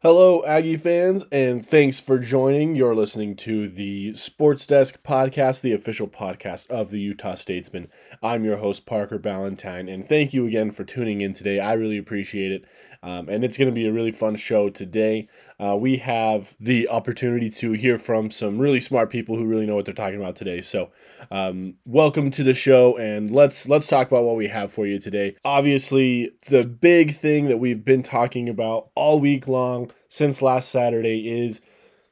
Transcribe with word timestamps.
Hello, 0.00 0.44
Aggie 0.44 0.76
fans, 0.76 1.24
and 1.32 1.66
thanks 1.66 1.98
for 1.98 2.20
joining. 2.20 2.76
You're 2.76 2.94
listening 2.94 3.34
to 3.38 3.68
the 3.68 4.14
Sports 4.14 4.64
Desk 4.64 5.02
podcast, 5.02 5.60
the 5.60 5.72
official 5.72 6.06
podcast 6.06 6.70
of 6.70 6.92
the 6.92 7.00
Utah 7.00 7.34
Statesman. 7.34 7.90
I'm 8.22 8.44
your 8.44 8.58
host, 8.58 8.86
Parker 8.86 9.18
Ballantyne, 9.18 9.88
and 9.88 10.06
thank 10.06 10.32
you 10.32 10.46
again 10.46 10.70
for 10.70 10.84
tuning 10.84 11.20
in 11.20 11.32
today. 11.32 11.58
I 11.58 11.72
really 11.72 11.98
appreciate 11.98 12.52
it. 12.52 12.64
Um, 13.02 13.28
and 13.28 13.44
it's 13.44 13.56
going 13.56 13.70
to 13.70 13.74
be 13.74 13.86
a 13.86 13.92
really 13.92 14.10
fun 14.10 14.34
show 14.34 14.68
today. 14.68 15.28
Uh, 15.60 15.76
we 15.78 15.98
have 15.98 16.56
the 16.58 16.88
opportunity 16.88 17.48
to 17.50 17.72
hear 17.72 17.96
from 17.96 18.30
some 18.30 18.58
really 18.58 18.80
smart 18.80 19.10
people 19.10 19.36
who 19.36 19.44
really 19.44 19.66
know 19.66 19.76
what 19.76 19.84
they're 19.84 19.94
talking 19.94 20.20
about 20.20 20.34
today. 20.34 20.60
So, 20.60 20.90
um, 21.30 21.74
welcome 21.84 22.32
to 22.32 22.42
the 22.42 22.54
show, 22.54 22.96
and 22.96 23.30
let's 23.30 23.68
let's 23.68 23.86
talk 23.86 24.08
about 24.08 24.24
what 24.24 24.36
we 24.36 24.48
have 24.48 24.72
for 24.72 24.84
you 24.84 24.98
today. 24.98 25.36
Obviously, 25.44 26.32
the 26.48 26.64
big 26.64 27.14
thing 27.14 27.46
that 27.46 27.58
we've 27.58 27.84
been 27.84 28.02
talking 28.02 28.48
about 28.48 28.90
all 28.96 29.20
week 29.20 29.46
long 29.46 29.92
since 30.08 30.42
last 30.42 30.68
Saturday 30.68 31.28
is 31.28 31.60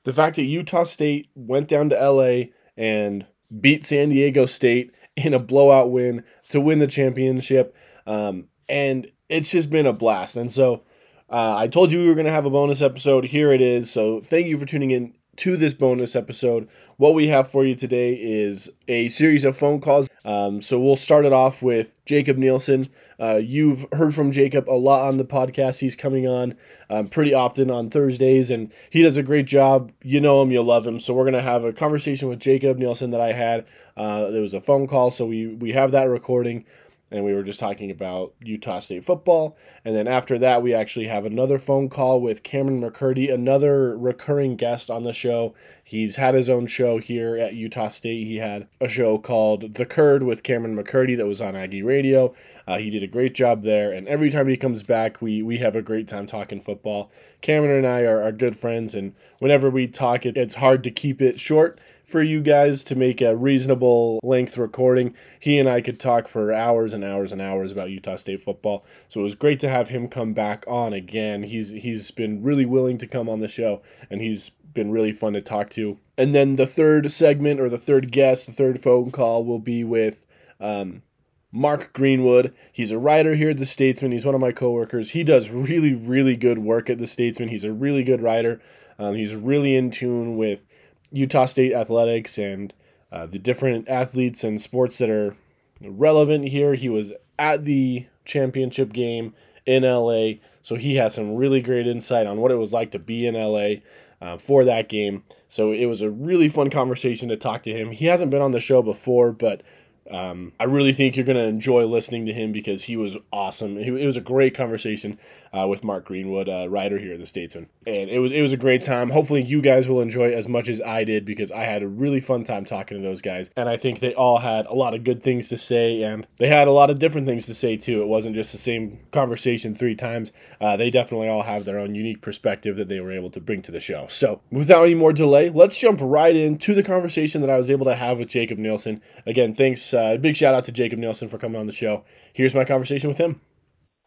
the 0.04 0.12
fact 0.12 0.36
that 0.36 0.44
Utah 0.44 0.84
State 0.84 1.28
went 1.34 1.66
down 1.66 1.88
to 1.90 1.96
LA 1.96 2.52
and 2.76 3.26
beat 3.60 3.84
San 3.84 4.10
Diego 4.10 4.46
State 4.46 4.92
in 5.16 5.34
a 5.34 5.40
blowout 5.40 5.90
win 5.90 6.22
to 6.50 6.60
win 6.60 6.78
the 6.78 6.86
championship. 6.86 7.74
Um, 8.06 8.48
and 8.68 9.10
it's 9.28 9.50
just 9.50 9.70
been 9.70 9.86
a 9.86 9.92
blast. 9.92 10.36
And 10.36 10.50
so 10.50 10.82
uh, 11.30 11.56
I 11.56 11.68
told 11.68 11.92
you 11.92 12.00
we 12.00 12.08
were 12.08 12.14
going 12.14 12.26
to 12.26 12.32
have 12.32 12.46
a 12.46 12.50
bonus 12.50 12.82
episode. 12.82 13.26
Here 13.26 13.52
it 13.52 13.60
is. 13.60 13.90
So 13.90 14.20
thank 14.20 14.46
you 14.46 14.58
for 14.58 14.66
tuning 14.66 14.90
in 14.90 15.14
to 15.36 15.56
this 15.56 15.74
bonus 15.74 16.16
episode. 16.16 16.68
What 16.96 17.14
we 17.14 17.28
have 17.28 17.50
for 17.50 17.64
you 17.64 17.74
today 17.74 18.14
is 18.14 18.70
a 18.88 19.08
series 19.08 19.44
of 19.44 19.56
phone 19.56 19.80
calls. 19.80 20.08
Um, 20.24 20.62
so 20.62 20.80
we'll 20.80 20.96
start 20.96 21.24
it 21.24 21.32
off 21.32 21.62
with 21.62 22.02
Jacob 22.06 22.38
Nielsen. 22.38 22.88
Uh, 23.20 23.36
you've 23.36 23.86
heard 23.92 24.14
from 24.14 24.32
Jacob 24.32 24.68
a 24.68 24.72
lot 24.74 25.06
on 25.06 25.18
the 25.18 25.24
podcast. 25.24 25.80
He's 25.80 25.94
coming 25.94 26.26
on 26.26 26.54
um, 26.88 27.08
pretty 27.08 27.34
often 27.34 27.70
on 27.70 27.90
Thursdays, 27.90 28.50
and 28.50 28.72
he 28.90 29.02
does 29.02 29.16
a 29.16 29.22
great 29.22 29.46
job. 29.46 29.92
You 30.02 30.20
know 30.20 30.40
him, 30.42 30.50
you 30.50 30.62
love 30.62 30.86
him. 30.86 31.00
So 31.00 31.14
we're 31.14 31.26
gonna 31.26 31.42
have 31.42 31.64
a 31.64 31.72
conversation 31.72 32.28
with 32.28 32.40
Jacob 32.40 32.78
Nielsen 32.78 33.10
that 33.10 33.20
I 33.20 33.32
had. 33.32 33.66
Uh, 33.96 34.30
there 34.30 34.42
was 34.42 34.54
a 34.54 34.60
phone 34.60 34.86
call, 34.86 35.10
so 35.10 35.26
we 35.26 35.46
we 35.46 35.72
have 35.72 35.92
that 35.92 36.04
recording 36.04 36.64
and 37.10 37.24
we 37.24 37.34
were 37.34 37.44
just 37.44 37.60
talking 37.60 37.90
about 37.90 38.34
Utah 38.42 38.80
State 38.80 39.04
football. 39.04 39.56
And 39.84 39.94
then 39.94 40.08
after 40.08 40.38
that, 40.38 40.62
we 40.62 40.74
actually 40.74 41.06
have 41.06 41.24
another 41.24 41.58
phone 41.58 41.88
call 41.88 42.20
with 42.20 42.42
Cameron 42.42 42.80
McCurdy, 42.80 43.32
another 43.32 43.96
recurring 43.96 44.56
guest 44.56 44.90
on 44.90 45.04
the 45.04 45.12
show. 45.12 45.54
He's 45.84 46.16
had 46.16 46.34
his 46.34 46.48
own 46.48 46.66
show 46.66 46.98
here 46.98 47.36
at 47.36 47.54
Utah 47.54 47.88
State. 47.88 48.26
He 48.26 48.36
had 48.36 48.66
a 48.80 48.88
show 48.88 49.18
called 49.18 49.74
The 49.74 49.86
Curd 49.86 50.24
with 50.24 50.42
Cameron 50.42 50.76
McCurdy 50.76 51.16
that 51.16 51.28
was 51.28 51.40
on 51.40 51.54
Aggie 51.54 51.82
Radio. 51.82 52.34
Uh, 52.66 52.78
he 52.78 52.90
did 52.90 53.04
a 53.04 53.08
great 53.08 53.34
job 53.34 53.62
there, 53.62 53.92
and 53.92 54.08
every 54.08 54.28
time 54.28 54.48
he 54.48 54.56
comes 54.56 54.82
back, 54.82 55.22
we 55.22 55.40
we 55.40 55.58
have 55.58 55.76
a 55.76 55.82
great 55.82 56.08
time 56.08 56.26
talking 56.26 56.60
football. 56.60 57.12
Cameron 57.40 57.84
and 57.84 57.86
I 57.86 58.02
are, 58.02 58.20
are 58.20 58.32
good 58.32 58.56
friends, 58.56 58.96
and 58.96 59.14
whenever 59.38 59.70
we 59.70 59.86
talk, 59.86 60.26
it, 60.26 60.36
it's 60.36 60.56
hard 60.56 60.82
to 60.82 60.90
keep 60.90 61.22
it 61.22 61.38
short 61.38 61.78
for 62.06 62.22
you 62.22 62.40
guys 62.40 62.84
to 62.84 62.94
make 62.94 63.20
a 63.20 63.36
reasonable 63.36 64.20
length 64.22 64.56
recording. 64.56 65.12
He 65.40 65.58
and 65.58 65.68
I 65.68 65.80
could 65.80 65.98
talk 65.98 66.28
for 66.28 66.52
hours 66.52 66.94
and 66.94 67.02
hours 67.02 67.32
and 67.32 67.42
hours 67.42 67.72
about 67.72 67.90
Utah 67.90 68.14
State 68.14 68.40
football. 68.40 68.84
So 69.08 69.20
it 69.20 69.24
was 69.24 69.34
great 69.34 69.58
to 69.60 69.68
have 69.68 69.88
him 69.88 70.06
come 70.06 70.32
back 70.32 70.64
on 70.68 70.92
again. 70.92 71.42
He's 71.42 71.70
he's 71.70 72.12
been 72.12 72.44
really 72.44 72.64
willing 72.64 72.96
to 72.98 73.08
come 73.08 73.28
on 73.28 73.40
the 73.40 73.48
show 73.48 73.82
and 74.08 74.20
he's 74.20 74.50
been 74.72 74.92
really 74.92 75.12
fun 75.12 75.32
to 75.32 75.42
talk 75.42 75.68
to. 75.70 75.98
And 76.16 76.32
then 76.32 76.54
the 76.54 76.66
third 76.66 77.10
segment 77.10 77.58
or 77.58 77.68
the 77.68 77.78
third 77.78 78.12
guest, 78.12 78.46
the 78.46 78.52
third 78.52 78.80
phone 78.80 79.10
call 79.10 79.44
will 79.44 79.58
be 79.58 79.82
with 79.82 80.28
um, 80.60 81.02
Mark 81.50 81.92
Greenwood. 81.92 82.54
He's 82.70 82.92
a 82.92 82.98
writer 82.98 83.34
here 83.34 83.50
at 83.50 83.56
The 83.56 83.66
Statesman. 83.66 84.12
He's 84.12 84.26
one 84.26 84.34
of 84.34 84.40
my 84.40 84.52
coworkers. 84.52 85.10
He 85.10 85.24
does 85.24 85.50
really, 85.50 85.94
really 85.94 86.36
good 86.36 86.58
work 86.58 86.88
at 86.88 86.98
The 86.98 87.06
Statesman. 87.06 87.48
He's 87.48 87.64
a 87.64 87.72
really 87.72 88.04
good 88.04 88.20
writer. 88.20 88.60
Um, 88.98 89.14
he's 89.14 89.34
really 89.34 89.74
in 89.74 89.90
tune 89.90 90.36
with 90.36 90.65
Utah 91.10 91.46
State 91.46 91.72
athletics 91.72 92.38
and 92.38 92.72
uh, 93.12 93.26
the 93.26 93.38
different 93.38 93.88
athletes 93.88 94.44
and 94.44 94.60
sports 94.60 94.98
that 94.98 95.10
are 95.10 95.36
relevant 95.80 96.48
here. 96.48 96.74
He 96.74 96.88
was 96.88 97.12
at 97.38 97.64
the 97.64 98.06
championship 98.24 98.92
game 98.92 99.34
in 99.64 99.82
LA, 99.82 100.34
so 100.62 100.76
he 100.76 100.96
has 100.96 101.14
some 101.14 101.36
really 101.36 101.60
great 101.60 101.86
insight 101.86 102.26
on 102.26 102.38
what 102.38 102.50
it 102.50 102.56
was 102.56 102.72
like 102.72 102.90
to 102.92 102.98
be 102.98 103.26
in 103.26 103.34
LA 103.34 103.80
uh, 104.20 104.38
for 104.38 104.64
that 104.64 104.88
game. 104.88 105.22
So 105.48 105.72
it 105.72 105.86
was 105.86 106.02
a 106.02 106.10
really 106.10 106.48
fun 106.48 106.70
conversation 106.70 107.28
to 107.28 107.36
talk 107.36 107.62
to 107.64 107.72
him. 107.72 107.90
He 107.90 108.06
hasn't 108.06 108.30
been 108.30 108.42
on 108.42 108.52
the 108.52 108.60
show 108.60 108.82
before, 108.82 109.32
but 109.32 109.62
um, 110.10 110.52
I 110.60 110.64
really 110.64 110.92
think 110.92 111.16
you're 111.16 111.26
going 111.26 111.36
to 111.36 111.44
enjoy 111.44 111.84
listening 111.84 112.26
to 112.26 112.32
him 112.32 112.52
because 112.52 112.84
he 112.84 112.96
was 112.96 113.16
awesome. 113.32 113.76
It 113.76 114.04
was 114.04 114.16
a 114.16 114.20
great 114.20 114.54
conversation 114.54 115.18
uh, 115.56 115.66
with 115.66 115.84
Mark 115.84 116.04
Greenwood, 116.04 116.48
uh, 116.48 116.68
writer 116.68 116.98
here 116.98 117.14
at 117.14 117.20
the 117.20 117.26
Statesman, 117.26 117.68
and 117.86 118.10
it 118.10 118.18
was 118.18 118.32
it 118.32 118.42
was 118.42 118.52
a 118.52 118.56
great 118.56 118.82
time. 118.82 119.10
Hopefully, 119.10 119.42
you 119.42 119.62
guys 119.62 119.88
will 119.88 120.00
enjoy 120.00 120.32
as 120.32 120.48
much 120.48 120.68
as 120.68 120.80
I 120.82 121.04
did 121.04 121.24
because 121.24 121.50
I 121.50 121.64
had 121.64 121.82
a 121.82 121.88
really 121.88 122.20
fun 122.20 122.44
time 122.44 122.64
talking 122.64 122.96
to 122.96 123.02
those 123.02 123.22
guys, 123.22 123.50
and 123.56 123.68
I 123.68 123.76
think 123.76 124.00
they 124.00 124.14
all 124.14 124.38
had 124.38 124.66
a 124.66 124.74
lot 124.74 124.94
of 124.94 125.04
good 125.04 125.22
things 125.22 125.48
to 125.48 125.56
say, 125.56 126.02
and 126.02 126.26
they 126.36 126.48
had 126.48 126.68
a 126.68 126.72
lot 126.72 126.90
of 126.90 126.98
different 126.98 127.26
things 127.26 127.46
to 127.46 127.54
say 127.54 127.76
too. 127.76 128.02
It 128.02 128.08
wasn't 128.08 128.34
just 128.34 128.52
the 128.52 128.58
same 128.58 129.00
conversation 129.12 129.74
three 129.74 129.94
times. 129.94 130.32
Uh, 130.60 130.76
they 130.76 130.90
definitely 130.90 131.28
all 131.28 131.42
have 131.42 131.64
their 131.64 131.78
own 131.78 131.94
unique 131.94 132.20
perspective 132.20 132.76
that 132.76 132.88
they 132.88 133.00
were 133.00 133.12
able 133.12 133.30
to 133.30 133.40
bring 133.40 133.62
to 133.62 133.72
the 133.72 133.80
show. 133.80 134.06
So, 134.08 134.40
without 134.50 134.84
any 134.84 134.94
more 134.94 135.12
delay, 135.12 135.48
let's 135.48 135.78
jump 135.78 136.00
right 136.02 136.36
into 136.36 136.74
the 136.74 136.82
conversation 136.82 137.40
that 137.40 137.50
I 137.50 137.56
was 137.56 137.70
able 137.70 137.86
to 137.86 137.94
have 137.94 138.18
with 138.18 138.28
Jacob 138.28 138.58
Nielsen. 138.58 139.00
Again, 139.24 139.54
thanks 139.54 139.94
uh, 139.94 140.16
big 140.18 140.36
shout 140.36 140.54
out 140.54 140.64
to 140.66 140.72
Jacob 140.72 140.98
Nielsen 140.98 141.28
for 141.28 141.38
coming 141.38 141.60
on 141.60 141.66
the 141.66 141.72
show. 141.72 142.04
Here's 142.32 142.54
my 142.54 142.64
conversation 142.64 143.08
with 143.08 143.18
him. 143.18 143.40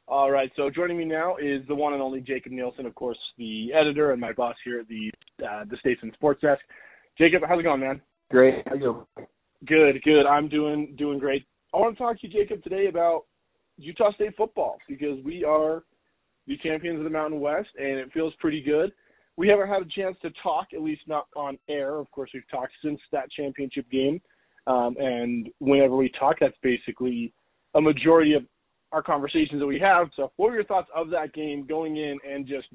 All 0.09 0.31
right, 0.31 0.51
so 0.55 0.71
joining 0.71 0.97
me 0.97 1.05
now 1.05 1.35
is 1.37 1.61
the 1.67 1.75
one 1.75 1.93
and 1.93 2.01
only 2.01 2.19
Jacob 2.19 2.51
Nielsen, 2.51 2.87
of 2.87 2.95
course, 2.95 3.19
the 3.37 3.71
editor 3.79 4.11
and 4.11 4.19
my 4.19 4.33
boss 4.33 4.55
here 4.65 4.79
at 4.79 4.87
the 4.87 5.11
uh, 5.45 5.65
the 5.69 5.77
Statesman 5.81 6.11
Sports 6.15 6.41
Desk. 6.41 6.59
Jacob, 7.15 7.43
how's 7.47 7.59
it 7.59 7.63
going, 7.63 7.81
man? 7.81 8.01
Great. 8.31 8.55
How 8.65 8.73
you 8.73 8.79
doing? 8.79 9.05
Good, 9.67 10.01
good. 10.03 10.25
I'm 10.25 10.49
doing 10.49 10.95
doing 10.97 11.19
great. 11.19 11.45
I 11.75 11.77
want 11.77 11.95
to 11.95 12.03
talk 12.03 12.19
to 12.19 12.27
you, 12.27 12.33
Jacob, 12.33 12.63
today 12.63 12.87
about 12.87 13.25
Utah 13.77 14.11
State 14.13 14.35
football 14.35 14.79
because 14.87 15.23
we 15.23 15.43
are 15.43 15.83
the 16.47 16.57
champions 16.57 16.97
of 16.97 17.03
the 17.03 17.11
Mountain 17.11 17.39
West, 17.39 17.69
and 17.77 17.99
it 17.99 18.11
feels 18.11 18.33
pretty 18.39 18.63
good. 18.63 18.91
We 19.37 19.47
haven't 19.47 19.67
had 19.67 19.83
a 19.83 19.89
chance 19.95 20.17
to 20.23 20.31
talk, 20.41 20.69
at 20.73 20.81
least 20.81 21.01
not 21.05 21.27
on 21.35 21.59
air. 21.69 21.99
Of 21.99 22.09
course, 22.09 22.31
we've 22.33 22.49
talked 22.49 22.73
since 22.83 22.99
that 23.11 23.29
championship 23.29 23.85
game. 23.91 24.19
Um, 24.65 24.95
and 24.97 25.49
whenever 25.59 25.95
we 25.95 26.11
talk, 26.19 26.37
that's 26.41 26.57
basically 26.63 27.31
a 27.75 27.81
majority 27.81 28.33
of 28.33 28.41
our 28.91 29.03
conversations 29.03 29.59
that 29.59 29.67
we 29.67 29.79
have. 29.79 30.07
So, 30.15 30.31
what 30.37 30.49
were 30.49 30.55
your 30.55 30.65
thoughts 30.65 30.89
of 30.95 31.09
that 31.11 31.33
game 31.33 31.65
going 31.67 31.97
in 31.97 32.17
and 32.29 32.47
just 32.47 32.67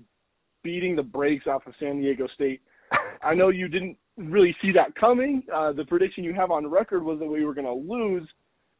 beating 0.63 0.97
the 0.97 1.03
brakes 1.03 1.47
off 1.47 1.67
of 1.67 1.75
San 1.81 2.01
Diego 2.01 2.27
State? 2.35 2.61
I 3.23 3.35
know 3.35 3.49
you 3.49 3.69
didn't 3.69 3.97
really 4.17 4.55
see 4.63 4.73
that 4.73 4.95
coming. 4.95 5.43
Uh, 5.55 5.73
the 5.73 5.85
prediction 5.85 6.25
you 6.25 6.35
have 6.35 6.51
on 6.51 6.67
record 6.67 7.03
was 7.03 7.19
that 7.19 7.27
we 7.27 7.45
were 7.45 7.55
going 7.55 7.67
to 7.67 7.93
lose. 7.93 8.29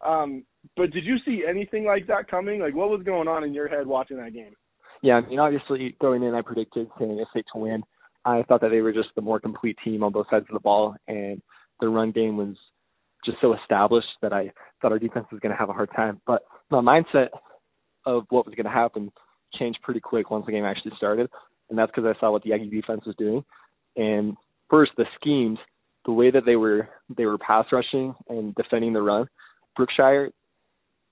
Um, 0.05 0.45
but 0.77 0.91
did 0.93 1.05
you 1.05 1.17
see 1.25 1.43
anything 1.49 1.85
like 1.85 2.07
that 2.07 2.29
coming? 2.31 2.61
Like, 2.61 2.75
what 2.75 2.91
was 2.91 3.03
going 3.05 3.29
on 3.29 3.45
in 3.45 3.55
your 3.55 3.69
head 3.69 3.87
watching 3.87 4.19
that 4.19 4.35
game? 4.35 4.55
Yeah, 5.03 5.15
I 5.15 5.29
mean, 5.29 5.39
obviously 5.39 5.97
going 6.01 6.23
in, 6.23 6.35
I 6.35 6.43
predicted 6.43 6.89
San 6.99 7.09
Diego 7.09 7.25
State 7.31 7.45
to 7.53 7.61
win. 7.61 7.83
I 8.25 8.43
thought 8.45 8.61
that 8.63 8.71
they 8.71 8.81
were 8.81 8.93
just 8.93 9.09
the 9.17 9.23
more 9.23 9.39
complete 9.39 9.77
team 9.85 10.03
on 10.03 10.13
both 10.13 10.27
sides 10.31 10.47
of 10.49 10.55
the 10.55 10.61
ball, 10.61 10.95
and 11.09 11.43
the 11.81 11.89
run 11.89 12.11
game 12.11 12.37
was 12.37 12.57
just 13.25 13.39
so 13.41 13.55
established 13.55 14.09
that 14.23 14.33
I 14.33 14.53
thought 14.81 14.93
our 14.93 14.99
defense 14.99 15.27
was 15.31 15.41
going 15.41 15.53
to 15.53 15.59
have 15.59 15.69
a 15.69 15.75
hard 15.75 15.91
time. 15.95 16.21
But 16.27 16.43
my 16.71 16.81
mindset 16.81 17.29
of 18.07 18.25
what 18.31 18.47
was 18.47 18.55
going 18.55 18.67
to 18.67 18.71
happen 18.71 19.11
changed 19.59 19.79
pretty 19.83 20.01
quick 20.01 20.31
once 20.31 20.47
the 20.47 20.53
game 20.53 20.65
actually 20.65 20.93
started, 20.97 21.31
and 21.71 21.79
that's 21.79 21.91
because 21.95 22.05
I 22.05 22.19
saw 22.21 22.33
what 22.33 22.43
the 22.43 22.53
Aggie 22.53 22.69
defense 22.69 23.03
was 23.07 23.17
doing. 23.17 23.45
And 23.97 24.37
first, 24.69 24.93
the 24.97 25.07
schemes, 25.21 25.59
the 26.05 26.13
way 26.13 26.31
that 26.31 26.45
they 26.45 26.57
were 26.57 26.89
they 27.17 27.25
were 27.25 27.39
pass 27.39 27.67
rushing 27.73 28.15
and 28.29 28.55
defending 28.55 28.93
the 28.93 29.03
run, 29.03 29.29
Brookshire 29.77 30.31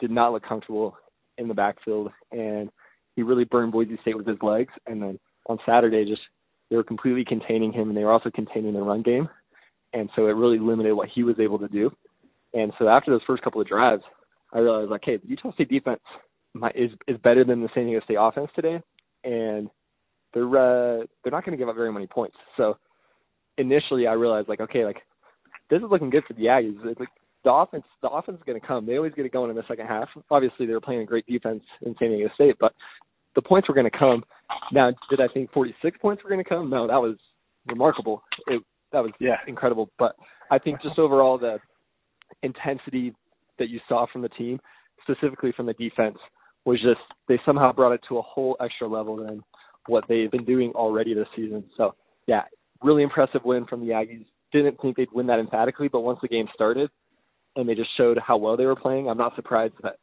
did 0.00 0.10
not 0.10 0.32
look 0.32 0.42
comfortable 0.46 0.96
in 1.38 1.48
the 1.48 1.54
backfield, 1.54 2.10
and 2.30 2.70
he 3.16 3.22
really 3.22 3.44
burned 3.44 3.72
Boise 3.72 3.98
State 4.02 4.16
with 4.16 4.26
his 4.26 4.42
legs. 4.42 4.72
And 4.86 5.00
then 5.00 5.18
on 5.46 5.58
Saturday, 5.64 6.04
just 6.04 6.22
they 6.68 6.76
were 6.76 6.82
completely 6.82 7.24
containing 7.24 7.72
him, 7.72 7.88
and 7.88 7.96
they 7.96 8.04
were 8.04 8.12
also 8.12 8.30
containing 8.30 8.74
the 8.74 8.80
run 8.80 9.02
game 9.02 9.28
and 9.92 10.08
so 10.16 10.26
it 10.26 10.32
really 10.32 10.58
limited 10.58 10.94
what 10.94 11.08
he 11.14 11.22
was 11.22 11.36
able 11.38 11.58
to 11.58 11.68
do. 11.68 11.90
And 12.54 12.72
so 12.78 12.88
after 12.88 13.10
those 13.10 13.22
first 13.26 13.42
couple 13.42 13.60
of 13.60 13.66
drives, 13.66 14.02
I 14.52 14.58
realized 14.58 14.90
like, 14.90 15.02
hey, 15.04 15.16
the 15.16 15.28
Utah 15.28 15.52
State 15.54 15.70
defense 15.70 16.00
might, 16.54 16.76
is 16.76 16.90
is 17.08 17.16
better 17.22 17.44
than 17.44 17.62
the 17.62 17.68
San 17.74 17.86
Diego 17.86 18.04
State 18.04 18.18
offense 18.20 18.50
today, 18.54 18.80
and 19.24 19.68
they're 20.34 20.44
uh, 20.44 21.04
they're 21.22 21.32
not 21.32 21.44
going 21.44 21.56
to 21.56 21.62
give 21.62 21.68
up 21.68 21.76
very 21.76 21.92
many 21.92 22.06
points. 22.06 22.36
So 22.56 22.76
initially, 23.58 24.06
I 24.06 24.12
realized 24.12 24.48
like, 24.48 24.60
okay, 24.60 24.84
like 24.84 24.98
this 25.70 25.78
is 25.78 25.88
looking 25.90 26.10
good 26.10 26.24
for 26.26 26.34
the 26.34 26.44
Aggies. 26.44 26.76
It's 26.84 27.00
like 27.00 27.08
the 27.44 27.52
offense, 27.52 27.84
the 28.02 28.08
offense 28.08 28.38
is 28.38 28.44
going 28.44 28.60
to 28.60 28.66
come. 28.66 28.86
They 28.86 28.96
always 28.96 29.14
get 29.14 29.26
it 29.26 29.32
going 29.32 29.50
in 29.50 29.56
the 29.56 29.64
second 29.66 29.86
half. 29.86 30.08
Obviously, 30.30 30.66
they 30.66 30.72
were 30.72 30.80
playing 30.80 31.00
a 31.00 31.06
great 31.06 31.26
defense 31.26 31.62
in 31.84 31.94
San 31.98 32.10
Diego 32.10 32.30
State, 32.34 32.56
but 32.60 32.72
the 33.34 33.42
points 33.42 33.68
were 33.68 33.74
going 33.74 33.90
to 33.90 33.98
come. 33.98 34.22
Now, 34.72 34.90
did 35.10 35.20
I 35.20 35.28
think 35.32 35.50
46 35.52 35.98
points 36.00 36.22
were 36.22 36.30
going 36.30 36.42
to 36.42 36.48
come? 36.48 36.68
No, 36.68 36.86
that 36.86 37.00
was 37.00 37.16
remarkable. 37.66 38.22
It 38.46 38.62
that 38.92 39.02
was 39.02 39.12
yeah. 39.20 39.36
incredible. 39.46 39.90
But 39.98 40.16
I 40.50 40.58
think 40.58 40.82
just 40.82 40.98
overall 40.98 41.38
the 41.38 41.58
intensity 42.42 43.14
that 43.58 43.68
you 43.68 43.80
saw 43.88 44.06
from 44.12 44.22
the 44.22 44.28
team, 44.30 44.60
specifically 45.02 45.52
from 45.56 45.66
the 45.66 45.74
defense, 45.74 46.18
was 46.64 46.80
just 46.80 47.00
they 47.28 47.40
somehow 47.44 47.72
brought 47.72 47.92
it 47.92 48.00
to 48.08 48.18
a 48.18 48.22
whole 48.22 48.56
extra 48.60 48.86
level 48.86 49.16
than 49.16 49.42
what 49.86 50.04
they've 50.08 50.30
been 50.30 50.44
doing 50.44 50.72
already 50.74 51.14
this 51.14 51.26
season. 51.34 51.64
So 51.76 51.94
yeah, 52.26 52.42
really 52.82 53.02
impressive 53.02 53.42
win 53.44 53.66
from 53.66 53.80
the 53.80 53.92
Aggies. 53.92 54.26
Didn't 54.52 54.80
think 54.80 54.96
they'd 54.96 55.12
win 55.12 55.26
that 55.28 55.38
emphatically, 55.38 55.88
but 55.88 56.00
once 56.00 56.18
the 56.22 56.28
game 56.28 56.46
started 56.54 56.90
and 57.56 57.68
they 57.68 57.74
just 57.74 57.90
showed 57.96 58.18
how 58.24 58.36
well 58.36 58.56
they 58.56 58.66
were 58.66 58.76
playing, 58.76 59.08
I'm 59.08 59.18
not 59.18 59.34
surprised 59.34 59.74
that 59.82 59.96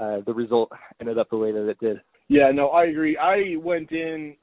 uh, 0.00 0.20
the 0.26 0.32
result 0.32 0.70
ended 1.00 1.18
up 1.18 1.28
the 1.30 1.36
way 1.36 1.52
that 1.52 1.68
it 1.68 1.78
did. 1.80 1.98
Yeah, 2.28 2.50
no, 2.52 2.68
I 2.68 2.84
agree. 2.84 3.16
I 3.16 3.56
went 3.62 3.92
in 3.92 4.36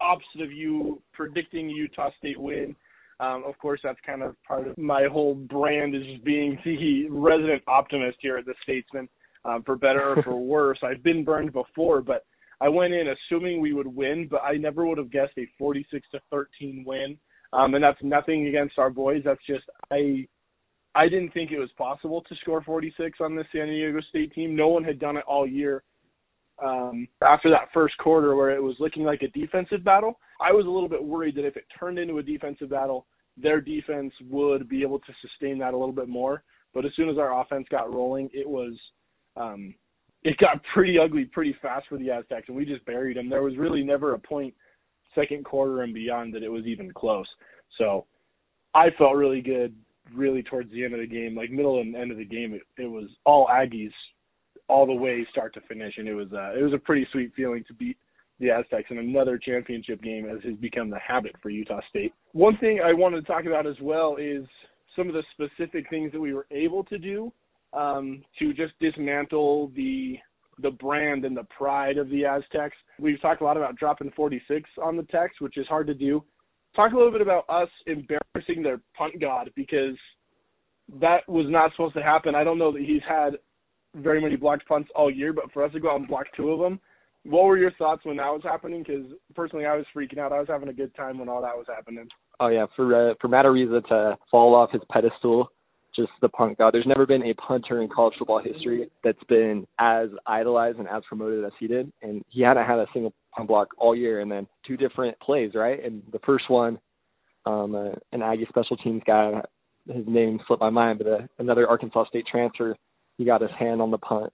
opposite 0.00 0.42
of 0.42 0.52
you, 0.52 1.02
predicting 1.12 1.68
Utah 1.68 2.10
State 2.18 2.40
win. 2.40 2.74
Um, 3.20 3.42
of 3.46 3.58
course, 3.58 3.80
that's 3.82 3.98
kind 4.06 4.22
of 4.22 4.36
part 4.44 4.68
of 4.68 4.78
my 4.78 5.06
whole 5.10 5.34
brand 5.34 5.94
is 5.94 6.04
just 6.04 6.24
being 6.24 6.58
the 6.64 7.08
resident 7.10 7.62
optimist 7.66 8.18
here 8.20 8.38
at 8.38 8.46
the 8.46 8.54
Statesman, 8.62 9.08
um, 9.44 9.62
for 9.64 9.76
better 9.76 10.14
or 10.14 10.22
for 10.22 10.36
worse. 10.44 10.78
I've 10.82 11.02
been 11.02 11.24
burned 11.24 11.52
before, 11.52 12.00
but 12.00 12.24
I 12.60 12.68
went 12.68 12.92
in 12.92 13.08
assuming 13.08 13.60
we 13.60 13.72
would 13.72 13.86
win, 13.86 14.28
but 14.30 14.42
I 14.42 14.56
never 14.56 14.86
would 14.86 14.98
have 14.98 15.10
guessed 15.10 15.34
a 15.38 15.48
46 15.58 16.06
to 16.12 16.20
13 16.30 16.84
win. 16.86 17.18
Um, 17.52 17.74
and 17.74 17.82
that's 17.82 17.98
nothing 18.02 18.46
against 18.46 18.78
our 18.78 18.90
boys. 18.90 19.22
That's 19.24 19.44
just 19.46 19.64
I 19.90 20.26
I 20.94 21.08
didn't 21.08 21.30
think 21.30 21.50
it 21.50 21.58
was 21.58 21.70
possible 21.78 22.22
to 22.22 22.34
score 22.36 22.62
46 22.62 23.18
on 23.20 23.36
this 23.36 23.46
San 23.52 23.68
Diego 23.68 24.00
State 24.08 24.32
team. 24.34 24.56
No 24.56 24.68
one 24.68 24.84
had 24.84 24.98
done 24.98 25.16
it 25.16 25.24
all 25.26 25.46
year. 25.46 25.82
Um, 26.64 27.06
after 27.22 27.50
that 27.50 27.68
first 27.72 27.96
quarter 27.98 28.34
where 28.34 28.50
it 28.50 28.62
was 28.62 28.74
looking 28.80 29.04
like 29.04 29.22
a 29.22 29.28
defensive 29.28 29.84
battle, 29.84 30.18
I 30.40 30.52
was 30.52 30.66
a 30.66 30.70
little 30.70 30.88
bit 30.88 31.02
worried 31.02 31.36
that 31.36 31.46
if 31.46 31.56
it 31.56 31.64
turned 31.78 31.98
into 31.98 32.18
a 32.18 32.22
defensive 32.22 32.70
battle, 32.70 33.06
their 33.36 33.60
defense 33.60 34.12
would 34.28 34.68
be 34.68 34.82
able 34.82 34.98
to 34.98 35.12
sustain 35.22 35.58
that 35.58 35.74
a 35.74 35.78
little 35.78 35.94
bit 35.94 36.08
more. 36.08 36.42
But 36.74 36.84
as 36.84 36.92
soon 36.96 37.08
as 37.08 37.18
our 37.18 37.40
offense 37.40 37.66
got 37.70 37.92
rolling, 37.92 38.28
it 38.32 38.48
was 38.48 38.74
um, 39.36 39.74
it 40.24 40.36
got 40.38 40.60
pretty 40.74 40.98
ugly 40.98 41.24
pretty 41.26 41.54
fast 41.62 41.86
for 41.88 41.96
the 41.96 42.10
Aztecs, 42.10 42.48
and 42.48 42.56
we 42.56 42.64
just 42.64 42.84
buried 42.84 43.16
them. 43.16 43.30
There 43.30 43.42
was 43.42 43.56
really 43.56 43.84
never 43.84 44.14
a 44.14 44.18
point 44.18 44.54
second 45.14 45.44
quarter 45.44 45.82
and 45.82 45.94
beyond 45.94 46.34
that 46.34 46.42
it 46.42 46.48
was 46.48 46.66
even 46.66 46.92
close. 46.92 47.26
So 47.78 48.06
I 48.74 48.88
felt 48.98 49.16
really 49.16 49.40
good 49.40 49.74
really 50.14 50.42
towards 50.42 50.70
the 50.72 50.84
end 50.84 50.94
of 50.94 51.00
the 51.00 51.06
game, 51.06 51.36
like 51.36 51.50
middle 51.50 51.80
and 51.80 51.94
end 51.94 52.10
of 52.10 52.18
the 52.18 52.24
game. 52.24 52.54
It, 52.54 52.62
it 52.82 52.86
was 52.86 53.08
all 53.24 53.46
Aggies 53.46 53.92
all 54.68 54.86
the 54.86 54.92
way 54.92 55.26
start 55.30 55.54
to 55.54 55.60
finish, 55.62 55.94
and 55.96 56.08
it 56.08 56.14
was 56.14 56.28
uh, 56.32 56.58
it 56.58 56.62
was 56.62 56.72
a 56.72 56.78
pretty 56.78 57.06
sweet 57.12 57.32
feeling 57.34 57.64
to 57.68 57.74
beat 57.74 57.96
the 58.40 58.50
Aztecs 58.50 58.90
in 58.90 58.98
another 58.98 59.38
championship 59.38 60.02
game, 60.02 60.28
as 60.28 60.42
has 60.44 60.54
become 60.56 60.90
the 60.90 60.98
habit 60.98 61.34
for 61.42 61.50
Utah 61.50 61.80
State. 61.88 62.12
One 62.32 62.56
thing 62.58 62.80
I 62.84 62.92
wanted 62.92 63.20
to 63.22 63.26
talk 63.26 63.46
about 63.46 63.66
as 63.66 63.76
well 63.82 64.16
is 64.20 64.44
some 64.96 65.08
of 65.08 65.14
the 65.14 65.22
specific 65.32 65.88
things 65.90 66.12
that 66.12 66.20
we 66.20 66.34
were 66.34 66.46
able 66.50 66.84
to 66.84 66.98
do 66.98 67.32
um, 67.72 68.22
to 68.38 68.52
just 68.52 68.72
dismantle 68.80 69.72
the 69.74 70.18
the 70.60 70.70
brand 70.70 71.24
and 71.24 71.36
the 71.36 71.46
pride 71.56 71.98
of 71.98 72.08
the 72.10 72.24
Aztecs. 72.24 72.76
We've 72.98 73.20
talked 73.20 73.42
a 73.42 73.44
lot 73.44 73.56
about 73.56 73.76
dropping 73.76 74.10
46 74.16 74.68
on 74.82 74.96
the 74.96 75.04
text, 75.04 75.40
which 75.40 75.56
is 75.56 75.66
hard 75.68 75.86
to 75.86 75.94
do. 75.94 76.24
Talk 76.74 76.92
a 76.92 76.96
little 76.96 77.12
bit 77.12 77.20
about 77.20 77.44
us 77.48 77.68
embarrassing 77.86 78.64
their 78.64 78.80
punt 78.96 79.20
god 79.20 79.50
because 79.54 79.96
that 81.00 81.28
was 81.28 81.46
not 81.48 81.70
supposed 81.72 81.94
to 81.94 82.02
happen. 82.02 82.34
I 82.34 82.42
don't 82.42 82.58
know 82.58 82.72
that 82.72 82.82
he's 82.82 83.02
had 83.08 83.34
very 83.94 84.20
many 84.20 84.36
blocked 84.36 84.66
punts 84.66 84.90
all 84.94 85.10
year, 85.10 85.32
but 85.32 85.50
for 85.52 85.64
us 85.64 85.72
to 85.72 85.80
go 85.80 85.90
out 85.90 86.00
and 86.00 86.08
block 86.08 86.26
two 86.36 86.50
of 86.50 86.60
them, 86.60 86.80
what 87.24 87.44
were 87.44 87.58
your 87.58 87.72
thoughts 87.72 88.04
when 88.04 88.16
that 88.16 88.32
was 88.32 88.42
happening? 88.44 88.84
Because 88.86 89.06
personally, 89.34 89.66
I 89.66 89.76
was 89.76 89.86
freaking 89.94 90.18
out. 90.18 90.32
I 90.32 90.38
was 90.38 90.48
having 90.48 90.68
a 90.68 90.72
good 90.72 90.94
time 90.94 91.18
when 91.18 91.28
all 91.28 91.42
that 91.42 91.56
was 91.56 91.66
happening. 91.68 92.08
Oh 92.40 92.48
yeah, 92.48 92.66
for 92.76 93.10
uh, 93.10 93.14
for 93.20 93.28
Matt 93.28 93.44
Araiza 93.44 93.86
to 93.88 94.16
fall 94.30 94.54
off 94.54 94.70
his 94.72 94.82
pedestal, 94.90 95.50
just 95.94 96.10
the 96.20 96.28
punt 96.28 96.58
god. 96.58 96.72
There's 96.72 96.86
never 96.86 97.06
been 97.06 97.24
a 97.24 97.34
punter 97.34 97.82
in 97.82 97.88
college 97.88 98.14
football 98.18 98.40
history 98.42 98.88
that's 99.02 99.22
been 99.28 99.66
as 99.78 100.08
idolized 100.26 100.78
and 100.78 100.88
as 100.88 101.02
promoted 101.08 101.44
as 101.44 101.52
he 101.58 101.66
did, 101.66 101.92
and 102.02 102.24
he 102.28 102.42
hadn't 102.42 102.66
had 102.66 102.78
a 102.78 102.86
single 102.92 103.12
punt 103.34 103.48
block 103.48 103.68
all 103.78 103.96
year. 103.96 104.20
And 104.20 104.30
then 104.30 104.46
two 104.66 104.76
different 104.76 105.18
plays, 105.20 105.52
right? 105.54 105.84
And 105.84 106.02
the 106.12 106.20
first 106.20 106.48
one, 106.48 106.78
um, 107.46 107.74
uh, 107.74 107.90
an 108.12 108.22
Aggie 108.22 108.46
special 108.48 108.76
teams 108.76 109.02
guy, 109.06 109.42
his 109.92 110.06
name 110.06 110.38
slipped 110.46 110.62
my 110.62 110.70
mind, 110.70 110.98
but 110.98 111.08
uh, 111.08 111.26
another 111.38 111.68
Arkansas 111.68 112.06
State 112.06 112.26
transfer 112.30 112.76
he 113.18 113.26
got 113.26 113.42
his 113.42 113.50
hand 113.58 113.82
on 113.82 113.90
the 113.90 113.98
punt 113.98 114.32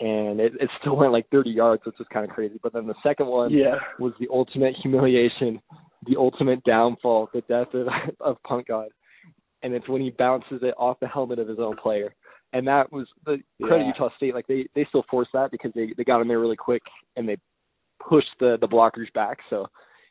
and 0.00 0.38
it, 0.40 0.52
it 0.60 0.70
still 0.80 0.96
went 0.96 1.12
like 1.12 1.28
30 1.30 1.50
yards, 1.50 1.82
which 1.84 1.96
was 1.98 2.06
kind 2.12 2.24
of 2.24 2.30
crazy. 2.30 2.58
But 2.62 2.72
then 2.72 2.86
the 2.86 2.94
second 3.02 3.26
one 3.26 3.50
yeah. 3.50 3.76
was 3.98 4.12
the 4.20 4.28
ultimate 4.32 4.74
humiliation, 4.80 5.60
the 6.06 6.16
ultimate 6.16 6.62
downfall, 6.64 7.30
the 7.34 7.40
death 7.42 7.74
of, 7.74 7.88
of 8.20 8.42
Punt 8.44 8.68
God. 8.68 8.88
And 9.62 9.74
it's 9.74 9.88
when 9.88 10.00
he 10.00 10.10
bounces 10.10 10.60
it 10.62 10.74
off 10.78 11.00
the 11.00 11.08
helmet 11.08 11.40
of 11.40 11.48
his 11.48 11.58
own 11.58 11.76
player. 11.76 12.14
And 12.52 12.66
that 12.68 12.92
was 12.92 13.08
the 13.26 13.38
credit 13.60 13.86
yeah. 13.86 13.92
Utah 13.92 14.16
State. 14.16 14.34
Like 14.34 14.46
they 14.46 14.68
they 14.74 14.86
still 14.88 15.04
forced 15.10 15.32
that 15.34 15.50
because 15.50 15.72
they 15.74 15.92
they 15.96 16.04
got 16.04 16.20
him 16.20 16.28
there 16.28 16.38
really 16.38 16.56
quick 16.56 16.80
and 17.16 17.28
they 17.28 17.36
pushed 18.08 18.28
the 18.40 18.56
the 18.58 18.68
blockers 18.68 19.12
back, 19.12 19.38
so 19.50 19.66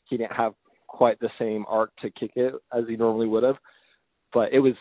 he 0.08 0.18
didn't 0.18 0.34
have 0.34 0.54
quite 0.88 1.20
the 1.20 1.30
same 1.40 1.66
arc 1.68 1.90
to 2.02 2.12
kick 2.12 2.32
it 2.36 2.54
as 2.78 2.84
he 2.88 2.96
normally 2.96 3.26
would 3.26 3.42
have. 3.42 3.56
But 4.34 4.54
it 4.54 4.60
was 4.60 4.76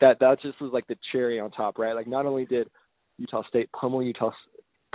that 0.00 0.18
that 0.20 0.40
just 0.42 0.60
was 0.60 0.72
like 0.72 0.86
the 0.86 0.96
cherry 1.12 1.40
on 1.40 1.50
top, 1.50 1.78
right? 1.78 1.94
Like 1.94 2.06
not 2.06 2.26
only 2.26 2.46
did 2.46 2.68
Utah 3.18 3.42
State 3.48 3.70
pummel 3.72 4.02
Utah 4.02 4.32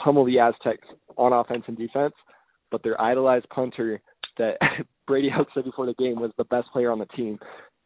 pummel 0.04 0.26
the 0.26 0.40
Aztecs 0.40 0.88
on 1.18 1.34
offense 1.34 1.64
and 1.68 1.78
defense, 1.78 2.14
but 2.72 2.84
their 2.84 3.00
idolized 3.00 3.48
punter 3.50 4.02
that 4.38 4.58
Brady 5.08 5.30
Hoke 5.34 5.48
said 5.54 5.66
before 5.66 5.86
the 5.86 5.94
game 5.94 6.20
was 6.20 6.32
the 6.38 6.44
best 6.46 6.68
player 6.72 6.92
on 6.92 7.00
the 7.00 7.06
team. 7.06 7.40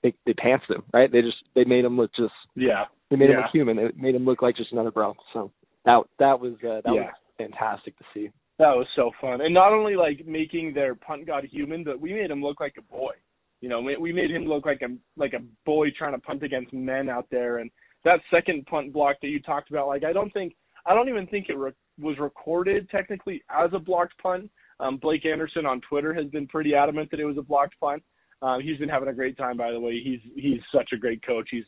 They 0.03 0.13
they 0.25 0.33
pantsed 0.33 0.69
him, 0.69 0.83
right? 0.93 1.11
They 1.11 1.21
just 1.21 1.37
they 1.55 1.65
made 1.65 1.85
him 1.85 1.97
look 1.97 2.11
just 2.15 2.33
yeah. 2.55 2.85
They 3.09 3.17
made 3.17 3.29
yeah. 3.29 3.37
him 3.37 3.41
look 3.41 3.51
human. 3.51 3.77
They 3.77 3.89
made 3.95 4.15
him 4.15 4.25
look 4.25 4.41
like 4.41 4.55
just 4.55 4.71
another 4.71 4.91
bro. 4.91 5.15
So 5.33 5.51
that 5.85 6.03
that 6.19 6.39
was 6.39 6.53
uh, 6.63 6.81
that 6.85 6.93
yeah. 6.93 7.01
was 7.01 7.13
fantastic 7.37 7.97
to 7.97 8.03
see. 8.13 8.29
That 8.59 8.75
was 8.75 8.87
so 8.95 9.11
fun, 9.21 9.41
and 9.41 9.53
not 9.53 9.71
only 9.71 9.95
like 9.95 10.25
making 10.25 10.73
their 10.73 10.95
punt 10.95 11.25
god 11.25 11.45
human, 11.45 11.83
but 11.83 11.99
we 11.99 12.13
made 12.13 12.31
him 12.31 12.43
look 12.43 12.59
like 12.59 12.75
a 12.77 12.81
boy. 12.81 13.11
You 13.61 13.69
know, 13.69 13.81
we 13.81 14.13
made 14.13 14.31
him 14.31 14.45
look 14.45 14.65
like 14.65 14.81
a 14.81 14.87
like 15.17 15.33
a 15.33 15.43
boy 15.65 15.87
trying 15.97 16.13
to 16.13 16.19
punt 16.19 16.43
against 16.43 16.71
men 16.73 17.09
out 17.09 17.27
there, 17.29 17.57
and 17.57 17.69
that 18.05 18.21
second 18.31 18.65
punt 18.65 18.93
block 18.93 19.17
that 19.21 19.27
you 19.27 19.41
talked 19.41 19.69
about, 19.69 19.87
like 19.87 20.03
I 20.03 20.13
don't 20.13 20.31
think 20.31 20.55
I 20.85 20.93
don't 20.93 21.09
even 21.09 21.27
think 21.27 21.49
it 21.49 21.57
re- 21.57 21.71
was 21.99 22.17
recorded 22.19 22.89
technically 22.89 23.43
as 23.49 23.69
a 23.73 23.79
blocked 23.79 24.17
punt. 24.21 24.49
Um, 24.79 24.97
Blake 24.97 25.25
Anderson 25.25 25.65
on 25.65 25.81
Twitter 25.81 26.13
has 26.13 26.27
been 26.27 26.47
pretty 26.47 26.73
adamant 26.73 27.11
that 27.11 27.19
it 27.19 27.25
was 27.25 27.37
a 27.37 27.41
blocked 27.41 27.77
punt. 27.79 28.01
Uh, 28.41 28.59
he's 28.59 28.77
been 28.77 28.87
having 28.87 29.09
a 29.09 29.13
great 29.13 29.37
time, 29.37 29.57
by 29.57 29.71
the 29.71 29.79
way. 29.79 29.99
He's 30.01 30.19
he's 30.35 30.61
such 30.73 30.91
a 30.93 30.97
great 30.97 31.21
coach. 31.25 31.49
He's 31.51 31.65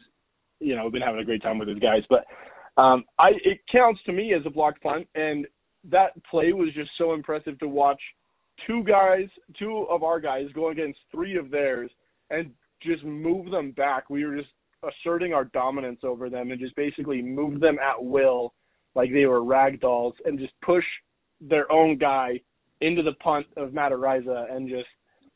you 0.59 0.75
know 0.75 0.89
been 0.89 1.01
having 1.01 1.19
a 1.19 1.25
great 1.25 1.43
time 1.43 1.59
with 1.59 1.67
his 1.67 1.79
guys. 1.79 2.03
But 2.09 2.25
um, 2.81 3.03
I 3.19 3.31
it 3.43 3.59
counts 3.71 3.99
to 4.05 4.13
me 4.13 4.33
as 4.33 4.43
a 4.45 4.49
blocked 4.49 4.81
punt, 4.81 5.07
and 5.15 5.45
that 5.89 6.11
play 6.29 6.53
was 6.53 6.69
just 6.73 6.91
so 6.97 7.13
impressive 7.13 7.59
to 7.59 7.67
watch. 7.67 8.01
Two 8.67 8.83
guys, 8.83 9.27
two 9.57 9.85
of 9.89 10.03
our 10.03 10.19
guys, 10.19 10.47
go 10.53 10.69
against 10.69 10.99
three 11.11 11.37
of 11.37 11.49
theirs, 11.49 11.89
and 12.29 12.51
just 12.81 13.03
move 13.03 13.51
them 13.51 13.71
back. 13.71 14.09
We 14.09 14.25
were 14.25 14.35
just 14.35 14.49
asserting 14.83 15.33
our 15.33 15.45
dominance 15.45 15.99
over 16.03 16.29
them 16.29 16.51
and 16.51 16.59
just 16.59 16.75
basically 16.75 17.21
move 17.21 17.59
them 17.59 17.77
at 17.79 18.03
will 18.03 18.53
like 18.95 19.11
they 19.13 19.25
were 19.25 19.43
rag 19.43 19.79
dolls 19.79 20.15
and 20.25 20.39
just 20.39 20.53
push 20.61 20.83
their 21.39 21.71
own 21.71 21.97
guy 21.97 22.39
into 22.81 23.03
the 23.03 23.13
punt 23.13 23.45
of 23.57 23.73
Matt 23.73 23.91
Araiza 23.91 24.51
and 24.53 24.67
just 24.67 24.87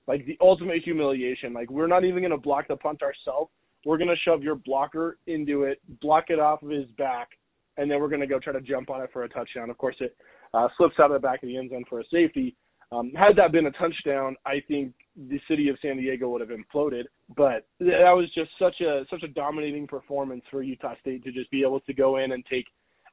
like 0.08 0.25
the 0.25 0.38
ultimate 0.41 0.84
humiliation. 0.84 1.53
Like 1.53 1.70
we're 1.70 1.88
not 1.88 2.03
even 2.03 2.24
gonna 2.24 2.38
block 2.38 2.67
the 2.67 2.75
punt 2.75 3.01
ourselves. 3.01 3.51
We're 3.86 3.98
gonna 3.98 4.15
shove 4.24 4.44
your 4.44 4.55
blocker 4.55 5.17
into 5.27 5.63
it, 5.63 5.79
block 6.01 6.25
it 6.29 6.39
off 6.39 6.63
of 6.63 6.70
his 6.70 6.88
back, 6.98 7.29
and 7.77 7.89
then 7.89 8.00
we're 8.00 8.10
gonna 8.10 8.27
go 8.27 8.39
try 8.39 8.53
to 8.53 8.62
jump 8.62 8.89
on 8.89 9.01
it 9.01 9.10
for 9.13 9.24
a 9.24 9.29
touchdown. 9.29 9.70
Of 9.70 9.77
course, 9.77 9.96
it 10.00 10.15
uh, 10.53 10.67
slips 10.77 10.96
out 11.00 11.12
of 11.12 11.22
the 11.22 11.25
back 11.25 11.44
of 11.44 11.48
the 11.48 11.58
end 11.58 11.70
zone 11.70 11.86
for 11.88 12.00
a 12.00 12.03
safety. 12.12 12.55
Um, 12.95 13.11
had 13.15 13.35
that 13.37 13.51
been 13.51 13.65
a 13.65 13.71
touchdown, 13.71 14.35
I 14.45 14.61
think 14.67 14.93
the 15.15 15.39
city 15.49 15.69
of 15.69 15.77
San 15.81 15.97
Diego 15.97 16.29
would 16.29 16.41
have 16.41 16.49
imploded. 16.49 17.03
But 17.35 17.67
that 17.79 18.11
was 18.11 18.29
just 18.35 18.51
such 18.59 18.81
a 18.81 19.03
such 19.09 19.23
a 19.23 19.27
dominating 19.27 19.87
performance 19.87 20.43
for 20.51 20.61
Utah 20.61 20.95
State 21.01 21.23
to 21.23 21.31
just 21.31 21.49
be 21.51 21.63
able 21.63 21.79
to 21.81 21.93
go 21.93 22.17
in 22.17 22.31
and 22.31 22.43
take 22.49 22.65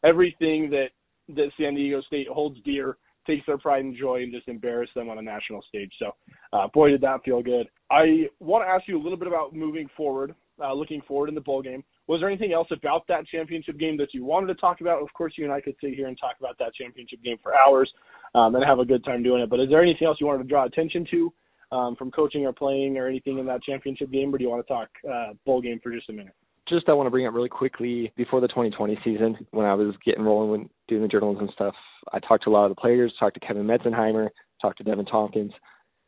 everything 0.05 0.71
that 0.71 0.89
that 1.35 1.51
San 1.59 1.75
Diego 1.75 2.01
State 2.03 2.29
holds 2.29 2.61
dear, 2.65 2.97
takes 3.27 3.47
their 3.47 3.59
pride 3.59 3.85
and 3.85 3.97
joy, 3.97 4.23
and 4.23 4.33
just 4.33 4.49
embarrass 4.49 4.91
them 4.95 5.09
on 5.09 5.19
a 5.19 5.23
national 5.23 5.63
stage. 5.69 5.93
So, 5.99 6.13
uh, 6.53 6.69
boy, 6.75 6.91
did 6.91 7.01
that 7.03 7.25
feel 7.25 7.43
good. 7.43 7.69
I 7.91 8.29
want 8.41 8.65
to 8.65 8.69
ask 8.69 8.85
you 8.89 9.01
a 9.01 9.03
little 9.03 9.19
bit 9.19 9.29
about 9.29 9.55
moving 9.55 9.89
forward, 9.97 10.35
uh, 10.61 10.75
looking 10.75 11.01
forward 11.07 11.29
in 11.29 11.35
the 11.35 11.41
bowl 11.41 11.63
game. 11.63 11.85
Was 12.09 12.21
there 12.21 12.29
anything 12.29 12.53
else 12.53 12.69
about 12.73 13.07
that 13.07 13.27
championship 13.29 13.79
game 13.79 13.97
that 13.99 14.13
you 14.13 14.25
wanted 14.25 14.49
to 14.49 14.55
talk 14.57 14.81
about? 14.81 15.01
Of 15.01 15.13
course, 15.15 15.35
you 15.39 15.45
and 15.45 15.53
I 15.53 15.61
could 15.61 15.77
sit 15.81 15.95
here 15.95 16.09
and 16.09 16.19
talk 16.21 16.35
about 16.41 16.59
that 16.59 16.75
championship 16.75 17.23
game 17.23 17.37
for 17.43 17.53
hours 17.67 17.91
um, 18.35 18.55
and 18.55 18.65
have 18.65 18.79
a 18.79 18.85
good 18.85 19.05
time 19.05 19.23
doing 19.23 19.43
it. 19.43 19.51
But 19.51 19.61
is 19.61 19.69
there 19.69 19.83
anything 19.83 20.07
else 20.07 20.19
you 20.21 20.27
wanted 20.27 20.45
to 20.45 20.49
draw 20.49 20.65
attention 20.65 21.07
to 21.11 21.33
um, 21.71 21.97
from 21.97 22.11
coaching 22.11 22.47
or 22.47 22.53
playing 22.53 22.99
or 22.99 23.09
anything 23.09 23.39
in 23.39 23.47
that 23.47 23.63
championship 23.63 24.11
game, 24.11 24.35
or 24.35 24.39
do 24.39 24.45
you 24.45 24.51
want 24.51 24.67
to 24.67 24.73
talk 24.73 24.89
uh, 25.11 25.33
bowl 25.45 25.61
game 25.61 25.81
for 25.83 25.93
just 25.93 26.09
a 26.11 26.13
minute? 26.13 26.35
just 26.69 26.89
I 26.89 26.93
want 26.93 27.07
to 27.07 27.11
bring 27.11 27.27
up 27.27 27.35
really 27.35 27.49
quickly 27.49 28.13
before 28.17 28.41
the 28.41 28.49
2020 28.49 28.99
season 29.05 29.37
when 29.51 29.67
I 29.67 29.75
was 29.75 29.95
getting 30.05 30.23
rolling 30.23 30.51
when 30.51 30.71
doing 30.89 31.03
the 31.03 31.09
journalism 31.09 31.49
stuff. 31.55 31.75
I 32.13 32.19
talked 32.21 32.45
to 32.45 32.51
a 32.51 32.53
lot 32.53 32.65
of 32.65 32.71
the 32.71 32.81
players, 32.81 33.13
talked 33.19 33.35
to 33.41 33.47
Kevin 33.47 33.67
Meitzenheimer, 33.67 34.29
talked 34.61 34.79
to 34.79 34.85
Deven 34.85 35.11
Thompkins, 35.11 35.53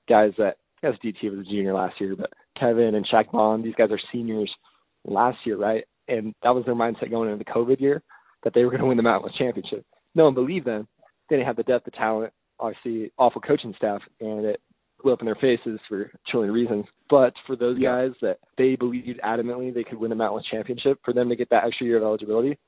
guys 0.09 0.33
that 0.39 0.57
guess 0.83 0.95
DT 1.05 1.31
was 1.31 1.47
a 1.47 1.51
junior 1.51 1.75
last 1.75 2.01
year, 2.01 2.15
but 2.17 2.31
Kevin 2.59 2.95
and 2.95 3.07
Shaq 3.09 3.33
Bond, 3.33 3.65
these 3.65 3.75
guys 3.77 3.91
are 3.91 4.01
seniors 4.13 4.51
last 5.05 5.39
year, 5.45 5.57
right? 5.57 5.85
And 6.09 6.35
that 6.43 6.55
was 6.55 6.65
their 6.67 6.75
mindset 6.75 7.11
going 7.11 7.31
into 7.31 7.43
the 7.43 7.51
COVID 7.51 7.81
year 7.81 8.03
that 8.45 8.53
they 8.55 8.65
were 8.65 8.71
going 8.71 8.83
to 8.83 8.87
win 8.87 8.97
the 8.97 9.03
Mountain 9.03 9.25
West 9.25 9.39
Championship. 9.39 9.85
No 10.15 10.25
one 10.25 10.35
believed 10.35 10.67
them. 10.67 10.87
They 11.29 11.37
didn't 11.37 11.47
have 11.47 11.57
the 11.57 11.63
depth 11.63 11.87
of 11.87 11.95
talent. 11.95 12.33
obviously 12.59 13.13
awful 13.19 13.41
coaching 13.41 13.75
staff, 13.77 14.01
and 14.21 14.45
it 14.45 14.61
blew 15.03 15.13
up 15.13 15.21
in 15.21 15.27
their 15.27 15.35
faces 15.35 15.81
for 15.89 16.11
trillion 16.29 16.53
reasons. 16.53 16.87
But 17.11 17.35
for 17.47 17.57
those 17.57 17.77
yeah. 17.79 17.91
guys 17.91 18.11
that 18.23 18.39
they 18.57 18.77
believed 18.77 19.21
adamantly 19.25 19.73
they 19.73 19.85
could 19.85 19.99
win 19.99 20.11
the 20.11 20.17
Mountain 20.17 20.37
West 20.37 20.51
championship, 20.51 20.99
for 21.05 21.13
them 21.13 21.29
to 21.29 21.37
get 21.37 21.51
that 21.51 21.65
extra 21.65 21.87
year 21.87 21.99
of 21.99 22.03
eligibility 22.03 22.59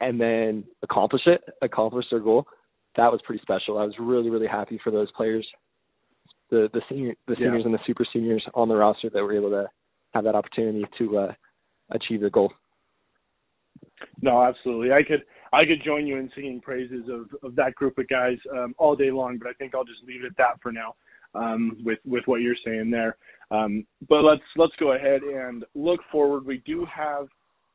and 0.00 0.20
then 0.20 0.64
accomplish 0.82 1.22
it, 1.26 1.42
accomplish 1.62 2.04
their 2.10 2.20
goal, 2.20 2.46
that 2.96 3.10
was 3.10 3.20
pretty 3.24 3.40
special. 3.42 3.78
I 3.78 3.84
was 3.84 3.94
really, 3.98 4.30
really 4.30 4.46
happy 4.46 4.78
for 4.82 4.90
those 4.90 5.10
players, 5.12 5.46
the 6.50 6.68
the 6.72 6.82
senior, 6.88 7.14
the 7.26 7.36
seniors 7.36 7.60
yeah. 7.60 7.66
and 7.66 7.74
the 7.74 7.78
super 7.86 8.06
seniors 8.12 8.44
on 8.54 8.68
the 8.68 8.76
roster 8.76 9.10
that 9.10 9.22
were 9.22 9.36
able 9.36 9.50
to 9.50 9.66
have 10.12 10.24
that 10.24 10.34
opportunity 10.34 10.84
to 10.98 11.18
uh, 11.18 11.32
achieve 11.92 12.20
their 12.20 12.30
goal. 12.30 12.52
No, 14.20 14.42
absolutely. 14.42 14.92
I 14.92 15.02
could 15.02 15.22
I 15.52 15.64
could 15.64 15.82
join 15.84 16.06
you 16.06 16.16
in 16.16 16.30
singing 16.34 16.60
praises 16.60 17.04
of, 17.10 17.28
of 17.42 17.54
that 17.56 17.74
group 17.74 17.98
of 17.98 18.08
guys 18.08 18.38
um, 18.52 18.74
all 18.78 18.96
day 18.96 19.10
long, 19.10 19.38
but 19.38 19.48
I 19.48 19.52
think 19.54 19.74
I'll 19.74 19.84
just 19.84 20.02
leave 20.06 20.22
it 20.24 20.26
at 20.26 20.36
that 20.38 20.60
for 20.62 20.72
now 20.72 20.94
um, 21.34 21.76
with 21.84 21.98
with 22.04 22.24
what 22.26 22.40
you're 22.40 22.56
saying 22.64 22.90
there. 22.90 23.16
Um, 23.50 23.86
but 24.08 24.22
let's 24.22 24.42
let's 24.56 24.74
go 24.78 24.92
ahead 24.92 25.22
and 25.22 25.64
look 25.74 26.00
forward. 26.10 26.46
We 26.46 26.62
do 26.66 26.86
have 26.86 27.26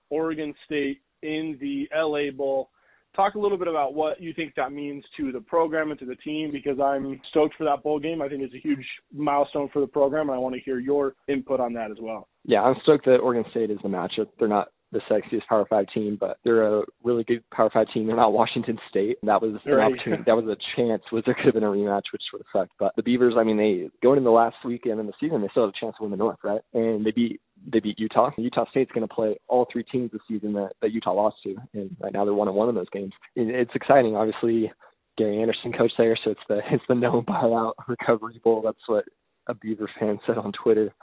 Oregon 0.10 0.54
State 0.66 1.02
in 1.22 1.58
the 1.62 1.88
LA 1.96 2.32
Bowl. 2.36 2.70
Talk 3.14 3.36
a 3.36 3.40
little 3.40 3.58
bit 3.58 3.68
about 3.68 3.94
what 3.94 4.22
you 4.22 4.34
think 4.34 4.56
that 4.56 4.72
means 4.72 5.04
to 5.18 5.34
the 5.34 5.42
program 5.42 5.92
and 5.92 6.00
to 6.00 6.06
the 6.06 6.16
team 6.16 6.50
because 6.50 6.80
I'm 6.80 7.20
stoked 7.30 7.56
for 7.58 7.66
that 7.66 7.84
bowl 7.84 8.00
game. 8.00 8.22
I 8.22 8.30
think 8.30 8.42
it's 8.42 8.54
a 8.54 8.60
huge 8.60 8.86
milestone 9.14 9.70
for 9.74 9.82
the 9.82 9.88
program, 9.88 10.30
and 10.30 10.36
I 10.36 10.40
want 10.40 10.56
to 10.56 10.62
hear 10.62 10.80
your 10.80 11.16
input 11.28 11.60
on 11.60 11.74
that 11.74 11.92
as 11.92 11.98
well. 12.00 12.30
Yeah, 12.46 12.62
I'm 12.62 12.76
stoked 12.84 13.06
that 13.06 13.18
Oregon 13.18 13.44
State 13.52 13.70
is 13.70 13.80
the 13.84 13.90
matchup. 13.90 14.28
They're 14.40 14.48
not 14.48 14.70
the 14.92 15.00
sexiest 15.10 15.48
Power 15.48 15.66
Five 15.70 15.86
team, 15.94 16.18
but 16.20 16.38
they're 16.44 16.80
a 16.80 16.84
really 17.04 17.24
good 17.24 17.44
Power 17.52 17.70
Five 17.72 17.88
team. 17.94 18.08
They're 18.08 18.16
not 18.16 18.34
Washington 18.34 18.78
State. 18.90 19.18
And 19.22 19.30
That 19.30 19.42
was 19.42 19.56
an 19.66 19.74
opportunity. 19.74 20.24
That 20.26 20.36
was 20.36 20.46
a 20.46 20.58
chance. 20.76 21.04
Was 21.12 21.24
there 21.26 21.36
could 21.36 21.46
have 21.46 21.54
been 21.54 21.64
a 21.64 21.68
rematch, 21.68 22.12
which 22.12 22.22
would 22.34 22.42
have 22.42 22.62
sucked. 22.62 22.74
But 22.80 22.96
the 22.96 23.04
Beavers, 23.04 23.36
I 23.38 23.44
mean, 23.44 23.58
they 23.58 23.90
going 24.04 24.18
in 24.18 24.24
the 24.24 24.32
last 24.32 24.56
weekend 24.66 25.00
in 25.00 25.08
the 25.08 25.14
season, 25.20 25.42
they 25.42 25.48
still 25.52 25.64
have 25.64 25.74
a 25.76 25.80
chance 25.80 25.96
to 25.98 26.04
win 26.04 26.12
the 26.12 26.18
North, 26.18 26.40
right? 26.44 26.62
And 26.74 27.06
they 27.06 27.12
beat 27.12 27.42
they 27.72 27.80
beat 27.80 28.00
Utah. 28.00 28.32
Utah 28.38 28.66
State's 28.72 28.92
going 28.92 29.08
to 29.08 29.14
play 29.14 29.38
all 29.48 29.68
three 29.72 29.84
teams 29.84 30.12
this 30.12 30.22
season 30.28 30.54
that, 30.54 30.72
that 30.82 30.92
Utah 30.92 31.14
lost 31.14 31.38
to, 31.44 31.56
and 31.74 31.96
right 32.00 32.14
now 32.14 32.26
they're 32.26 32.34
one 32.34 32.48
and 32.48 32.58
one 32.58 32.70
in 32.70 32.76
those 32.76 32.90
games. 32.90 33.14
It's 33.36 33.76
exciting, 33.76 34.16
obviously. 34.16 34.72
Gary 35.18 35.42
Anderson 35.42 35.74
coach 35.74 35.92
there, 35.98 36.18
so 36.24 36.32
it's 36.32 36.42
the 36.48 36.60
it's 36.72 36.84
the 36.88 36.96
no 36.96 37.22
buyout 37.28 37.74
recovery 37.88 38.40
bowl. 38.44 38.62
That's 38.64 38.88
what 38.88 39.06
a 39.48 39.54
Beaver 39.54 39.90
fan 40.00 40.20
said 40.26 40.38
on 40.38 40.52
Twitter. 40.52 40.94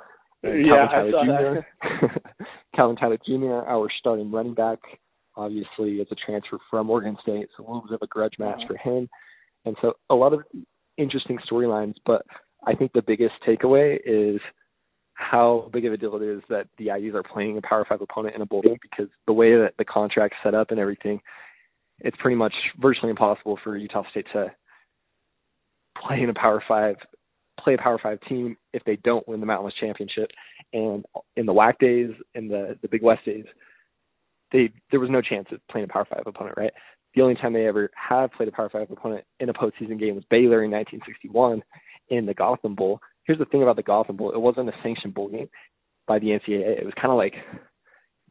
Yeah, 0.43 0.87
Calvin 0.91 1.13
Tyler 1.13 1.67
Jr. 1.83 2.45
Calvin 2.77 2.97
Tyler 2.97 3.19
Jr., 3.27 3.69
our 3.69 3.89
starting 3.99 4.31
running 4.31 4.55
back, 4.55 4.79
obviously 5.37 5.97
is 5.97 6.09
a 6.11 6.15
transfer 6.15 6.59
from 6.71 6.91
Oregon 6.91 7.17
State, 7.23 7.49
so 7.57 7.65
a 7.65 7.67
little 7.67 7.83
bit 7.83 7.95
of 7.95 8.03
a 8.03 8.07
grudge 8.07 8.35
match 8.39 8.61
for 8.67 8.77
him. 8.77 9.09
And 9.65 9.77
so 9.81 9.95
a 10.11 10.15
lot 10.15 10.33
of 10.33 10.41
interesting 10.97 11.39
storylines, 11.51 11.95
but 12.05 12.23
I 12.67 12.75
think 12.75 12.93
the 12.93 13.03
biggest 13.03 13.35
takeaway 13.47 13.99
is 14.05 14.41
how 15.15 15.69
big 15.73 15.85
of 15.85 15.93
a 15.93 15.97
deal 15.97 16.17
it 16.17 16.23
is 16.23 16.43
that 16.49 16.69
the 16.79 16.89
Aggies 16.89 17.15
are 17.15 17.23
playing 17.23 17.59
a 17.59 17.63
Power 17.63 17.85
Five 17.89 18.01
opponent 18.01 18.37
in 18.37 18.43
a 18.43 18.47
bowl 18.47 18.63
game 18.63 18.79
because 18.81 19.09
the 19.27 19.33
way 19.33 19.53
that 19.53 19.75
the 19.77 19.85
contract's 19.85 20.37
set 20.43 20.55
up 20.55 20.71
and 20.71 20.79
everything, 20.79 21.21
it's 22.01 22.17
pretty 22.21 22.37
much 22.37 22.55
virtually 22.81 23.11
impossible 23.11 23.59
for 23.63 23.77
Utah 23.77 24.05
State 24.11 24.27
to 24.33 24.53
play 26.07 26.21
in 26.23 26.31
a 26.31 26.35
Power 26.35 26.63
Five 26.67 26.97
play 27.63 27.75
a 27.75 27.79
Power 27.79 27.99
Five 28.03 28.19
team 28.29 28.57
if 28.73 28.83
they 28.85 28.97
don't 28.97 29.27
win 29.29 29.41
the 29.41 29.47
Mountain 29.47 29.65
West 29.65 29.81
Championship. 29.81 30.31
And 30.73 31.05
in 31.37 31.47
the 31.47 31.55
WAC 31.55 31.79
days, 31.79 32.11
in 32.35 32.49
the 32.49 32.79
the 32.83 32.89
Big 32.89 33.03
West 33.03 33.25
days, 33.25 33.45
they 34.53 34.71
there 34.91 35.01
was 35.01 35.11
no 35.11 35.23
chance 35.23 35.49
of 35.53 35.61
playing 35.71 35.89
a 35.89 35.93
Power 35.93 36.07
Five 36.09 36.23
opponent, 36.27 36.57
right? 36.57 36.73
The 37.15 37.23
only 37.23 37.35
time 37.35 37.53
they 37.53 37.67
ever 37.67 37.91
have 37.95 38.33
played 38.33 38.49
a 38.49 38.53
Power 38.53 38.71
Five 38.71 38.91
opponent 38.91 39.25
in 39.41 39.49
a 39.49 39.55
postseason 39.55 39.99
game 39.99 40.15
was 40.15 40.25
Baylor 40.31 40.63
in 40.65 40.71
1961 40.71 41.63
in 42.11 42.27
the 42.27 42.35
Gotham 42.35 42.75
Bowl. 42.75 43.01
Here's 43.25 43.39
the 43.39 43.45
thing 43.47 43.63
about 43.63 43.77
the 43.77 43.83
Gotham 43.83 44.17
Bowl: 44.17 44.33
it 44.33 44.41
wasn't 44.41 44.69
a 44.69 44.73
sanctioned 44.83 45.15
bowl 45.15 45.29
game 45.29 45.49
by 46.07 46.19
the 46.19 46.29
NCAA. 46.29 46.81
It 46.81 46.85
was 46.85 46.95
kind 47.01 47.13
of 47.13 47.19
like 47.19 47.35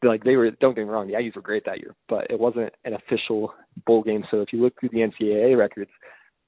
like 0.03 0.23
they 0.23 0.35
were. 0.35 0.51
Don't 0.51 0.75
get 0.75 0.85
me 0.85 0.89
wrong, 0.89 1.07
the 1.07 1.13
Aggies 1.13 1.35
were 1.35 1.41
great 1.41 1.65
that 1.65 1.79
year, 1.79 1.95
but 2.07 2.27
it 2.29 2.39
wasn't 2.39 2.73
an 2.85 2.93
official 2.93 3.53
bowl 3.85 4.03
game. 4.03 4.23
So 4.29 4.41
if 4.41 4.53
you 4.53 4.61
look 4.61 4.79
through 4.79 4.89
the 4.89 4.99
NCAA 4.99 5.57
records, 5.57 5.91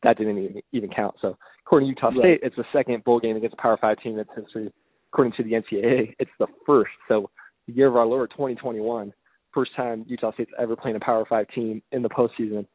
that 0.03 0.17
didn't 0.17 0.37
even, 0.37 0.61
even 0.71 0.89
count. 0.89 1.15
So 1.21 1.37
according 1.65 1.87
to 1.87 1.89
Utah 1.89 2.11
State, 2.11 2.29
right. 2.29 2.39
it's 2.41 2.55
the 2.55 2.65
second 2.73 3.03
bowl 3.03 3.19
game 3.19 3.35
against 3.35 3.55
a 3.57 3.61
Power 3.61 3.77
Five 3.79 3.97
team 4.01 4.15
that's 4.15 4.29
history. 4.35 4.71
According 5.11 5.33
to 5.37 5.43
the 5.43 5.51
NCAA, 5.51 6.15
it's 6.19 6.31
the 6.39 6.47
first. 6.65 6.91
So 7.07 7.29
the 7.67 7.73
year 7.73 7.87
of 7.87 7.95
our 7.95 8.05
Lord 8.05 8.31
2021, 8.31 9.13
first 9.53 9.71
time 9.75 10.05
Utah 10.07 10.33
State's 10.33 10.51
ever 10.59 10.75
playing 10.75 10.95
a 10.95 10.99
Power 10.99 11.25
Five 11.27 11.47
team 11.53 11.81
in 11.91 12.01
the 12.01 12.09
postseason. 12.09 12.65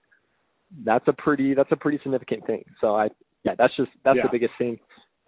That's 0.85 1.07
a 1.07 1.13
pretty 1.13 1.55
that's 1.55 1.71
a 1.73 1.77
pretty 1.77 1.99
significant 2.03 2.47
thing. 2.47 2.65
So 2.81 2.95
I 2.95 3.09
yeah, 3.45 3.53
that's 3.57 3.77
just 3.77 3.91
that's 4.05 4.17
yeah. 4.17 4.23
the 4.25 4.31
biggest 4.33 4.53
thing. 4.59 4.79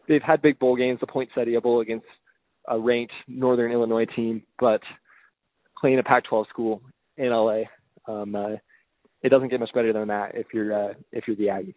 They've 0.09 0.23
had 0.23 0.43
big 0.43 0.59
bowl 0.59 0.77
games, 0.77 1.01
the 1.01 1.07
Poinsettia 1.07 1.61
Bowl 1.61 1.81
against 1.81 2.07
a 2.69 2.79
ranked 2.79 3.13
Northern 3.29 3.73
Illinois 3.73 4.07
team, 4.17 4.43
but 4.59 4.81
playing 5.81 5.99
a 5.99 6.03
Pac-12 6.03 6.49
school 6.49 6.81
in 7.17 7.31
LA, 7.31 7.63
um, 8.09 8.35
uh, 8.35 8.57
it 9.23 9.31
doesn't 9.31 9.49
get 9.49 9.61
much 9.61 9.73
better 9.75 9.93
than 9.93 10.09
that 10.09 10.35
if 10.35 10.47
you're 10.53 10.91
uh, 10.91 10.95
if 11.13 11.25
you're 11.27 11.37
the 11.37 11.45
Aggies. 11.45 11.75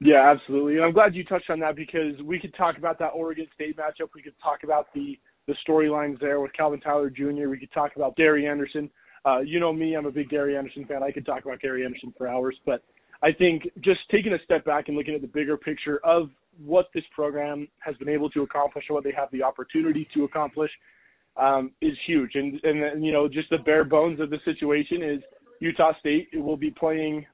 Yeah, 0.00 0.30
absolutely. 0.30 0.76
And 0.76 0.84
I'm 0.84 0.92
glad 0.92 1.14
you 1.14 1.24
touched 1.24 1.50
on 1.50 1.60
that 1.60 1.76
because 1.76 2.20
we 2.24 2.38
could 2.40 2.54
talk 2.54 2.78
about 2.78 2.98
that 2.98 3.08
Oregon 3.08 3.46
State 3.54 3.76
matchup. 3.76 4.08
We 4.14 4.22
could 4.22 4.34
talk 4.42 4.64
about 4.64 4.86
the 4.94 5.18
the 5.46 5.54
storylines 5.68 6.20
there 6.20 6.40
with 6.40 6.52
Calvin 6.52 6.80
Tyler 6.80 7.10
Jr. 7.10 7.48
We 7.48 7.58
could 7.58 7.72
talk 7.72 7.96
about 7.96 8.16
Gary 8.16 8.46
Anderson. 8.46 8.88
Uh, 9.26 9.40
you 9.40 9.58
know 9.60 9.72
me, 9.72 9.94
I'm 9.96 10.06
a 10.06 10.10
big 10.10 10.28
Gary 10.30 10.56
Anderson 10.56 10.86
fan. 10.86 11.02
I 11.02 11.10
could 11.10 11.26
talk 11.26 11.44
about 11.44 11.60
Gary 11.60 11.84
Anderson 11.84 12.14
for 12.16 12.28
hours, 12.28 12.56
but 12.64 12.82
I 13.22 13.32
think 13.32 13.64
just 13.80 14.00
taking 14.10 14.32
a 14.32 14.38
step 14.44 14.64
back 14.64 14.88
and 14.88 14.96
looking 14.96 15.14
at 15.14 15.20
the 15.20 15.26
bigger 15.26 15.56
picture 15.56 16.00
of 16.04 16.30
what 16.64 16.86
this 16.94 17.04
program 17.14 17.68
has 17.80 17.96
been 17.96 18.08
able 18.08 18.30
to 18.30 18.42
accomplish 18.42 18.84
and 18.88 18.94
what 18.94 19.04
they 19.04 19.12
have 19.12 19.30
the 19.32 19.42
opportunity 19.42 20.08
to 20.14 20.24
accomplish 20.24 20.70
um, 21.36 21.72
is 21.82 21.92
huge. 22.06 22.32
And 22.34 22.58
and 22.64 23.04
you 23.04 23.12
know, 23.12 23.28
just 23.28 23.50
the 23.50 23.58
bare 23.58 23.84
bones 23.84 24.20
of 24.20 24.30
the 24.30 24.38
situation 24.44 25.02
is 25.02 25.20
Utah 25.60 25.92
State 26.00 26.28
will 26.32 26.56
be 26.56 26.70
playing 26.70 27.26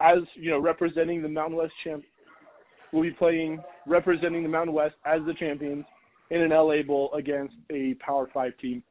as 0.00 0.18
you 0.34 0.50
know 0.50 0.58
representing 0.60 1.22
the 1.22 1.28
Mountain 1.28 1.56
West 1.56 1.72
champ 1.84 2.04
will 2.92 3.02
be 3.02 3.10
playing 3.10 3.62
representing 3.86 4.42
the 4.42 4.48
Mountain 4.48 4.74
West 4.74 4.94
as 5.04 5.20
the 5.26 5.34
champions 5.34 5.84
in 6.30 6.40
an 6.40 6.50
LA 6.50 6.82
Bowl 6.86 7.12
against 7.14 7.54
a 7.70 7.94
Power 7.94 8.28
Five 8.32 8.56
team. 8.58 8.82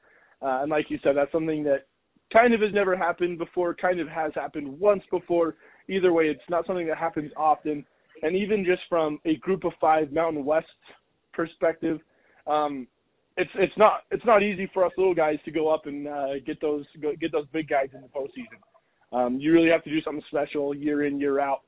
Uh, 0.42 0.62
and 0.62 0.72
like 0.72 0.90
you 0.90 1.00
said, 1.04 1.16
that's 1.16 1.32
something 1.32 1.64
that 1.64 1.88
kind 2.34 2.54
of 2.54 2.62
has 2.62 2.74
never 2.74 2.96
happened 2.96 3.38
before, 3.38 3.74
kind 3.76 4.00
of 4.00 4.08
has 4.08 4.32
happened 4.36 4.80
once 4.80 5.04
before. 5.12 5.56
Either 5.88 6.14
way, 6.14 6.26
it's 6.26 6.42
not 6.50 6.66
something 6.66 6.88
that 6.88 6.98
happens 6.98 7.32
often. 7.36 7.86
And 8.24 8.36
even 8.36 8.64
just 8.66 8.82
from 8.90 9.20
a 9.26 9.36
group 9.38 9.64
of 9.64 9.74
five 9.80 10.12
Mountain 10.12 10.46
West 10.46 10.68
perspective, 11.34 12.00
um, 12.48 12.88
it's 13.38 13.52
it's 13.56 13.78
not 13.78 14.02
it's 14.12 14.26
not 14.26 14.44
easy 14.44 14.70
for 14.74 14.86
us 14.86 14.92
little 14.98 15.16
guys 15.16 15.38
to 15.46 15.52
go 15.52 15.70
up 15.70 15.86
and 15.86 16.08
uh, 16.08 16.40
get 16.46 16.60
those 16.62 16.86
go, 17.02 17.14
get 17.20 17.32
those 17.32 17.46
big 17.54 17.68
guys 17.68 17.90
in 17.94 18.02
the 18.02 18.08
postseason. 18.08 18.60
Um, 19.14 19.38
you 19.40 19.52
really 19.52 19.70
have 19.70 19.84
to 19.84 19.90
do 19.90 20.02
something 20.02 20.24
special 20.30 20.76
year 20.76 21.06
in 21.06 21.20
year 21.20 21.40
out 21.40 21.62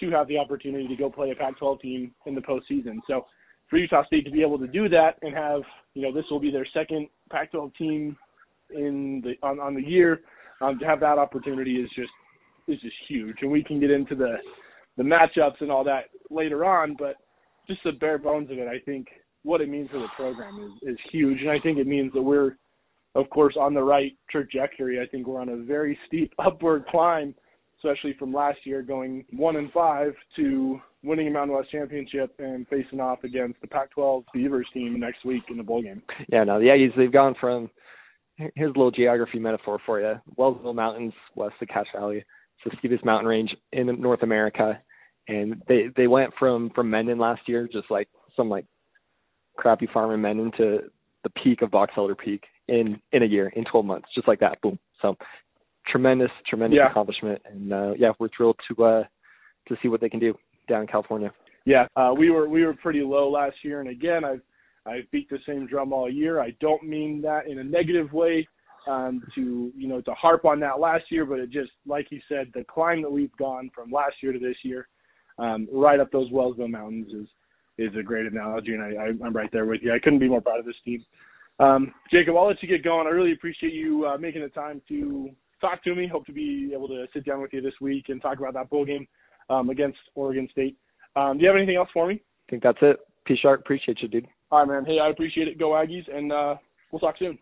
to 0.00 0.10
have 0.10 0.28
the 0.28 0.38
opportunity 0.38 0.86
to 0.88 0.96
go 0.96 1.10
play 1.10 1.30
a 1.30 1.34
Pac-12 1.34 1.80
team 1.80 2.12
in 2.26 2.34
the 2.34 2.40
postseason. 2.40 2.98
So 3.06 3.26
for 3.68 3.78
Utah 3.78 4.04
State 4.06 4.24
to 4.24 4.30
be 4.30 4.42
able 4.42 4.58
to 4.58 4.66
do 4.66 4.88
that 4.88 5.18
and 5.22 5.34
have, 5.34 5.62
you 5.94 6.02
know, 6.02 6.12
this 6.12 6.24
will 6.30 6.40
be 6.40 6.50
their 6.50 6.66
second 6.72 7.08
Pac-12 7.30 7.74
team 7.76 8.16
in 8.70 9.22
the 9.24 9.34
on, 9.46 9.60
on 9.60 9.74
the 9.74 9.82
year, 9.82 10.20
um, 10.60 10.78
to 10.78 10.86
have 10.86 11.00
that 11.00 11.18
opportunity 11.18 11.76
is 11.76 11.88
just 11.94 12.10
is 12.66 12.80
just 12.80 12.96
huge. 13.08 13.36
And 13.40 13.50
we 13.50 13.64
can 13.64 13.80
get 13.80 13.90
into 13.90 14.14
the 14.14 14.36
the 14.96 15.02
matchups 15.02 15.60
and 15.60 15.70
all 15.70 15.84
that 15.84 16.04
later 16.30 16.64
on, 16.64 16.96
but 16.98 17.16
just 17.66 17.80
the 17.84 17.92
bare 17.92 18.18
bones 18.18 18.50
of 18.50 18.58
it, 18.58 18.66
I 18.66 18.80
think 18.84 19.06
what 19.42 19.60
it 19.60 19.68
means 19.68 19.88
for 19.90 19.98
the 19.98 20.08
program 20.16 20.78
is 20.82 20.90
is 20.90 20.98
huge, 21.12 21.40
and 21.40 21.50
I 21.50 21.58
think 21.60 21.78
it 21.78 21.86
means 21.86 22.12
that 22.12 22.22
we're, 22.22 22.56
of 23.14 23.30
course, 23.30 23.56
on 23.58 23.74
the 23.74 23.82
right 23.82 24.12
trajectory. 24.30 25.00
I 25.00 25.06
think 25.06 25.26
we're 25.26 25.40
on 25.40 25.50
a 25.50 25.56
very 25.56 25.98
steep 26.06 26.32
upward 26.38 26.86
climb 26.86 27.34
especially 27.78 28.14
from 28.18 28.32
last 28.32 28.58
year 28.64 28.82
going 28.82 29.24
one 29.32 29.56
and 29.56 29.70
five 29.72 30.12
to 30.36 30.80
winning 31.02 31.28
a 31.28 31.30
Mountain 31.30 31.56
West 31.56 31.70
championship 31.70 32.34
and 32.38 32.66
facing 32.68 33.00
off 33.00 33.22
against 33.24 33.60
the 33.60 33.68
Pac-12 33.68 34.24
Beavers 34.34 34.66
team 34.74 34.98
next 34.98 35.24
week 35.24 35.42
in 35.48 35.56
the 35.56 35.62
bowl 35.62 35.82
game. 35.82 36.02
Yeah, 36.28 36.44
no, 36.44 36.58
the 36.58 36.66
Aggies 36.66 36.96
they've 36.96 37.12
gone 37.12 37.34
from 37.40 37.70
here's 38.36 38.74
a 38.74 38.78
little 38.78 38.90
geography 38.90 39.38
metaphor 39.38 39.78
for 39.84 40.00
you: 40.00 40.14
Wellsville 40.36 40.74
Mountains 40.74 41.14
west 41.34 41.54
of 41.60 41.68
Cache 41.68 41.86
Valley, 41.94 42.18
it's 42.64 42.72
the 42.72 42.76
steepest 42.78 43.04
mountain 43.04 43.28
range 43.28 43.54
in 43.72 43.86
North 44.00 44.22
America, 44.22 44.80
and 45.28 45.62
they 45.68 45.88
they 45.96 46.06
went 46.06 46.32
from 46.38 46.70
from 46.74 46.90
Mendon 46.90 47.18
last 47.18 47.42
year, 47.46 47.68
just 47.70 47.90
like 47.90 48.08
some 48.36 48.48
like 48.48 48.66
crappy 49.56 49.88
farm 49.92 50.12
in 50.12 50.20
Mendon, 50.20 50.52
to 50.56 50.78
the 51.24 51.30
peak 51.42 51.62
of 51.62 51.70
Box 51.70 51.92
Elder 51.96 52.14
Peak 52.14 52.44
in 52.68 53.00
in 53.12 53.22
a 53.22 53.26
year, 53.26 53.52
in 53.54 53.64
12 53.64 53.84
months, 53.86 54.08
just 54.14 54.28
like 54.28 54.40
that. 54.40 54.60
Boom. 54.60 54.78
So 55.02 55.16
tremendous, 55.90 56.30
tremendous 56.46 56.78
yeah. 56.78 56.90
accomplishment, 56.90 57.40
and 57.44 57.72
uh, 57.72 57.92
yeah, 57.98 58.12
we're 58.18 58.28
thrilled 58.36 58.56
to 58.68 58.84
uh, 58.84 59.04
to 59.68 59.76
see 59.82 59.88
what 59.88 60.00
they 60.00 60.08
can 60.08 60.20
do 60.20 60.34
down 60.68 60.82
in 60.82 60.86
California. 60.86 61.32
Yeah, 61.64 61.86
uh, 61.96 62.12
we 62.16 62.30
were 62.30 62.48
we 62.48 62.64
were 62.64 62.74
pretty 62.74 63.00
low 63.00 63.30
last 63.30 63.56
year, 63.62 63.80
and 63.80 63.88
again, 63.88 64.24
I've 64.24 64.40
I've 64.86 65.10
beat 65.10 65.28
the 65.28 65.38
same 65.46 65.66
drum 65.66 65.92
all 65.92 66.10
year. 66.10 66.40
I 66.40 66.50
don't 66.60 66.82
mean 66.82 67.20
that 67.22 67.46
in 67.46 67.58
a 67.58 67.64
negative 67.64 68.12
way, 68.12 68.46
um, 68.88 69.22
to 69.34 69.72
you 69.76 69.88
know 69.88 70.00
to 70.00 70.12
harp 70.12 70.44
on 70.44 70.60
that 70.60 70.80
last 70.80 71.04
year, 71.10 71.26
but 71.26 71.38
it 71.38 71.50
just 71.50 71.70
like 71.86 72.06
you 72.10 72.20
said, 72.28 72.50
the 72.54 72.64
climb 72.64 73.02
that 73.02 73.10
we've 73.10 73.36
gone 73.36 73.70
from 73.74 73.90
last 73.90 74.16
year 74.22 74.32
to 74.32 74.38
this 74.38 74.56
year, 74.62 74.88
um, 75.38 75.68
right 75.72 76.00
up 76.00 76.10
those 76.10 76.30
Wellsville 76.30 76.70
Mountains 76.70 77.12
is 77.12 77.28
is 77.78 77.94
a 77.98 78.02
great 78.02 78.26
analogy, 78.26 78.72
and 78.72 78.82
I, 78.82 79.02
I, 79.02 79.06
I'm 79.24 79.34
right 79.34 79.50
there 79.52 79.66
with 79.66 79.80
you. 79.82 79.92
I 79.92 79.98
couldn't 80.02 80.18
be 80.18 80.28
more 80.28 80.40
proud 80.40 80.58
of 80.58 80.64
this 80.64 80.74
team. 80.84 81.04
Um, 81.60 81.92
Jacob, 82.10 82.36
I'll 82.36 82.48
let 82.48 82.62
you 82.62 82.68
get 82.68 82.84
going. 82.84 83.06
I 83.06 83.10
really 83.10 83.32
appreciate 83.32 83.72
you 83.72 84.06
uh, 84.06 84.18
making 84.18 84.42
the 84.42 84.48
time 84.48 84.80
to 84.88 85.30
talk 85.60 85.82
to 85.84 85.94
me. 85.94 86.06
Hope 86.06 86.26
to 86.26 86.32
be 86.32 86.70
able 86.74 86.88
to 86.88 87.06
sit 87.12 87.24
down 87.24 87.40
with 87.40 87.52
you 87.52 87.60
this 87.60 87.74
week 87.80 88.06
and 88.08 88.20
talk 88.20 88.38
about 88.38 88.54
that 88.54 88.70
bowl 88.70 88.84
game 88.84 89.06
um, 89.50 89.70
against 89.70 89.98
Oregon 90.14 90.48
State. 90.52 90.76
Um, 91.16 91.38
do 91.38 91.42
you 91.42 91.48
have 91.48 91.56
anything 91.56 91.76
else 91.76 91.88
for 91.92 92.06
me? 92.06 92.14
I 92.14 92.50
think 92.50 92.62
that's 92.62 92.78
it. 92.82 92.98
P 93.26 93.36
Sharp, 93.40 93.60
appreciate 93.60 94.00
you, 94.00 94.08
dude. 94.08 94.26
All 94.50 94.60
right, 94.60 94.68
man. 94.68 94.84
Hey, 94.84 94.98
I 94.98 95.10
appreciate 95.10 95.48
it. 95.48 95.58
Go 95.58 95.70
Aggies, 95.70 96.04
and 96.14 96.32
uh, 96.32 96.56
we'll 96.90 97.00
talk 97.00 97.16
soon. 97.18 97.38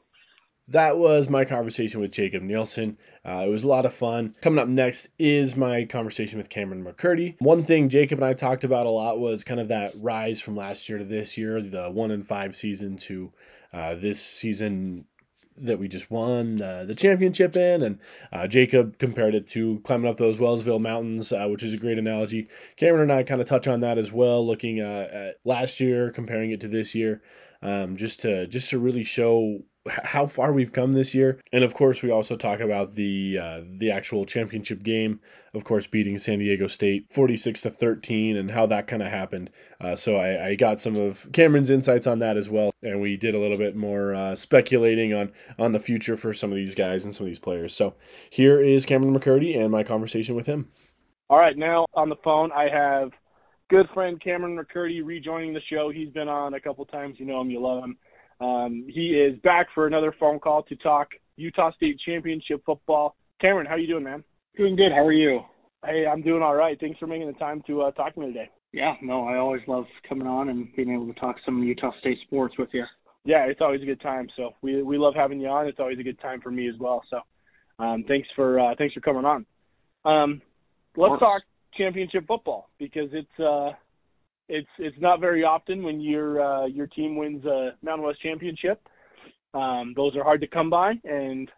That 0.69 0.99
was 0.99 1.29
my 1.29 1.45
conversation 1.45 2.01
with 2.01 2.11
Jacob 2.11 2.43
Nielsen. 2.43 2.99
Uh, 3.25 3.45
it 3.47 3.51
was 3.51 3.63
a 3.63 3.69
lot 3.69 3.87
of 3.87 3.95
fun. 3.95 4.35
Coming 4.41 4.59
up 4.59 4.67
next 4.67 5.09
is 5.17 5.55
my 5.55 5.85
conversation 5.85 6.39
with 6.39 6.51
Cameron 6.51 6.85
McCurdy. 6.85 7.37
One 7.39 7.63
thing 7.63 7.89
Jacob 7.89 8.19
and 8.19 8.27
I 8.27 8.35
talked 8.35 8.65
about 8.65 8.87
a 8.87 8.91
lot 8.91 9.21
was 9.21 9.45
kind 9.45 9.61
of 9.61 9.69
that 9.69 9.93
rise 9.97 10.41
from 10.41 10.57
last 10.57 10.89
year 10.89 10.99
to 10.99 11.05
this 11.05 11.39
year, 11.39 11.63
the 11.63 11.89
one 11.89 12.11
and 12.11 12.27
five 12.27 12.57
season 12.57 12.97
to 12.97 13.33
uh, 13.73 13.95
this 13.95 14.21
season 14.21 15.05
that 15.59 15.79
we 15.79 15.89
just 15.89 16.11
won 16.11 16.61
uh, 16.61 16.85
the 16.85 16.95
championship 16.95 17.57
in, 17.57 17.83
and 17.83 17.99
uh, 18.33 18.47
Jacob 18.47 18.99
compared 18.99 19.35
it 19.35 19.47
to 19.49 19.81
climbing 19.81 20.11
up 20.11 20.17
those 20.17 20.39
Wellsville 20.39 20.81
Mountains, 20.81 21.33
uh, 21.33 21.47
which 21.47 21.63
is 21.63 21.75
a 21.75 21.79
great 21.79 21.99
analogy. 21.99 22.49
Cameron 22.77 23.11
and 23.11 23.13
I 23.13 23.23
kind 23.23 23.41
of 23.41 23.47
touch 23.47 23.67
on 23.67 23.81
that 23.81 23.99
as 23.99 24.13
well, 24.13 24.47
looking 24.47 24.81
uh, 24.81 25.09
at 25.13 25.41
last 25.45 25.81
year, 25.81 26.11
comparing 26.11 26.51
it 26.51 26.61
to 26.63 26.69
this 26.69 26.95
year, 26.95 27.23
um, 27.63 27.97
just 27.97 28.21
to 28.21 28.47
just 28.47 28.71
to 28.71 28.79
really 28.79 29.05
show 29.05 29.61
how 29.89 30.27
far 30.27 30.53
we've 30.53 30.73
come 30.73 30.93
this 30.93 31.15
year. 31.15 31.41
And 31.53 31.65
of 31.65 31.75
course, 31.75 32.03
we 32.03 32.11
also 32.11 32.37
talk 32.37 32.61
about 32.61 32.95
the 32.95 33.39
uh, 33.39 33.61
the 33.67 33.91
actual 33.91 34.25
championship 34.25 34.83
game. 34.83 35.21
Of 35.55 35.65
course, 35.65 35.87
beating 35.87 36.19
San 36.19 36.39
Diego 36.39 36.67
State 36.67 37.07
forty 37.11 37.37
six 37.37 37.63
to 37.63 37.71
thirteen, 37.71 38.37
and 38.37 38.51
how 38.51 38.67
that 38.67 38.87
kind 38.87 39.03
of 39.03 39.09
happened. 39.09 39.51
Uh, 39.81 39.95
so 39.95 40.17
I, 40.17 40.49
I, 40.49 40.55
got 40.55 40.81
some 40.81 40.97
of 40.97 41.31
Cameron's 41.33 41.71
insights 41.71 42.07
on 42.07 42.19
that 42.19 42.37
as 42.37 42.51
well, 42.51 42.73
and 42.83 43.01
we 43.01 43.17
did 43.17 43.35
a 43.35 43.39
little 43.39 43.59
bit 43.59 43.77
more 43.77 44.15
uh, 44.15 44.35
speculating 44.35 45.15
on 45.15 45.33
on 45.59 45.73
the 45.73 45.81
future 45.81 46.17
for 46.17 46.33
some 46.33 46.51
of 46.51 46.57
these 46.57 46.75
guys 46.75 47.05
and 47.05 47.15
some 47.15 47.25
of 47.27 47.31
these 47.31 47.39
players. 47.39 47.75
So 47.75 47.95
here 48.31 48.61
is 48.61 48.85
Cameron 48.85 49.19
McCurdy 49.19 49.57
and 49.57 49.71
my 49.71 49.83
conversation 49.83 50.35
with 50.35 50.47
him. 50.47 50.69
All 51.29 51.39
right, 51.39 51.57
now 51.57 51.87
on 51.95 52.09
the 52.09 52.17
phone 52.23 52.53
I 52.53 52.69
have 52.69 53.11
good 53.69 53.87
friend 53.95 54.21
Cameron 54.21 54.57
McCurdy 54.57 55.05
rejoining 55.05 55.53
the 55.53 55.61
show. 55.71 55.91
He's 55.91 56.11
been 56.11 56.29
on 56.29 56.55
a 56.55 56.61
couple 56.61 56.85
times. 56.87 57.17
You 57.19 57.27
know 57.27 57.41
him, 57.41 57.51
you 57.51 57.61
love 57.61 57.83
him. 57.83 57.97
Um, 58.41 58.87
he 58.89 59.11
is 59.11 59.39
back 59.41 59.69
for 59.75 59.87
another 59.87 60.15
phone 60.19 60.39
call 60.39 60.63
to 60.65 60.77
talk 60.77 61.09
Utah 61.37 61.73
State 61.73 61.99
Championship 62.05 62.63
football. 62.65 63.17
Cameron, 63.41 63.67
how 63.67 63.77
you 63.77 63.87
doing, 63.87 64.05
man? 64.05 64.25
Doing 64.57 64.77
good. 64.77 64.93
How 64.93 65.05
are 65.07 65.13
you? 65.13 65.41
Hey, 65.85 66.07
I'm 66.07 66.23
doing 66.23 66.43
all 66.43 66.55
right. 66.55 66.79
Thanks 66.81 66.99
for 66.99 67.07
making 67.07 67.27
the 67.27 67.35
time 67.35 67.63
to 67.67 67.83
uh, 67.83 67.91
talk 67.93 68.15
to 68.15 68.21
me 68.21 68.27
today. 68.27 68.51
Yeah, 68.73 68.95
no, 69.03 69.27
I 69.27 69.37
always 69.37 69.63
love 69.67 69.85
coming 70.09 70.27
on 70.27 70.49
and 70.49 70.69
being 70.75 70.91
able 70.91 71.07
to 71.07 71.19
talk 71.19 71.37
some 71.45 71.63
Utah 71.63 71.93
State 72.01 72.19
sports 72.27 72.55
with 72.59 72.69
you. 72.73 72.85
Yeah, 73.25 73.45
it's 73.47 73.61
always 73.61 73.83
a 73.83 73.87
good 73.87 74.01
time. 74.01 74.29
So 74.37 74.51
we 74.63 74.83
we 74.83 74.99
love 74.99 75.15
having 75.17 75.41
you 75.41 75.49
on. 75.49 75.67
It's 75.67 75.81
always 75.81 75.99
a 75.99 76.03
good 76.03 76.21
time 76.21 76.41
for 76.41 76.51
me 76.51 76.69
as 76.69 76.75
well. 76.79 77.03
So 77.11 77.21
um, 77.83 78.05
thanks 78.07 78.29
for 78.37 78.61
uh, 78.61 78.75
thanks 78.77 78.95
for 78.95 79.01
coming 79.01 79.25
on. 79.25 79.47
Um, 80.05 80.43
let's 80.97 81.19
talk 81.19 81.43
championship 81.77 82.27
football 82.27 82.71
because 82.79 83.09
it's 83.13 83.41
uh, 83.41 83.73
it's 84.49 84.69
it's 84.79 84.97
not 85.01 85.21
very 85.21 85.45
often 85.45 85.83
when 85.83 86.01
your 86.01 86.41
uh, 86.41 86.67
your 86.67 86.87
team 86.87 87.17
wins 87.17 87.45
a 87.45 87.71
Mountain 87.83 88.07
West 88.07 88.23
championship. 88.23 88.81
Um, 89.55 89.95
those 89.97 90.15
are 90.17 90.25
hard 90.25 90.41
to 90.43 90.47
come 90.47 90.71
by, 90.71 90.95
and 91.05 91.51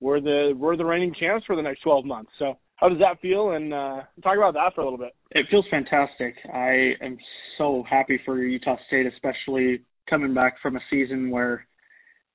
we're 0.00 0.20
the 0.20 0.52
we're 0.56 0.76
the 0.76 0.84
reigning 0.84 1.14
champs 1.18 1.46
for 1.46 1.56
the 1.56 1.62
next 1.62 1.82
12 1.82 2.04
months. 2.04 2.30
So 2.38 2.58
how 2.76 2.88
does 2.88 2.98
that 2.98 3.20
feel? 3.20 3.52
And 3.52 3.72
uh, 3.72 4.02
talk 4.22 4.36
about 4.36 4.54
that 4.54 4.74
for 4.74 4.82
a 4.82 4.84
little 4.84 4.98
bit. 4.98 5.14
It 5.32 5.46
feels 5.50 5.64
fantastic. 5.70 6.36
I 6.52 6.92
am 7.02 7.18
so 7.56 7.84
happy 7.88 8.20
for 8.24 8.38
Utah 8.42 8.76
State, 8.86 9.06
especially 9.06 9.82
coming 10.08 10.34
back 10.34 10.54
from 10.62 10.76
a 10.76 10.80
season 10.90 11.30
where 11.30 11.66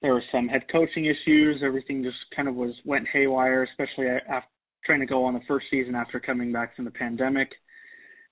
there 0.02 0.14
were 0.14 0.24
some 0.32 0.48
head 0.48 0.64
coaching 0.72 1.06
issues. 1.06 1.62
Everything 1.64 2.04
just 2.04 2.18
kind 2.36 2.50
of 2.50 2.56
was 2.56 2.74
went 2.84 3.08
haywire, 3.14 3.64
especially 3.64 4.08
after 4.08 4.50
trying 4.86 5.00
to 5.00 5.06
go 5.06 5.24
on 5.24 5.34
the 5.34 5.40
first 5.48 5.66
season 5.72 5.96
after 5.96 6.20
coming 6.20 6.52
back 6.52 6.76
from 6.76 6.84
the 6.84 6.92
pandemic 6.92 7.50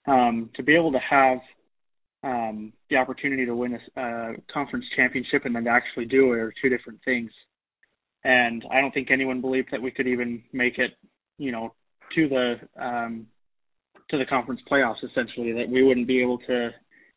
um, 0.07 0.49
to 0.55 0.63
be 0.63 0.75
able 0.75 0.91
to 0.91 0.99
have 0.99 1.39
um, 2.23 2.73
the 2.89 2.97
opportunity 2.97 3.45
to 3.45 3.55
win 3.55 3.79
a, 3.95 4.01
a 4.01 4.33
conference 4.53 4.85
championship 4.95 5.45
and 5.45 5.55
then 5.55 5.63
to 5.65 5.69
actually 5.69 6.05
do 6.05 6.33
it 6.33 6.39
are 6.39 6.53
two 6.61 6.69
different 6.69 6.99
things. 7.03 7.31
And 8.23 8.63
I 8.71 8.79
don't 8.79 8.93
think 8.93 9.09
anyone 9.09 9.41
believed 9.41 9.69
that 9.71 9.81
we 9.81 9.91
could 9.91 10.07
even 10.07 10.43
make 10.53 10.77
it, 10.77 10.91
you 11.37 11.51
know, 11.51 11.73
to 12.15 12.29
the 12.29 12.55
um, 12.79 13.27
to 14.09 14.17
the 14.17 14.25
conference 14.25 14.61
playoffs. 14.71 15.03
Essentially, 15.03 15.53
that 15.53 15.67
we 15.67 15.83
wouldn't 15.83 16.07
be 16.07 16.21
able 16.21 16.37
to 16.39 16.69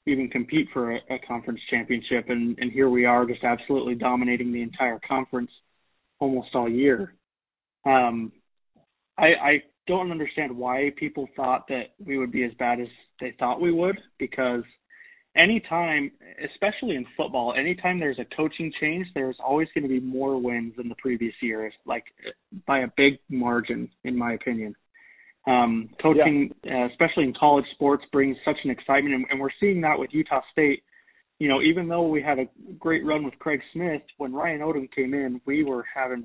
even 0.07 0.29
compete 0.29 0.69
for 0.73 0.93
a, 0.93 1.01
a 1.11 1.19
conference 1.27 1.61
championship. 1.71 2.27
And, 2.29 2.59
and 2.59 2.71
here 2.73 2.89
we 2.89 3.05
are, 3.05 3.27
just 3.27 3.45
absolutely 3.45 3.95
dominating 3.95 4.53
the 4.53 4.63
entire 4.63 5.01
conference 5.07 5.51
almost 6.19 6.55
all 6.55 6.69
year. 6.69 7.15
Um, 7.87 8.33
I, 9.19 9.27
I 9.27 9.63
don't 9.87 10.11
understand 10.11 10.57
why 10.57 10.91
people 10.97 11.29
thought 11.37 11.69
that 11.69 11.95
we 12.05 12.19
would 12.19 12.33
be 12.33 12.45
as 12.45 12.53
bad 12.59 12.81
as 12.81 12.89
they 13.21 13.35
thought 13.39 13.61
we 13.61 13.73
would 13.73 13.99
because 14.19 14.63
anytime 15.37 16.11
especially 16.53 16.97
in 16.97 17.05
football 17.17 17.55
anytime 17.59 17.99
there's 17.99 18.19
a 18.19 18.37
coaching 18.37 18.73
change 18.81 19.07
there's 19.15 19.37
always 19.45 19.69
going 19.75 19.83
to 19.83 19.89
be 19.89 20.01
more 20.01 20.41
wins 20.41 20.73
than 20.77 20.89
the 20.89 20.95
previous 20.97 21.35
year 21.43 21.71
like 21.87 22.05
by 22.67 22.81
a 22.81 22.89
big 22.97 23.19
margin 23.29 23.89
in 24.05 24.17
my 24.17 24.33
opinion. 24.35 24.75
Um 25.47 25.91
coaching 26.01 26.55
yeah. 26.65 26.85
uh, 26.85 26.89
especially 26.89 27.25
in 27.25 27.35
college 27.39 27.67
sports 27.75 28.05
brings 28.13 28.37
such 28.45 28.57
an 28.65 28.71
excitement 28.71 29.15
and, 29.15 29.27
and 29.31 29.41
we're 29.41 29.51
seeing 29.61 29.81
that 29.83 29.99
with 29.99 30.11
Utah 30.13 30.41
State. 30.53 30.83
You 31.39 31.49
know 31.49 31.61
even 31.61 31.89
though 31.89 32.07
we 32.07 32.23
had 32.23 32.39
a 32.39 32.49
great 32.79 33.05
run 33.05 33.25
with 33.25 33.39
Craig 33.39 33.61
Smith 33.73 34.03
when 34.17 34.33
Ryan 34.33 34.61
Odom 34.61 34.91
came 34.95 35.13
in 35.15 35.41
we 35.45 35.63
were 35.63 35.85
having 35.95 36.25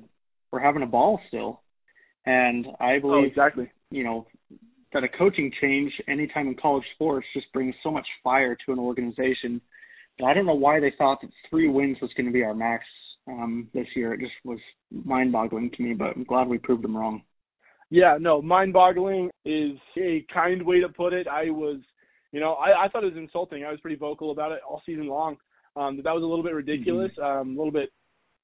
we're 0.50 0.60
having 0.60 0.82
a 0.82 0.86
ball 0.86 1.20
still 1.28 1.60
and 2.26 2.66
I 2.80 2.96
oh, 2.96 3.00
believe 3.00 3.24
oh, 3.24 3.28
exactly, 3.28 3.70
you 3.90 4.04
know, 4.04 4.26
that 4.92 5.04
a 5.04 5.08
coaching 5.08 5.52
change 5.60 5.92
anytime 6.08 6.48
in 6.48 6.56
college 6.56 6.84
sports 6.94 7.26
just 7.34 7.52
brings 7.52 7.74
so 7.82 7.90
much 7.90 8.06
fire 8.22 8.56
to 8.66 8.72
an 8.72 8.78
organization. 8.78 9.60
I 10.24 10.34
don't 10.34 10.46
know 10.46 10.54
why 10.54 10.80
they 10.80 10.92
thought 10.98 11.20
that 11.22 11.30
three 11.48 11.68
wins 11.68 11.96
was 12.02 12.10
going 12.16 12.26
to 12.26 12.32
be 12.32 12.42
our 12.42 12.54
max 12.54 12.84
um, 13.26 13.68
this 13.72 13.86
year. 13.94 14.14
It 14.14 14.20
just 14.20 14.32
was 14.44 14.58
mind-boggling 14.90 15.70
to 15.76 15.82
me, 15.82 15.94
but 15.94 16.16
I'm 16.16 16.24
glad 16.24 16.48
we 16.48 16.58
proved 16.58 16.82
them 16.82 16.96
wrong. 16.96 17.22
Yeah, 17.88 18.18
no, 18.20 18.42
mind-boggling 18.42 19.30
is 19.44 19.78
a 19.96 20.24
kind 20.32 20.64
way 20.64 20.80
to 20.80 20.88
put 20.88 21.12
it. 21.12 21.26
I 21.26 21.50
was, 21.50 21.78
you 22.32 22.40
know, 22.40 22.52
I, 22.54 22.84
I 22.84 22.88
thought 22.88 23.02
it 23.02 23.14
was 23.14 23.22
insulting. 23.22 23.64
I 23.64 23.70
was 23.70 23.80
pretty 23.80 23.96
vocal 23.96 24.30
about 24.30 24.52
it 24.52 24.60
all 24.68 24.82
season 24.84 25.08
long. 25.08 25.36
Um, 25.76 25.96
that 25.96 26.12
was 26.12 26.22
a 26.22 26.26
little 26.26 26.44
bit 26.44 26.54
ridiculous, 26.54 27.12
mm-hmm. 27.18 27.40
um, 27.40 27.48
a 27.54 27.56
little 27.56 27.72
bit 27.72 27.90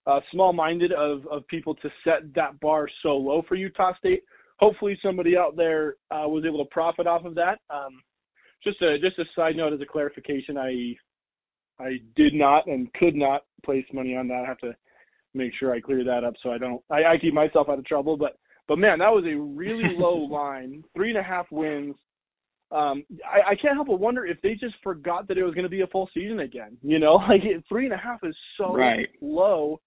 uh, 0.06 0.20
small-minded 0.32 0.92
of 0.92 1.26
of 1.26 1.46
people 1.48 1.74
to 1.76 1.90
set 2.04 2.34
that 2.34 2.58
bar 2.60 2.88
so 3.02 3.16
low 3.16 3.42
for 3.48 3.54
Utah 3.54 3.92
State. 3.98 4.22
Hopefully, 4.58 4.98
somebody 5.02 5.36
out 5.36 5.56
there 5.56 5.96
uh, 6.10 6.26
was 6.28 6.44
able 6.46 6.64
to 6.64 6.70
profit 6.70 7.06
off 7.06 7.24
of 7.24 7.34
that. 7.34 7.58
Um, 7.70 8.02
just 8.62 8.80
a 8.82 8.98
just 8.98 9.18
a 9.18 9.24
side 9.34 9.56
note 9.56 9.72
as 9.72 9.80
a 9.80 9.86
clarification, 9.86 10.56
I 10.56 10.94
I 11.82 11.98
did 12.14 12.34
not 12.34 12.66
and 12.66 12.92
could 12.94 13.14
not 13.14 13.42
place 13.64 13.84
money 13.92 14.16
on 14.16 14.28
that. 14.28 14.44
I 14.44 14.48
have 14.48 14.58
to 14.58 14.74
make 15.34 15.52
sure 15.58 15.74
I 15.74 15.80
clear 15.80 16.04
that 16.04 16.24
up 16.24 16.34
so 16.42 16.50
I 16.50 16.58
don't 16.58 16.82
I, 16.90 17.04
I 17.04 17.18
keep 17.20 17.34
myself 17.34 17.68
out 17.68 17.78
of 17.78 17.84
trouble. 17.84 18.16
But 18.16 18.38
but 18.68 18.78
man, 18.78 18.98
that 19.00 19.12
was 19.12 19.24
a 19.24 19.36
really 19.36 19.94
low 19.98 20.16
line. 20.16 20.84
Three 20.94 21.10
and 21.10 21.18
a 21.18 21.22
half 21.22 21.46
wins. 21.50 21.96
Um, 22.72 23.04
I, 23.24 23.52
I 23.52 23.54
can't 23.54 23.74
help 23.74 23.86
but 23.86 24.00
wonder 24.00 24.26
if 24.26 24.40
they 24.42 24.54
just 24.54 24.74
forgot 24.82 25.28
that 25.28 25.38
it 25.38 25.44
was 25.44 25.54
going 25.54 25.64
to 25.64 25.70
be 25.70 25.82
a 25.82 25.86
full 25.86 26.10
season 26.12 26.40
again. 26.40 26.76
You 26.82 26.98
know, 26.98 27.14
like 27.28 27.42
three 27.68 27.84
and 27.84 27.94
a 27.94 27.98
half 27.98 28.20
is 28.24 28.36
so 28.56 28.74
right. 28.74 29.08
low 29.20 29.80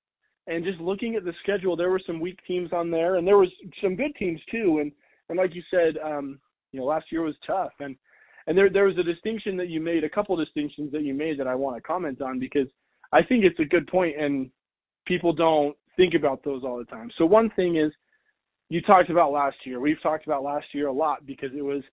and 0.49 0.65
just 0.65 0.79
looking 0.79 1.15
at 1.15 1.23
the 1.23 1.33
schedule, 1.43 1.75
there 1.75 1.91
were 1.91 2.01
some 2.05 2.19
weak 2.19 2.39
teams 2.47 2.71
on 2.73 2.89
there, 2.89 3.15
and 3.15 3.27
there 3.27 3.37
was 3.37 3.49
some 3.81 3.95
good 3.95 4.15
teams 4.17 4.41
too. 4.51 4.79
And 4.81 4.91
and 5.29 5.37
like 5.37 5.53
you 5.53 5.61
said, 5.69 5.97
um, 6.03 6.39
you 6.71 6.79
know, 6.79 6.85
last 6.85 7.11
year 7.11 7.21
was 7.21 7.35
tough, 7.45 7.71
and 7.79 7.95
and 8.47 8.57
there 8.57 8.69
there 8.69 8.85
was 8.85 8.97
a 8.97 9.03
distinction 9.03 9.55
that 9.57 9.69
you 9.69 9.79
made, 9.79 10.03
a 10.03 10.09
couple 10.09 10.35
distinctions 10.35 10.91
that 10.91 11.03
you 11.03 11.13
made 11.13 11.39
that 11.39 11.47
I 11.47 11.55
want 11.55 11.75
to 11.77 11.81
comment 11.81 12.21
on 12.21 12.39
because 12.39 12.67
I 13.11 13.23
think 13.23 13.43
it's 13.43 13.59
a 13.59 13.65
good 13.65 13.87
point, 13.87 14.19
and 14.19 14.49
people 15.05 15.33
don't 15.33 15.75
think 15.97 16.13
about 16.13 16.43
those 16.43 16.63
all 16.63 16.77
the 16.77 16.85
time. 16.85 17.11
So 17.17 17.25
one 17.25 17.51
thing 17.55 17.77
is, 17.77 17.91
you 18.69 18.81
talked 18.81 19.09
about 19.09 19.31
last 19.31 19.57
year. 19.65 19.79
We've 19.79 20.01
talked 20.01 20.25
about 20.25 20.43
last 20.43 20.67
year 20.73 20.87
a 20.87 20.93
lot 20.93 21.25
because 21.25 21.49
it 21.55 21.63
was 21.63 21.83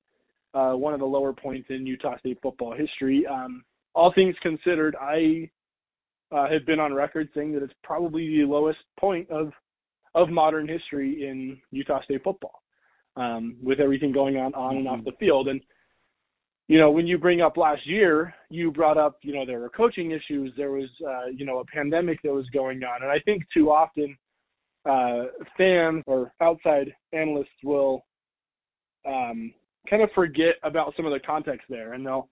uh, 0.54 0.72
one 0.72 0.94
of 0.94 1.00
the 1.00 1.06
lower 1.06 1.32
points 1.32 1.68
in 1.70 1.86
Utah 1.86 2.18
State 2.18 2.38
football 2.42 2.74
history. 2.74 3.26
Um, 3.26 3.64
all 3.94 4.12
things 4.14 4.34
considered, 4.42 4.94
I 5.00 5.50
uh, 6.32 6.48
have 6.50 6.66
been 6.66 6.80
on 6.80 6.92
record 6.92 7.28
saying 7.34 7.52
that 7.52 7.62
it's 7.62 7.74
probably 7.82 8.26
the 8.28 8.44
lowest 8.44 8.78
point 8.98 9.30
of 9.30 9.52
of 10.14 10.30
modern 10.30 10.66
history 10.66 11.28
in 11.28 11.58
Utah 11.70 12.02
State 12.02 12.22
football, 12.24 12.62
um, 13.16 13.56
with 13.62 13.80
everything 13.80 14.12
going 14.12 14.36
on 14.36 14.54
on 14.54 14.78
and 14.78 14.88
off 14.88 15.04
the 15.04 15.12
field. 15.20 15.48
And 15.48 15.60
you 16.68 16.78
know, 16.78 16.90
when 16.90 17.06
you 17.06 17.16
bring 17.16 17.40
up 17.40 17.56
last 17.56 17.86
year, 17.86 18.34
you 18.50 18.72
brought 18.72 18.98
up, 18.98 19.18
you 19.22 19.32
know, 19.32 19.46
there 19.46 19.60
were 19.60 19.68
coaching 19.68 20.10
issues, 20.10 20.52
there 20.56 20.72
was, 20.72 20.88
uh, 21.06 21.26
you 21.26 21.46
know, 21.46 21.60
a 21.60 21.64
pandemic 21.66 22.20
that 22.22 22.32
was 22.32 22.46
going 22.52 22.82
on, 22.82 23.02
and 23.02 23.10
I 23.10 23.20
think 23.20 23.42
too 23.54 23.70
often 23.70 24.16
uh, 24.84 25.26
fans 25.56 26.02
or 26.06 26.32
outside 26.40 26.92
analysts 27.12 27.48
will 27.62 28.04
um, 29.06 29.52
kind 29.88 30.02
of 30.02 30.10
forget 30.14 30.54
about 30.64 30.92
some 30.96 31.06
of 31.06 31.12
the 31.12 31.20
context 31.20 31.66
there, 31.68 31.92
and 31.92 32.04
they'll 32.04 32.28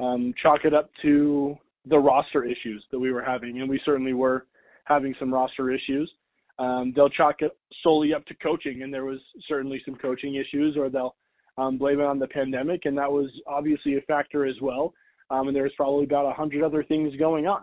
um, 0.00 0.34
chalk 0.42 0.64
it 0.64 0.74
up 0.74 0.90
to 1.02 1.56
the 1.86 1.98
roster 1.98 2.44
issues 2.44 2.84
that 2.90 2.98
we 2.98 3.12
were 3.12 3.22
having, 3.22 3.60
and 3.60 3.68
we 3.68 3.80
certainly 3.84 4.12
were 4.12 4.46
having 4.84 5.14
some 5.18 5.32
roster 5.32 5.70
issues. 5.70 6.10
Um, 6.58 6.92
they'll 6.94 7.08
chalk 7.08 7.36
it 7.40 7.52
solely 7.82 8.14
up 8.14 8.24
to 8.26 8.34
coaching, 8.36 8.82
and 8.82 8.92
there 8.92 9.04
was 9.04 9.18
certainly 9.48 9.82
some 9.84 9.96
coaching 9.96 10.36
issues, 10.36 10.76
or 10.76 10.88
they'll 10.88 11.16
um, 11.58 11.78
blame 11.78 12.00
it 12.00 12.06
on 12.06 12.18
the 12.18 12.28
pandemic, 12.28 12.82
and 12.84 12.96
that 12.96 13.10
was 13.10 13.30
obviously 13.46 13.96
a 13.96 14.00
factor 14.02 14.46
as 14.46 14.56
well. 14.60 14.94
Um, 15.30 15.48
and 15.48 15.56
there's 15.56 15.72
probably 15.76 16.04
about 16.04 16.26
a 16.26 16.34
hundred 16.34 16.62
other 16.62 16.84
things 16.84 17.14
going 17.16 17.46
on. 17.46 17.62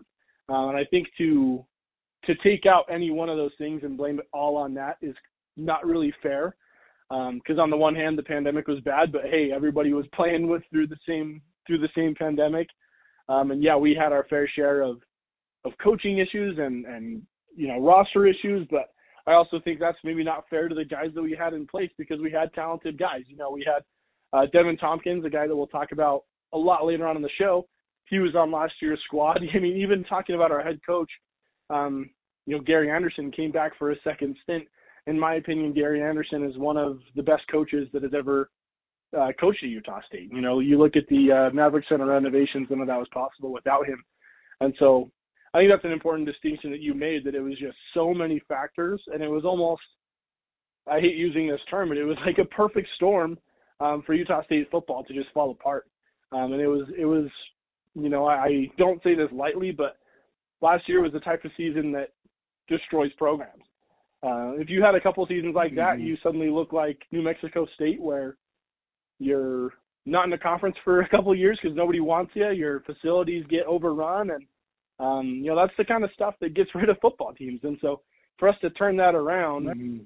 Uh, 0.49 0.69
and 0.69 0.77
I 0.77 0.85
think 0.85 1.07
to 1.17 1.63
to 2.25 2.35
take 2.43 2.65
out 2.65 2.85
any 2.91 3.11
one 3.11 3.29
of 3.29 3.37
those 3.37 3.53
things 3.57 3.81
and 3.83 3.97
blame 3.97 4.19
it 4.19 4.27
all 4.33 4.57
on 4.57 4.73
that 4.73 4.97
is 5.01 5.15
not 5.55 5.85
really 5.85 6.13
fair. 6.21 6.55
Because 7.09 7.57
um, 7.57 7.59
on 7.59 7.69
the 7.69 7.77
one 7.77 7.95
hand, 7.95 8.17
the 8.17 8.23
pandemic 8.23 8.67
was 8.67 8.79
bad, 8.81 9.11
but 9.11 9.23
hey, 9.23 9.51
everybody 9.53 9.93
was 9.93 10.05
playing 10.13 10.47
with 10.47 10.63
through 10.71 10.87
the 10.87 10.97
same 11.07 11.41
through 11.65 11.79
the 11.79 11.89
same 11.95 12.15
pandemic. 12.15 12.67
Um, 13.29 13.51
and 13.51 13.63
yeah, 13.63 13.77
we 13.77 13.95
had 13.95 14.11
our 14.11 14.25
fair 14.29 14.49
share 14.53 14.81
of 14.81 14.97
of 15.65 15.73
coaching 15.81 16.17
issues 16.17 16.57
and 16.57 16.85
and 16.85 17.21
you 17.55 17.67
know 17.67 17.79
roster 17.79 18.25
issues, 18.25 18.67
but 18.69 18.89
I 19.27 19.33
also 19.33 19.59
think 19.63 19.79
that's 19.79 19.97
maybe 20.03 20.23
not 20.23 20.49
fair 20.49 20.67
to 20.67 20.75
the 20.75 20.83
guys 20.83 21.11
that 21.13 21.21
we 21.21 21.37
had 21.39 21.53
in 21.53 21.67
place 21.67 21.91
because 21.97 22.19
we 22.19 22.31
had 22.31 22.51
talented 22.53 22.97
guys. 22.97 23.21
You 23.27 23.37
know, 23.37 23.51
we 23.51 23.65
had 23.65 23.83
uh, 24.33 24.47
Deven 24.53 24.79
Thompkins, 24.79 25.23
a 25.23 25.29
guy 25.29 25.47
that 25.47 25.55
we'll 25.55 25.67
talk 25.67 25.91
about 25.91 26.23
a 26.53 26.57
lot 26.57 26.85
later 26.85 27.07
on 27.07 27.15
in 27.15 27.21
the 27.21 27.29
show. 27.37 27.67
He 28.09 28.17
was 28.17 28.35
on 28.35 28.51
last 28.51 28.73
year's 28.81 28.99
squad. 29.05 29.39
I 29.55 29.59
mean, 29.59 29.77
even 29.77 30.03
talking 30.03 30.35
about 30.35 30.51
our 30.51 30.61
head 30.61 30.79
coach, 30.85 31.11
um, 31.69 32.09
you 32.47 32.57
know, 32.57 32.63
Gary 32.63 32.89
Anderson 32.89 33.31
came 33.31 33.51
back 33.51 33.73
for 33.77 33.91
a 33.91 34.01
second 34.03 34.35
stint. 34.41 34.63
In 35.05 35.19
my 35.19 35.35
opinion, 35.35 35.73
Gary 35.73 36.01
Anderson 36.01 36.43
is 36.43 36.57
one 36.57 36.77
of 36.77 36.99
the 37.15 37.23
best 37.23 37.43
coaches 37.51 37.87
that 37.93 38.03
has 38.03 38.13
ever 38.17 38.49
uh, 39.17 39.29
coached 39.39 39.63
at 39.63 39.69
Utah 39.69 40.01
State. 40.07 40.31
You 40.31 40.41
know, 40.41 40.59
you 40.59 40.77
look 40.77 40.95
at 40.95 41.07
the 41.09 41.31
uh, 41.31 41.55
Maverik 41.55 41.83
Center 41.89 42.05
renovations, 42.05 42.67
none 42.69 42.81
of 42.81 42.87
that 42.87 42.97
was 42.97 43.07
possible 43.13 43.51
without 43.51 43.87
him. 43.87 44.03
And 44.61 44.73
so 44.79 45.09
I 45.53 45.59
think 45.59 45.71
that's 45.71 45.85
an 45.85 45.91
important 45.91 46.27
distinction 46.27 46.71
that 46.71 46.81
you 46.81 46.93
made 46.93 47.23
that 47.25 47.35
it 47.35 47.41
was 47.41 47.57
just 47.59 47.77
so 47.93 48.13
many 48.13 48.41
factors 48.47 49.01
and 49.07 49.23
it 49.23 49.29
was 49.29 49.45
almost 49.45 49.81
I 50.87 50.99
hate 50.99 51.15
using 51.15 51.47
this 51.47 51.59
term, 51.69 51.89
but 51.89 51.97
it 51.97 52.03
was 52.03 52.17
like 52.25 52.37
a 52.39 52.45
perfect 52.45 52.87
storm 52.95 53.37
um, 53.79 54.03
for 54.05 54.13
Utah 54.13 54.43
State 54.43 54.69
football 54.71 55.03
to 55.03 55.13
just 55.13 55.31
fall 55.33 55.51
apart. 55.51 55.87
Um, 56.31 56.53
and 56.53 56.61
it 56.61 56.67
was 56.67 56.87
it 56.97 57.05
was 57.05 57.27
you 57.95 58.09
know 58.09 58.25
I, 58.25 58.35
I 58.35 58.71
don't 58.77 59.01
say 59.03 59.15
this 59.15 59.31
lightly, 59.31 59.71
but 59.71 59.97
last 60.61 60.87
year 60.87 61.01
was 61.01 61.13
the 61.13 61.19
type 61.19 61.43
of 61.45 61.51
season 61.57 61.91
that 61.93 62.09
destroys 62.67 63.11
programs. 63.17 63.63
Uh, 64.21 64.51
if 64.59 64.69
you 64.69 64.83
had 64.83 64.95
a 64.95 65.01
couple 65.01 65.25
seasons 65.25 65.55
like 65.55 65.73
that, 65.75 65.95
mm-hmm. 65.95 66.05
you 66.05 66.17
suddenly 66.21 66.49
look 66.49 66.73
like 66.73 66.99
New 67.11 67.23
Mexico 67.23 67.65
State, 67.75 68.01
where 68.01 68.35
you're 69.19 69.71
not 70.05 70.23
in 70.25 70.29
the 70.29 70.37
conference 70.37 70.75
for 70.83 71.01
a 71.01 71.09
couple 71.09 71.31
of 71.31 71.37
years 71.37 71.59
because 71.61 71.75
nobody 71.75 71.99
wants 71.99 72.31
you. 72.35 72.49
Your 72.51 72.81
facilities 72.81 73.45
get 73.49 73.65
overrun, 73.65 74.31
and 74.31 74.45
um, 74.99 75.25
you 75.43 75.47
know, 75.47 75.55
that's 75.55 75.75
the 75.77 75.85
kind 75.85 76.03
of 76.03 76.09
stuff 76.13 76.35
that 76.41 76.53
gets 76.53 76.69
rid 76.75 76.89
of 76.89 76.97
football 77.01 77.33
teams. 77.33 77.59
And 77.63 77.77
so 77.81 78.01
for 78.37 78.49
us 78.49 78.55
to 78.61 78.69
turn 78.71 78.97
that 78.97 79.15
around 79.15 79.67
mm-hmm. 79.67 79.97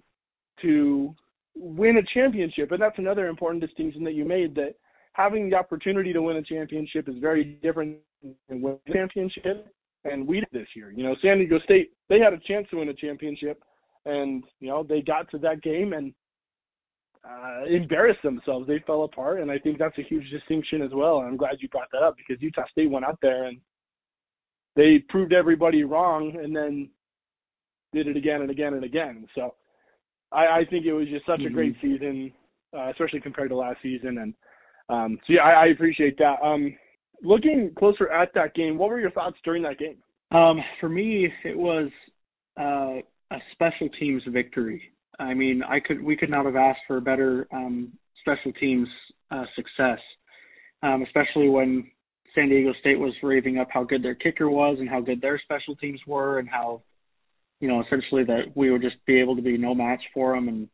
to 0.61 1.15
win 1.55 1.97
a 1.97 2.13
championship, 2.13 2.71
and 2.71 2.81
that's 2.81 2.97
another 2.97 3.27
important 3.27 3.61
distinction 3.61 4.03
that 4.03 4.13
you 4.13 4.25
made 4.25 4.55
that 4.55 4.75
having 5.13 5.49
the 5.49 5.55
opportunity 5.55 6.11
to 6.11 6.21
win 6.21 6.37
a 6.37 6.43
championship 6.43 7.07
is 7.07 7.15
very 7.19 7.59
different 7.61 7.97
than 8.49 8.61
winning 8.61 8.79
a 8.87 8.93
championship. 8.93 9.73
And 10.05 10.27
we 10.27 10.41
did 10.41 10.49
this 10.51 10.67
year. 10.75 10.91
You 10.91 11.03
know, 11.03 11.15
San 11.21 11.37
Diego 11.37 11.59
State, 11.59 11.93
they 12.09 12.19
had 12.19 12.33
a 12.33 12.39
chance 12.39 12.67
to 12.71 12.77
win 12.77 12.89
a 12.89 12.93
championship 12.93 13.63
and, 14.05 14.43
you 14.59 14.67
know, 14.67 14.83
they 14.83 15.01
got 15.01 15.29
to 15.31 15.37
that 15.39 15.61
game 15.61 15.93
and 15.93 16.13
uh, 17.29 17.65
embarrassed 17.65 18.21
themselves. 18.23 18.67
They 18.67 18.83
fell 18.85 19.03
apart, 19.03 19.39
and 19.41 19.49
I 19.49 19.57
think 19.59 19.77
that's 19.77 19.97
a 19.97 20.03
huge 20.03 20.29
distinction 20.29 20.81
as 20.81 20.91
well. 20.93 21.19
And 21.19 21.27
I'm 21.27 21.37
glad 21.37 21.57
you 21.59 21.69
brought 21.69 21.91
that 21.91 22.03
up 22.03 22.15
because 22.17 22.41
Utah 22.41 22.67
State 22.71 22.89
went 22.89 23.05
out 23.05 23.19
there 23.21 23.45
and 23.45 23.59
they 24.75 25.03
proved 25.09 25.33
everybody 25.33 25.83
wrong 25.83 26.35
and 26.41 26.55
then 26.55 26.89
did 27.93 28.07
it 28.07 28.17
again 28.17 28.41
and 28.41 28.49
again 28.49 28.73
and 28.73 28.83
again. 28.83 29.27
So 29.35 29.53
I, 30.31 30.45
I 30.45 30.65
think 30.69 30.85
it 30.85 30.93
was 30.93 31.07
just 31.07 31.25
such 31.25 31.39
mm-hmm. 31.39 31.47
a 31.47 31.51
great 31.51 31.75
season, 31.81 32.31
uh, 32.75 32.89
especially 32.89 33.21
compared 33.21 33.49
to 33.49 33.55
last 33.55 33.77
season. 33.83 34.17
And 34.17 34.33
um, 34.89 35.19
so 35.27 35.33
yeah, 35.33 35.43
I, 35.43 35.65
I 35.65 35.65
appreciate 35.67 36.17
that. 36.17 36.41
Um, 36.43 36.75
looking 37.21 37.71
closer 37.77 38.09
at 38.09 38.33
that 38.33 38.55
game, 38.55 38.77
what 38.77 38.89
were 38.89 38.99
your 38.99 39.11
thoughts 39.11 39.37
during 39.45 39.63
that 39.63 39.79
game? 39.79 39.97
Um, 40.31 40.59
for 40.79 40.89
me, 40.89 41.29
it 41.45 41.57
was 41.57 41.89
uh, 42.59 42.99
a 43.31 43.39
special 43.53 43.89
teams 43.99 44.23
victory. 44.27 44.81
I 45.19 45.33
mean, 45.33 45.61
I 45.63 45.79
could 45.79 46.03
we 46.03 46.15
could 46.15 46.29
not 46.29 46.45
have 46.45 46.55
asked 46.55 46.81
for 46.87 46.97
a 46.97 47.01
better 47.01 47.47
um, 47.51 47.93
special 48.21 48.51
teams 48.53 48.87
uh, 49.31 49.45
success, 49.55 49.99
um, 50.81 51.03
especially 51.03 51.49
when 51.49 51.89
San 52.35 52.49
Diego 52.49 52.73
State 52.79 52.99
was 52.99 53.13
raving 53.21 53.57
up 53.57 53.67
how 53.71 53.83
good 53.83 54.03
their 54.03 54.15
kicker 54.15 54.49
was 54.49 54.77
and 54.79 54.89
how 54.89 55.01
good 55.01 55.21
their 55.21 55.39
special 55.39 55.75
teams 55.75 55.99
were 56.07 56.39
and 56.39 56.49
how, 56.49 56.81
you 57.59 57.67
know, 57.67 57.81
essentially 57.81 58.23
that 58.23 58.55
we 58.55 58.71
would 58.71 58.81
just 58.81 58.95
be 59.05 59.19
able 59.19 59.35
to 59.35 59.41
be 59.41 59.57
no 59.57 59.75
match 59.75 60.01
for 60.13 60.33
them. 60.33 60.47
And 60.47 60.69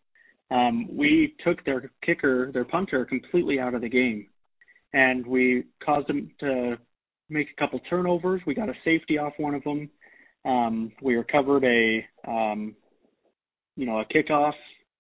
um, 0.51 0.97
we 0.97 1.35
took 1.45 1.63
their 1.65 1.91
kicker, 2.05 2.51
their 2.51 2.65
punter, 2.65 3.05
completely 3.05 3.59
out 3.59 3.75
of 3.75 3.81
the 3.81 3.89
game, 3.89 4.27
and 4.93 5.25
we 5.27 5.65
caused 5.83 6.07
them 6.07 6.31
to 6.39 6.77
make 7.29 7.47
a 7.55 7.59
couple 7.59 7.79
turnovers. 7.89 8.41
We 8.47 8.55
got 8.55 8.69
a 8.69 8.73
safety 8.83 9.17
off 9.17 9.33
one 9.37 9.53
of 9.53 9.63
them. 9.63 9.89
Um, 10.45 10.91
we 11.01 11.15
recovered 11.15 11.65
a, 11.65 12.05
um, 12.27 12.75
you 13.75 13.85
know, 13.85 13.99
a 13.99 14.05
kickoff 14.05 14.53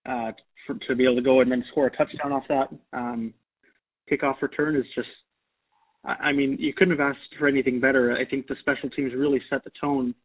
uh, 0.05 0.31
for, 0.65 0.75
to 0.87 0.95
be 0.95 1.03
able 1.03 1.15
to 1.15 1.21
go 1.21 1.41
and 1.41 1.51
then 1.51 1.63
score 1.71 1.87
a 1.87 1.91
touchdown 1.91 2.31
off 2.31 2.43
that 2.49 2.69
um, 2.93 3.33
kickoff 4.11 4.41
return 4.41 4.75
is 4.75 4.85
just 4.95 5.09
I 6.05 6.31
mean, 6.31 6.55
you 6.59 6.73
couldn't 6.73 6.97
have 6.97 7.11
asked 7.11 7.35
for 7.37 7.47
anything 7.47 7.79
better. 7.79 8.15
I 8.15 8.25
think 8.25 8.47
the 8.47 8.55
special 8.61 8.89
teams 8.89 9.13
really 9.13 9.41
set 9.49 9.63
the 9.63 9.71
tone 9.79 10.15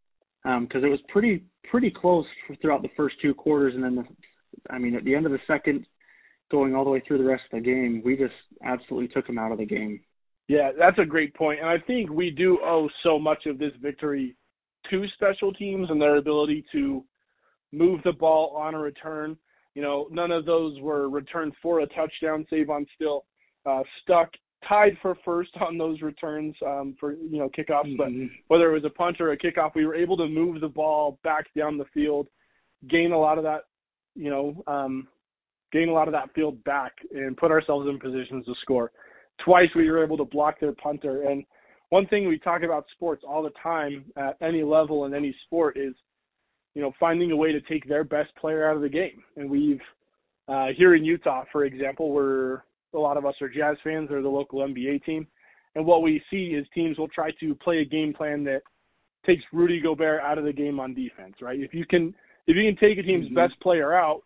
because 0.45 0.83
um, 0.83 0.85
it 0.85 0.89
was 0.89 1.01
pretty 1.09 1.45
pretty 1.69 1.91
close 1.91 2.27
throughout 2.61 2.83
the 2.83 2.91
first 2.97 3.17
two 3.21 3.35
quarters, 3.35 3.75
and 3.75 3.83
then 3.83 3.97
the, 3.97 4.05
I 4.71 4.79
mean, 4.79 4.95
at 4.95 5.05
the 5.05 5.15
end 5.15 5.27
of 5.27 5.33
the 5.33 5.41
second, 5.47 5.87
going 6.51 6.75
all 6.75 6.85
the 6.85 6.91
way 6.91 7.03
through 7.07 7.19
the 7.19 7.25
rest 7.25 7.43
of 7.53 7.59
the 7.59 7.65
game, 7.65 8.03
we 8.05 8.17
just 8.17 8.35
absolutely 8.65 9.09
took 9.09 9.27
them 9.27 9.39
out 9.39 9.51
of 9.51 9.59
the 9.59 9.65
game. 9.65 10.01
Yeah, 10.47 10.71
that's 10.79 10.99
a 10.99 11.07
great 11.07 11.35
point, 11.35 11.61
and 11.61 11.69
I 11.69 11.79
think 11.79 12.11
we 12.11 12.31
do 12.31 12.59
owe 12.63 12.89
so 13.03 13.19
much 13.19 13.47
of 13.47 13.59
this 13.59 13.73
victory 13.83 14.37
to 14.91 15.07
special 15.15 15.53
teams 15.53 15.89
and 15.91 16.01
their 16.01 16.17
ability 16.17 16.65
to 16.73 17.03
move 17.77 18.01
the 18.05 18.13
ball 18.13 18.55
on 18.57 18.75
a 18.75 18.79
return. 18.79 19.37
You 19.75 19.83
know, 19.83 20.07
none 20.11 20.31
of 20.31 20.45
those 20.45 20.81
were 20.81 21.09
returned 21.09 21.53
for 21.63 21.81
a 21.81 21.87
touchdown. 21.89 22.47
Savon 22.49 22.87
still 22.95 23.25
uh, 23.67 23.83
stuck 24.03 24.31
tied 24.69 24.97
for 25.03 25.17
first 25.25 25.51
on 25.61 25.79
those 25.79 26.01
returns 26.03 26.55
um, 26.67 26.97
for 26.99 27.13
you 27.13 27.39
know 27.39 27.49
kickoffs, 27.49 27.97
mm-hmm. 27.99 28.27
but 28.27 28.55
whether 28.55 28.71
it 28.71 28.75
was 28.75 28.85
a 28.85 28.95
punt 28.95 29.21
or 29.21 29.33
a 29.33 29.39
kickoff, 29.39 29.75
we 29.75 29.87
were 29.87 29.95
able 29.95 30.17
to 30.17 30.29
move 30.29 30.61
the 30.61 30.69
ball 30.69 31.19
back 31.25 31.47
down 31.57 31.79
the 31.79 31.85
field, 31.93 32.29
gain 32.89 33.13
a 33.13 33.19
lot 33.19 33.39
of 33.39 33.45
that, 33.45 33.63
you 34.15 34.31
know, 34.31 34.63
um, 34.67 35.09
gain 35.73 35.89
a 35.89 35.93
lot 35.93 36.09
of 36.09 36.13
that 36.13 36.33
field 36.35 36.63
back, 36.65 36.93
and 37.13 37.37
put 37.37 37.51
ourselves 37.51 37.89
in 37.89 37.99
positions 37.99 38.45
to 38.47 38.55
score. 38.63 38.91
Twice 39.45 39.69
we 39.75 39.91
were 39.91 40.05
able 40.05 40.17
to 40.17 40.25
block 40.25 40.61
their 40.61 40.73
punter, 40.73 41.25
and 41.29 41.45
one 41.91 42.07
thing 42.07 42.27
we 42.27 42.39
talk 42.39 42.63
about 42.63 42.87
sports 42.93 43.23
all 43.27 43.43
the 43.43 43.53
time 43.63 44.05
at 44.17 44.37
any 44.41 44.63
level 44.63 45.05
in 45.05 45.15
any 45.15 45.35
sport 45.45 45.77
is, 45.77 45.95
you 46.75 46.83
know, 46.83 46.93
finding 46.99 47.31
a 47.31 47.37
way 47.37 47.53
to 47.53 47.61
take 47.63 47.89
their 47.89 48.05
best 48.05 48.35
player 48.37 48.69
out 48.69 48.77
of 48.77 48.83
the 48.83 48.89
game, 48.89 49.23
and 49.37 49.49
we've 49.49 49.81
uh, 50.49 50.67
here 50.77 50.95
in 50.95 51.05
Utah, 51.05 51.45
for 51.51 51.65
example, 51.65 52.11
we're 52.11 52.63
a 52.95 52.99
lot 52.99 53.17
of 53.17 53.27
us 53.27 53.35
are 53.41 53.49
Jazz 53.49 53.77
fans 53.83 54.11
or 54.11 54.23
the 54.23 54.29
local 54.29 54.61
NBA 54.61 55.05
team. 55.05 55.27
And 55.75 55.85
what 55.85 56.03
we 56.03 56.23
see 56.31 56.49
is 56.49 56.67
teams 56.75 56.99
will 56.99 57.09
try 57.09 57.31
to 57.41 57.55
play 57.57 57.79
a 57.79 57.85
game 57.85 58.13
plan 58.13 58.45
that 58.45 58.63
takes 59.27 59.43
Rudy 59.53 59.81
Gobert 59.81 60.21
out 60.21 60.39
of 60.39 60.45
the 60.45 60.53
game 60.53 60.79
on 60.79 60.95
defense, 60.95 61.35
right? 61.41 61.59
If 61.59 61.75
you 61.75 61.85
can 61.87 62.15
if 62.47 62.57
you 62.57 62.71
can 62.71 62.77
take 62.77 62.99
a 62.99 63.03
team's 63.03 63.27
mm-hmm. 63.27 63.35
best 63.35 63.59
player 63.61 63.95
out, 63.95 64.23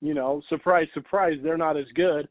you 0.00 0.14
know, 0.14 0.42
surprise, 0.48 0.86
surprise, 0.94 1.38
they're 1.42 1.56
not 1.56 1.76
as 1.76 1.86
good. 1.94 2.28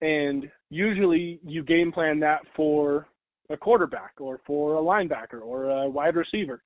And 0.00 0.48
usually 0.70 1.40
you 1.44 1.62
game 1.62 1.92
plan 1.92 2.20
that 2.20 2.40
for 2.56 3.06
a 3.50 3.56
quarterback 3.56 4.12
or 4.18 4.40
for 4.46 4.76
a 4.76 4.80
linebacker 4.80 5.42
or 5.42 5.68
a 5.68 5.90
wide 5.90 6.14
receiver. 6.14 6.62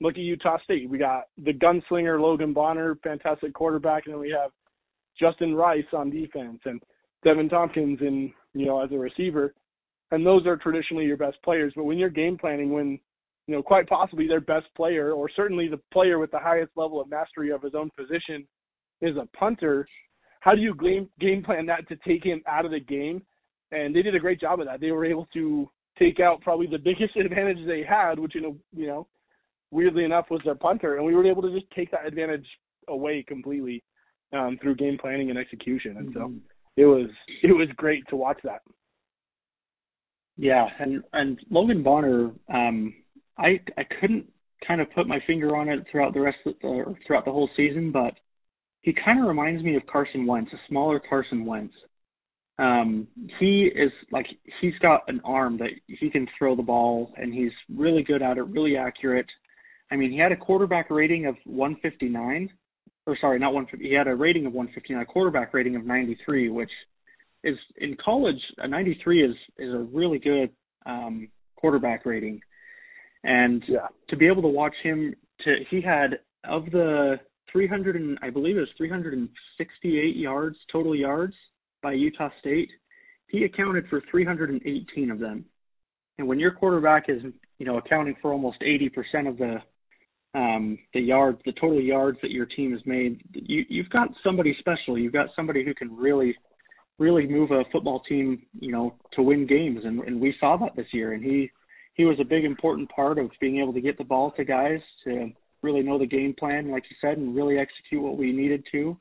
Look 0.00 0.14
at 0.14 0.20
Utah 0.20 0.58
State. 0.64 0.88
We 0.88 0.98
got 0.98 1.24
the 1.38 1.52
gunslinger 1.52 2.20
Logan 2.20 2.52
Bonner, 2.52 2.98
fantastic 3.02 3.54
quarterback, 3.54 4.06
and 4.06 4.14
then 4.14 4.20
we 4.20 4.30
have 4.30 4.50
Justin 5.18 5.54
Rice 5.54 5.84
on 5.92 6.10
defense. 6.10 6.60
And 6.64 6.82
Deven 7.24 7.48
Thompkins 7.48 8.00
in 8.00 8.32
you 8.52 8.66
know 8.66 8.82
as 8.82 8.90
a 8.92 8.98
receiver, 8.98 9.54
and 10.10 10.24
those 10.24 10.46
are 10.46 10.56
traditionally 10.56 11.04
your 11.04 11.16
best 11.16 11.36
players. 11.42 11.72
But 11.74 11.84
when 11.84 11.98
you're 11.98 12.10
game 12.10 12.36
planning, 12.36 12.72
when 12.72 12.98
you 13.46 13.54
know 13.54 13.62
quite 13.62 13.88
possibly 13.88 14.26
their 14.26 14.40
best 14.40 14.66
player, 14.76 15.12
or 15.12 15.30
certainly 15.34 15.68
the 15.68 15.80
player 15.92 16.18
with 16.18 16.30
the 16.30 16.38
highest 16.38 16.72
level 16.76 17.00
of 17.00 17.08
mastery 17.08 17.50
of 17.50 17.62
his 17.62 17.74
own 17.74 17.90
position, 17.96 18.46
is 19.00 19.16
a 19.16 19.26
punter, 19.36 19.86
how 20.40 20.54
do 20.54 20.60
you 20.60 20.74
game 20.74 21.08
game 21.20 21.42
plan 21.42 21.66
that 21.66 21.88
to 21.88 21.96
take 22.06 22.24
him 22.24 22.42
out 22.46 22.64
of 22.64 22.70
the 22.70 22.80
game? 22.80 23.22
And 23.72 23.94
they 23.94 24.02
did 24.02 24.14
a 24.14 24.20
great 24.20 24.40
job 24.40 24.60
of 24.60 24.66
that. 24.66 24.80
They 24.80 24.90
were 24.92 25.04
able 25.04 25.26
to 25.34 25.68
take 25.98 26.20
out 26.20 26.40
probably 26.42 26.66
the 26.66 26.78
biggest 26.78 27.16
advantage 27.16 27.66
they 27.66 27.82
had, 27.88 28.18
which 28.18 28.34
you 28.34 28.42
know 28.42 28.56
you 28.72 28.86
know 28.86 29.06
weirdly 29.74 30.04
enough 30.04 30.26
was 30.30 30.40
their 30.44 30.54
punter, 30.54 30.96
and 30.96 31.04
we 31.04 31.14
were 31.14 31.26
able 31.26 31.42
to 31.42 31.52
just 31.52 31.70
take 31.72 31.90
that 31.90 32.06
advantage 32.06 32.46
away 32.88 33.24
completely 33.26 33.82
um, 34.32 34.56
through 34.62 34.76
game 34.76 34.96
planning 34.98 35.30
and 35.30 35.38
execution. 35.38 35.96
And 35.96 36.14
so 36.14 36.32
it 36.76 36.86
was 36.86 37.10
it 37.42 37.52
was 37.52 37.68
great 37.76 38.06
to 38.08 38.16
watch 38.16 38.38
that. 38.44 38.62
Yeah, 40.36 40.66
and 40.78 41.02
and 41.12 41.38
Logan 41.50 41.82
Bonner, 41.82 42.30
um, 42.52 42.94
I 43.36 43.60
I 43.76 43.84
couldn't 44.00 44.26
kind 44.66 44.80
of 44.80 44.92
put 44.94 45.08
my 45.08 45.18
finger 45.26 45.56
on 45.56 45.68
it 45.68 45.84
throughout 45.90 46.14
the 46.14 46.20
rest 46.20 46.38
of 46.46 46.54
the 46.62 46.94
throughout 47.06 47.24
the 47.24 47.32
whole 47.32 47.50
season, 47.56 47.90
but 47.92 48.14
he 48.82 48.92
kind 48.92 49.20
of 49.20 49.26
reminds 49.26 49.62
me 49.62 49.76
of 49.76 49.86
Carson 49.86 50.26
Wentz, 50.26 50.52
a 50.52 50.56
smaller 50.68 51.00
Carson 51.00 51.44
Wentz. 51.44 51.74
Um, 52.58 53.08
he 53.40 53.70
is 53.74 53.90
like 54.12 54.26
he's 54.60 54.78
got 54.80 55.02
an 55.08 55.20
arm 55.24 55.58
that 55.58 55.70
he 55.86 56.10
can 56.10 56.28
throw 56.38 56.54
the 56.54 56.62
ball, 56.62 57.12
and 57.16 57.34
he's 57.34 57.52
really 57.74 58.04
good 58.04 58.22
at 58.22 58.38
it, 58.38 58.42
really 58.42 58.76
accurate. 58.76 59.26
I 59.90 59.96
mean, 59.96 60.10
he 60.10 60.18
had 60.18 60.32
a 60.32 60.36
quarterback 60.36 60.90
rating 60.90 61.26
of 61.26 61.36
159, 61.44 62.50
or 63.06 63.16
sorry, 63.20 63.38
not 63.38 63.52
150. 63.52 63.86
He 63.86 63.94
had 63.94 64.08
a 64.08 64.14
rating 64.14 64.46
of 64.46 64.52
159, 64.52 65.02
a 65.02 65.06
quarterback 65.06 65.52
rating 65.54 65.76
of 65.76 65.84
93, 65.84 66.48
which 66.48 66.70
is 67.44 67.56
in 67.76 67.96
college 68.02 68.40
a 68.58 68.66
93 68.66 69.22
is 69.22 69.36
is 69.58 69.74
a 69.74 69.86
really 69.92 70.18
good 70.18 70.50
um, 70.86 71.28
quarterback 71.56 72.06
rating. 72.06 72.40
And 73.22 73.62
yeah. 73.68 73.88
to 74.08 74.16
be 74.16 74.26
able 74.26 74.42
to 74.42 74.48
watch 74.48 74.74
him, 74.82 75.14
to 75.40 75.54
he 75.70 75.80
had 75.80 76.18
of 76.44 76.66
the 76.70 77.20
300 77.52 77.96
and 77.96 78.18
I 78.20 78.30
believe 78.30 78.56
it 78.56 78.60
was 78.60 78.68
368 78.76 80.16
yards 80.16 80.56
total 80.70 80.94
yards 80.94 81.34
by 81.82 81.92
Utah 81.92 82.30
State. 82.40 82.70
He 83.28 83.44
accounted 83.44 83.86
for 83.88 84.02
318 84.10 85.10
of 85.10 85.18
them. 85.18 85.44
And 86.18 86.28
when 86.28 86.38
your 86.38 86.52
quarterback 86.52 87.08
is, 87.08 87.22
you 87.58 87.66
know, 87.66 87.78
accounting 87.78 88.16
for 88.20 88.32
almost 88.32 88.60
80% 88.60 89.28
of 89.28 89.38
the 89.38 89.58
um, 90.34 90.78
the 90.92 91.00
yards, 91.00 91.38
the 91.44 91.52
total 91.52 91.80
yards 91.80 92.18
that 92.22 92.30
your 92.30 92.46
team 92.46 92.72
has 92.72 92.80
made, 92.84 93.22
you, 93.32 93.64
you've 93.68 93.90
got 93.90 94.08
somebody 94.24 94.56
special. 94.58 94.98
You've 94.98 95.12
got 95.12 95.28
somebody 95.36 95.64
who 95.64 95.74
can 95.74 95.94
really, 95.96 96.34
really 96.98 97.26
move 97.26 97.50
a 97.52 97.62
football 97.70 98.02
team, 98.08 98.42
you 98.58 98.72
know, 98.72 98.94
to 99.12 99.22
win 99.22 99.46
games. 99.46 99.80
And, 99.84 100.00
and 100.00 100.20
we 100.20 100.34
saw 100.40 100.56
that 100.56 100.74
this 100.76 100.86
year. 100.92 101.12
And 101.12 101.22
he, 101.22 101.50
he 101.94 102.04
was 102.04 102.18
a 102.20 102.24
big 102.24 102.44
important 102.44 102.90
part 102.90 103.18
of 103.18 103.30
being 103.40 103.60
able 103.60 103.72
to 103.72 103.80
get 103.80 103.96
the 103.96 104.04
ball 104.04 104.32
to 104.32 104.44
guys 104.44 104.80
to 105.04 105.30
really 105.62 105.82
know 105.82 105.98
the 105.98 106.06
game 106.06 106.34
plan, 106.38 106.70
like 106.70 106.84
you 106.90 106.96
said, 107.00 107.16
and 107.16 107.34
really 107.34 107.58
execute 107.58 108.02
what 108.02 108.18
we 108.18 108.32
needed 108.32 108.64
to 108.72 108.96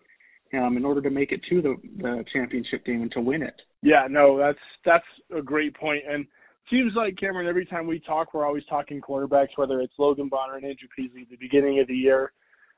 um, 0.54 0.78
in 0.78 0.86
order 0.86 1.02
to 1.02 1.10
make 1.10 1.32
it 1.32 1.42
to 1.50 1.62
the, 1.62 1.76
the 1.98 2.24
championship 2.32 2.86
game 2.86 3.02
and 3.02 3.12
to 3.12 3.22
win 3.22 3.42
it. 3.42 3.56
Yeah, 3.82 4.08
no, 4.10 4.38
that's 4.38 4.60
that's 4.86 5.04
a 5.36 5.42
great 5.42 5.76
point. 5.76 6.04
And 6.08 6.26
seems 6.70 6.94
like 6.96 7.18
Cameron, 7.18 7.48
every 7.48 7.66
time 7.66 7.88
we 7.88 8.00
talk, 8.00 8.34
we're 8.34 8.46
always 8.46 8.66
talking 8.70 9.02
quarterbacks, 9.02 9.50
whether 9.56 9.82
it's 9.82 9.94
Logan 9.98 10.30
Bonner 10.30 10.56
and 10.56 10.66
Andrew 10.66 10.88
Peasley 10.96 11.22
at 11.24 11.30
the 11.30 11.38
beginning 11.38 11.80
of 11.80 11.88
the 11.88 11.96
year, 11.96 12.32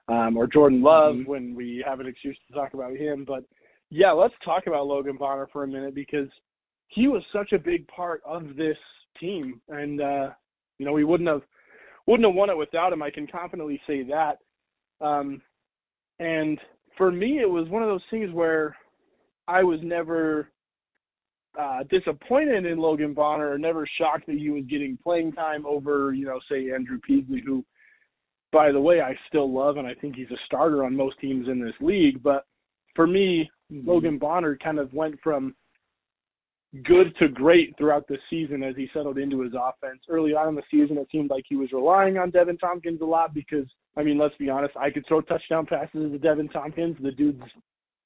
um, 0.08 0.38
or 0.38 0.48
Jordan 0.48 0.82
Love 0.82 1.15
mm-hmm. 1.15 1.30
when 1.30 1.56
we 1.56 1.84
have 1.88 2.00
an 2.00 2.08
excuse 2.08 2.38
to 2.48 2.54
talk 2.54 2.74
about 2.74 2.95
him. 2.95 3.26
But 3.28 3.43
yeah, 3.89 4.12
let's 4.12 4.34
talk 4.43 4.67
about 4.67 4.88
Logan 4.88 5.17
Bonner 5.17 5.48
for 5.52 5.63
a 5.63 5.67
minute 5.67 5.95
because 5.95 6.30
he 6.88 7.08
was 7.08 7.24
such 7.34 7.52
a 7.52 7.60
big 7.60 7.88
part 7.88 8.21
of 8.26 8.56
this 8.56 8.78
team, 9.19 9.62
and 9.69 10.02
uh, 10.02 10.30
you 10.78 10.86
know 10.86 10.93
we 10.93 11.04
wouldn't 11.04 11.30
have 11.30 11.41
wouldn't 12.08 12.28
have 12.28 12.36
won 12.36 12.50
it 12.50 12.58
without 12.58 12.93
him. 12.93 13.02
I 13.02 13.10
can 13.10 13.28
confidently 13.28 13.82
say 13.88 14.04
that. 14.04 14.38
Um, 15.06 15.41
and 16.19 16.60
for 16.98 17.12
me, 17.12 17.39
it 17.41 17.50
was 17.50 17.67
one 17.69 17.84
of 17.84 17.89
those 17.89 18.04
things 18.10 18.32
where 18.32 18.76
I 19.48 19.63
was 19.63 19.80
never 19.84 20.50
uh, 21.60 21.84
disappointed 21.89 22.65
in 22.65 22.78
Logan 22.78 23.13
Bonner, 23.13 23.52
or 23.52 23.58
never 23.58 23.88
shocked 24.00 24.28
that 24.28 24.38
he 24.38 24.50
was 24.50 24.63
getting 24.70 24.98
playing 25.02 25.34
time 25.34 25.65
over, 25.65 26.13
you 26.13 26.26
know, 26.26 26.39
say 26.50 26.72
Andrew 26.72 27.00
Peasley, 27.00 27.41
who, 27.46 27.63
by 28.52 28.72
the 28.72 28.80
way, 28.80 29.02
I 29.02 29.15
still 29.28 29.54
love, 29.54 29.78
and 29.78 29.88
I 29.88 29.94
think 29.94 30.15
he's 30.15 30.32
a 30.32 30.46
starter 30.46 30.84
on 30.84 30.96
most 30.96 31.20
teams 31.20 31.48
in 31.48 31.63
this 31.63 31.76
league. 31.80 32.22
But 32.22 32.46
for 32.96 33.08
me, 33.08 33.50
mm-hmm. 33.72 33.88
Logan 33.88 34.18
Bonner 34.18 34.58
kind 34.62 34.80
of 34.80 34.94
went 34.94 35.15
from 35.24 35.56
good 36.84 37.15
to 37.20 37.30
great 37.30 37.74
throughout 37.78 38.08
the 38.08 38.18
season 38.30 38.62
as 38.63 38.76
he 38.76 38.89
settled 38.94 39.18
into 39.18 39.41
his 39.41 39.54
offense. 39.54 40.02
Early 40.10 40.32
on 40.32 40.50
in 40.50 40.56
the 40.56 40.63
season, 40.70 40.98
it 40.98 41.08
seemed 41.12 41.30
like 41.30 41.46
he 41.48 41.56
was 41.56 41.72
relying 41.72 42.18
on 42.18 42.32
Deven 42.32 42.60
Thompkins 42.60 43.02
a 43.02 43.06
lot 43.06 43.34
because, 43.34 43.65
I 43.96 44.04
mean, 44.04 44.18
let's 44.18 44.36
be 44.36 44.50
honest, 44.50 44.76
I 44.76 44.89
could 44.89 45.06
throw 45.08 45.22
touchdown 45.22 45.65
passes 45.65 46.12
to 46.12 46.20
Deven 46.20 46.52
Thompkins. 46.52 46.98
The 47.02 47.12
dude's 47.12 47.41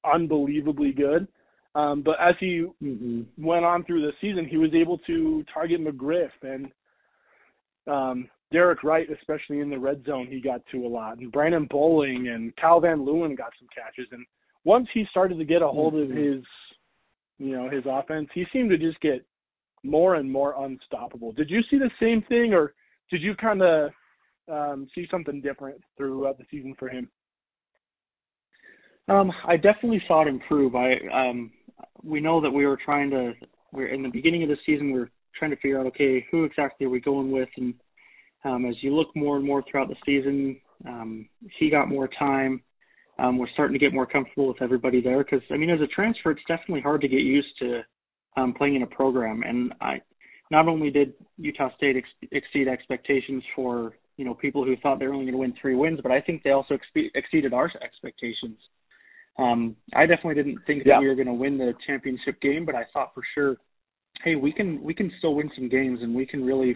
unbelievably 0.05 0.93
good. 0.93 1.27
Um, 1.75 2.01
but 2.01 2.15
as 2.19 2.35
he 2.39 2.65
mm-hmm. 2.83 3.21
went 3.37 3.65
on 3.65 3.83
through 3.85 4.01
the 4.01 4.13
season, 4.19 4.45
he 4.45 4.57
was 4.57 4.71
able 4.73 4.97
to 4.99 5.43
target 5.53 5.81
McGriff 5.81 6.31
and 6.41 6.71
um, 7.87 8.29
Derek 8.51 8.83
Wright, 8.83 9.07
especially 9.11 9.59
in 9.59 9.69
the 9.69 9.77
red 9.77 10.03
zone, 10.05 10.27
he 10.27 10.41
got 10.41 10.61
to 10.71 10.85
a 10.85 10.87
lot. 10.87 11.19
And 11.19 11.31
Brandon 11.31 11.67
Bowling 11.69 12.29
and 12.29 12.55
Cal 12.55 12.79
Van 12.79 12.99
Leeuwen 12.99 13.37
got 13.37 13.51
some 13.59 13.67
catches. 13.73 14.07
And 14.11 14.25
once 14.63 14.87
he 14.93 15.05
started 15.11 15.37
to 15.37 15.45
get 15.45 15.61
a 15.61 15.67
hold 15.67 15.93
mm-hmm. 15.93 16.11
of 16.11 16.17
his, 16.17 16.43
you 17.37 17.55
know, 17.55 17.69
his 17.69 17.83
offense, 17.85 18.29
he 18.33 18.45
seemed 18.51 18.71
to 18.71 18.77
just 18.77 18.99
get 19.01 19.23
more 19.83 20.15
and 20.15 20.29
more 20.29 20.65
unstoppable. 20.65 21.31
Did 21.31 21.49
you 21.49 21.61
see 21.69 21.77
the 21.77 21.91
same 21.99 22.21
thing, 22.23 22.53
or 22.53 22.73
did 23.09 23.21
you 23.21 23.35
kind 23.35 23.61
of 23.61 23.91
um, 24.51 24.87
see 24.93 25.07
something 25.09 25.41
different 25.41 25.81
throughout 25.95 26.37
the 26.37 26.45
season 26.51 26.75
for 26.77 26.89
him? 26.89 27.09
Um, 29.07 29.31
I 29.47 29.55
definitely 29.55 30.03
saw 30.07 30.23
it 30.23 30.27
improve. 30.27 30.75
I 30.75 30.93
um, 31.13 31.51
we 32.03 32.19
know 32.19 32.41
that 32.41 32.49
we 32.49 32.65
were 32.65 32.77
trying 32.83 33.09
to 33.11 33.33
we're 33.71 33.87
in 33.87 34.03
the 34.03 34.09
beginning 34.09 34.43
of 34.43 34.49
the 34.49 34.57
season 34.65 34.91
we 34.91 34.99
are 34.99 35.11
trying 35.37 35.51
to 35.51 35.57
figure 35.57 35.79
out 35.79 35.87
okay 35.87 36.25
who 36.31 36.43
exactly 36.43 36.85
are 36.85 36.89
we 36.89 36.99
going 36.99 37.31
with? 37.31 37.49
And 37.57 37.73
um, 38.45 38.65
as 38.65 38.75
you 38.81 38.95
look 38.95 39.15
more 39.15 39.37
and 39.37 39.45
more 39.45 39.63
throughout 39.69 39.89
the 39.89 39.95
season 40.05 40.59
um, 40.87 41.27
he 41.59 41.69
got 41.69 41.89
more 41.89 42.07
time. 42.07 42.61
Um, 43.17 43.37
we're 43.37 43.49
starting 43.53 43.73
to 43.73 43.79
get 43.79 43.93
more 43.93 44.05
comfortable 44.05 44.47
with 44.47 44.61
everybody 44.61 45.01
there 45.01 45.23
because 45.23 45.41
I 45.51 45.57
mean 45.57 45.69
as 45.69 45.81
a 45.81 45.87
transfer 45.87 46.31
it's 46.31 46.41
definitely 46.47 46.81
hard 46.81 47.01
to 47.01 47.07
get 47.07 47.21
used 47.21 47.57
to 47.59 47.81
um, 48.37 48.53
playing 48.53 48.75
in 48.75 48.83
a 48.83 48.87
program. 48.87 49.43
And 49.43 49.73
I 49.81 50.01
not 50.51 50.67
only 50.67 50.89
did 50.89 51.13
Utah 51.37 51.69
State 51.75 51.97
ex- 51.97 52.29
exceed 52.31 52.67
expectations 52.67 53.43
for 53.55 53.93
you 54.17 54.25
know 54.25 54.33
people 54.33 54.63
who 54.65 54.75
thought 54.77 54.99
they 54.99 55.07
were 55.07 55.13
only 55.13 55.25
going 55.25 55.33
to 55.33 55.39
win 55.39 55.53
three 55.61 55.75
wins 55.75 55.99
but 56.03 56.11
I 56.11 56.19
think 56.21 56.43
they 56.43 56.51
also 56.51 56.75
ex- 56.75 57.09
exceeded 57.15 57.53
our 57.53 57.71
expectations 57.81 58.57
um, 59.37 59.75
I 59.93 60.05
definitely 60.05 60.35
didn't 60.35 60.59
think 60.65 60.83
that 60.83 60.89
yeah. 60.89 60.99
we 60.99 61.07
were 61.07 61.15
going 61.15 61.27
to 61.27 61.33
win 61.33 61.57
the 61.57 61.73
championship 61.87 62.41
game, 62.41 62.65
but 62.65 62.75
I 62.75 62.83
thought 62.93 63.13
for 63.13 63.23
sure, 63.33 63.57
hey, 64.23 64.35
we 64.35 64.51
can 64.51 64.81
we 64.83 64.93
can 64.93 65.11
still 65.17 65.35
win 65.35 65.49
some 65.55 65.69
games, 65.69 65.99
and 66.01 66.13
we 66.13 66.25
can 66.25 66.45
really, 66.45 66.75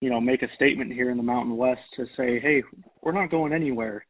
you 0.00 0.08
know, 0.08 0.20
make 0.20 0.42
a 0.42 0.54
statement 0.54 0.92
here 0.92 1.10
in 1.10 1.16
the 1.16 1.22
Mountain 1.22 1.56
West 1.56 1.80
to 1.96 2.06
say, 2.16 2.40
hey, 2.40 2.62
we're 3.02 3.12
not 3.12 3.30
going 3.30 3.52
anywhere. 3.52 4.04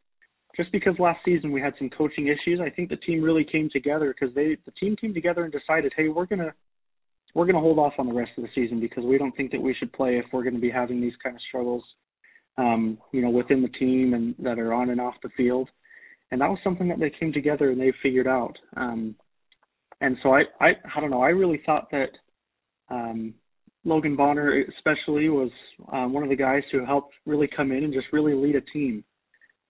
Just 0.56 0.72
because 0.72 0.94
last 0.98 1.20
season 1.24 1.52
we 1.52 1.60
had 1.60 1.74
some 1.78 1.90
coaching 1.90 2.26
issues, 2.26 2.60
I 2.60 2.70
think 2.70 2.90
the 2.90 2.96
team 2.96 3.22
really 3.22 3.44
came 3.50 3.70
together 3.72 4.14
because 4.14 4.34
they 4.34 4.56
the 4.66 4.72
team 4.72 4.96
came 4.96 5.14
together 5.14 5.42
and 5.44 5.52
decided, 5.52 5.92
hey, 5.96 6.08
we're 6.08 6.26
gonna 6.26 6.52
we're 7.34 7.46
gonna 7.46 7.60
hold 7.60 7.78
off 7.78 7.94
on 7.98 8.06
the 8.06 8.14
rest 8.14 8.32
of 8.36 8.44
the 8.44 8.50
season 8.54 8.78
because 8.78 9.04
we 9.04 9.18
don't 9.18 9.36
think 9.36 9.50
that 9.50 9.62
we 9.62 9.74
should 9.74 9.92
play 9.92 10.18
if 10.18 10.26
we're 10.32 10.42
going 10.42 10.54
to 10.54 10.60
be 10.60 10.70
having 10.70 11.00
these 11.00 11.14
kind 11.22 11.34
of 11.34 11.42
struggles, 11.48 11.84
um, 12.56 12.98
you 13.12 13.22
know, 13.22 13.30
within 13.30 13.62
the 13.62 13.68
team 13.68 14.14
and 14.14 14.34
that 14.38 14.58
are 14.58 14.72
on 14.72 14.90
and 14.90 15.00
off 15.00 15.14
the 15.22 15.28
field 15.36 15.68
and 16.30 16.40
that 16.40 16.50
was 16.50 16.58
something 16.62 16.88
that 16.88 17.00
they 17.00 17.10
came 17.10 17.32
together 17.32 17.70
and 17.70 17.80
they 17.80 17.92
figured 18.02 18.28
out. 18.28 18.56
Um, 18.76 19.14
and 20.00 20.16
so 20.22 20.34
I, 20.34 20.42
I, 20.60 20.68
I 20.96 21.00
don't 21.00 21.10
know. 21.10 21.22
I 21.22 21.28
really 21.30 21.60
thought 21.66 21.90
that 21.90 22.10
um, 22.90 23.34
Logan 23.84 24.16
Bonner, 24.16 24.64
especially, 24.76 25.28
was 25.28 25.50
um, 25.92 26.12
one 26.12 26.22
of 26.22 26.30
the 26.30 26.36
guys 26.36 26.62
who 26.70 26.84
helped 26.84 27.14
really 27.26 27.48
come 27.54 27.72
in 27.72 27.84
and 27.84 27.92
just 27.92 28.06
really 28.12 28.34
lead 28.34 28.56
a 28.56 28.60
team, 28.72 29.04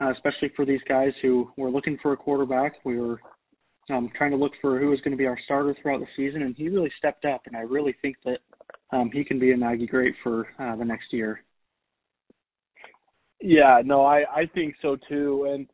uh, 0.00 0.12
especially 0.12 0.50
for 0.54 0.64
these 0.64 0.80
guys 0.88 1.12
who 1.22 1.50
were 1.56 1.70
looking 1.70 1.98
for 2.02 2.12
a 2.12 2.16
quarterback. 2.16 2.74
We 2.84 2.98
were 2.98 3.20
um, 3.90 4.10
trying 4.16 4.30
to 4.30 4.36
look 4.36 4.52
for 4.60 4.78
who 4.78 4.88
was 4.88 5.00
going 5.00 5.12
to 5.12 5.18
be 5.18 5.26
our 5.26 5.38
starter 5.44 5.76
throughout 5.80 6.00
the 6.00 6.06
season, 6.16 6.42
and 6.42 6.54
he 6.56 6.68
really 6.68 6.92
stepped 6.98 7.24
up. 7.24 7.42
And 7.46 7.56
I 7.56 7.60
really 7.60 7.94
think 8.02 8.16
that 8.24 8.38
um, 8.92 9.10
he 9.12 9.24
can 9.24 9.38
be 9.38 9.52
an 9.52 9.62
Aggie 9.62 9.86
great 9.86 10.14
for 10.22 10.48
uh, 10.58 10.76
the 10.76 10.84
next 10.84 11.12
year. 11.12 11.42
Yeah, 13.40 13.80
no, 13.84 14.04
I 14.04 14.24
I 14.34 14.46
think 14.54 14.74
so 14.82 14.96
too, 15.08 15.48
and 15.50 15.66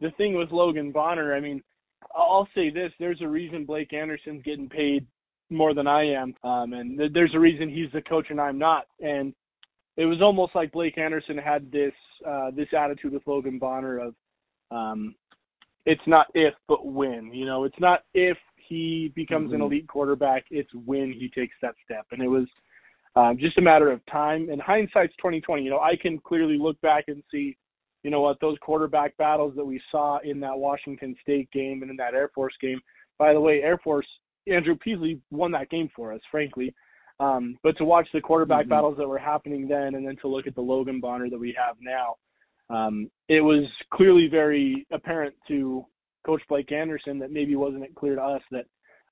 the 0.00 0.10
thing 0.12 0.34
with 0.34 0.50
Logan 0.50 0.92
Bonner, 0.92 1.34
I 1.34 1.40
mean, 1.40 1.62
I'll 2.14 2.48
say 2.54 2.70
this: 2.70 2.92
there's 2.98 3.20
a 3.22 3.28
reason 3.28 3.64
Blake 3.64 3.92
Anderson's 3.92 4.42
getting 4.42 4.68
paid 4.68 5.06
more 5.50 5.74
than 5.74 5.86
I 5.86 6.04
am, 6.04 6.34
um, 6.44 6.72
and 6.72 6.98
th- 6.98 7.12
there's 7.12 7.34
a 7.34 7.38
reason 7.38 7.68
he's 7.68 7.92
the 7.92 8.02
coach 8.02 8.26
and 8.30 8.40
I'm 8.40 8.58
not. 8.58 8.86
And 9.00 9.34
it 9.96 10.06
was 10.06 10.22
almost 10.22 10.54
like 10.54 10.72
Blake 10.72 10.96
Anderson 10.98 11.36
had 11.36 11.70
this 11.70 11.92
uh, 12.26 12.50
this 12.52 12.68
attitude 12.76 13.12
with 13.12 13.26
Logan 13.26 13.58
Bonner 13.58 13.98
of, 13.98 14.14
um, 14.70 15.14
it's 15.86 16.00
not 16.06 16.26
if 16.34 16.54
but 16.68 16.86
when. 16.86 17.32
You 17.34 17.46
know, 17.46 17.64
it's 17.64 17.78
not 17.80 18.04
if 18.14 18.36
he 18.68 19.12
becomes 19.14 19.46
mm-hmm. 19.46 19.56
an 19.56 19.62
elite 19.62 19.88
quarterback; 19.88 20.44
it's 20.50 20.72
when 20.74 21.12
he 21.12 21.28
takes 21.28 21.54
that 21.62 21.74
step. 21.84 22.06
And 22.12 22.22
it 22.22 22.28
was 22.28 22.46
um, 23.16 23.36
just 23.38 23.58
a 23.58 23.62
matter 23.62 23.90
of 23.90 24.00
time. 24.06 24.48
And 24.50 24.60
hindsight's 24.60 25.14
2020. 25.16 25.62
You 25.62 25.70
know, 25.70 25.80
I 25.80 25.96
can 26.00 26.18
clearly 26.18 26.56
look 26.58 26.80
back 26.80 27.04
and 27.08 27.22
see 27.30 27.56
you 28.02 28.10
know 28.10 28.20
what, 28.20 28.40
those 28.40 28.56
quarterback 28.60 29.16
battles 29.16 29.54
that 29.56 29.64
we 29.64 29.80
saw 29.90 30.18
in 30.24 30.40
that 30.40 30.58
Washington 30.58 31.14
State 31.22 31.50
game 31.52 31.82
and 31.82 31.90
in 31.90 31.96
that 31.96 32.14
Air 32.14 32.30
Force 32.34 32.54
game. 32.60 32.80
By 33.18 33.32
the 33.32 33.40
way, 33.40 33.62
Air 33.62 33.78
Force, 33.78 34.06
Andrew 34.46 34.76
Peasley 34.76 35.20
won 35.30 35.52
that 35.52 35.70
game 35.70 35.90
for 35.94 36.12
us, 36.12 36.20
frankly. 36.30 36.74
Um, 37.18 37.58
but 37.62 37.76
to 37.76 37.84
watch 37.84 38.08
the 38.14 38.20
quarterback 38.20 38.62
mm-hmm. 38.62 38.70
battles 38.70 38.96
that 38.96 39.06
were 39.06 39.18
happening 39.18 39.68
then 39.68 39.94
and 39.94 40.06
then 40.06 40.16
to 40.22 40.28
look 40.28 40.46
at 40.46 40.54
the 40.54 40.62
Logan 40.62 41.00
Bonner 41.00 41.28
that 41.28 41.38
we 41.38 41.54
have 41.58 41.76
now, 41.80 42.16
um, 42.74 43.10
it 43.28 43.40
was 43.42 43.68
clearly 43.92 44.28
very 44.30 44.86
apparent 44.90 45.34
to 45.48 45.84
Coach 46.24 46.42
Blake 46.48 46.72
Anderson 46.72 47.18
that 47.18 47.30
maybe 47.32 47.56
wasn't 47.56 47.84
it 47.84 47.94
clear 47.94 48.14
to 48.14 48.22
us 48.22 48.42
that 48.50 48.64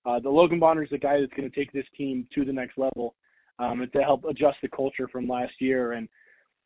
uh, 0.07 0.19
the 0.21 0.31
Logan 0.31 0.59
Bonner 0.59 0.83
is 0.83 0.91
the 0.91 0.99
guy 0.99 1.21
that's 1.21 1.33
going 1.35 1.51
to 1.51 1.55
take 1.55 1.73
this 1.73 1.85
team 1.97 2.27
to 2.35 2.45
the 2.45 2.53
next 2.53 2.79
level 2.79 3.15
um, 3.59 3.83
and 3.83 3.93
to 3.93 4.01
help 4.01 4.25
adjust 4.25 4.57
the 4.63 4.69
culture 4.69 5.09
from 5.09 5.29
last 5.29 5.53
year. 5.61 5.93
And 5.93 6.09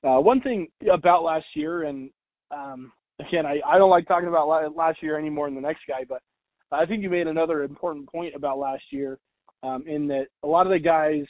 uh, 0.04 0.20
one 0.20 0.40
thing 0.40 0.68
about 0.92 1.22
last 1.22 1.46
year, 1.54 1.84
and 1.84 2.10
um, 2.50 2.92
again, 3.20 3.46
I, 3.46 3.60
I 3.66 3.78
don't 3.78 3.90
like 3.90 4.06
talking 4.06 4.28
about 4.28 4.76
last 4.76 5.02
year 5.02 5.18
any 5.18 5.30
more 5.30 5.46
than 5.46 5.54
the 5.54 5.60
next 5.60 5.82
guy, 5.88 6.04
but 6.08 6.20
I 6.70 6.86
think 6.86 7.02
you 7.02 7.10
made 7.10 7.26
another 7.26 7.62
important 7.62 8.10
point 8.10 8.34
about 8.34 8.58
last 8.58 8.84
year 8.90 9.18
um, 9.62 9.84
in 9.86 10.08
that 10.08 10.26
a 10.42 10.46
lot 10.46 10.66
of 10.66 10.72
the 10.72 10.78
guys 10.78 11.24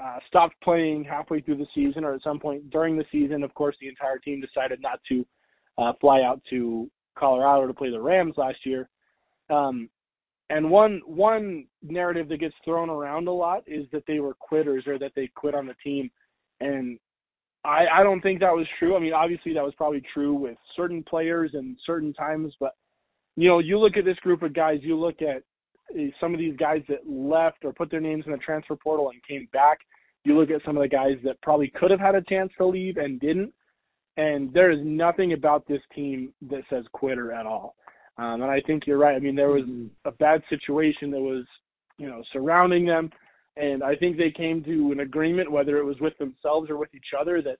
uh, 0.00 0.18
stopped 0.28 0.54
playing 0.62 1.04
halfway 1.04 1.40
through 1.40 1.56
the 1.56 1.66
season 1.74 2.04
or 2.04 2.14
at 2.14 2.22
some 2.22 2.38
point 2.38 2.70
during 2.70 2.96
the 2.96 3.04
season. 3.10 3.42
Of 3.42 3.54
course, 3.54 3.76
the 3.80 3.88
entire 3.88 4.18
team 4.18 4.40
decided 4.40 4.80
not 4.80 5.00
to 5.08 5.26
uh, 5.78 5.92
fly 6.00 6.22
out 6.22 6.40
to 6.50 6.90
Colorado 7.18 7.66
to 7.66 7.74
play 7.74 7.90
the 7.90 8.00
Rams 8.00 8.34
last 8.36 8.58
year. 8.64 8.88
Um, 9.48 9.88
and 10.48 10.70
one 10.70 11.00
one 11.06 11.66
narrative 11.82 12.28
that 12.28 12.40
gets 12.40 12.54
thrown 12.64 12.90
around 12.90 13.28
a 13.28 13.32
lot 13.32 13.62
is 13.66 13.86
that 13.92 14.04
they 14.06 14.20
were 14.20 14.34
quitters 14.34 14.86
or 14.86 14.98
that 14.98 15.12
they 15.14 15.28
quit 15.34 15.54
on 15.54 15.66
the 15.66 15.74
team. 15.82 16.10
And 16.60 16.98
I, 17.64 17.84
I 17.92 18.02
don't 18.02 18.20
think 18.20 18.40
that 18.40 18.54
was 18.54 18.66
true. 18.78 18.96
I 18.96 19.00
mean, 19.00 19.12
obviously 19.12 19.52
that 19.54 19.64
was 19.64 19.74
probably 19.76 20.02
true 20.14 20.34
with 20.34 20.56
certain 20.76 21.02
players 21.02 21.50
and 21.54 21.76
certain 21.86 22.12
times, 22.14 22.54
but 22.58 22.74
you 23.36 23.48
know, 23.48 23.58
you 23.58 23.78
look 23.78 23.96
at 23.96 24.04
this 24.04 24.18
group 24.18 24.42
of 24.42 24.54
guys, 24.54 24.78
you 24.82 24.98
look 24.98 25.22
at 25.22 25.42
eh, 25.98 26.10
some 26.20 26.34
of 26.34 26.38
these 26.38 26.56
guys 26.56 26.82
that 26.88 27.08
left 27.08 27.64
or 27.64 27.72
put 27.72 27.90
their 27.90 28.00
names 28.00 28.24
in 28.26 28.32
the 28.32 28.38
transfer 28.38 28.76
portal 28.76 29.10
and 29.10 29.22
came 29.26 29.48
back. 29.52 29.78
You 30.24 30.38
look 30.38 30.50
at 30.50 30.62
some 30.64 30.76
of 30.76 30.82
the 30.82 30.88
guys 30.88 31.16
that 31.24 31.40
probably 31.42 31.72
could 31.74 31.90
have 31.90 32.00
had 32.00 32.14
a 32.14 32.22
chance 32.22 32.50
to 32.58 32.66
leave 32.66 32.96
and 32.96 33.20
didn't. 33.20 33.52
And 34.16 34.52
there 34.52 34.70
is 34.70 34.80
nothing 34.82 35.32
about 35.32 35.66
this 35.66 35.80
team 35.94 36.32
that 36.50 36.62
says 36.68 36.84
quitter 36.92 37.32
at 37.32 37.46
all. 37.46 37.76
Um, 38.18 38.42
and 38.42 38.50
I 38.50 38.60
think 38.66 38.86
you're 38.86 38.98
right. 38.98 39.16
I 39.16 39.18
mean, 39.18 39.36
there 39.36 39.48
was 39.48 39.64
mm-hmm. 39.64 39.86
a 40.04 40.12
bad 40.12 40.42
situation 40.50 41.10
that 41.12 41.20
was, 41.20 41.44
you 41.96 42.06
know, 42.06 42.22
surrounding 42.32 42.84
them, 42.84 43.10
and 43.60 43.82
I 43.82 43.94
think 43.94 44.16
they 44.16 44.30
came 44.30 44.64
to 44.64 44.92
an 44.92 45.00
agreement, 45.00 45.50
whether 45.50 45.78
it 45.78 45.84
was 45.84 46.00
with 46.00 46.16
themselves 46.18 46.70
or 46.70 46.76
with 46.76 46.94
each 46.94 47.12
other, 47.18 47.42
that 47.42 47.58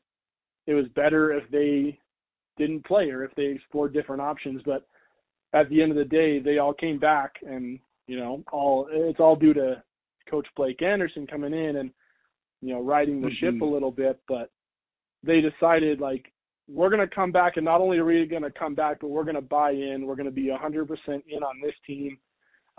it 0.67 0.75
was 0.75 0.87
better 0.95 1.33
if 1.33 1.45
they 1.51 1.99
didn't 2.57 2.85
play 2.85 3.11
or 3.11 3.25
if 3.25 3.35
they 3.35 3.45
explored 3.45 3.93
different 3.93 4.23
options. 4.23 4.63
But 4.65 4.87
at 5.53 5.69
the 5.69 5.83
end 5.83 5.91
of 5.91 5.99
the 5.99 6.05
day, 6.05 6.39
they 6.39 6.59
all 6.59 6.73
came 6.73 6.99
back, 6.99 7.35
and 7.47 7.79
you 8.07 8.19
know, 8.19 8.43
all 8.53 8.89
it's 8.91 9.21
all 9.21 9.37
due 9.37 9.55
to 9.55 9.83
Coach 10.31 10.47
Blake 10.57 10.83
Anderson 10.83 11.27
coming 11.27 11.53
in 11.53 11.77
and 11.77 11.91
you 12.63 12.73
know 12.73 12.83
riding 12.83 13.21
the 13.21 13.29
mm-hmm. 13.29 13.47
ship 13.57 13.61
a 13.61 13.65
little 13.65 13.93
bit. 13.93 14.19
But 14.29 14.51
they 15.23 15.41
decided 15.41 16.01
like 16.01 16.33
we're 16.69 16.91
going 16.91 17.07
to 17.07 17.15
come 17.15 17.33
back, 17.33 17.57
and 17.57 17.65
not 17.65 17.81
only 17.81 17.99
are 17.99 18.05
we 18.05 18.25
going 18.27 18.43
to 18.43 18.51
come 18.51 18.75
back, 18.75 18.99
but 19.01 19.09
we're 19.09 19.25
going 19.25 19.35
to 19.35 19.41
buy 19.41 19.73
in. 19.73 20.07
We're 20.07 20.17
going 20.17 20.27
to 20.27 20.33
be 20.33 20.47
100% 20.47 20.89
in 21.09 21.43
on 21.43 21.61
this 21.63 21.75
team. 21.87 22.17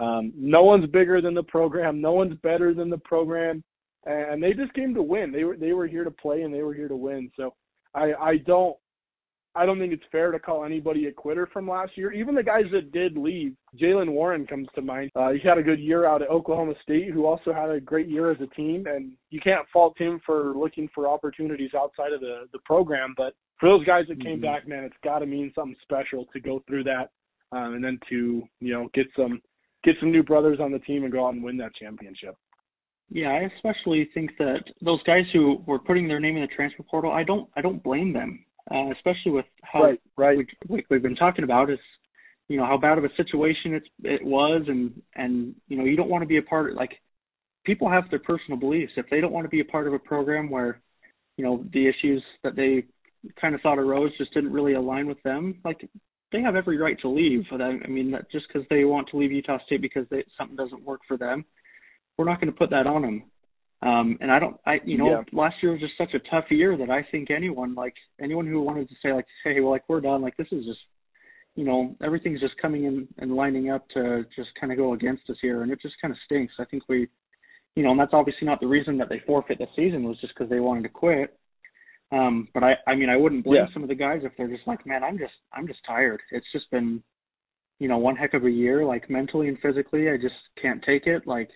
Um, 0.02 0.34
no 0.36 0.64
one's 0.64 0.90
bigger 0.90 1.22
than 1.22 1.36
the 1.36 1.44
program. 1.44 2.02
No 2.02 2.14
one's 2.14 2.38
better 2.42 2.74
than 2.74 2.90
the 2.90 2.98
program, 2.98 3.64
and 4.06 4.42
they 4.42 4.54
just 4.54 4.74
came 4.74 4.96
to 4.96 5.04
win. 5.04 5.32
They 5.32 5.44
were 5.44 5.56
they 5.56 5.74
were 5.74 5.88
here 5.88 6.04
to 6.04 6.12
play, 6.12 6.42
and 6.42 6.54
they 6.54 6.64
were 6.64 6.74
here 6.74 6.88
to 6.88 6.96
win. 6.96 7.30
So 7.38 7.54
I 7.94 8.14
I 8.14 8.38
don't 8.38 8.76
I 9.54 9.66
don't 9.66 9.78
think 9.78 9.94
it's 9.94 10.04
fair 10.12 10.32
to 10.32 10.40
call 10.40 10.66
anybody 10.66 11.06
a 11.06 11.12
quitter 11.12 11.48
from 11.54 11.70
last 11.70 11.98
year. 11.98 12.12
Even 12.14 12.34
the 12.34 12.42
guys 12.42 12.64
that 12.72 12.92
did 12.92 13.16
leave, 13.16 13.54
Jaylen 13.80 14.12
Warren 14.12 14.48
comes 14.48 14.68
to 14.74 14.82
mind. 14.82 15.12
Uh, 15.16 15.32
he 15.32 15.48
had 15.48 15.60
a 15.60 15.64
good 15.64 15.80
year 15.80 16.06
out 16.06 16.24
at 16.24 16.30
Oklahoma 16.30 16.74
State, 16.82 17.12
who 17.12 17.28
also 17.28 17.54
had 17.54 17.70
a 17.70 17.80
great 17.80 18.08
year 18.08 18.32
as 18.32 18.42
a 18.42 18.48
team, 18.56 18.86
and 18.88 19.12
you 19.30 19.40
can't 19.40 19.68
fault 19.72 19.96
him 20.00 20.20
for 20.26 20.56
looking 20.56 20.90
for 20.96 21.08
opportunities 21.08 21.72
outside 21.76 22.14
of 22.14 22.22
the 22.22 22.48
the 22.54 22.60
program. 22.66 23.14
But 23.16 23.36
for 23.60 23.70
those 23.70 23.86
guys 23.86 24.06
that 24.08 24.24
came 24.24 24.38
mm-hmm. 24.38 24.42
back, 24.42 24.68
man, 24.68 24.84
it's 24.84 24.96
got 25.04 25.20
to 25.20 25.28
mean 25.28 25.52
something 25.54 25.76
special 25.84 26.26
to 26.34 26.40
go 26.40 26.64
through 26.66 26.86
that, 26.86 27.10
um, 27.52 27.76
and 27.76 27.84
then 27.84 28.00
to 28.10 28.42
you 28.62 28.74
know 28.74 28.90
get 28.94 29.08
some 29.16 29.42
get 29.84 29.96
some 30.00 30.12
new 30.12 30.24
brothers 30.24 30.60
on 30.60 30.72
the 30.72 30.80
team 30.80 31.04
and 31.04 31.12
go 31.12 31.26
out 31.26 31.34
and 31.34 31.44
win 31.44 31.58
that 31.58 31.76
championship. 31.76 32.36
Yeah, 33.10 33.30
I 33.30 33.50
especially 33.56 34.10
think 34.14 34.32
that 34.40 34.64
those 34.82 35.04
guys 35.04 35.26
who 35.34 35.62
were 35.68 35.80
putting 35.80 36.08
their 36.08 36.20
name 36.20 36.38
in 36.38 36.42
the 36.42 36.48
transfer 36.48 36.84
portal, 36.84 37.12
I 37.12 37.24
don't 37.24 37.50
I 37.58 37.62
don't 37.62 37.84
blame 37.84 38.14
them, 38.14 38.46
uh, 38.74 38.90
especially 38.92 39.34
with 39.34 39.46
how 39.64 39.84
right, 39.84 40.02
right. 40.18 40.48
We, 40.70 40.86
we've 40.90 41.02
been 41.02 41.16
talking 41.16 41.44
about 41.44 41.70
is 41.70 41.80
you 42.48 42.56
know 42.58 42.66
how 42.66 42.78
bad 42.78 42.98
of 42.98 43.04
a 43.04 43.14
situation 43.18 43.74
it's 43.74 43.88
it 44.04 44.24
was, 44.24 44.64
and 44.68 44.94
and 45.16 45.54
you 45.68 45.78
know 45.78 45.84
you 45.84 45.98
don't 45.98 46.10
want 46.10 46.22
to 46.22 46.28
be 46.28 46.38
a 46.38 46.42
part 46.42 46.72
of 46.72 46.78
like 46.78 46.92
people 47.66 47.90
have 47.90 48.10
their 48.10 48.20
personal 48.20 48.58
beliefs. 48.58 48.94
If 48.96 49.08
they 49.12 49.20
don't 49.20 49.34
want 49.34 49.44
to 49.44 49.50
be 49.50 49.60
a 49.60 49.66
part 49.66 49.88
of 49.88 49.94
a 49.94 50.00
program 50.00 50.50
where 50.50 50.80
you 51.36 51.44
know 51.44 51.66
the 51.74 51.90
issues 51.90 52.24
that 52.44 52.56
they 52.56 52.86
kind 53.40 53.56
of 53.56 53.62
thought 53.62 53.78
arose 53.78 54.12
just 54.18 54.34
didn't 54.34 54.54
really 54.54 54.74
align 54.74 55.08
with 55.08 55.22
them, 55.24 55.60
like 55.66 55.88
they 56.32 56.42
have 56.42 56.56
every 56.56 56.78
right 56.78 56.98
to 57.02 57.10
leave. 57.10 57.46
I 57.52 57.88
mean, 57.88 58.16
just 58.32 58.48
because 58.48 58.68
they 58.70 58.84
want 58.86 59.10
to 59.10 59.18
leave 59.18 59.32
Utah 59.32 59.58
State 59.66 59.82
because 59.82 60.06
they, 60.10 60.24
something 60.38 60.56
doesn't 60.56 60.84
work 60.84 61.02
for 61.08 61.18
them, 61.18 61.46
we're 62.18 62.26
not 62.26 62.40
going 62.40 62.52
to 62.52 62.58
put 62.58 62.70
that 62.70 62.88
on 62.88 63.02
them. 63.02 63.24
Um, 63.84 64.18
and 64.22 64.32
I 64.32 64.38
don't, 64.38 64.58
I, 64.66 64.80
you 64.86 64.98
know, 64.98 65.10
yeah. 65.10 65.24
last 65.34 65.56
year 65.62 65.72
was 65.72 65.82
just 65.82 65.98
such 65.98 66.14
a 66.14 66.30
tough 66.30 66.46
year 66.52 66.78
that 66.78 66.92
I 66.92 67.06
think 67.10 67.32
anyone, 67.32 67.74
like 67.74 67.96
anyone 68.22 68.46
who 68.46 68.62
wanted 68.62 68.88
to 68.90 68.96
say 69.04 69.12
like, 69.12 69.26
hey, 69.44 69.60
well, 69.60 69.72
like 69.72 69.84
we're 69.88 70.02
done, 70.02 70.22
like 70.22 70.38
this 70.38 70.48
is 70.52 70.66
just, 70.66 70.80
you 71.56 71.66
know, 71.66 71.96
everything's 72.04 72.40
just 72.40 72.56
coming 72.62 72.86
in 72.86 73.08
and 73.18 73.36
lining 73.36 73.72
up 73.72 73.90
to 73.90 74.24
just 74.36 74.50
kind 74.60 74.72
of 74.72 74.78
go 74.78 74.94
against 74.94 75.30
us 75.30 75.38
here, 75.42 75.64
and 75.64 75.72
it 75.72 75.82
just 75.82 75.96
kind 76.00 76.12
of 76.12 76.18
stinks. 76.26 76.54
I 76.60 76.66
think 76.66 76.84
we, 76.88 77.08
you 77.76 77.84
know, 77.84 77.92
and 77.92 78.00
that's 78.00 78.14
obviously 78.14 78.46
not 78.46 78.60
the 78.60 78.68
reason 78.68 78.98
that 79.00 79.10
they 79.10 79.22
forfeit 79.26 79.58
the 79.58 79.68
season 79.76 80.04
was 80.04 80.20
just 80.22 80.34
because 80.36 80.50
they 80.50 80.60
wanted 80.60 80.84
to 80.84 80.90
quit. 80.90 81.38
Um, 82.12 82.50
but 82.54 82.64
I, 82.64 82.74
I 82.88 82.96
mean, 82.96 83.10
I 83.10 83.16
wouldn't 83.16 83.46
blame 83.46 83.66
yeah. 83.68 83.74
some 83.74 83.84
of 83.84 83.90
the 83.90 83.96
guys 83.96 84.22
if 84.24 84.34
they're 84.38 84.50
just 84.50 84.68
like, 84.68 84.86
man, 84.86 85.04
I'm 85.04 85.18
just, 85.18 85.34
I'm 85.54 85.66
just 85.68 85.80
tired. 85.88 86.22
It's 86.32 86.46
just 86.52 86.70
been, 86.70 87.02
you 87.80 87.88
know, 87.88 87.98
one 87.98 88.16
heck 88.18 88.34
of 88.34 88.46
a 88.46 88.52
year, 88.52 88.84
like 88.86 89.10
mentally 89.10 89.48
and 89.48 89.58
physically. 89.60 90.10
I 90.10 90.18
just 90.18 90.36
can't 90.62 90.84
take 90.84 91.08
it. 91.08 91.26
Like, 91.26 91.50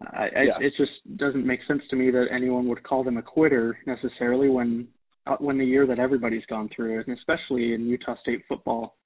I, 0.00 0.28
yeah. 0.44 0.52
I, 0.60 0.64
it 0.64 0.74
just 0.76 0.92
doesn't 1.16 1.46
make 1.46 1.60
sense 1.66 1.82
to 1.90 1.96
me 1.96 2.10
that 2.10 2.26
anyone 2.30 2.68
would 2.68 2.82
call 2.82 3.04
them 3.04 3.16
a 3.16 3.22
quitter 3.22 3.78
necessarily 3.86 4.50
when, 4.50 4.86
uh, 5.26 5.36
when 5.38 5.56
the 5.56 5.64
year 5.64 5.86
that 5.86 5.98
everybody's 5.98 6.44
gone 6.46 6.68
through 6.74 7.00
and 7.00 7.16
especially 7.16 7.72
in 7.72 7.86
Utah 7.86 8.16
State 8.20 8.42
football, 8.48 8.96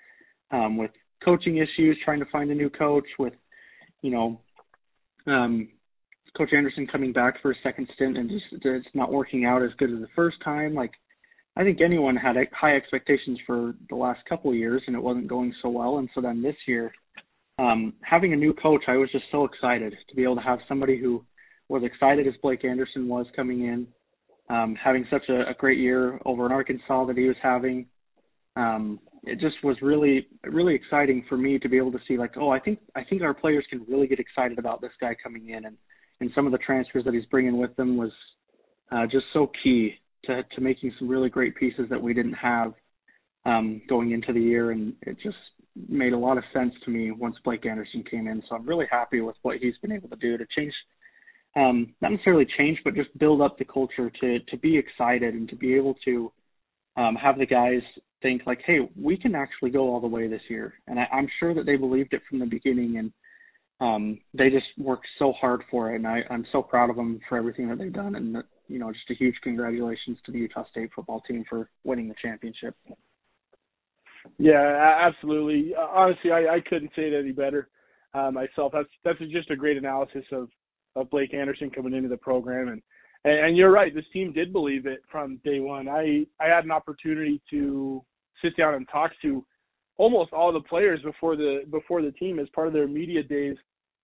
um, 0.51 0.77
with 0.77 0.90
coaching 1.25 1.59
issues, 1.59 1.97
trying 2.05 2.18
to 2.18 2.31
find 2.33 2.51
a 2.51 2.55
new 2.55 2.71
coach, 2.71 3.07
with, 3.18 3.35
you 4.03 4.11
know, 4.11 4.40
um, 5.27 5.68
Coach 6.36 6.52
Anderson 6.52 6.86
coming 6.86 7.12
back 7.12 7.40
for 7.40 7.50
a 7.50 7.56
second 7.62 7.88
stint 7.94 8.16
and 8.16 8.28
just 8.28 8.44
it's 8.64 8.86
not 8.94 9.12
working 9.12 9.44
out 9.44 9.62
as 9.62 9.70
good 9.78 9.90
as 9.90 10.00
the 10.00 10.08
first 10.14 10.36
time. 10.44 10.74
Like 10.74 10.92
I 11.56 11.64
think 11.64 11.80
anyone 11.80 12.16
had 12.16 12.36
high 12.52 12.76
expectations 12.76 13.38
for 13.46 13.74
the 13.88 13.96
last 13.96 14.20
couple 14.28 14.50
of 14.50 14.56
years 14.56 14.82
and 14.86 14.94
it 14.94 15.02
wasn't 15.02 15.26
going 15.26 15.52
so 15.60 15.68
well. 15.68 15.98
And 15.98 16.08
so 16.14 16.20
then 16.20 16.42
this 16.42 16.56
year, 16.66 16.92
um, 17.58 17.94
having 18.02 18.32
a 18.32 18.36
new 18.36 18.54
coach, 18.54 18.82
I 18.86 18.96
was 18.96 19.10
just 19.10 19.24
so 19.32 19.44
excited 19.44 19.94
to 20.08 20.16
be 20.16 20.22
able 20.22 20.36
to 20.36 20.42
have 20.42 20.60
somebody 20.68 20.98
who 20.98 21.24
was 21.68 21.82
excited 21.82 22.26
as 22.26 22.34
Blake 22.42 22.64
Anderson 22.64 23.08
was 23.08 23.26
coming 23.34 23.62
in, 23.62 23.88
um, 24.48 24.76
having 24.82 25.04
such 25.10 25.28
a, 25.28 25.50
a 25.50 25.54
great 25.58 25.78
year 25.78 26.20
over 26.24 26.46
in 26.46 26.52
Arkansas 26.52 27.06
that 27.06 27.16
he 27.16 27.26
was 27.26 27.36
having. 27.42 27.86
Um, 28.54 29.00
it 29.24 29.40
just 29.40 29.56
was 29.64 29.76
really, 29.82 30.28
really 30.44 30.74
exciting 30.74 31.24
for 31.28 31.36
me 31.36 31.58
to 31.58 31.68
be 31.68 31.76
able 31.76 31.92
to 31.92 31.98
see 32.06 32.16
like, 32.16 32.36
oh, 32.36 32.50
I 32.50 32.60
think, 32.60 32.78
I 32.94 33.02
think 33.02 33.22
our 33.22 33.34
players 33.34 33.66
can 33.68 33.84
really 33.88 34.06
get 34.06 34.20
excited 34.20 34.58
about 34.58 34.80
this 34.80 34.92
guy 35.00 35.16
coming 35.20 35.50
in 35.50 35.64
and 35.64 35.76
and 36.20 36.31
some 36.35 36.46
of 36.46 36.52
the 36.52 36.59
transfers 36.59 37.04
that 37.04 37.14
he's 37.14 37.26
bringing 37.26 37.59
with 37.59 37.78
him 37.78 37.96
was 37.96 38.11
uh, 38.90 39.07
just 39.07 39.26
so 39.33 39.50
key 39.62 39.94
to 40.24 40.42
to 40.54 40.61
making 40.61 40.92
some 40.98 41.09
really 41.09 41.28
great 41.28 41.54
pieces 41.57 41.87
that 41.90 42.00
we 42.00 42.14
didn't 42.14 42.35
have 42.35 42.74
um, 43.44 43.81
going 43.88 44.12
into 44.12 44.33
the 44.33 44.40
year, 44.40 44.72
and 44.72 44.94
it 45.02 45.16
just 45.22 45.37
made 45.88 46.12
a 46.12 46.18
lot 46.18 46.38
of 46.38 46.44
sense 46.52 46.74
to 46.85 46.90
me 46.90 47.11
once 47.11 47.37
Blake 47.44 47.64
Anderson 47.64 48.04
came 48.11 48.26
in. 48.26 48.42
So 48.48 48.57
I'm 48.57 48.66
really 48.66 48.87
happy 48.90 49.20
with 49.20 49.37
what 49.42 49.59
he's 49.59 49.78
been 49.81 49.92
able 49.92 50.09
to 50.09 50.16
do 50.16 50.37
to 50.37 50.44
change, 50.57 50.72
um, 51.57 51.94
not 52.00 52.11
necessarily 52.11 52.46
change, 52.59 52.78
but 52.85 52.94
just 52.94 53.16
build 53.18 53.40
up 53.40 53.59
the 53.59 53.64
culture 53.64 54.11
to 54.20 54.38
to 54.40 54.57
be 54.59 54.76
excited 54.76 55.35
and 55.35 55.48
to 55.48 55.57
be 55.57 55.74
able 55.74 55.94
to 56.04 56.33
um, 56.96 57.14
have 57.14 57.38
the 57.38 57.46
guys 57.46 57.83
think 58.22 58.42
like, 58.46 58.61
hey, 58.66 58.81
we 59.00 59.16
can 59.16 59.35
actually 59.35 59.70
go 59.70 59.92
all 59.92 60.00
the 60.00 60.07
way 60.07 60.26
this 60.26 60.42
year. 60.48 60.74
And 60.88 60.98
I, 60.98 61.04
I'm 61.12 61.28
sure 61.38 61.54
that 61.54 61.66
they 61.66 61.76
believed 61.76 62.12
it 62.12 62.22
from 62.28 62.40
the 62.40 62.46
beginning 62.46 62.98
and 62.98 63.12
um, 63.81 64.18
they 64.35 64.50
just 64.50 64.66
worked 64.76 65.06
so 65.18 65.33
hard 65.33 65.62
for 65.70 65.92
it, 65.92 65.96
and 65.96 66.06
I, 66.06 66.22
I'm 66.31 66.46
so 66.50 66.62
proud 66.62 66.90
of 66.90 66.96
them 66.96 67.20
for 67.29 67.38
everything 67.38 67.68
that 67.68 67.79
they've 67.79 67.92
done. 67.92 68.16
And 68.16 68.37
you 68.66 68.79
know, 68.79 68.92
just 68.92 69.10
a 69.10 69.14
huge 69.14 69.37
congratulations 69.42 70.18
to 70.26 70.33
the 70.33 70.38
Utah 70.38 70.64
State 70.70 70.90
football 70.94 71.22
team 71.29 71.44
for 71.48 71.70
winning 71.85 72.08
the 72.08 72.14
championship. 72.20 72.74
Yeah, 74.37 74.98
absolutely. 75.00 75.74
Honestly, 75.74 76.33
I, 76.33 76.56
I 76.56 76.60
couldn't 76.68 76.90
say 76.94 77.02
it 77.02 77.18
any 77.18 77.33
better 77.33 77.68
uh, 78.14 78.31
myself. 78.31 78.72
That's 78.72 78.88
that's 79.04 79.18
just 79.31 79.50
a 79.50 79.56
great 79.56 79.76
analysis 79.76 80.24
of 80.33 80.48
of 80.96 81.10
Blake 81.10 81.33
Anderson 81.33 81.70
coming 81.70 81.94
into 81.94 82.08
the 82.08 82.16
program, 82.16 82.68
and, 82.68 82.83
and 83.24 83.46
and 83.46 83.56
you're 83.56 83.70
right. 83.70 83.94
This 83.94 84.04
team 84.12 84.33
did 84.33 84.52
believe 84.52 84.87
it 84.87 85.02
from 85.10 85.40
day 85.44 85.60
one. 85.60 85.88
I 85.88 86.26
I 86.40 86.46
had 86.48 86.64
an 86.64 86.72
opportunity 86.72 87.40
to 87.50 88.02
sit 88.42 88.56
down 88.56 88.74
and 88.74 88.88
talk 88.90 89.12
to 89.22 89.44
almost 89.99 90.33
all 90.33 90.53
the 90.53 90.61
players 90.61 91.01
before 91.03 91.37
the 91.37 91.61
before 91.71 92.01
the 92.03 92.13
team 92.13 92.38
as 92.38 92.49
part 92.51 92.67
of 92.67 92.73
their 92.73 92.88
media 92.88 93.23
days 93.23 93.57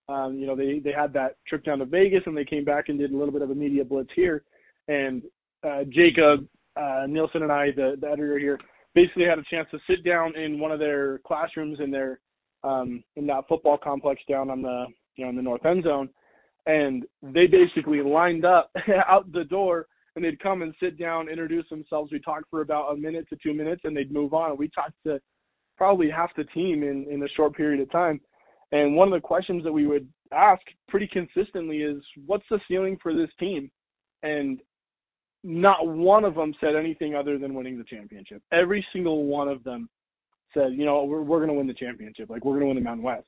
um, 0.07 0.37
you 0.37 0.45
know, 0.45 0.55
they 0.55 0.79
they 0.79 0.91
had 0.91 1.13
that 1.13 1.37
trip 1.47 1.63
down 1.63 1.79
to 1.79 1.85
Vegas 1.85 2.21
and 2.25 2.37
they 2.37 2.45
came 2.45 2.63
back 2.63 2.89
and 2.89 2.99
did 2.99 3.11
a 3.11 3.17
little 3.17 3.33
bit 3.33 3.41
of 3.41 3.49
a 3.49 3.55
media 3.55 3.83
blitz 3.83 4.11
here. 4.15 4.43
And 4.87 5.23
uh, 5.63 5.83
Jacob 5.89 6.47
uh, 6.79 7.05
Nielsen 7.07 7.41
and 7.41 7.51
I, 7.51 7.71
the, 7.71 7.95
the 7.99 8.07
editor 8.07 8.37
here, 8.37 8.59
basically 8.93 9.25
had 9.25 9.39
a 9.39 9.43
chance 9.49 9.67
to 9.71 9.79
sit 9.89 10.03
down 10.03 10.35
in 10.37 10.59
one 10.59 10.71
of 10.71 10.79
their 10.79 11.19
classrooms 11.19 11.79
in 11.79 11.89
their 11.89 12.19
um, 12.63 13.03
in 13.15 13.25
that 13.27 13.47
football 13.49 13.77
complex 13.77 14.21
down 14.29 14.49
on 14.49 14.61
the 14.61 14.85
you 15.15 15.23
know, 15.23 15.29
in 15.29 15.35
the 15.35 15.41
north 15.41 15.65
end 15.65 15.83
zone, 15.83 16.09
and 16.67 17.05
they 17.23 17.47
basically 17.47 18.01
lined 18.01 18.45
up 18.45 18.71
out 19.09 19.31
the 19.31 19.45
door 19.45 19.87
and 20.15 20.23
they'd 20.23 20.39
come 20.39 20.61
and 20.61 20.73
sit 20.79 20.97
down, 20.97 21.27
introduce 21.27 21.67
themselves. 21.69 22.11
We 22.11 22.19
talked 22.19 22.49
for 22.49 22.61
about 22.61 22.93
a 22.93 22.95
minute 22.95 23.27
to 23.29 23.37
two 23.43 23.53
minutes, 23.53 23.81
and 23.83 23.97
they'd 23.97 24.13
move 24.13 24.33
on. 24.33 24.55
We 24.57 24.69
talked 24.69 24.93
to 25.05 25.19
probably 25.77 26.09
half 26.09 26.35
the 26.35 26.43
team 26.45 26.83
in 26.83 27.05
in 27.09 27.23
a 27.23 27.29
short 27.29 27.55
period 27.55 27.81
of 27.81 27.91
time. 27.91 28.19
And 28.71 28.95
one 28.95 29.07
of 29.07 29.13
the 29.13 29.25
questions 29.25 29.63
that 29.63 29.71
we 29.71 29.87
would 29.87 30.07
ask 30.31 30.61
pretty 30.87 31.07
consistently 31.07 31.83
is, 31.83 32.03
"What's 32.25 32.47
the 32.49 32.59
ceiling 32.67 32.97
for 33.01 33.13
this 33.13 33.29
team?" 33.39 33.71
And 34.23 34.61
not 35.43 35.87
one 35.87 36.25
of 36.25 36.35
them 36.35 36.53
said 36.59 36.75
anything 36.75 37.15
other 37.15 37.37
than 37.37 37.53
winning 37.53 37.77
the 37.77 37.83
championship. 37.83 38.41
Every 38.51 38.85
single 38.91 39.25
one 39.25 39.47
of 39.47 39.63
them 39.63 39.89
said, 40.53 40.73
"You 40.73 40.85
know, 40.85 41.03
we're 41.03 41.21
we're 41.21 41.39
going 41.39 41.49
to 41.49 41.55
win 41.55 41.67
the 41.67 41.73
championship. 41.73 42.29
Like 42.29 42.43
we're 42.43 42.53
going 42.53 42.61
to 42.61 42.67
win 42.67 42.77
the 42.77 42.81
Mountain 42.81 43.03
West." 43.03 43.27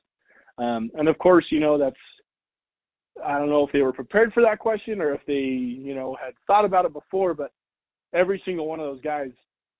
Um, 0.58 0.90
and 0.94 1.08
of 1.08 1.16
course, 1.18 1.46
you 1.50 1.60
know 1.60 1.78
that's 1.78 1.96
I 3.24 3.38
don't 3.38 3.48
know 3.48 3.66
if 3.66 3.72
they 3.72 3.82
were 3.82 3.92
prepared 3.92 4.32
for 4.32 4.42
that 4.42 4.58
question 4.58 5.00
or 5.00 5.14
if 5.14 5.20
they, 5.26 5.34
you 5.34 5.94
know, 5.94 6.16
had 6.22 6.34
thought 6.46 6.64
about 6.64 6.84
it 6.84 6.92
before, 6.92 7.34
but 7.34 7.52
every 8.14 8.40
single 8.44 8.66
one 8.66 8.80
of 8.80 8.86
those 8.86 9.00
guys 9.00 9.30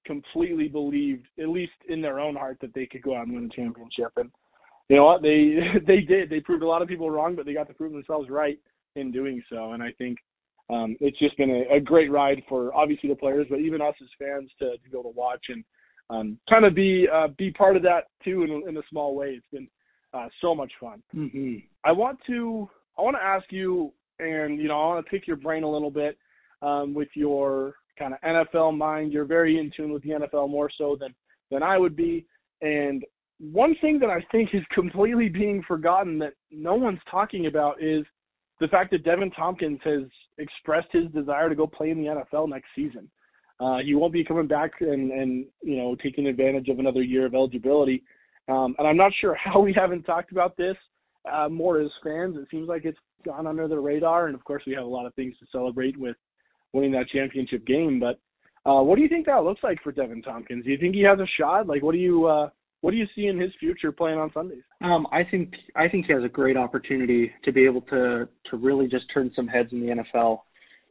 completely 0.07 0.68
believed, 0.68 1.26
at 1.40 1.49
least 1.49 1.72
in 1.88 2.01
their 2.01 2.20
own 2.20 2.36
heart, 2.36 2.59
that 2.61 2.74
they 2.74 2.86
could 2.86 3.03
go 3.03 3.16
out 3.16 3.26
and 3.26 3.34
win 3.34 3.51
a 3.53 3.57
championship. 3.57 4.12
And 4.16 4.30
you 4.88 4.96
know 4.96 5.05
what? 5.05 5.22
They 5.22 5.59
they 5.86 6.01
did. 6.01 6.30
They 6.30 6.40
proved 6.40 6.62
a 6.62 6.66
lot 6.66 6.82
of 6.82 6.88
people 6.88 7.11
wrong, 7.11 7.36
but 7.36 7.46
they 7.46 7.55
got 7.55 7.68
to 7.68 7.74
prove 7.74 7.92
themselves 7.92 8.30
right 8.30 8.59
in 8.96 9.12
doing 9.12 9.42
so. 9.51 9.72
And 9.72 9.82
I 9.82 9.92
think 9.99 10.18
um, 10.70 10.96
it's 11.01 11.18
just 11.18 11.36
been 11.36 11.51
a, 11.51 11.76
a 11.76 11.80
great 11.80 12.11
ride 12.11 12.42
for 12.49 12.74
obviously 12.74 13.09
the 13.09 13.16
players, 13.16 13.46
but 13.49 13.61
even 13.61 13.80
us 13.80 13.94
as 14.03 14.09
fans 14.18 14.51
to, 14.59 14.72
to 14.72 14.90
be 14.90 14.99
able 14.99 15.11
to 15.11 15.16
watch 15.16 15.44
and 15.49 15.64
um, 16.11 16.38
kind 16.49 16.64
of 16.64 16.74
be 16.74 17.07
uh, 17.12 17.28
be 17.36 17.51
part 17.51 17.76
of 17.76 17.82
that 17.82 18.05
too 18.24 18.42
in, 18.42 18.68
in 18.68 18.76
a 18.76 18.82
small 18.90 19.14
way. 19.14 19.28
It's 19.28 19.46
been 19.53 19.68
uh, 20.14 20.28
so 20.40 20.55
much 20.55 20.72
fun. 20.80 21.03
Mm-hmm. 21.14 21.57
I 21.84 21.92
want 21.92 22.18
to 22.26 22.68
I 22.99 23.03
want 23.03 23.16
to 23.16 23.22
ask 23.22 23.46
you, 23.51 23.92
and 24.18 24.59
you 24.61 24.68
know, 24.68 24.80
I 24.80 24.86
want 24.86 25.05
to 25.05 25.11
pick 25.11 25.26
your 25.26 25.36
brain 25.36 25.62
a 25.62 25.70
little 25.70 25.90
bit 25.90 26.18
um, 26.62 26.94
with 26.94 27.09
your 27.14 27.74
kind 27.99 28.14
of 28.14 28.20
NFL 28.20 28.76
mind. 28.76 29.12
You're 29.12 29.24
very 29.24 29.59
in 29.59 29.70
tune 29.76 29.92
with 29.92 30.03
the 30.03 30.11
NFL 30.11 30.51
more 30.51 30.70
so 30.76 30.96
than 30.99 31.14
than 31.51 31.62
I 31.62 31.78
would 31.78 31.96
be. 31.96 32.26
And 32.61 33.05
one 33.40 33.74
thing 33.80 33.99
that 34.01 34.11
I 34.11 34.24
think 34.30 34.51
is 34.53 34.62
completely 34.74 35.28
being 35.28 35.62
forgotten 35.66 36.18
that 36.18 36.34
no 36.51 36.74
one's 36.74 37.01
talking 37.11 37.46
about 37.46 37.82
is 37.82 38.05
the 38.61 38.68
fact 38.68 38.90
that 38.90 39.05
Deven 39.05 39.34
Thompkins 39.34 39.80
has 39.84 40.03
expressed 40.38 40.88
his 40.92 41.11
desire 41.12 41.49
to 41.49 41.55
go 41.55 41.66
play 41.66 41.90
in 41.90 41.99
the 41.99 42.09
NFL 42.09 42.49
next 42.49 42.68
season. 42.74 43.09
Uh, 43.61 43.78
he 43.84 43.94
won't 43.94 44.12
be 44.12 44.24
coming 44.24 44.46
back 44.46 44.72
and, 44.80 45.11
and 45.11 45.46
you 45.62 45.76
know 45.76 45.96
taking 46.03 46.26
advantage 46.26 46.68
of 46.68 46.78
another 46.78 47.03
year 47.03 47.26
of 47.26 47.34
eligibility. 47.34 48.03
Um, 48.49 48.74
and 48.78 48.86
I'm 48.86 48.96
not 48.96 49.12
sure 49.20 49.34
how 49.44 49.61
we 49.61 49.72
haven't 49.72 50.05
talked 50.05 50.32
about 50.32 50.57
this 50.57 50.76
uh, 51.30 51.49
more 51.49 51.80
as 51.80 51.90
fans. 52.03 52.36
It 52.36 52.49
seems 52.51 52.68
like 52.68 52.84
it's 52.84 52.99
gone 53.24 53.46
under 53.46 53.68
the 53.68 53.78
radar, 53.78 54.26
and 54.26 54.34
of 54.34 54.44
course 54.44 54.62
we 54.66 54.74
have 54.74 54.84
a 54.84 54.88
lot 54.88 55.07
of 55.07 55.14
things 55.14 55.34
to 55.38 55.46
celebrate 55.51 55.96
with 55.96 56.16
winning 56.72 56.92
that 56.92 57.08
championship 57.08 57.66
game. 57.66 58.00
But 58.00 58.20
uh, 58.68 58.82
what 58.82 58.96
do 58.96 59.02
you 59.02 59.08
think 59.08 59.26
that 59.26 59.44
looks 59.44 59.62
like 59.62 59.82
for 59.82 59.92
Deven 59.92 60.22
Thompkins? 60.22 60.64
Do 60.64 60.70
you 60.70 60.78
think 60.78 60.94
he 60.94 61.02
has 61.02 61.18
a 61.18 61.26
shot? 61.38 61.66
Like, 61.66 61.82
what 61.82 61.92
do 61.92 61.98
you 61.98 62.26
uh, 62.26 62.50
what 62.80 62.92
do 62.92 62.96
you 62.96 63.06
see 63.14 63.26
in 63.26 63.40
his 63.40 63.50
future 63.58 63.90
playing 63.90 64.18
on 64.18 64.30
Sundays? 64.32 64.62
Um, 64.82 65.06
I 65.10 65.24
think 65.24 65.52
I 65.74 65.88
think 65.88 66.06
he 66.06 66.12
has 66.12 66.24
a 66.24 66.28
great 66.28 66.56
opportunity 66.56 67.32
to 67.44 67.52
be 67.52 67.64
able 67.64 67.82
to 67.82 68.28
to 68.50 68.56
really 68.56 68.86
just 68.86 69.06
turn 69.12 69.32
some 69.34 69.48
heads 69.48 69.70
in 69.72 69.80
the 69.80 70.04
NFL, 70.16 70.40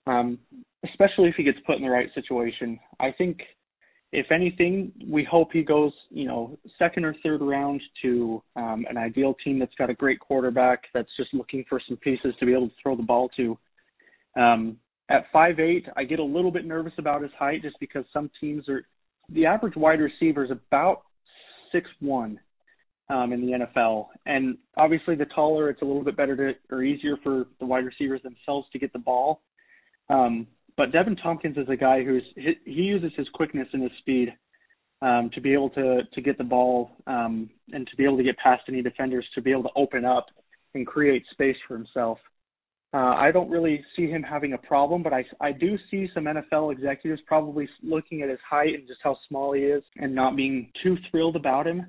um, 0.05 0.37
especially 0.83 1.29
if 1.29 1.35
he 1.35 1.43
gets 1.43 1.59
put 1.65 1.77
in 1.77 1.83
the 1.83 1.89
right 1.89 2.09
situation. 2.13 2.79
I 2.99 3.11
think 3.17 3.39
if 4.11 4.31
anything, 4.31 4.91
we 5.05 5.23
hope 5.29 5.49
he 5.51 5.63
goes, 5.63 5.91
you 6.09 6.25
know, 6.25 6.57
second 6.79 7.03
or 7.03 7.15
third 7.23 7.41
round 7.41 7.81
to 8.01 8.41
um, 8.55 8.85
an 8.89 8.97
ideal 8.97 9.35
team 9.43 9.59
that's 9.59 9.75
got 9.77 9.89
a 9.89 9.93
great 9.93 10.19
quarterback 10.19 10.83
that's 10.93 11.09
just 11.17 11.33
looking 11.33 11.65
for 11.67 11.81
some 11.87 11.97
pieces 11.97 12.33
to 12.39 12.45
be 12.45 12.53
able 12.53 12.69
to 12.69 12.75
throw 12.81 12.95
the 12.95 13.03
ball 13.03 13.29
to. 13.35 13.57
Um, 14.39 14.77
at 15.09 15.25
five 15.31 15.59
eight, 15.59 15.85
I 15.95 16.03
get 16.03 16.19
a 16.19 16.23
little 16.23 16.51
bit 16.51 16.65
nervous 16.65 16.93
about 16.97 17.21
his 17.21 17.31
height 17.37 17.61
just 17.61 17.79
because 17.79 18.05
some 18.11 18.29
teams 18.39 18.67
are 18.67 18.85
the 19.29 19.45
average 19.45 19.75
wide 19.75 19.99
receiver 19.99 20.45
is 20.45 20.51
about 20.51 21.03
six 21.71 21.89
one 21.99 22.39
um, 23.09 23.31
in 23.31 23.41
the 23.41 23.65
NFL, 23.65 24.07
and 24.25 24.57
obviously 24.75 25.15
the 25.15 25.25
taller, 25.25 25.69
it's 25.69 25.81
a 25.81 25.85
little 25.85 26.03
bit 26.03 26.17
better 26.17 26.35
to 26.35 26.75
or 26.75 26.83
easier 26.83 27.15
for 27.23 27.45
the 27.59 27.65
wide 27.65 27.85
receivers 27.85 28.21
themselves 28.23 28.67
to 28.73 28.79
get 28.79 28.91
the 28.93 28.99
ball. 28.99 29.41
Um, 30.09 30.47
but 30.75 30.91
Deven 30.91 31.21
Thompkins 31.21 31.57
is 31.57 31.69
a 31.69 31.75
guy 31.75 32.03
who's 32.03 32.23
he 32.35 32.57
uses 32.65 33.11
his 33.15 33.27
quickness 33.33 33.67
and 33.73 33.83
his 33.83 33.91
speed 33.99 34.33
um, 35.01 35.29
to 35.33 35.41
be 35.41 35.53
able 35.53 35.69
to 35.71 36.03
to 36.03 36.21
get 36.21 36.37
the 36.37 36.43
ball 36.43 36.91
um, 37.07 37.49
and 37.71 37.87
to 37.87 37.95
be 37.95 38.03
able 38.03 38.17
to 38.17 38.23
get 38.23 38.37
past 38.37 38.63
any 38.67 38.81
defenders 38.81 39.25
to 39.35 39.41
be 39.41 39.51
able 39.51 39.63
to 39.63 39.69
open 39.75 40.05
up 40.05 40.27
and 40.75 40.85
create 40.85 41.23
space 41.31 41.57
for 41.67 41.75
himself. 41.75 42.19
Uh, 42.93 43.13
I 43.15 43.31
don't 43.31 43.49
really 43.49 43.83
see 43.95 44.07
him 44.07 44.23
having 44.23 44.53
a 44.53 44.57
problem, 44.57 45.03
but 45.03 45.13
I 45.13 45.25
I 45.41 45.51
do 45.51 45.77
see 45.91 46.09
some 46.13 46.25
NFL 46.25 46.71
executives 46.71 47.21
probably 47.27 47.67
looking 47.83 48.21
at 48.21 48.29
his 48.29 48.39
height 48.49 48.73
and 48.75 48.87
just 48.87 49.01
how 49.03 49.17
small 49.27 49.53
he 49.53 49.61
is 49.61 49.83
and 49.97 50.15
not 50.15 50.37
being 50.37 50.71
too 50.81 50.95
thrilled 51.11 51.35
about 51.35 51.67
him. 51.67 51.85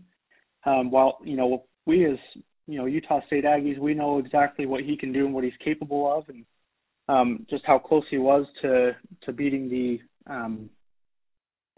Um, 0.67 0.91
while 0.91 1.19
you 1.25 1.37
know 1.37 1.65
we 1.87 2.05
as 2.05 2.19
you 2.67 2.79
know 2.79 2.87
Utah 2.87 3.21
State 3.27 3.45
Aggies, 3.45 3.79
we 3.79 3.95
know 3.95 4.19
exactly 4.19 4.67
what 4.67 4.83
he 4.83 4.97
can 4.97 5.13
do 5.13 5.25
and 5.25 5.35
what 5.35 5.45
he's 5.45 5.53
capable 5.65 6.13
of, 6.13 6.29
and 6.29 6.45
um, 7.09 7.47
just 7.49 7.65
how 7.65 7.79
close 7.79 8.05
he 8.11 8.19
was 8.19 8.45
to 8.63 8.97
to 9.25 9.33
beating 9.33 9.69
the 9.69 10.01
um, 10.33 10.69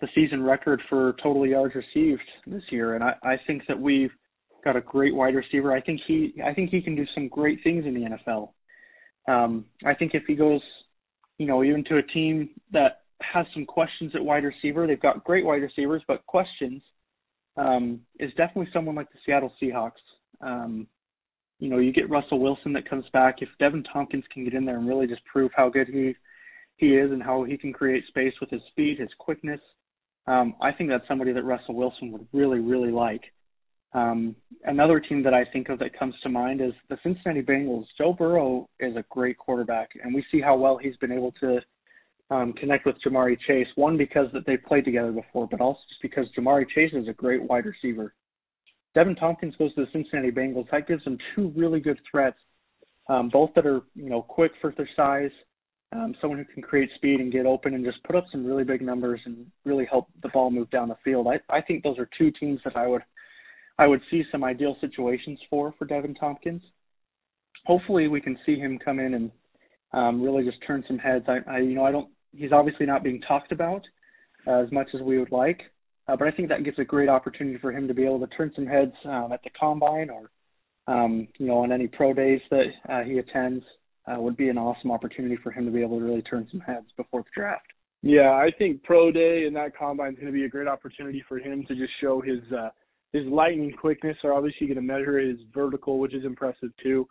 the 0.01 0.09
season 0.15 0.43
record 0.43 0.81
for 0.89 1.15
total 1.23 1.47
yards 1.47 1.75
received 1.75 2.23
this 2.47 2.63
year. 2.71 2.95
And 2.95 3.05
I, 3.05 3.15
I 3.23 3.37
think 3.47 3.63
that 3.69 3.79
we've 3.79 4.11
got 4.65 4.77
a 4.77 4.81
great 4.81 5.15
wide 5.15 5.35
receiver. 5.35 5.73
I 5.73 5.81
think 5.81 6.01
he 6.07 6.35
I 6.45 6.55
think 6.55 6.71
he 6.71 6.81
can 6.81 6.97
do 6.97 7.05
some 7.15 7.29
great 7.29 7.61
things 7.63 7.85
in 7.87 7.95
the 7.95 8.09
NFL. 8.17 8.51
Um, 9.29 9.67
I 9.85 9.95
think 9.95 10.15
if 10.15 10.25
he 10.27 10.35
goes, 10.35 10.61
you 11.39 11.47
know, 11.47 11.63
even 11.65 11.85
to 11.85 11.99
a 11.99 12.03
team 12.03 12.51
that 12.73 13.03
has 13.23 13.47
some 13.55 13.67
questions 13.67 14.13
at 14.15 14.25
wide 14.25 14.45
receiver, 14.45 14.87
they've 14.87 15.01
got 15.01 15.25
great 15.25 15.45
wide 15.45 15.63
receivers, 15.63 16.03
but 16.09 16.27
questions 16.27 16.83
um, 17.57 18.01
is 18.19 18.31
definitely 18.37 18.69
someone 18.73 18.95
like 18.95 19.11
the 19.13 19.19
Seattle 19.25 19.53
Seahawks. 19.61 19.93
Um, 20.41 20.87
you 21.59 21.69
know, 21.69 21.79
you 21.79 21.93
get 21.93 22.09
Russell 22.09 22.41
Wilson 22.41 22.73
that 22.73 22.89
comes 22.89 23.05
back. 23.13 23.37
If 23.41 23.49
Deven 23.61 23.85
Thompkins 23.93 24.25
can 24.33 24.45
get 24.45 24.55
in 24.55 24.65
there 24.65 24.79
and 24.79 24.89
really 24.89 25.07
just 25.07 25.25
prove 25.27 25.51
how 25.55 25.69
good 25.69 25.89
he 25.89 26.15
he 26.79 26.97
is 26.97 27.13
and 27.13 27.23
how 27.23 27.45
he 27.45 27.59
can 27.59 27.75
create 27.75 28.07
space 28.07 28.33
with 28.41 28.49
his 28.49 28.63
speed, 28.71 28.99
his 28.99 29.11
quickness, 29.19 29.61
um, 30.27 30.55
I 30.63 30.73
think 30.73 30.89
that's 30.89 31.07
somebody 31.07 31.33
that 31.33 31.45
Russell 31.45 31.75
Wilson 31.75 32.11
would 32.13 32.27
really, 32.33 32.59
really 32.59 32.91
like. 32.91 33.21
Um, 33.93 34.37
another 34.65 35.01
team 35.01 35.23
that 35.25 35.35
I 35.35 35.45
think 35.45 35.69
of 35.69 35.79
that 35.81 35.99
comes 35.99 36.15
to 36.23 36.29
mind 36.29 36.61
is 36.61 36.73
the 36.89 36.99
Cincinnati 37.03 37.43
Bengals. 37.43 37.87
Joe 37.99 38.13
Burrow 38.13 38.69
is 38.79 38.97
a 38.97 39.05
great 39.11 39.37
quarterback, 39.37 39.91
and 40.03 40.15
we 40.15 40.25
see 40.31 40.41
how 40.41 40.57
well 40.57 40.79
he's 40.79 40.97
been 40.97 41.13
able 41.13 41.33
to 41.41 41.61
um, 42.31 42.53
connect 42.53 42.87
with 42.87 42.97
Ja'Marr 43.05 43.37
Chase. 43.47 43.67
One 43.75 43.97
because 43.97 44.29
that 44.33 44.47
they 44.47 44.57
played 44.57 44.85
together 44.85 45.11
before, 45.11 45.49
but 45.49 45.61
also 45.61 45.81
just 45.89 46.03
because 46.03 46.27
Ja'Marr 46.39 46.69
Chase 46.69 46.93
is 46.93 47.09
a 47.09 47.13
great 47.13 47.43
wide 47.43 47.65
receiver. 47.67 48.15
Deven 48.97 49.19
Thompkins 49.19 49.55
goes 49.57 49.75
to 49.75 49.85
the 49.85 49.91
Cincinnati 49.93 50.31
Bengals. 50.31 50.69
That 50.71 50.87
gives 50.87 51.05
them 51.05 51.19
two 51.35 51.53
really 51.57 51.81
good 51.81 51.99
threats, 52.09 52.39
um, 53.09 53.29
both 53.29 53.51
that 53.55 53.67
are 53.67 53.83
you 53.95 54.09
know 54.09 54.23
quick 54.23 54.53
for 54.61 54.73
their 54.77 54.89
size, 54.97 55.31
um, 55.93 56.15
someone 56.21 56.39
who 56.39 56.45
can 56.45 56.63
create 56.63 56.91
speed 56.95 57.21
and 57.21 57.33
get 57.33 57.47
open 57.47 57.75
and 57.75 57.85
just 57.85 58.03
put 58.05 58.15
up 58.15 58.25
some 58.31 58.45
really 58.45 58.65
big 58.65 58.83
numbers 58.83 59.21
and 59.25 59.47
really 59.65 59.87
help 59.91 60.07
the 60.23 60.29
ball 60.29 60.51
move 60.51 60.71
down 60.71 60.89
the 60.89 60.97
field. 61.05 61.27
I, 61.27 61.41
I 61.55 61.61
think 61.61 61.83
those 61.83 61.99
are 61.99 62.09
two 62.17 62.31
teams 62.31 62.61
that 62.65 62.77
I 62.77 62.87
would 62.87 63.03
I 63.81 63.87
would 63.87 64.03
see 64.11 64.25
some 64.31 64.45
ideal 64.45 64.77
situations 64.79 65.39
for 65.49 65.75
for 65.79 65.87
Deven 65.87 66.15
Thompkins. 66.21 66.63
Hopefully, 67.65 68.09
we 68.09 68.21
can 68.21 68.39
see 68.45 68.57
him 68.59 68.79
come 68.79 69.01
in 69.01 69.15
and 69.15 69.31
um, 69.95 70.23
really 70.23 70.45
just 70.45 70.59
turn 70.67 70.85
some 70.87 70.99
heads. 70.99 71.25
I, 71.29 71.39
I 71.51 71.59
you 71.61 71.75
know 71.75 71.85
I 71.85 71.91
don't 71.91 72.11
he's 72.37 72.53
obviously 72.53 72.85
not 72.85 73.03
being 73.03 73.23
talked 73.23 73.53
about 73.53 73.83
uh, 74.47 74.63
as 74.63 74.71
much 74.71 74.89
as 74.95 75.01
we 75.01 75.19
would 75.19 75.33
like, 75.33 75.63
uh, 76.09 76.17
but 76.17 76.29
I 76.29 76.31
think 76.31 76.51
that 76.51 76.63
gives 76.63 76.79
a 76.79 76.85
great 76.85 77.09
opportunity 77.09 77.57
for 77.59 77.73
him 77.73 77.89
to 77.89 77.95
be 77.95 78.05
able 78.05 78.21
to 78.21 78.27
turn 78.27 78.53
some 78.55 78.67
heads 78.67 78.93
um, 79.07 79.31
at 79.33 79.43
the 79.43 79.51
combine 79.59 80.11
or, 80.11 80.31
um, 80.87 81.27
you 81.39 81.47
know, 81.47 81.59
on 81.59 81.73
any 81.73 81.87
pro 81.87 82.13
days 82.13 82.41
that 82.51 82.67
uh, 82.89 83.03
he 83.03 83.19
attends. 83.19 83.65
Uh, 84.11 84.19
would 84.19 84.37
be 84.37 84.49
an 84.49 84.57
awesome 84.57 84.91
opportunity 84.91 85.37
for 85.43 85.53
him 85.53 85.67
to 85.67 85.71
be 85.71 85.83
able 85.83 85.99
to 85.99 86.05
really 86.05 86.23
turn 86.23 86.49
some 86.51 86.59
heads 86.61 86.87
before 86.97 87.21
the 87.21 87.29
draft. 87.37 87.67
Yeah, 88.03 88.31
I 88.31 88.49
think 88.59 88.83
pro 88.83 89.13
day 89.13 89.45
and 89.47 89.55
that 89.55 89.77
combine 89.77 90.15
is 90.15 90.19
going 90.19 90.33
to 90.33 90.33
be 90.33 90.47
a 90.47 90.49
great 90.49 90.67
opportunity 90.67 91.23
for 91.29 91.39
him 91.39 91.65
to 91.69 91.75
just 91.77 91.93
show 92.01 92.21
his 92.21 92.41
uh, 92.51 92.71
his 93.13 93.27
lightning 93.27 93.73
quickness. 93.79 94.17
Are 94.25 94.33
obviously 94.33 94.67
going 94.67 94.77
to 94.77 94.83
measure 94.83 95.19
his 95.19 95.39
vertical, 95.53 95.99
which 95.99 96.15
is 96.15 96.25
impressive 96.25 96.71
too. 96.83 97.07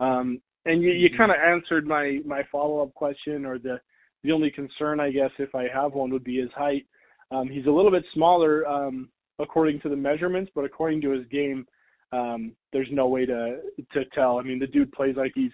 Um, 0.00 0.40
and 0.66 0.82
you, 0.82 0.90
you 0.90 1.08
mm-hmm. 1.08 1.16
kind 1.16 1.30
of 1.30 1.38
answered 1.38 1.86
my 1.86 2.20
my 2.24 2.42
follow 2.50 2.82
up 2.82 2.94
question, 2.94 3.44
or 3.44 3.58
the 3.58 3.80
the 4.22 4.32
only 4.32 4.50
concern 4.50 5.00
I 5.00 5.10
guess 5.10 5.30
if 5.38 5.54
I 5.54 5.66
have 5.72 5.92
one 5.92 6.10
would 6.10 6.24
be 6.24 6.40
his 6.40 6.50
height. 6.54 6.86
Um, 7.30 7.48
he's 7.48 7.66
a 7.66 7.70
little 7.70 7.90
bit 7.90 8.04
smaller 8.12 8.66
um, 8.66 9.08
according 9.38 9.80
to 9.80 9.88
the 9.88 9.96
measurements, 9.96 10.50
but 10.54 10.64
according 10.64 11.00
to 11.02 11.10
his 11.10 11.26
game, 11.28 11.64
um, 12.12 12.52
there's 12.72 12.88
no 12.90 13.08
way 13.08 13.24
to 13.26 13.60
to 13.92 14.04
tell. 14.14 14.38
I 14.38 14.42
mean, 14.42 14.58
the 14.58 14.66
dude 14.66 14.92
plays 14.92 15.16
like 15.16 15.32
he's 15.34 15.52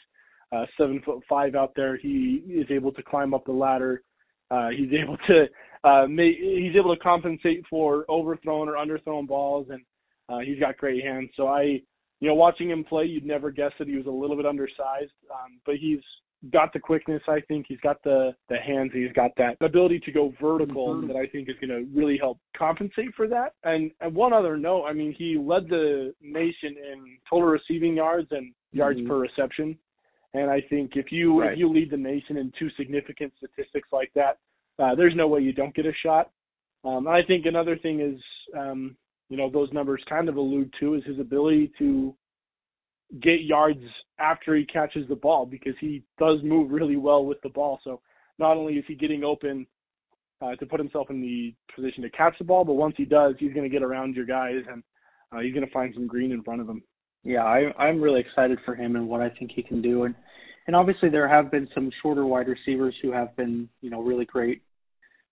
uh, 0.53 0.65
seven 0.79 1.01
foot 1.05 1.23
five 1.29 1.55
out 1.55 1.73
there. 1.77 1.97
He 1.97 2.43
is 2.49 2.67
able 2.71 2.93
to 2.93 3.03
climb 3.03 3.35
up 3.35 3.45
the 3.45 3.53
ladder. 3.53 4.03
Uh, 4.51 4.69
he's 4.71 4.93
able 4.93 5.17
to 5.27 5.47
uh, 5.89 6.07
make, 6.07 6.37
he's 6.37 6.77
able 6.77 6.95
to 6.95 7.01
compensate 7.03 7.65
for 7.69 8.05
overthrown 8.09 8.69
or 8.69 8.75
underthrown 8.75 9.27
balls, 9.27 9.67
and 9.71 9.83
uh, 10.29 10.39
he's 10.39 10.59
got 10.59 10.77
great 10.77 11.05
hands. 11.05 11.31
So 11.37 11.49
I 11.49 11.81
you 12.21 12.29
know, 12.29 12.35
watching 12.35 12.71
him 12.71 12.85
play, 12.85 13.05
you'd 13.05 13.27
never 13.27 13.51
guess 13.51 13.73
that 13.79 13.89
he 13.89 13.97
was 13.97 14.07
a 14.07 14.11
little 14.11 14.37
bit 14.37 14.47
undersized, 14.47 15.13
um, 15.31 15.61
but 15.67 15.77
he's 15.77 16.01
got 16.53 16.73
the 16.73 16.81
quickness. 16.81 17.23
I 17.29 17.41
think 17.49 17.67
he's 17.69 17.81
got 17.81 18.03
the 18.05 18.35
the 18.49 18.57
hands. 18.57 18.91
He's 18.95 19.13
got 19.13 19.33
that 19.37 19.57
ability 19.61 20.01
to 20.01 20.13
go 20.13 20.33
vertical 20.41 20.95
mm-hmm. 20.95 21.09
that 21.09 21.17
I 21.17 21.27
think 21.27 21.49
is 21.49 21.57
going 21.61 21.71
to 21.71 21.89
really 21.99 22.17
help 22.19 22.39
compensate 22.57 23.15
for 23.17 23.29
that. 23.29 23.53
And 23.65 23.91
and 24.01 24.15
one 24.15 24.33
other 24.33 24.57
note, 24.57 24.85
I 24.85 24.93
mean, 24.93 25.15
he 25.17 25.37
led 25.39 25.69
the 25.69 26.15
nation 26.23 26.77
in 26.93 27.19
total 27.29 27.49
receiving 27.49 27.97
yards 27.97 28.29
and 28.31 28.53
yards 28.73 28.99
mm-hmm. 28.99 29.09
per 29.09 29.19
reception. 29.19 29.79
And 30.37 30.51
I 30.51 30.61
think 30.69 30.93
if 30.97 31.11
you 31.11 31.41
right. 31.41 31.53
if 31.53 31.59
you 31.59 31.73
lead 31.73 31.91
the 31.91 31.97
nation 31.97 32.37
in 32.37 32.53
two 32.59 32.69
significant 32.77 33.33
statistics 33.39 33.89
like 33.91 34.13
that, 34.15 34.39
uh, 34.79 34.95
there's 34.95 35.15
no 35.17 35.29
way 35.29 35.41
you 35.41 35.55
don't 35.55 35.75
get 35.75 35.87
a 35.87 35.93
shot. 36.05 36.31
Um, 36.85 37.09
I 37.09 37.23
think 37.27 37.47
another 37.47 37.79
thing 37.79 38.01
is, 38.01 38.21
um, 38.57 38.97
you 39.31 39.39
know, 39.39 39.51
those 39.51 39.73
numbers 39.73 40.05
kind 40.09 40.29
of 40.29 40.37
allude 40.37 40.73
to 40.79 40.95
is 40.95 41.05
his 41.05 41.19
ability 41.19 41.73
to 41.79 42.15
get 43.23 43.45
yards 43.45 43.81
after 44.19 44.55
he 44.55 44.67
catches 44.67 45.09
the 45.09 45.15
ball 45.15 45.47
because 45.47 45.75
he 45.81 46.03
does 46.19 46.39
move 46.45 46.71
really 46.71 46.97
well 46.97 47.25
with 47.25 47.41
the 47.43 47.49
ball. 47.49 47.81
So 47.83 48.03
not 48.39 48.59
only 48.59 48.75
is 48.75 48.85
he 48.87 48.95
getting 48.95 49.25
open 49.25 49.67
uh, 50.43 50.55
to 50.57 50.67
put 50.67 50.81
himself 50.81 51.09
in 51.09 51.23
the 51.23 51.55
position 51.75 52.03
to 52.03 52.11
catch 52.11 52.35
the 52.39 52.45
ball, 52.45 52.65
but 52.65 52.75
once 52.75 52.95
he 52.99 53.07
does, 53.07 53.37
he's 53.39 53.55
going 53.55 53.69
to 53.69 53.73
get 53.73 53.83
around 53.83 54.15
your 54.15 54.27
guys 54.27 54.63
and 54.71 54.83
uh, 55.33 55.41
he's 55.41 55.55
going 55.55 55.67
to 55.67 55.73
find 55.73 55.95
some 55.95 56.07
green 56.07 56.31
in 56.31 56.43
front 56.43 56.61
of 56.61 56.69
him. 56.69 56.83
Yeah, 57.25 57.45
I, 57.45 57.73
I'm 57.79 58.01
really 58.01 58.21
excited 58.21 58.59
for 58.65 58.77
him 58.77 58.95
and 58.95 59.09
what 59.09 59.21
I 59.21 59.31
think 59.31 59.51
he 59.55 59.63
can 59.63 59.83
do. 59.83 60.05
And 60.05 60.15
and 60.67 60.75
obviously 60.77 61.09
there 61.09 61.29
have 61.29 61.51
been 61.51 61.69
some 61.75 61.91
shorter 62.03 62.27
wide 62.27 62.49
receivers 62.49 62.95
who 63.03 63.13
have 63.13 63.35
been 63.37 63.69
you 63.81 63.91
know 63.91 64.03
really 64.03 64.25
great, 64.25 64.63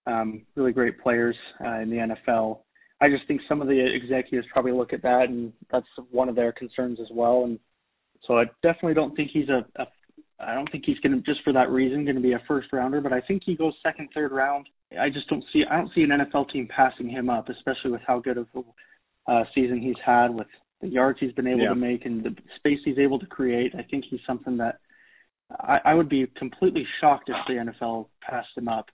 um, 0.07 0.43
really 0.55 0.71
great 0.71 1.01
players 1.01 1.35
uh, 1.63 1.79
in 1.79 1.89
the 1.89 2.15
NFL. 2.31 2.59
I 3.01 3.09
just 3.09 3.27
think 3.27 3.41
some 3.47 3.61
of 3.61 3.67
the 3.67 3.79
executives 3.79 4.47
probably 4.51 4.71
look 4.71 4.93
at 4.93 5.01
that, 5.01 5.25
and 5.29 5.51
that's 5.71 5.87
one 6.11 6.29
of 6.29 6.35
their 6.35 6.53
concerns 6.53 6.99
as 7.01 7.07
well. 7.11 7.43
And 7.43 7.59
so 8.25 8.39
I 8.39 8.45
definitely 8.63 8.93
don't 8.93 9.15
think 9.15 9.31
he's 9.33 9.49
a, 9.49 9.65
a 9.81 9.85
I 10.39 10.53
don't 10.53 10.69
think 10.71 10.83
he's 10.85 10.99
going 10.99 11.13
to 11.13 11.21
just 11.21 11.43
for 11.43 11.53
that 11.53 11.69
reason 11.69 12.03
going 12.03 12.15
to 12.15 12.21
be 12.21 12.33
a 12.33 12.41
first 12.47 12.67
rounder, 12.73 13.01
but 13.01 13.13
I 13.13 13.21
think 13.21 13.43
he 13.45 13.55
goes 13.55 13.73
second, 13.83 14.09
third 14.13 14.31
round. 14.31 14.67
I 14.99 15.09
just 15.09 15.27
don't 15.29 15.43
see 15.51 15.63
I 15.69 15.77
don't 15.77 15.91
see 15.93 16.03
an 16.03 16.09
NFL 16.09 16.51
team 16.51 16.67
passing 16.67 17.09
him 17.09 17.29
up, 17.29 17.49
especially 17.49 17.91
with 17.91 18.01
how 18.05 18.19
good 18.19 18.37
of 18.37 18.47
a 19.27 19.31
uh, 19.31 19.43
season 19.53 19.81
he's 19.81 19.95
had 20.05 20.27
with 20.27 20.47
the 20.81 20.87
yards 20.87 21.19
he's 21.19 21.31
been 21.31 21.47
able 21.47 21.61
yeah. 21.61 21.69
to 21.69 21.75
make 21.75 22.05
and 22.05 22.23
the 22.23 22.35
space 22.57 22.79
he's 22.85 22.99
able 22.99 23.17
to 23.19 23.25
create. 23.25 23.73
I 23.75 23.83
think 23.83 24.05
he's 24.09 24.19
something 24.27 24.57
that 24.57 24.79
I, 25.51 25.79
I 25.85 25.93
would 25.93 26.09
be 26.09 26.27
completely 26.37 26.85
shocked 27.01 27.29
if 27.29 27.35
the 27.47 27.71
NFL 27.71 28.07
passed 28.21 28.49
him 28.55 28.67
up. 28.67 28.87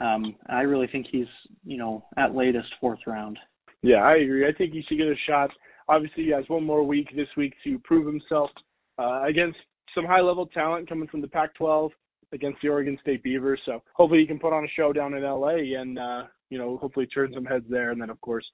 Um, 0.00 0.36
I 0.48 0.60
really 0.62 0.86
think 0.86 1.06
he's, 1.10 1.26
you 1.64 1.76
know, 1.76 2.04
at 2.16 2.34
latest 2.34 2.68
fourth 2.80 3.00
round. 3.06 3.38
Yeah, 3.82 3.98
I 3.98 4.16
agree. 4.16 4.46
I 4.46 4.52
think 4.52 4.72
he 4.72 4.82
should 4.88 4.98
get 4.98 5.08
a 5.08 5.14
shot. 5.26 5.50
Obviously, 5.88 6.24
he 6.24 6.30
has 6.30 6.44
one 6.48 6.64
more 6.64 6.84
week 6.84 7.08
this 7.16 7.28
week 7.36 7.54
to 7.64 7.78
prove 7.80 8.06
himself 8.06 8.50
uh, 8.98 9.24
against 9.24 9.58
some 9.94 10.04
high-level 10.04 10.46
talent 10.46 10.88
coming 10.88 11.08
from 11.08 11.20
the 11.20 11.28
Pac-12 11.28 11.90
against 12.32 12.58
the 12.62 12.68
Oregon 12.68 12.98
State 13.00 13.22
Beavers. 13.22 13.60
So 13.64 13.82
hopefully 13.94 14.20
he 14.20 14.26
can 14.26 14.38
put 14.38 14.52
on 14.52 14.64
a 14.64 14.68
show 14.76 14.92
down 14.92 15.14
in 15.14 15.22
LA 15.22 15.80
and 15.80 15.98
uh, 15.98 16.24
you 16.50 16.58
know 16.58 16.76
hopefully 16.78 17.06
turn 17.06 17.32
some 17.34 17.44
heads 17.44 17.64
there, 17.68 17.90
and 17.90 18.00
then 18.00 18.10
of 18.10 18.20
course 18.20 18.44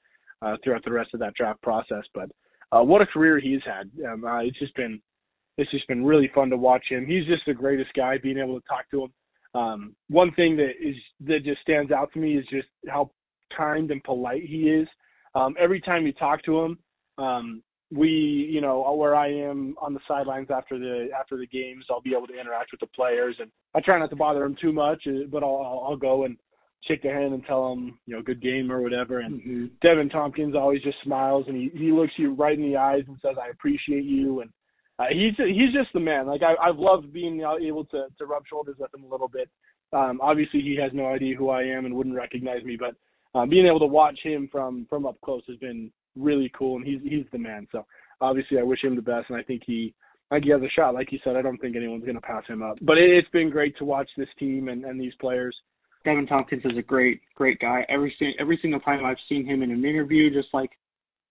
uh, 0.43 0.57
throughout 0.63 0.85
the 0.85 0.93
rest 0.93 1.11
of 1.15 1.21
that 1.21 1.35
draft 1.35 1.61
process. 1.63 2.05
But 2.15 2.31
uh, 2.73 2.83
what 2.83 3.03
a 3.03 3.07
career 3.07 3.41
he's 3.41 3.61
had! 3.65 3.91
Um, 4.07 4.25
uh, 4.25 4.41
it's 4.41 4.59
just 4.59 4.75
been 4.77 5.01
it's 5.57 5.71
just 5.71 5.87
been 5.89 6.05
really 6.05 6.31
fun 6.35 6.51
to 6.51 6.57
watch 6.57 6.85
him. 6.89 7.07
He's 7.07 7.27
just 7.27 7.43
the 7.47 7.55
greatest 7.55 7.91
guy. 7.95 8.19
Being 8.19 8.39
able 8.39 8.61
to 8.61 8.67
talk 8.67 8.91
to 8.91 9.05
him. 9.05 9.13
Um, 9.55 9.97
one 10.09 10.33
thing 10.33 10.57
that 10.57 10.73
is 10.81 10.97
that 11.21 11.45
just 11.45 11.61
stands 11.61 11.93
out 11.93 12.13
to 12.13 12.19
me 12.19 12.37
is 12.37 12.45
just 12.51 12.69
how 12.89 13.11
kind 13.57 13.91
and 13.91 14.03
polite 14.03 14.43
he 14.43 14.69
is. 14.69 14.89
Um, 15.35 15.55
every 15.61 15.81
time 15.81 16.07
you 16.07 16.13
talk 16.13 16.43
to 16.45 16.61
him, 16.61 16.79
um, 17.19 17.63
we, 17.93 18.09
you 18.09 18.61
know, 18.61 18.93
where 18.97 19.15
I 19.15 19.29
am 19.29 19.77
on 19.81 19.95
the 19.95 20.01
sidelines 20.09 20.49
after 20.51 20.79
the 20.79 21.09
after 21.19 21.37
the 21.37 21.47
games, 21.47 21.85
I'll 21.91 22.01
be 22.01 22.15
able 22.17 22.27
to 22.27 22.39
interact 22.39 22.73
with 22.73 22.81
the 22.81 22.87
players, 22.89 23.37
and 23.39 23.51
I 23.75 23.81
try 23.81 23.99
not 23.99 24.11
to 24.11 24.17
bother 24.17 24.41
them 24.41 24.57
too 24.61 24.73
much, 24.73 25.03
uh, 25.07 25.27
but 25.31 25.43
I'll 25.43 25.85
I'll 25.87 25.97
go 25.97 26.25
and 26.25 26.37
shake 26.89 27.03
their 27.03 27.19
hand 27.19 27.33
and 27.33 27.45
tell 27.47 27.71
them, 27.71 27.99
you 28.07 28.15
know, 28.15 28.23
good 28.23 28.43
game 28.43 28.71
or 28.71 28.83
whatever. 28.83 29.21
And 29.21 29.41
mm-hmm. 29.41 29.87
Deven 29.87 30.11
Thompkins 30.11 30.55
always 30.55 30.83
just 30.83 30.97
smiles 31.05 31.45
and 31.47 31.57
he 31.57 31.71
he 31.75 31.93
looks 31.93 32.13
you 32.17 32.35
right 32.35 32.59
in 32.59 32.69
the 32.69 32.77
eyes 32.77 33.05
and 33.07 33.17
says, 33.23 33.37
"I 33.41 33.51
appreciate 33.51 34.05
you." 34.05 34.41
And 34.41 34.51
uh, 34.99 35.05
he's 35.11 35.35
he's 35.37 35.73
just 35.73 35.93
the 35.93 36.01
man. 36.01 36.27
Like 36.27 36.43
I 36.43 36.55
I've 36.69 36.79
loved 36.79 37.13
being 37.13 37.41
able 37.41 37.85
to 37.87 38.07
to 38.19 38.27
rub 38.27 38.45
shoulders 38.47 38.77
with 38.79 38.95
him 38.95 39.05
a 39.05 39.09
little 39.09 39.29
bit. 39.29 39.49
Um, 39.93 40.21
obviously, 40.23 40.61
he 40.61 40.77
has 40.81 40.93
no 40.93 41.07
idea 41.07 41.37
who 41.37 41.51
I 41.51 41.63
am 41.63 41.85
and 41.85 41.95
wouldn't 41.95 42.17
recognize 42.17 42.65
me, 42.65 42.77
but 42.77 42.95
um, 43.39 43.49
being 43.49 43.67
able 43.67 43.81
to 43.81 43.87
watch 43.87 44.19
him 44.23 44.49
from 44.51 44.87
from 44.89 45.07
up 45.07 45.21
close 45.25 45.43
has 45.49 45.57
been 45.57 45.91
really 46.17 46.51
cool, 46.57 46.77
and 46.77 46.87
he's 46.87 47.01
he's 47.03 47.27
the 47.33 47.39
man. 47.39 47.67
So 47.73 47.85
obviously, 48.21 48.59
I 48.59 48.63
wish 48.63 48.83
him 48.83 48.97
the 48.97 49.03
best, 49.03 49.31
and 49.31 49.39
I 49.39 49.43
think 49.43 49.63
he 49.67 49.95
I 50.31 50.37
think 50.37 50.45
he 50.45 50.51
has 50.53 50.63
a 50.63 50.71
shot. 50.71 50.95
Like 50.95 51.13
you 51.13 51.19
said, 51.25 51.37
I 51.37 51.43
don't 51.43 51.59
think 51.59 51.77
anyone's 51.77 52.05
going 52.05 52.15
to 52.15 52.21
pass 52.21 52.45
him 52.47 52.63
up. 52.63 52.79
But 52.83 52.99
it, 52.99 53.11
it's 53.11 53.29
been 53.31 53.51
great 53.51 53.77
to 53.79 53.85
watch 53.85 54.09
this 54.17 54.29
team 54.39 54.69
and 54.69 54.85
and 54.85 55.01
these 55.01 55.15
players. 55.21 55.57
Deven 56.07 56.29
Thompkins 56.29 56.65
is 56.65 56.79
a 56.79 56.83
great 56.83 57.21
great 57.35 57.59
guy. 57.59 57.85
Every 57.89 58.15
every 58.39 58.59
single 58.63 58.81
time 58.81 59.05
I've 59.05 59.17
seen 59.29 59.45
him 59.45 59.63
in 59.63 59.71
an 59.71 59.85
interview, 59.85 60.33
just 60.33 60.49
like 60.53 60.71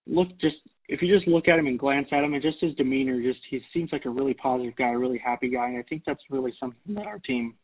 look 0.06 0.30
just 0.40 0.58
if 0.88 1.02
you 1.02 1.14
just 1.14 1.28
look 1.28 1.48
at 1.48 1.58
him 1.58 1.68
and 1.68 1.80
glance 1.80 2.08
at 2.12 2.24
him 2.24 2.34
and 2.34 2.44
just 2.44 2.60
his 2.60 2.76
demeanor, 2.76 3.22
just 3.22 3.40
he 3.50 3.62
seems 3.74 3.92
like 3.92 4.06
a 4.06 4.10
really 4.10 4.34
positive 4.34 4.76
guy, 4.76 4.90
a 4.90 4.98
really 4.98 5.18
happy 5.18 5.50
guy, 5.50 5.68
and 5.70 5.78
I 5.78 5.84
think 5.84 6.04
that's 6.06 6.22
really 6.30 6.54
something 6.60 6.96
that 6.96 7.08
our 7.08 7.20
team 7.20 7.56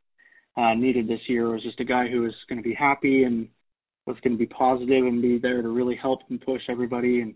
uh, 0.58 0.74
needed 0.74 1.08
this 1.08 1.22
year 1.28 1.50
was 1.50 1.64
just 1.64 1.80
a 1.80 1.86
guy 1.86 2.08
who 2.08 2.22
was 2.22 2.34
going 2.48 2.62
to 2.62 2.68
be 2.68 2.74
happy 2.74 3.24
and 3.24 3.48
was 4.06 4.18
going 4.24 4.34
to 4.34 4.40
be 4.40 4.46
positive 4.46 5.06
and 5.06 5.22
be 5.22 5.38
there 5.38 5.62
to 5.62 5.70
really 5.70 5.96
help 5.96 6.22
and 6.30 6.42
push 6.42 6.62
everybody. 6.70 7.22
And 7.22 7.36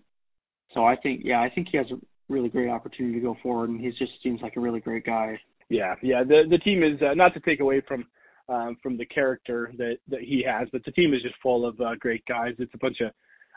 so 0.73 0.85
I 0.85 0.95
think, 0.95 1.21
yeah, 1.23 1.41
I 1.41 1.49
think 1.49 1.67
he 1.71 1.77
has 1.77 1.87
a 1.91 1.99
really 2.29 2.49
great 2.49 2.69
opportunity 2.69 3.15
to 3.15 3.21
go 3.21 3.37
forward, 3.43 3.69
and 3.69 3.79
he 3.79 3.89
just 3.89 4.11
seems 4.23 4.41
like 4.41 4.55
a 4.55 4.59
really 4.59 4.79
great 4.79 5.05
guy. 5.05 5.39
Yeah, 5.69 5.95
yeah. 6.01 6.23
The 6.23 6.43
the 6.49 6.57
team 6.59 6.83
is 6.83 7.01
uh, 7.01 7.13
not 7.13 7.33
to 7.33 7.39
take 7.39 7.59
away 7.59 7.81
from 7.87 8.05
um, 8.49 8.77
from 8.83 8.97
the 8.97 9.05
character 9.05 9.71
that 9.77 9.97
that 10.09 10.21
he 10.21 10.43
has, 10.47 10.67
but 10.71 10.83
the 10.85 10.91
team 10.91 11.13
is 11.13 11.21
just 11.21 11.35
full 11.41 11.65
of 11.65 11.79
uh, 11.79 11.95
great 11.99 12.25
guys. 12.25 12.53
It's 12.59 12.73
a 12.73 12.79
bunch 12.79 12.97
of 13.01 13.11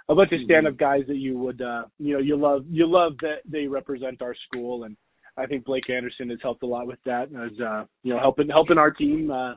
a 0.09 0.15
bunch 0.15 0.33
of 0.33 0.39
mm-hmm. 0.39 0.45
stand 0.45 0.67
up 0.67 0.77
guys 0.77 1.03
that 1.09 1.17
you 1.17 1.39
would 1.39 1.61
uh 1.61 1.85
you 1.99 2.15
know 2.15 2.21
you 2.21 2.37
love 2.37 2.65
you 2.69 2.87
love 2.87 3.13
that 3.21 3.39
they 3.45 3.67
represent 3.67 4.23
our 4.23 4.35
school 4.47 4.85
and 4.85 4.97
I 5.39 5.45
think 5.47 5.67
Blake 5.67 5.91
Anderson 5.91 6.31
has 6.31 6.39
helped 6.43 6.63
a 6.63 6.67
lot 6.67 6.87
with 6.87 6.99
that 7.05 7.25
as 7.25 7.61
uh 7.61 7.85
you 8.03 8.13
know 8.15 8.21
helping 8.21 8.49
helping 8.49 8.79
our 8.79 8.91
team 8.91 9.31
uh 9.31 9.55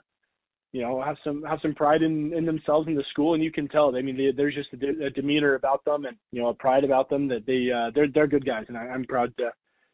you 0.72 0.82
know 0.82 1.02
have 1.02 1.18
some 1.24 1.44
have 1.44 1.60
some 1.62 1.76
pride 1.76 2.02
in 2.02 2.34
in 2.34 2.46
themselves 2.46 2.88
in 2.88 2.96
the 2.96 3.04
school 3.12 3.34
and 3.34 3.44
you 3.44 3.52
can 3.52 3.68
tell 3.68 3.96
I 3.96 4.02
mean 4.02 4.18
they, 4.18 4.32
there's 4.36 4.56
just 4.56 4.74
a, 4.74 4.78
de- 4.78 5.06
a 5.06 5.10
demeanor 5.10 5.56
about 5.56 5.84
them 5.86 6.06
and 6.06 6.18
you 6.32 6.42
know 6.42 6.50
a 6.50 6.54
pride 6.54 6.84
about 6.84 7.10
them 7.10 7.28
that 7.28 7.46
they 7.46 7.70
uh 7.72 7.92
they're 7.94 8.12
they're 8.14 8.28
good 8.28 8.46
guys 8.46 8.66
and 8.68 8.78
I, 8.78 8.82
I'm 8.82 9.06
proud 9.06 9.36
to 9.38 9.52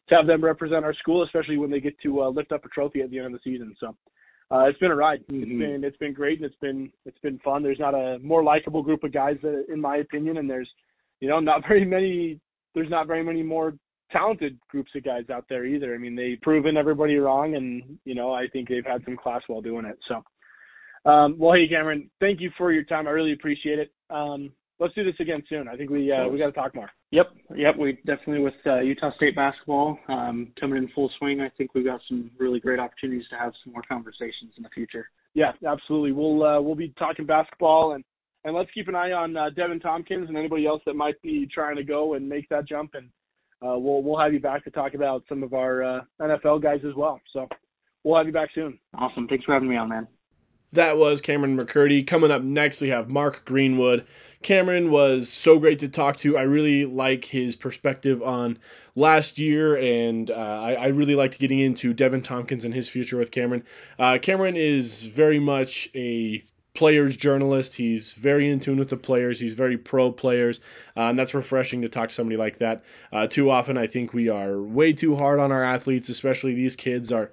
to 0.08 0.14
have 0.14 0.26
them 0.26 0.44
represent 0.44 0.84
our 0.84 0.94
school 0.94 1.22
especially 1.22 1.58
when 1.58 1.70
they 1.70 1.80
get 1.80 1.98
to 2.02 2.22
uh, 2.22 2.28
lift 2.28 2.52
up 2.52 2.64
a 2.64 2.68
trophy 2.68 3.02
at 3.02 3.10
the 3.10 3.18
end 3.18 3.26
of 3.26 3.32
the 3.32 3.50
season 3.50 3.74
so 3.78 3.94
uh, 4.50 4.64
it's 4.64 4.78
been 4.78 4.92
a 4.92 4.96
ride. 4.96 5.20
Mm-hmm. 5.26 5.42
It's 5.42 5.58
been 5.58 5.84
it's 5.84 5.96
been 5.96 6.12
great 6.12 6.40
and 6.40 6.46
it's 6.46 6.60
been 6.60 6.90
it's 7.04 7.18
been 7.18 7.38
fun. 7.40 7.62
There's 7.62 7.80
not 7.80 7.94
a 7.94 8.18
more 8.20 8.44
likable 8.44 8.82
group 8.82 9.02
of 9.02 9.12
guys, 9.12 9.36
that, 9.42 9.66
in 9.68 9.80
my 9.80 9.96
opinion, 9.96 10.36
and 10.36 10.48
there's 10.48 10.68
you 11.20 11.28
know 11.28 11.40
not 11.40 11.62
very 11.68 11.84
many. 11.84 12.40
There's 12.74 12.90
not 12.90 13.06
very 13.06 13.24
many 13.24 13.42
more 13.42 13.74
talented 14.12 14.58
groups 14.68 14.90
of 14.94 15.02
guys 15.02 15.24
out 15.32 15.46
there 15.48 15.64
either. 15.64 15.94
I 15.94 15.98
mean, 15.98 16.14
they've 16.14 16.40
proven 16.42 16.76
everybody 16.76 17.16
wrong, 17.16 17.56
and 17.56 17.98
you 18.04 18.14
know 18.14 18.32
I 18.32 18.46
think 18.52 18.68
they've 18.68 18.86
had 18.86 19.02
some 19.04 19.16
class 19.16 19.42
while 19.48 19.60
doing 19.60 19.84
it. 19.84 19.98
So, 20.08 21.10
um, 21.10 21.36
well, 21.38 21.54
hey 21.54 21.66
Cameron, 21.68 22.08
thank 22.20 22.40
you 22.40 22.50
for 22.56 22.72
your 22.72 22.84
time. 22.84 23.08
I 23.08 23.10
really 23.10 23.32
appreciate 23.32 23.80
it. 23.80 23.92
Um, 24.10 24.52
let's 24.78 24.94
do 24.94 25.02
this 25.02 25.18
again 25.18 25.42
soon. 25.48 25.66
I 25.66 25.76
think 25.76 25.90
we 25.90 26.12
uh, 26.12 26.28
we 26.28 26.38
got 26.38 26.46
to 26.46 26.52
talk 26.52 26.74
more. 26.74 26.90
Yep, 27.12 27.26
yep. 27.54 27.76
We 27.78 27.92
definitely 28.04 28.40
with 28.40 28.54
uh, 28.66 28.80
Utah 28.80 29.14
State 29.16 29.36
basketball 29.36 29.98
um, 30.08 30.48
coming 30.58 30.78
in 30.78 30.88
full 30.88 31.10
swing. 31.18 31.40
I 31.40 31.48
think 31.56 31.72
we've 31.74 31.84
got 31.84 32.00
some 32.08 32.30
really 32.36 32.58
great 32.58 32.80
opportunities 32.80 33.26
to 33.30 33.36
have 33.36 33.52
some 33.62 33.72
more 33.72 33.82
conversations 33.88 34.52
in 34.56 34.64
the 34.64 34.68
future. 34.70 35.08
Yeah, 35.34 35.52
absolutely. 35.66 36.12
We'll 36.12 36.42
uh, 36.42 36.60
we'll 36.60 36.74
be 36.74 36.92
talking 36.98 37.24
basketball 37.24 37.92
and 37.92 38.04
and 38.44 38.56
let's 38.56 38.70
keep 38.72 38.88
an 38.88 38.94
eye 38.94 39.12
on 39.12 39.36
uh, 39.36 39.50
Deven 39.56 39.80
Thompkins 39.80 40.28
and 40.28 40.36
anybody 40.36 40.66
else 40.66 40.82
that 40.86 40.94
might 40.94 41.20
be 41.22 41.48
trying 41.52 41.76
to 41.76 41.84
go 41.84 42.14
and 42.14 42.28
make 42.28 42.48
that 42.48 42.66
jump. 42.68 42.92
And 42.94 43.08
uh, 43.62 43.78
we'll 43.78 44.02
we'll 44.02 44.18
have 44.18 44.32
you 44.32 44.40
back 44.40 44.64
to 44.64 44.70
talk 44.70 44.94
about 44.94 45.22
some 45.28 45.44
of 45.44 45.54
our 45.54 45.84
uh, 45.84 46.00
NFL 46.20 46.62
guys 46.62 46.80
as 46.86 46.94
well. 46.96 47.20
So 47.32 47.48
we'll 48.02 48.16
have 48.16 48.26
you 48.26 48.32
back 48.32 48.50
soon. 48.52 48.78
Awesome. 48.94 49.28
Thanks 49.28 49.44
for 49.44 49.52
having 49.52 49.68
me 49.68 49.76
on, 49.76 49.88
man. 49.88 50.08
That 50.76 50.98
was 50.98 51.22
Cameron 51.22 51.58
McCurdy. 51.58 52.06
Coming 52.06 52.30
up 52.30 52.42
next, 52.42 52.82
we 52.82 52.90
have 52.90 53.08
Mark 53.08 53.46
Greenwood. 53.46 54.06
Cameron 54.42 54.90
was 54.90 55.26
so 55.26 55.58
great 55.58 55.78
to 55.78 55.88
talk 55.88 56.18
to. 56.18 56.36
I 56.36 56.42
really 56.42 56.84
like 56.84 57.24
his 57.24 57.56
perspective 57.56 58.22
on 58.22 58.58
last 58.94 59.38
year, 59.38 59.74
and 59.74 60.30
uh, 60.30 60.34
I, 60.34 60.74
I, 60.74 60.86
really 60.88 61.14
liked 61.14 61.38
getting 61.38 61.60
into 61.60 61.94
Deven 61.94 62.22
Thompkins 62.22 62.62
and 62.62 62.74
his 62.74 62.90
future 62.90 63.16
with 63.16 63.30
Cameron. 63.30 63.64
Uh, 63.98 64.18
Cameron 64.20 64.54
is 64.54 65.06
very 65.06 65.38
much 65.38 65.88
a 65.94 66.44
players 66.74 67.16
journalist. 67.16 67.76
He's 67.76 68.12
very 68.12 68.46
in 68.46 68.60
tune 68.60 68.78
with 68.78 68.90
the 68.90 68.98
players. 68.98 69.40
He's 69.40 69.54
very 69.54 69.78
pro 69.78 70.12
players, 70.12 70.60
uh, 70.94 71.04
and 71.04 71.18
that's 71.18 71.32
refreshing 71.32 71.80
to 71.80 71.88
talk 71.88 72.10
to 72.10 72.14
somebody 72.14 72.36
like 72.36 72.58
that. 72.58 72.84
Uh, 73.10 73.26
too 73.26 73.50
often, 73.50 73.78
I 73.78 73.86
think 73.86 74.12
we 74.12 74.28
are 74.28 74.60
way 74.60 74.92
too 74.92 75.16
hard 75.16 75.40
on 75.40 75.50
our 75.50 75.64
athletes, 75.64 76.10
especially 76.10 76.52
these 76.52 76.76
kids 76.76 77.10
are 77.10 77.30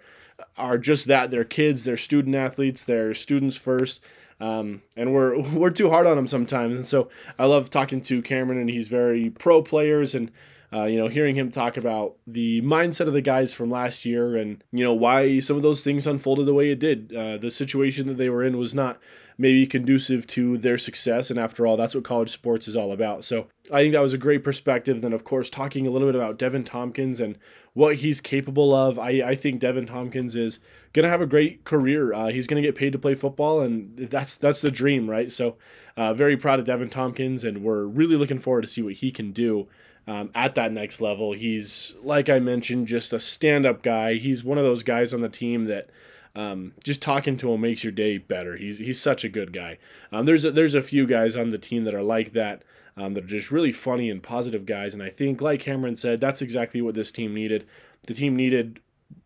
are 0.58 0.78
just 0.78 1.08
that. 1.08 1.32
They're 1.32 1.44
kids. 1.44 1.84
They're 1.84 1.98
student 1.98 2.36
athletes. 2.36 2.84
They're 2.84 3.14
students 3.14 3.58
first. 3.58 4.02
Um, 4.40 4.82
and 4.98 5.14
we're 5.14 5.40
we're 5.54 5.70
too 5.70 5.90
hard 5.90 6.08
on 6.08 6.16
them 6.16 6.28
sometimes. 6.28 6.76
And 6.76 6.86
so 6.86 7.10
I 7.38 7.46
love 7.46 7.70
talking 7.70 8.02
to 8.02 8.22
Cameron, 8.22 8.60
and 8.60 8.70
he's 8.70 8.88
very 8.88 9.30
pro 9.30 9.62
players 9.62 10.16
and 10.16 10.32
uh, 10.74 10.86
you 10.86 10.98
know, 10.98 11.08
hearing 11.08 11.36
him 11.36 11.52
talk 11.52 11.78
about 11.78 12.16
the 12.26 12.60
mindset 12.64 13.08
of 13.08 13.14
the 13.14 13.22
guys 13.22 13.54
from 13.54 13.70
last 13.70 14.06
year 14.06 14.36
and, 14.36 14.64
you 14.72 14.84
know, 14.84 14.94
why 14.94 15.40
some 15.40 15.56
of 15.56 15.62
those 15.62 15.84
things 15.84 16.08
unfolded 16.08 16.48
the 16.48 16.54
way 16.54 16.72
it 16.72 16.80
did. 16.80 17.16
Uh, 17.16 17.38
the 17.38 17.52
situation 17.52 18.08
that 18.08 18.18
they 18.18 18.28
were 18.28 18.44
in 18.44 18.58
was 18.58 18.74
not 18.74 19.00
maybe 19.38 19.66
conducive 19.66 20.28
to 20.28 20.58
their 20.58 20.78
success. 20.78 21.30
And 21.30 21.40
after 21.40 21.66
all, 21.66 21.78
that's 21.78 21.96
what 21.96 22.04
college 22.04 22.32
sports 22.32 22.68
is 22.68 22.76
all 22.76 22.92
about. 22.92 23.24
So 23.24 23.48
I 23.72 23.82
think 23.82 23.94
that 23.94 24.02
was 24.02 24.14
a 24.14 24.18
great 24.18 24.44
perspective. 24.44 25.02
Then, 25.02 25.14
of 25.14 25.24
course, 25.24 25.50
talking 25.50 25.88
a 25.88 25.92
little 25.92 26.08
bit 26.08 26.16
about 26.16 26.38
Deven 26.38 26.66
Thompkins 26.66 27.20
and 27.20 27.38
what 27.74 27.98
he's 27.98 28.22
capable 28.22 28.74
of. 28.74 29.00
I, 29.00 29.10
I 29.10 29.36
think 29.36 29.62
Deven 29.62 29.88
Thompkins 29.88 30.36
is 30.36 30.60
going 30.94 31.04
to 31.04 31.10
have 31.10 31.22
a 31.22 31.26
great 31.26 31.64
career. 31.64 32.14
Uh, 32.14 32.28
he's 32.28 32.48
going 32.48 32.62
to 32.62 32.68
get 32.68 32.76
paid 32.76 32.94
to 32.94 33.00
play 33.00 33.16
football, 33.16 33.62
and 33.62 33.98
that's 33.98 34.36
that's 34.36 34.62
the 34.62 34.72
dream, 34.72 35.10
right? 35.10 35.32
So, 35.32 35.58
uh, 35.98 36.14
very 36.14 36.38
proud 36.38 36.60
of 36.60 36.66
Deven 36.66 36.92
Thompkins, 36.92 37.44
and 37.44 37.64
we're 37.64 37.86
really 37.86 38.16
looking 38.16 38.40
forward 38.40 38.62
to 38.62 38.68
see 38.68 38.82
what 38.82 38.94
he 38.94 39.12
can 39.12 39.32
do. 39.32 39.68
Um, 40.06 40.32
at 40.36 40.56
that 40.56 40.74
next 40.74 41.00
level, 41.00 41.32
he's 41.32 41.96
like 42.04 42.30
I 42.30 42.40
mentioned, 42.40 42.88
just 42.88 43.14
a 43.14 43.20
stand-up 43.20 43.84
guy. 43.84 44.16
He's 44.16 44.44
one 44.44 44.58
of 44.58 44.66
those 44.66 44.84
guys 44.84 45.14
on 45.14 45.22
the 45.22 45.30
team 45.30 45.66
that 45.66 45.90
um, 46.36 46.74
just 46.84 47.02
talking 47.02 47.38
to 47.38 47.52
him 47.52 47.62
makes 47.62 47.84
your 47.84 47.92
day 47.92 48.18
better. 48.18 48.58
He's 48.58 48.80
he's 48.80 49.00
such 49.00 49.24
a 49.24 49.30
good 49.30 49.54
guy. 49.54 49.78
Um, 50.12 50.26
there's 50.26 50.46
a, 50.46 50.52
there's 50.52 50.76
a 50.76 50.82
few 50.82 51.06
guys 51.06 51.36
on 51.36 51.52
the 51.52 51.58
team 51.58 51.84
that 51.84 51.96
are 51.96 52.04
like 52.04 52.32
that. 52.34 52.64
Um, 52.96 53.16
that 53.16 53.24
are 53.24 53.28
just 53.28 53.52
really 53.52 53.72
funny 53.72 54.08
and 54.12 54.22
positive 54.22 54.68
guys, 54.68 54.94
and 54.94 55.02
I 55.02 55.10
think, 55.10 55.42
like 55.42 55.62
Cameron 55.62 55.96
said, 55.96 56.22
that's 56.22 56.44
exactly 56.44 56.80
what 56.80 56.94
this 56.94 57.12
team 57.12 57.34
needed. 57.34 57.66
The 58.06 58.14
team 58.14 58.36
needed 58.36 58.82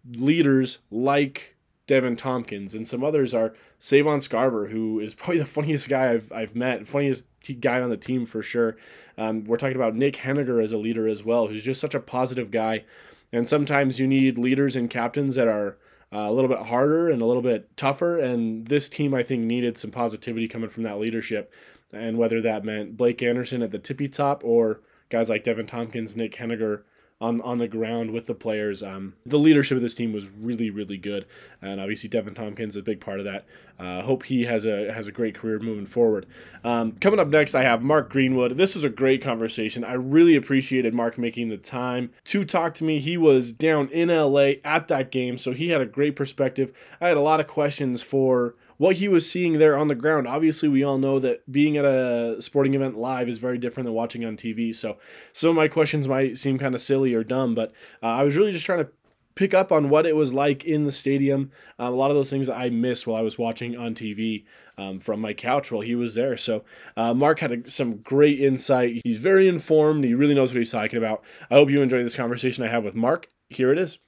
leaders 0.10 0.78
like 0.90 1.58
Deven 1.88 2.18
Thompkins, 2.18 2.74
and 2.74 2.88
some 2.88 3.04
others 3.04 3.34
are 3.34 3.54
Savon 3.80 4.20
Scarver, 4.20 4.70
who 4.70 5.00
is 5.00 5.14
probably 5.16 5.40
the 5.40 5.46
funniest 5.46 5.90
guy 5.90 6.12
I've, 6.12 6.32
I've 6.32 6.56
met, 6.56 6.88
funniest 6.88 7.26
guy 7.60 7.82
on 7.82 7.90
the 7.90 7.98
team 7.98 8.26
for 8.26 8.42
sure. 8.42 8.78
Um, 9.18 9.46
we're 9.46 9.58
talking 9.58 9.76
about 9.76 9.96
Nick 9.96 10.16
Heninger 10.18 10.62
as 10.62 10.72
a 10.72 10.78
leader 10.78 11.08
as 11.08 11.24
well, 11.24 11.48
who's 11.48 11.66
just 11.66 11.82
such 11.82 11.96
a 11.96 12.00
positive 12.00 12.52
guy. 12.52 12.84
And 13.32 13.48
sometimes 13.48 14.00
you 14.00 14.08
need 14.08 14.38
leaders 14.38 14.76
and 14.76 14.90
captains 14.90 15.36
that 15.36 15.48
are 15.48 15.78
uh, 16.14 16.20
a 16.20 16.32
little 16.32 16.50
bit 16.50 16.68
harder 16.68 17.10
and 17.10 17.22
a 17.22 17.26
little 17.26 17.42
bit 17.42 17.76
tougher. 17.76 18.18
And 18.18 18.68
this 18.68 18.90
team, 18.90 19.14
I 19.14 19.24
think, 19.24 19.44
needed 19.44 19.78
some 19.78 19.92
positivity 19.92 20.48
coming 20.48 20.70
from 20.70 20.84
that 20.84 21.00
leadership. 21.00 21.52
And 21.92 22.18
whether 22.18 22.42
that 22.42 22.66
meant 22.66 22.98
Blake 22.98 23.22
Anderson 23.22 23.62
at 23.62 23.72
the 23.72 23.80
tippy 23.80 24.08
top 24.08 24.44
or 24.44 24.82
guys 25.10 25.30
like 25.30 25.44
Deven 25.44 25.68
Thompkins, 25.68 26.16
Nick 26.16 26.36
Heninger 26.36 26.84
on 27.20 27.42
on 27.42 27.58
the 27.58 27.68
ground 27.68 28.12
with 28.12 28.28
the 28.28 28.36
players. 28.36 28.84
Um, 28.84 29.14
the 29.26 29.40
leadership 29.40 29.76
of 29.76 29.82
this 29.82 29.94
team 29.94 30.14
was 30.14 30.30
really 30.30 30.70
really 30.70 30.98
good, 30.98 31.26
and 31.62 31.82
obviously 31.82 32.10
Deven 32.10 32.36
Thompkins 32.36 32.76
is 32.76 32.80
a 32.80 32.84
big 32.84 33.02
part 33.02 33.20
of 33.20 33.26
that. 33.26 33.46
Uh, 33.80 34.02
hope 34.02 34.24
he 34.24 34.46
has 34.46 34.66
a 34.66 34.92
has 34.92 35.08
a 35.08 35.12
great 35.12 35.36
career 35.36 35.60
moving 35.60 35.86
forward. 35.86 36.26
Um, 36.64 36.94
coming 36.94 37.20
up 37.20 37.28
next, 37.28 37.56
I 37.56 37.64
have 37.64 37.82
Mark 37.82 38.10
Greenwood. 38.10 38.58
This 38.58 38.76
was 38.76 38.84
a 38.84 38.90
great 38.90 39.22
conversation. 39.22 39.84
I 39.84 39.94
really 39.94 40.36
appreciated 40.36 40.94
Mark 40.94 41.18
making 41.18 41.50
the 41.50 41.58
time 41.58 42.12
to 42.26 42.44
talk 42.44 42.74
to 42.76 42.84
me. 42.84 43.00
He 43.00 43.18
was 43.18 43.52
down 43.52 43.90
in 43.90 44.10
LA 44.10 44.54
at 44.64 44.88
that 44.88 45.12
game, 45.12 45.38
so 45.38 45.54
he 45.54 45.70
had 45.70 45.82
a 45.82 45.86
great 45.86 46.16
perspective. 46.16 46.72
I 47.02 47.08
had 47.08 47.18
a 47.18 47.22
lot 47.22 47.40
of 47.40 47.48
questions 47.48 48.04
for 48.04 48.56
what 48.78 48.98
he 48.98 49.08
was 49.08 49.30
seeing 49.30 49.54
there 49.54 49.78
on 49.78 49.88
the 49.88 49.96
ground. 49.96 50.28
Obviously, 50.28 50.70
we 50.70 50.84
all 50.84 50.98
know 50.98 51.20
that 51.20 51.50
being 51.52 51.78
at 51.78 51.86
a 51.86 52.38
sporting 52.40 52.74
event 52.74 52.98
live 52.98 53.30
is 53.30 53.40
very 53.40 53.58
different 53.58 53.86
than 53.86 53.94
watching 53.94 54.24
on 54.26 54.38
TV. 54.38 54.74
So 54.74 54.98
some 55.34 55.52
of 55.52 55.56
my 55.56 55.68
questions 55.68 56.08
might 56.08 56.38
seem 56.38 56.58
kind 56.58 56.76
of 56.76 56.82
silly 56.82 57.14
or 57.14 57.24
dumb, 57.24 57.56
but 57.56 57.74
uh, 58.02 58.08
I 58.08 58.24
was 58.24 58.38
really 58.38 58.52
just 58.52 58.66
trying 58.66 58.86
to 58.86 58.90
pick 59.38 59.54
up 59.54 59.72
on 59.72 59.90
what 59.90 60.06
it 60.06 60.16
was 60.16 60.34
like 60.34 60.66
in 60.66 60.84
the 60.84 60.92
stadium. 60.92 61.52
Um, 61.78 61.94
a 61.94 61.96
lot 61.96 62.10
of 62.10 62.16
those 62.16 62.30
things 62.30 62.48
that 62.48 62.58
I 62.58 62.70
missed 62.70 63.06
while 63.06 63.18
I 63.18 63.22
was 63.22 63.38
watching 63.38 63.78
on 63.78 63.94
TV 63.94 64.46
um, 64.78 65.00
from 65.00 65.22
my 65.22 65.34
couch 65.34 65.72
while 65.72 65.82
he 65.82 65.96
was 65.96 66.16
there. 66.16 66.36
So 66.36 66.66
uh, 66.98 67.14
Mark 67.14 67.40
had 67.40 67.52
a, 67.52 67.70
some 67.70 67.98
great 67.98 68.40
insight. 68.40 69.02
He's 69.04 69.20
very 69.20 69.48
informed. 69.48 70.04
He 70.04 70.16
really 70.16 70.34
knows 70.34 70.52
what 70.52 70.58
he's 70.58 70.72
talking 70.72 70.98
about. 70.98 71.24
I 71.52 71.56
hope 71.56 71.70
you 71.70 71.82
enjoy 71.82 72.04
this 72.04 72.16
conversation 72.16 72.64
I 72.64 72.70
have 72.70 72.84
with 72.84 72.96
Mark. 72.96 73.30
Here 73.50 73.72
it 73.72 73.78
is. 73.78 74.00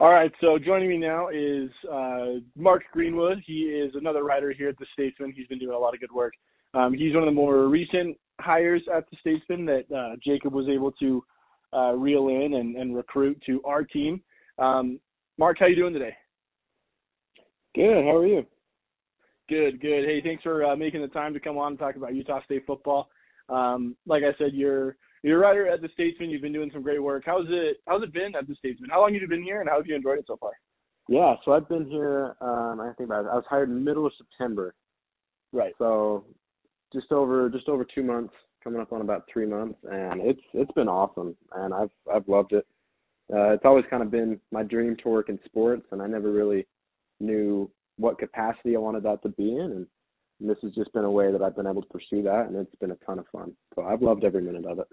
All 0.00 0.12
right, 0.12 0.30
so 0.40 0.60
joining 0.64 0.88
me 0.88 0.96
now 0.96 1.26
is 1.28 1.70
uh, 1.92 2.38
Mark 2.56 2.84
Greenwood. 2.92 3.42
He 3.44 3.62
is 3.62 3.92
another 3.96 4.22
writer 4.22 4.52
here 4.52 4.68
at 4.68 4.78
the 4.78 4.86
Statesman. 4.92 5.32
He's 5.32 5.48
been 5.48 5.58
doing 5.58 5.74
a 5.74 5.78
lot 5.78 5.92
of 5.92 5.98
good 5.98 6.12
work. 6.12 6.34
Um, 6.72 6.94
he's 6.94 7.14
one 7.14 7.24
of 7.24 7.26
the 7.26 7.32
more 7.32 7.66
recent 7.66 8.16
hires 8.40 8.82
at 8.94 9.10
the 9.10 9.16
Statesman 9.20 9.66
that 9.66 9.90
uh, 9.92 10.14
Jacob 10.24 10.52
was 10.52 10.68
able 10.68 10.92
to 10.92 11.24
uh, 11.72 11.94
reel 11.94 12.28
in 12.28 12.54
and, 12.54 12.76
and, 12.76 12.94
recruit 12.94 13.42
to 13.46 13.60
our 13.64 13.82
team. 13.82 14.22
Um, 14.60 15.00
Mark, 15.36 15.56
how 15.58 15.66
you 15.66 15.74
doing 15.74 15.94
today? 15.94 16.14
Good. 17.74 18.04
How 18.04 18.18
are 18.18 18.26
you? 18.26 18.46
Good. 19.48 19.80
Good. 19.80 20.04
Hey, 20.04 20.20
thanks 20.22 20.44
for 20.44 20.64
uh, 20.64 20.76
making 20.76 21.02
the 21.02 21.08
time 21.08 21.34
to 21.34 21.40
come 21.40 21.58
on 21.58 21.72
and 21.72 21.78
talk 21.78 21.96
about 21.96 22.14
Utah 22.14 22.40
State 22.44 22.62
football. 22.68 23.08
Um, 23.48 23.96
like 24.06 24.22
I 24.22 24.38
said, 24.38 24.52
you're 24.52 24.96
you're 25.28 25.44
a 25.44 25.46
writer 25.46 25.68
at 25.68 25.82
the 25.82 25.90
Statesman. 25.92 26.30
You've 26.30 26.42
been 26.42 26.54
doing 26.54 26.70
some 26.72 26.82
great 26.82 27.02
work. 27.02 27.24
How's 27.26 27.46
it 27.48 27.78
How's 27.86 28.02
it 28.02 28.12
been 28.12 28.34
at 28.34 28.48
the 28.48 28.54
Statesman? 28.56 28.90
How 28.90 29.02
long 29.02 29.12
have 29.12 29.20
you 29.20 29.28
been 29.28 29.42
here, 29.42 29.60
and 29.60 29.68
how 29.68 29.76
have 29.76 29.86
you 29.86 29.94
enjoyed 29.94 30.18
it 30.18 30.24
so 30.26 30.38
far? 30.38 30.52
Yeah, 31.08 31.34
so 31.44 31.52
I've 31.52 31.68
been 31.68 31.86
here. 31.86 32.34
Um, 32.40 32.80
I 32.80 32.92
think 32.96 33.08
about 33.08 33.26
it. 33.26 33.28
I 33.30 33.34
was 33.34 33.44
hired 33.48 33.68
in 33.68 33.74
the 33.74 33.80
middle 33.80 34.06
of 34.06 34.12
September. 34.16 34.74
Right. 35.52 35.74
So 35.78 36.24
just 36.92 37.12
over 37.12 37.50
just 37.50 37.68
over 37.68 37.84
two 37.84 38.02
months, 38.02 38.32
coming 38.64 38.80
up 38.80 38.92
on 38.92 39.02
about 39.02 39.24
three 39.30 39.46
months, 39.46 39.78
and 39.90 40.22
it's 40.22 40.40
it's 40.54 40.72
been 40.72 40.88
awesome, 40.88 41.36
and 41.54 41.74
I've 41.74 41.90
I've 42.12 42.26
loved 42.26 42.54
it. 42.54 42.66
Uh, 43.30 43.50
it's 43.50 43.64
always 43.66 43.84
kind 43.90 44.02
of 44.02 44.10
been 44.10 44.40
my 44.50 44.62
dream 44.62 44.96
to 45.02 45.08
work 45.10 45.28
in 45.28 45.38
sports, 45.44 45.86
and 45.92 46.00
I 46.00 46.06
never 46.06 46.32
really 46.32 46.66
knew 47.20 47.70
what 47.98 48.18
capacity 48.18 48.76
I 48.76 48.78
wanted 48.78 49.02
that 49.02 49.22
to 49.24 49.28
be 49.28 49.50
in, 49.50 49.60
and, 49.60 49.86
and 50.40 50.48
this 50.48 50.56
has 50.62 50.72
just 50.72 50.90
been 50.94 51.04
a 51.04 51.10
way 51.10 51.30
that 51.30 51.42
I've 51.42 51.56
been 51.56 51.66
able 51.66 51.82
to 51.82 51.88
pursue 51.88 52.22
that, 52.22 52.46
and 52.46 52.56
it's 52.56 52.74
been 52.76 52.92
a 52.92 52.96
ton 53.04 53.18
of 53.18 53.26
fun. 53.30 53.52
So 53.74 53.82
I've 53.82 54.00
loved 54.00 54.24
every 54.24 54.40
minute 54.40 54.64
of 54.64 54.78
it 54.78 54.86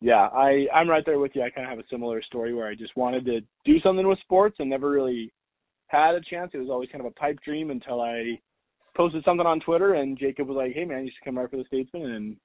yeah, 0.00 0.28
I 0.32 0.66
I'm 0.74 0.88
right 0.88 1.04
there 1.04 1.18
with 1.18 1.32
you. 1.34 1.42
I 1.42 1.50
kind 1.50 1.66
of 1.66 1.70
have 1.70 1.78
a 1.78 1.88
similar 1.90 2.22
story 2.22 2.54
where 2.54 2.68
I 2.68 2.74
just 2.74 2.96
wanted 2.96 3.24
to 3.26 3.40
do 3.64 3.80
something 3.80 4.06
with 4.06 4.18
sports 4.20 4.56
and 4.58 4.70
never 4.70 4.90
really 4.90 5.32
had 5.88 6.14
a 6.14 6.20
chance. 6.20 6.50
It 6.54 6.58
was 6.58 6.70
always 6.70 6.88
kind 6.90 7.00
of 7.00 7.10
a 7.10 7.20
pipe 7.20 7.38
dream 7.44 7.70
until 7.70 8.00
I 8.00 8.40
posted 8.96 9.24
something 9.24 9.46
on 9.46 9.60
Twitter 9.60 9.94
and 9.94 10.18
Jacob 10.18 10.48
was 10.48 10.56
like, 10.56 10.72
"Hey 10.74 10.84
man, 10.84 11.04
you 11.04 11.10
should 11.10 11.24
come 11.24 11.38
right 11.38 11.50
for 11.50 11.56
the 11.56 11.64
Statesman," 11.64 12.10
and 12.10 12.36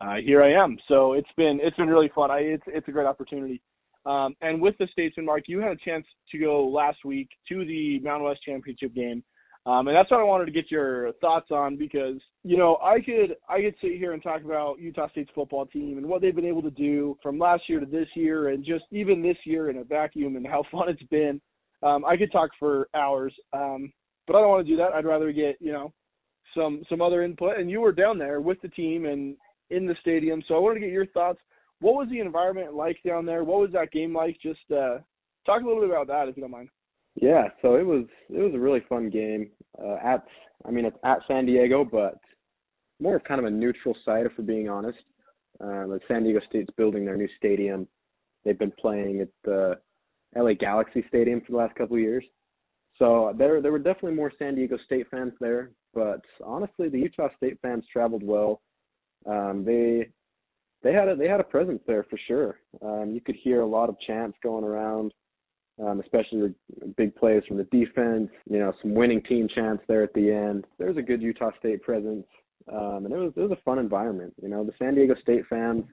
uh, 0.00 0.16
here 0.24 0.42
I 0.42 0.52
am. 0.52 0.78
So 0.88 1.12
it's 1.12 1.28
been 1.36 1.60
it's 1.62 1.76
been 1.76 1.88
really 1.88 2.10
fun. 2.14 2.30
I 2.30 2.38
it's 2.38 2.64
it's 2.66 2.88
a 2.88 2.92
great 2.92 3.06
opportunity. 3.06 3.62
Um, 4.06 4.34
and 4.42 4.60
with 4.60 4.76
the 4.78 4.86
Statesman, 4.92 5.24
Mark, 5.26 5.44
you 5.46 5.60
had 5.60 5.72
a 5.72 5.76
chance 5.76 6.04
to 6.30 6.38
go 6.38 6.66
last 6.66 7.04
week 7.04 7.28
to 7.48 7.64
the 7.64 8.00
Mountain 8.00 8.26
West 8.26 8.42
Championship 8.44 8.94
game. 8.94 9.24
Um, 9.66 9.88
and 9.88 9.96
that's 9.96 10.10
what 10.10 10.20
I 10.20 10.24
wanted 10.24 10.44
to 10.44 10.52
get 10.52 10.70
your 10.70 11.12
thoughts 11.14 11.50
on 11.50 11.76
because 11.76 12.20
you 12.42 12.58
know 12.58 12.76
I 12.82 13.00
could 13.00 13.36
I 13.48 13.62
could 13.62 13.74
sit 13.80 13.96
here 13.96 14.12
and 14.12 14.22
talk 14.22 14.44
about 14.44 14.78
Utah 14.78 15.08
State's 15.10 15.30
football 15.34 15.64
team 15.64 15.96
and 15.96 16.06
what 16.06 16.20
they've 16.20 16.34
been 16.34 16.44
able 16.44 16.62
to 16.62 16.70
do 16.70 17.16
from 17.22 17.38
last 17.38 17.62
year 17.66 17.80
to 17.80 17.86
this 17.86 18.08
year 18.14 18.48
and 18.48 18.62
just 18.62 18.84
even 18.90 19.22
this 19.22 19.38
year 19.44 19.70
in 19.70 19.78
a 19.78 19.84
vacuum 19.84 20.36
and 20.36 20.46
how 20.46 20.64
fun 20.72 20.90
it's 20.90 21.02
been. 21.04 21.40
Um, 21.82 22.04
I 22.04 22.16
could 22.16 22.32
talk 22.32 22.50
for 22.58 22.88
hours, 22.94 23.34
um, 23.52 23.92
but 24.26 24.36
I 24.36 24.40
don't 24.40 24.50
want 24.50 24.66
to 24.66 24.70
do 24.70 24.76
that. 24.78 24.92
I'd 24.94 25.06
rather 25.06 25.32
get 25.32 25.56
you 25.60 25.72
know 25.72 25.92
some 26.54 26.82
some 26.88 27.00
other 27.00 27.22
input. 27.22 27.58
And 27.58 27.70
you 27.70 27.80
were 27.80 27.92
down 27.92 28.18
there 28.18 28.40
with 28.42 28.60
the 28.60 28.68
team 28.68 29.06
and 29.06 29.36
in 29.70 29.86
the 29.86 29.96
stadium, 30.00 30.42
so 30.46 30.54
I 30.54 30.58
wanted 30.58 30.80
to 30.80 30.86
get 30.86 30.92
your 30.92 31.06
thoughts. 31.06 31.38
What 31.80 31.94
was 31.94 32.08
the 32.10 32.20
environment 32.20 32.74
like 32.74 32.98
down 33.04 33.24
there? 33.24 33.44
What 33.44 33.60
was 33.60 33.70
that 33.72 33.92
game 33.92 34.14
like? 34.14 34.38
Just 34.42 34.60
uh, 34.70 34.98
talk 35.46 35.62
a 35.62 35.66
little 35.66 35.80
bit 35.80 35.90
about 35.90 36.06
that 36.08 36.28
if 36.28 36.36
you 36.36 36.42
don't 36.42 36.50
mind. 36.50 36.68
Yeah, 37.20 37.48
so 37.62 37.76
it 37.76 37.86
was 37.86 38.04
it 38.28 38.40
was 38.40 38.54
a 38.54 38.58
really 38.58 38.82
fun 38.88 39.08
game 39.08 39.50
uh, 39.82 39.96
at 40.04 40.24
I 40.66 40.70
mean 40.70 40.84
it's 40.84 40.96
at 41.04 41.18
San 41.28 41.46
Diego, 41.46 41.84
but 41.84 42.18
more 43.00 43.16
of 43.16 43.24
kind 43.24 43.38
of 43.38 43.46
a 43.46 43.50
neutral 43.50 43.96
site 44.04 44.26
if 44.26 44.32
we're 44.36 44.44
being 44.44 44.68
honest. 44.68 44.98
Um, 45.60 45.98
San 46.08 46.24
Diego 46.24 46.40
State's 46.48 46.74
building 46.76 47.04
their 47.04 47.16
new 47.16 47.28
stadium. 47.38 47.86
They've 48.44 48.58
been 48.58 48.72
playing 48.78 49.20
at 49.20 49.28
the 49.44 49.78
LA 50.36 50.54
Galaxy 50.54 51.04
Stadium 51.08 51.40
for 51.40 51.52
the 51.52 51.58
last 51.58 51.76
couple 51.76 51.96
of 51.96 52.02
years. 52.02 52.24
So 52.98 53.32
there 53.38 53.60
there 53.62 53.72
were 53.72 53.78
definitely 53.78 54.14
more 54.14 54.32
San 54.38 54.56
Diego 54.56 54.76
State 54.84 55.06
fans 55.10 55.32
there, 55.40 55.70
but 55.94 56.20
honestly 56.44 56.88
the 56.88 56.98
Utah 56.98 57.28
State 57.36 57.58
fans 57.62 57.84
traveled 57.92 58.24
well. 58.24 58.60
Um, 59.26 59.64
they 59.64 60.08
they 60.82 60.92
had 60.92 61.08
a 61.08 61.14
they 61.14 61.28
had 61.28 61.40
a 61.40 61.44
presence 61.44 61.80
there 61.86 62.04
for 62.10 62.18
sure. 62.26 62.58
Um, 62.82 63.12
you 63.14 63.20
could 63.20 63.36
hear 63.36 63.60
a 63.60 63.66
lot 63.66 63.88
of 63.88 63.96
chants 64.06 64.36
going 64.42 64.64
around 64.64 65.14
um, 65.82 66.00
especially 66.00 66.54
big 66.96 67.14
plays 67.16 67.42
from 67.46 67.56
the 67.56 67.64
defense. 67.64 68.30
You 68.48 68.58
know, 68.58 68.72
some 68.82 68.94
winning 68.94 69.22
team 69.22 69.48
chants 69.54 69.82
there 69.88 70.02
at 70.02 70.14
the 70.14 70.30
end. 70.30 70.66
There 70.78 70.88
was 70.88 70.96
a 70.96 71.02
good 71.02 71.22
Utah 71.22 71.50
State 71.58 71.82
presence, 71.82 72.26
um, 72.72 73.06
and 73.06 73.12
it 73.12 73.18
was 73.18 73.32
it 73.36 73.40
was 73.40 73.52
a 73.52 73.62
fun 73.64 73.78
environment. 73.78 74.34
You 74.40 74.48
know, 74.48 74.64
the 74.64 74.72
San 74.78 74.94
Diego 74.94 75.14
State 75.22 75.44
fans 75.48 75.84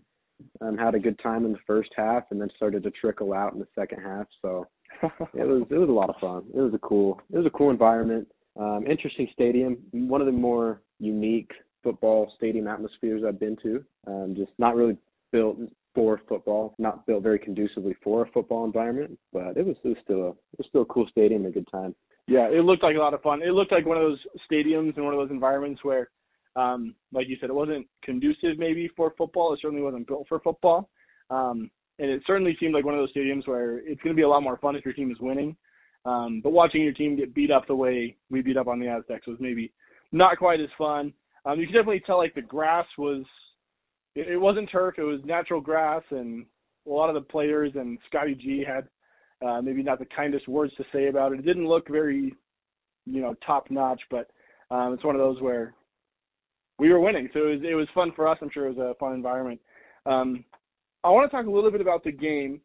um, 0.62 0.78
had 0.78 0.96
a 0.96 1.00
good 1.00 1.20
time 1.20 1.46
in 1.46 1.52
the 1.52 1.60
first 1.66 1.90
half, 1.96 2.24
and 2.32 2.40
then 2.40 2.50
started 2.56 2.84
to 2.84 2.92
trickle 2.92 3.34
out 3.34 3.54
in 3.54 3.60
the 3.60 3.68
second 3.76 4.02
half. 4.02 4.28
So 4.42 4.68
it 5.04 5.48
was 5.48 5.64
it 5.70 5.78
was 5.78 5.90
a 5.90 5.94
lot 5.94 6.10
of 6.10 6.16
fun. 6.22 6.44
It 6.54 6.60
was 6.60 6.74
a 6.74 6.80
cool 6.80 7.20
it 7.34 7.38
was 7.38 7.48
a 7.48 7.58
cool 7.58 7.70
environment. 7.70 8.28
Um, 8.60 8.86
interesting 8.88 9.30
stadium. 9.34 9.78
One 9.92 10.22
of 10.22 10.28
the 10.28 10.34
more 10.34 10.82
unique 11.00 11.52
football 11.84 12.32
stadium 12.38 12.68
atmospheres 12.68 13.24
I've 13.28 13.40
been 13.40 13.58
to. 13.64 13.84
Um, 14.08 14.36
just 14.38 14.52
not 14.58 14.76
really 14.76 14.98
built 15.32 15.58
for 15.94 16.22
football, 16.28 16.74
not 16.78 17.06
built 17.06 17.24
very 17.24 17.40
conducively 17.40 17.96
for 18.04 18.24
a 18.24 18.32
football 18.32 18.66
environment, 18.66 19.18
but 19.34 19.58
it 19.58 19.66
was 19.66 19.76
it 19.84 19.90
was 19.90 19.98
still 20.04 20.24
a 20.24 20.30
it 20.30 20.58
was 20.60 20.68
still 20.68 20.82
a 20.84 20.86
cool 20.86 21.08
stadium, 21.12 21.46
a 21.46 21.52
good 21.52 21.68
time. 21.72 21.96
Yeah, 22.28 22.48
it 22.48 22.64
looked 22.64 22.84
like 22.84 22.96
a 22.96 23.00
lot 23.00 23.14
of 23.14 23.22
fun. 23.22 23.42
It 23.42 23.52
looked 23.52 23.72
like 23.72 23.86
one 23.86 23.98
of 23.98 24.04
those 24.04 24.20
stadiums 24.50 24.96
and 24.96 25.04
one 25.04 25.14
of 25.14 25.20
those 25.20 25.32
environments 25.32 25.84
where, 25.84 26.10
um, 26.56 26.96
like 27.12 27.28
you 27.28 27.36
said, 27.42 27.50
it 27.50 27.56
wasn't 27.56 27.88
conducive 28.04 28.58
maybe 28.58 28.90
for 28.96 29.14
football. 29.18 29.54
It 29.54 29.60
certainly 29.62 29.84
wasn't 29.84 30.08
built 30.08 30.28
for 30.30 30.40
football. 30.40 30.90
Um, 31.30 31.70
and 32.00 32.10
it 32.10 32.22
certainly 32.26 32.56
seemed 32.60 32.74
like 32.74 32.86
one 32.86 32.94
of 32.94 33.02
those 33.02 33.14
stadiums 33.14 33.48
where 33.48 33.80
it's 33.80 34.02
going 34.02 34.16
to 34.16 34.20
be 34.20 34.24
a 34.24 34.30
lot 34.30 34.44
more 34.44 34.58
fun 34.58 34.76
if 34.76 34.86
your 34.86 34.94
team 34.94 35.12
is 35.12 35.20
winning. 35.20 35.56
Um, 36.06 36.42
but 36.44 36.52
watching 36.52 36.82
your 36.82 36.94
team 36.94 37.16
get 37.16 37.36
beat 37.36 37.52
up 37.52 37.68
the 37.68 37.76
way 37.76 38.16
we 38.30 38.42
beat 38.42 38.58
up 38.58 38.68
on 38.68 38.80
the 38.80 38.88
Aztecs 38.88 39.28
was 39.28 39.38
maybe 39.40 39.72
not 40.12 40.38
quite 40.38 40.60
as 40.60 40.70
fun. 40.78 41.14
Um, 41.46 41.60
you 41.60 41.68
can 41.68 41.76
definitely 41.76 42.02
tell 42.06 42.18
like 42.18 42.34
the 42.34 42.42
grass 42.42 42.86
was, 42.98 43.24
it, 44.16 44.28
it 44.30 44.38
wasn't 44.38 44.70
turf, 44.72 44.96
it 44.98 45.04
was 45.04 45.22
natural 45.26 45.62
grass, 45.62 46.04
and 46.12 46.46
a 46.88 46.90
lot 46.90 47.10
of 47.10 47.16
the 47.16 47.22
players 47.22 47.72
and 47.76 47.98
Scotty 48.08 48.36
G 48.36 48.64
had 48.66 48.88
uh, 49.46 49.62
maybe 49.62 49.84
not 49.84 50.00
the 50.00 50.06
kindest 50.06 50.48
words 50.48 50.74
to 50.76 50.84
say 50.94 51.08
about 51.08 51.32
it. 51.34 51.40
It 51.40 51.46
didn't 51.46 51.68
look 51.68 51.88
very, 51.90 52.36
you 53.06 53.22
know, 53.22 53.36
top 53.46 53.72
notch, 53.72 54.02
but 54.10 54.30
um, 54.70 54.94
it's 54.94 55.04
one 55.04 55.16
of 55.16 55.22
those 55.22 55.42
where 55.42 55.74
we 56.80 56.90
were 56.90 57.00
winning, 57.00 57.30
so 57.34 57.48
it 57.48 57.56
was 57.56 57.60
it 57.70 57.76
was 57.76 57.88
fun 57.94 58.12
for 58.16 58.28
us. 58.28 58.38
I'm 58.42 58.50
sure 58.52 58.68
it 58.68 58.76
was 58.76 58.96
a 58.96 59.00
fun 59.00 59.14
environment. 59.14 59.60
Um, 60.06 60.44
I 61.04 61.10
want 61.10 61.30
to 61.30 61.36
talk 61.36 61.46
a 61.46 61.52
little 61.52 61.72
bit 61.72 61.82
about 61.82 62.04
the 62.04 62.12
game 62.12 62.62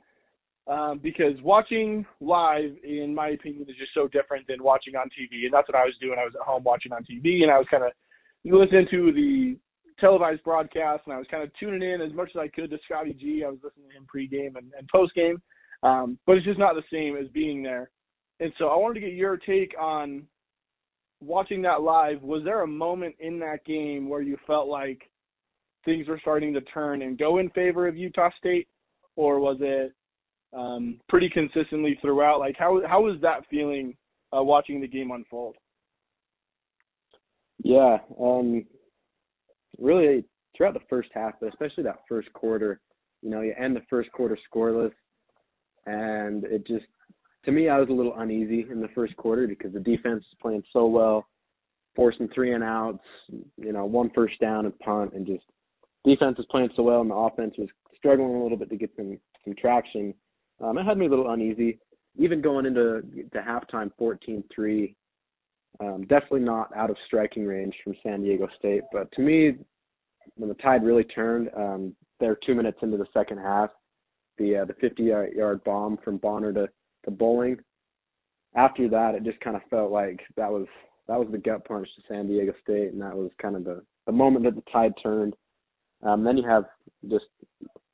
um, 0.68 1.00
because 1.02 1.34
watching 1.42 2.04
live, 2.20 2.70
in 2.82 3.14
my 3.14 3.28
opinion, 3.28 3.62
is 3.68 3.76
just 3.76 3.94
so 3.94 4.08
different 4.08 4.46
than 4.46 4.62
watching 4.62 4.96
on 4.96 5.08
TV, 5.08 5.44
and 5.44 5.52
that's 5.52 5.68
what 5.68 5.76
I 5.76 5.84
was 5.84 5.94
doing. 6.00 6.16
I 6.18 6.24
was 6.24 6.34
at 6.34 6.46
home 6.46 6.64
watching 6.64 6.92
on 6.92 7.02
TV, 7.02 7.42
and 7.42 7.50
I 7.50 7.58
was 7.58 7.66
kind 7.70 7.84
of 7.84 7.92
listening 8.44 8.86
to 8.90 9.12
the 9.12 9.56
televised 9.98 10.42
broadcast, 10.44 11.02
and 11.06 11.14
I 11.14 11.18
was 11.18 11.26
kind 11.30 11.42
of 11.42 11.50
tuning 11.58 11.88
in 11.88 12.00
as 12.00 12.12
much 12.12 12.30
as 12.34 12.40
I 12.40 12.48
could 12.48 12.70
to 12.70 12.78
Scotty 12.84 13.14
G. 13.14 13.42
I 13.44 13.50
was 13.50 13.58
listening 13.62 13.88
to 13.90 13.96
him 13.96 14.06
pregame 14.06 14.56
and, 14.56 14.72
and 14.78 14.88
postgame, 14.94 15.40
um, 15.82 16.18
but 16.26 16.36
it's 16.36 16.46
just 16.46 16.58
not 16.58 16.74
the 16.74 16.82
same 16.92 17.16
as 17.16 17.30
being 17.32 17.62
there. 17.62 17.90
And 18.40 18.52
so 18.58 18.66
I 18.66 18.76
wanted 18.76 19.00
to 19.00 19.06
get 19.06 19.14
your 19.14 19.36
take 19.36 19.74
on 19.80 20.24
watching 21.20 21.62
that 21.62 21.82
live. 21.82 22.22
Was 22.22 22.42
there 22.44 22.62
a 22.62 22.66
moment 22.66 23.14
in 23.20 23.38
that 23.40 23.64
game 23.64 24.08
where 24.08 24.20
you 24.20 24.36
felt 24.46 24.68
like 24.68 25.08
things 25.84 26.08
were 26.08 26.18
starting 26.20 26.52
to 26.52 26.60
turn 26.62 27.02
and 27.02 27.18
go 27.18 27.38
in 27.38 27.48
favor 27.50 27.88
of 27.88 27.96
Utah 27.96 28.30
State, 28.38 28.68
or 29.14 29.40
was 29.40 29.56
it 29.60 29.94
um, 30.52 31.00
pretty 31.08 31.30
consistently 31.30 31.98
throughout? 32.02 32.38
Like 32.38 32.56
how 32.58 32.82
how 32.86 33.02
was 33.02 33.18
that 33.22 33.46
feeling 33.48 33.96
uh, 34.36 34.42
watching 34.42 34.80
the 34.80 34.88
game 34.88 35.10
unfold? 35.10 35.56
Yeah, 37.62 37.98
um, 38.20 38.66
really 39.78 40.24
throughout 40.56 40.74
the 40.74 40.80
first 40.88 41.10
half, 41.14 41.34
but 41.40 41.48
especially 41.48 41.84
that 41.84 42.00
first 42.08 42.32
quarter. 42.32 42.80
You 43.22 43.30
know, 43.30 43.40
you 43.40 43.54
end 43.58 43.74
the 43.74 43.82
first 43.88 44.12
quarter 44.12 44.38
scoreless, 44.52 44.92
and 45.86 46.44
it 46.44 46.66
just 46.66 46.84
to 47.44 47.52
me, 47.52 47.68
I 47.68 47.78
was 47.78 47.88
a 47.88 47.92
little 47.92 48.18
uneasy 48.18 48.66
in 48.70 48.80
the 48.80 48.88
first 48.94 49.16
quarter 49.16 49.46
because 49.46 49.72
the 49.72 49.80
defense 49.80 50.24
is 50.24 50.38
playing 50.40 50.64
so 50.72 50.86
well, 50.86 51.26
forcing 51.94 52.28
three 52.34 52.52
and 52.52 52.64
outs, 52.64 53.04
you 53.56 53.72
know, 53.72 53.86
one 53.86 54.10
first 54.14 54.38
down 54.40 54.66
and 54.66 54.78
punt, 54.80 55.12
and 55.14 55.26
just 55.26 55.44
defense 56.04 56.38
is 56.38 56.46
playing 56.50 56.70
so 56.76 56.82
well, 56.82 57.00
and 57.00 57.10
the 57.10 57.14
offense 57.14 57.54
was 57.56 57.68
struggling 57.96 58.34
a 58.34 58.42
little 58.42 58.58
bit 58.58 58.68
to 58.70 58.76
get 58.76 58.90
some 58.96 59.18
some 59.44 59.54
traction. 59.58 60.12
Um, 60.60 60.78
it 60.78 60.84
had 60.84 60.98
me 60.98 61.06
a 61.06 61.10
little 61.10 61.30
uneasy. 61.30 61.78
Even 62.18 62.40
going 62.40 62.64
into 62.64 63.02
to 63.32 63.38
halftime, 63.38 63.90
14-3, 64.00 64.94
um, 65.80 66.02
definitely 66.02 66.40
not 66.40 66.74
out 66.76 66.90
of 66.90 66.96
striking 67.06 67.46
range 67.46 67.74
from 67.82 67.94
San 68.02 68.22
Diego 68.22 68.48
State. 68.58 68.82
But 68.92 69.10
to 69.12 69.22
me, 69.22 69.56
when 70.36 70.48
the 70.48 70.54
tide 70.56 70.84
really 70.84 71.04
turned, 71.04 71.50
um, 71.56 71.94
they're 72.20 72.38
two 72.46 72.54
minutes 72.54 72.78
into 72.82 72.96
the 72.96 73.06
second 73.12 73.38
half. 73.38 73.70
The 74.38 74.58
uh, 74.58 74.64
the 74.66 74.74
50 74.74 75.02
yard 75.02 75.64
bomb 75.64 75.98
from 76.04 76.18
Bonner 76.18 76.52
to 76.52 76.68
to 77.04 77.10
Bowling. 77.10 77.58
After 78.54 78.88
that, 78.88 79.14
it 79.14 79.24
just 79.24 79.40
kind 79.40 79.56
of 79.56 79.62
felt 79.70 79.90
like 79.90 80.20
that 80.36 80.50
was 80.50 80.66
that 81.08 81.18
was 81.18 81.28
the 81.30 81.38
gut 81.38 81.64
punch 81.66 81.88
to 81.96 82.02
San 82.08 82.26
Diego 82.26 82.52
State, 82.62 82.92
and 82.92 83.00
that 83.00 83.16
was 83.16 83.30
kind 83.40 83.56
of 83.56 83.64
the 83.64 83.82
the 84.06 84.12
moment 84.12 84.44
that 84.44 84.54
the 84.54 84.70
tide 84.70 84.92
turned. 85.02 85.34
Um, 86.02 86.24
then 86.24 86.36
you 86.36 86.46
have 86.46 86.64
just 87.08 87.24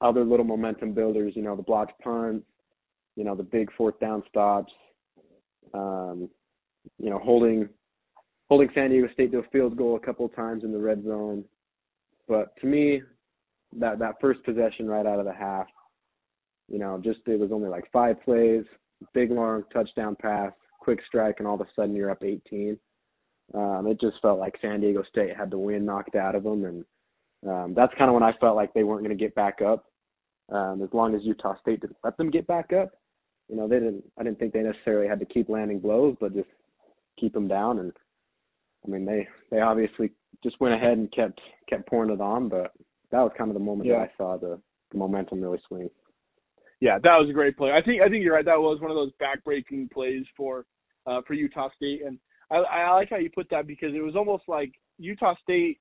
other 0.00 0.24
little 0.24 0.44
momentum 0.44 0.92
builders, 0.92 1.34
you 1.36 1.42
know, 1.42 1.54
the 1.54 1.62
blocked 1.62 2.00
punts, 2.02 2.44
you 3.14 3.24
know, 3.24 3.36
the 3.36 3.42
big 3.42 3.70
fourth 3.76 3.98
down 4.00 4.22
stops, 4.28 4.72
um, 5.74 6.28
you 6.98 7.10
know, 7.10 7.18
holding 7.18 7.68
holding 8.48 8.68
San 8.74 8.90
Diego 8.90 9.08
State 9.12 9.32
to 9.32 9.38
a 9.38 9.48
field 9.50 9.76
goal 9.76 9.96
a 9.96 10.04
couple 10.04 10.26
of 10.26 10.34
times 10.34 10.64
in 10.64 10.72
the 10.72 10.78
red 10.78 11.02
zone. 11.04 11.44
But 12.28 12.54
to 12.60 12.66
me, 12.66 13.02
that 13.78 13.98
that 13.98 14.16
first 14.20 14.42
possession 14.44 14.88
right 14.88 15.06
out 15.06 15.18
of 15.18 15.24
the 15.24 15.32
half, 15.32 15.66
you 16.68 16.78
know, 16.78 17.00
just 17.02 17.20
it 17.26 17.40
was 17.40 17.50
only 17.52 17.68
like 17.68 17.84
five 17.92 18.22
plays, 18.22 18.64
big 19.14 19.30
long 19.30 19.64
touchdown 19.72 20.16
pass, 20.20 20.52
quick 20.80 21.00
strike, 21.06 21.36
and 21.38 21.48
all 21.48 21.54
of 21.54 21.60
a 21.60 21.66
sudden 21.74 21.94
you're 21.94 22.10
up 22.10 22.22
18. 22.22 22.78
Um, 23.54 23.86
it 23.86 24.00
just 24.00 24.20
felt 24.22 24.38
like 24.38 24.54
San 24.62 24.80
Diego 24.80 25.02
State 25.10 25.36
had 25.36 25.50
the 25.50 25.58
wind 25.58 25.84
knocked 25.84 26.14
out 26.14 26.34
of 26.34 26.44
them, 26.44 26.64
and 26.64 26.84
um, 27.48 27.74
that's 27.74 27.92
kind 27.98 28.08
of 28.08 28.14
when 28.14 28.22
I 28.22 28.32
felt 28.40 28.56
like 28.56 28.72
they 28.72 28.84
weren't 28.84 29.04
going 29.04 29.16
to 29.16 29.22
get 29.22 29.34
back 29.34 29.60
up. 29.60 29.84
Um, 30.50 30.82
as 30.82 30.88
long 30.92 31.14
as 31.14 31.22
Utah 31.22 31.58
State 31.60 31.80
didn't 31.80 31.96
let 32.04 32.16
them 32.16 32.30
get 32.30 32.46
back 32.46 32.72
up, 32.72 32.92
you 33.48 33.56
know, 33.56 33.68
they 33.68 33.76
didn't. 33.76 34.04
I 34.18 34.22
didn't 34.22 34.38
think 34.38 34.52
they 34.52 34.60
necessarily 34.60 35.08
had 35.08 35.20
to 35.20 35.26
keep 35.26 35.48
landing 35.48 35.80
blows, 35.80 36.16
but 36.20 36.34
just 36.34 36.48
keep 37.18 37.32
them 37.32 37.48
down. 37.48 37.78
And 37.78 37.92
I 38.84 38.90
mean, 38.90 39.04
they 39.04 39.28
they 39.50 39.60
obviously 39.60 40.10
just 40.42 40.60
went 40.60 40.74
ahead 40.74 40.98
and 40.98 41.12
kept 41.12 41.40
kept 41.68 41.88
pouring 41.88 42.10
it 42.10 42.20
on, 42.20 42.48
but 42.48 42.72
that 43.10 43.20
was 43.20 43.32
kind 43.36 43.50
of 43.50 43.54
the 43.54 43.60
moment 43.60 43.88
yeah. 43.88 43.98
that 43.98 44.02
I 44.02 44.10
saw 44.16 44.36
the, 44.36 44.58
the 44.90 44.98
momentum 44.98 45.40
really 45.40 45.60
swing. 45.68 45.88
Yeah, 46.80 46.98
that 46.98 47.16
was 47.16 47.28
a 47.30 47.32
great 47.32 47.56
play. 47.56 47.70
I 47.70 47.82
think 47.82 48.02
I 48.02 48.08
think 48.08 48.24
you're 48.24 48.34
right. 48.34 48.44
That 48.44 48.58
was 48.58 48.80
one 48.80 48.90
of 48.90 48.96
those 48.96 49.12
backbreaking 49.22 49.90
plays 49.90 50.24
for 50.36 50.66
uh, 51.06 51.20
for 51.26 51.34
Utah 51.34 51.68
State, 51.76 52.02
and 52.04 52.18
I, 52.50 52.56
I 52.56 52.94
like 52.94 53.10
how 53.10 53.16
you 53.16 53.30
put 53.30 53.48
that 53.50 53.66
because 53.66 53.94
it 53.94 54.02
was 54.02 54.16
almost 54.16 54.44
like 54.48 54.72
Utah 54.98 55.34
State 55.42 55.78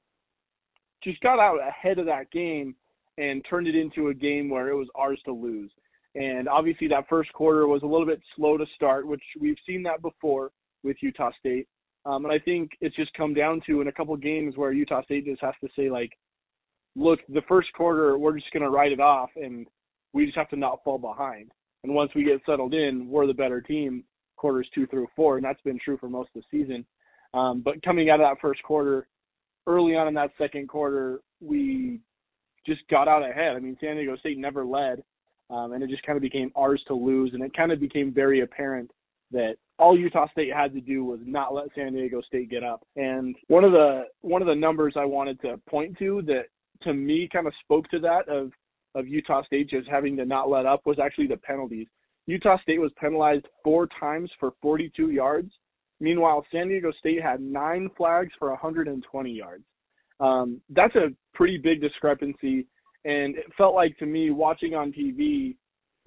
just 1.04 1.20
got 1.22 1.40
out 1.40 1.58
ahead 1.68 1.98
of 1.98 2.06
that 2.06 2.30
game 2.32 2.76
and 3.18 3.44
turned 3.50 3.68
it 3.68 3.76
into 3.76 4.10
a 4.10 4.14
game 4.14 4.50
where 4.50 4.70
it 4.70 4.76
was 4.76 4.88
ours 4.96 5.20
to 5.26 5.32
lose. 5.32 5.72
And 6.14 6.48
obviously, 6.48 6.88
that 6.90 7.10
first 7.10 7.32
quarter 7.34 7.68
was 7.68 7.82
a 7.84 7.88
little 7.88 8.06
bit 8.06 8.22
slow 8.36 8.58
to 8.58 8.66
start, 8.76 9.08
which 9.08 9.24
we've 9.40 9.58
seen 9.66 9.82
that 9.84 10.02
before 10.02 10.52
with 10.84 10.98
Utah 11.02 11.32
State. 11.40 11.68
Um, 12.06 12.26
and 12.26 12.34
I 12.34 12.40
think 12.40 12.72
it's 12.82 12.96
just 12.96 13.14
come 13.14 13.34
down 13.34 13.62
to 13.68 13.82
in 13.82 13.88
a 13.88 13.92
couple 13.92 14.16
games 14.18 14.58
where 14.58 14.72
Utah 14.72 15.04
State 15.04 15.26
just 15.26 15.42
has 15.42 15.54
to 15.62 15.70
say 15.76 15.90
like, 15.90 16.12
look, 16.96 17.20
the 17.30 17.44
first 17.48 17.72
quarter 17.74 18.18
we're 18.18 18.38
just 18.38 18.52
going 18.52 18.64
to 18.64 18.70
ride 18.70 18.92
it 18.92 19.00
off, 19.00 19.30
and 19.36 19.68
we 20.14 20.26
just 20.26 20.38
have 20.38 20.50
to 20.50 20.56
not 20.56 20.84
fall 20.84 20.98
behind. 20.98 21.52
And 21.84 21.94
once 21.94 22.12
we 22.16 22.24
get 22.24 22.42
settled 22.46 22.74
in, 22.74 23.08
we're 23.08 23.28
the 23.28 23.34
better 23.34 23.62
team 23.62 24.04
quarters 24.36 24.68
two 24.74 24.88
through 24.88 25.08
four, 25.16 25.38
and 25.38 25.46
that's 25.46 25.62
been 25.62 25.80
true 25.84 25.98
for 25.98 26.10
most 26.10 26.30
of 26.36 26.42
the 26.42 26.58
season. 26.60 26.86
Um, 27.34 27.62
but 27.62 27.82
coming 27.84 28.10
out 28.10 28.20
of 28.20 28.28
that 28.28 28.42
first 28.42 28.62
quarter, 28.64 29.08
early 29.68 29.96
on 29.96 30.08
in 30.08 30.14
that 30.16 30.32
second 30.38 30.68
quarter, 30.68 31.22
we 31.40 32.00
just 32.66 32.82
got 32.90 33.08
out 33.08 33.28
ahead. 33.28 33.56
I 33.56 33.60
mean, 33.60 33.78
San 33.80 33.96
Diego 33.96 34.18
State 34.18 34.38
never 34.38 34.66
led, 34.66 35.04
um, 35.50 35.74
and 35.74 35.84
it 35.84 35.90
just 35.90 36.04
kind 36.04 36.18
of 36.18 36.22
became 36.22 36.52
ours 36.56 36.82
to 36.88 36.94
lose, 36.94 37.32
and 37.34 37.44
it 37.44 37.56
kind 37.56 37.72
of 37.72 37.80
became 37.80 38.14
very 38.14 38.42
apparent 38.42 38.92
that 39.32 39.56
all 39.80 39.98
Utah 39.98 40.28
State 40.32 40.54
had 40.54 40.74
to 40.74 40.82
do 40.82 41.04
was 41.04 41.20
not 41.26 41.54
let 41.54 41.68
San 41.76 41.94
Diego 41.94 42.22
State 42.22 42.50
get 42.50 42.64
up. 42.64 42.86
And 42.96 43.36
one 43.48 43.64
of 43.64 43.72
the 43.72 44.04
one 44.22 44.42
of 44.42 44.48
the 44.48 44.56
numbers 44.56 44.94
I 44.96 45.06
wanted 45.06 45.42
to 45.42 45.60
point 45.70 45.98
to 46.00 46.22
that 46.28 46.46
to 46.84 46.94
me 46.94 47.30
kind 47.32 47.48
of 47.48 47.54
spoke 47.64 47.88
to 47.90 48.00
that 48.00 48.30
of 48.30 48.52
of 48.94 49.08
Utah 49.08 49.44
State 49.44 49.70
just 49.70 49.90
having 49.90 50.16
to 50.18 50.26
not 50.26 50.50
let 50.50 50.66
up 50.66 50.82
was 50.86 51.00
actually 51.00 51.28
the 51.28 51.38
penalties. 51.38 51.88
Utah 52.28 52.58
State 52.62 52.80
was 52.80 52.92
penalized 53.00 53.46
four 53.64 53.88
times 54.00 54.30
for 54.40 54.52
42 54.62 55.12
yards. 55.12 55.52
Meanwhile, 56.00 56.46
San 56.52 56.68
Diego 56.68 56.92
State 57.00 57.22
had 57.22 57.42
nine 57.42 57.90
flags 57.96 58.32
for 58.38 58.50
120 58.50 59.32
yards. 59.32 59.64
Um, 60.20 60.62
that's 60.70 60.96
a 60.96 61.10
pretty 61.34 61.58
big 61.58 61.82
discrepancy, 61.82 62.68
and 63.06 63.36
it 63.36 63.46
felt 63.58 63.74
like 63.74 63.98
to 63.98 64.06
me 64.06 64.30
watching 64.30 64.76
on 64.76 64.92
TV 64.92 65.56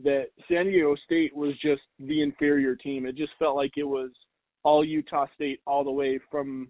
that 0.05 0.26
San 0.48 0.66
Diego 0.66 0.94
State 1.05 1.34
was 1.34 1.52
just 1.61 1.82
the 1.98 2.22
inferior 2.22 2.76
team. 2.76 3.07
It 3.07 3.16
just 3.16 3.32
felt 3.38 3.57
like 3.57 3.72
it 3.76 3.84
was 3.84 4.11
all 4.62 4.84
Utah 4.84 5.26
State 5.34 5.61
all 5.66 5.84
the 5.84 5.90
way 5.90 6.18
from 6.30 6.68